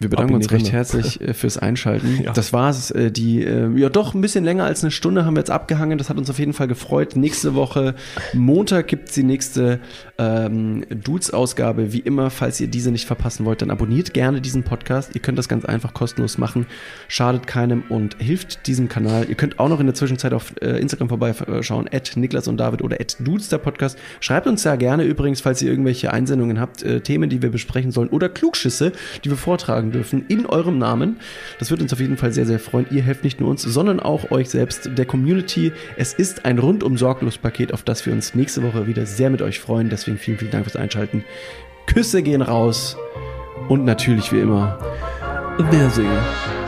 wir 0.02 0.10
bedanken 0.10 0.34
uns 0.34 0.50
recht 0.50 0.72
herzlich 0.72 1.20
äh, 1.20 1.34
fürs 1.34 1.58
Einschalten. 1.58 2.02
Ja. 2.22 2.32
Das 2.32 2.52
war's. 2.52 2.90
Äh, 2.90 3.10
die, 3.10 3.42
äh, 3.42 3.68
ja, 3.76 3.88
doch 3.88 4.14
ein 4.14 4.20
bisschen 4.20 4.44
länger 4.44 4.64
als 4.64 4.84
eine 4.84 4.90
Stunde 4.90 5.24
haben 5.24 5.34
wir 5.34 5.40
jetzt 5.40 5.50
abgehangen. 5.50 5.98
Das 5.98 6.08
hat 6.08 6.18
uns 6.18 6.30
auf 6.30 6.38
jeden 6.38 6.52
Fall 6.52 6.68
gefreut. 6.68 7.16
Nächste 7.16 7.54
Woche, 7.54 7.94
Montag, 8.32 8.86
gibt's 8.88 9.14
die 9.14 9.24
nächste 9.24 9.80
ähm, 10.18 10.84
Dudes-Ausgabe. 10.88 11.92
Wie 11.92 11.98
immer, 11.98 12.30
falls 12.30 12.60
ihr 12.60 12.68
diese 12.68 12.90
nicht 12.90 13.06
verpassen 13.06 13.44
wollt, 13.44 13.62
dann 13.62 13.70
abonniert 13.70 14.14
gerne 14.14 14.40
diesen 14.40 14.62
Podcast. 14.62 15.14
Ihr 15.14 15.20
könnt 15.20 15.38
das 15.38 15.48
ganz 15.48 15.64
einfach 15.64 15.94
kostenlos 15.94 16.38
machen. 16.38 16.66
Schadet 17.08 17.46
keinem 17.46 17.84
und 17.88 18.16
hilft 18.18 18.66
diesem 18.66 18.88
Kanal. 18.88 19.26
Ihr 19.28 19.34
könnt 19.34 19.58
auch 19.58 19.68
noch 19.68 19.80
in 19.80 19.86
der 19.86 19.94
Zwischenzeit 19.94 20.32
auf 20.32 20.54
äh, 20.60 20.78
Instagram 20.78 21.08
vorbeischauen, 21.08 21.88
at 21.92 22.12
Niklas 22.16 22.46
und 22.46 22.58
David 22.58 22.82
oder 22.82 23.00
at 23.00 23.16
Dudes, 23.20 23.48
der 23.48 23.58
Podcast. 23.58 23.98
Schreibt 24.20 24.46
uns 24.46 24.64
ja 24.64 24.76
gerne 24.76 25.04
übrigens, 25.04 25.40
falls 25.40 25.62
ihr 25.62 25.70
irgendwelche 25.70 26.12
Einsendungen 26.12 26.60
habt, 26.60 26.82
äh, 26.82 27.00
Themen, 27.00 27.30
die 27.30 27.42
wir 27.42 27.50
besprechen 27.50 27.90
sollen 27.90 28.08
oder 28.08 28.28
Klugschüsse, 28.28 28.92
die 29.24 29.30
wir 29.30 29.36
vortragen 29.36 29.91
dürfen 29.92 30.24
in 30.28 30.46
eurem 30.46 30.78
Namen. 30.78 31.16
Das 31.58 31.70
wird 31.70 31.82
uns 31.82 31.92
auf 31.92 32.00
jeden 32.00 32.16
Fall 32.16 32.32
sehr, 32.32 32.46
sehr 32.46 32.58
freuen. 32.58 32.86
Ihr 32.90 33.02
helft 33.02 33.24
nicht 33.24 33.40
nur 33.40 33.50
uns, 33.50 33.62
sondern 33.62 34.00
auch 34.00 34.30
euch 34.30 34.50
selbst, 34.50 34.90
der 34.96 35.06
Community. 35.06 35.72
Es 35.96 36.12
ist 36.12 36.44
ein 36.44 36.58
rundum 36.58 36.96
sorglos 36.96 37.38
Paket, 37.38 37.72
auf 37.72 37.82
das 37.82 38.04
wir 38.06 38.12
uns 38.12 38.34
nächste 38.34 38.62
Woche 38.62 38.86
wieder 38.86 39.06
sehr 39.06 39.30
mit 39.30 39.42
euch 39.42 39.60
freuen. 39.60 39.88
Deswegen 39.90 40.18
vielen, 40.18 40.38
vielen 40.38 40.50
Dank 40.50 40.64
fürs 40.64 40.76
Einschalten. 40.76 41.24
Küsse 41.86 42.22
gehen 42.22 42.42
raus 42.42 42.96
und 43.68 43.84
natürlich 43.84 44.32
wie 44.32 44.40
immer 44.40 44.78
Wer 45.58 45.90
singt? 45.90 46.61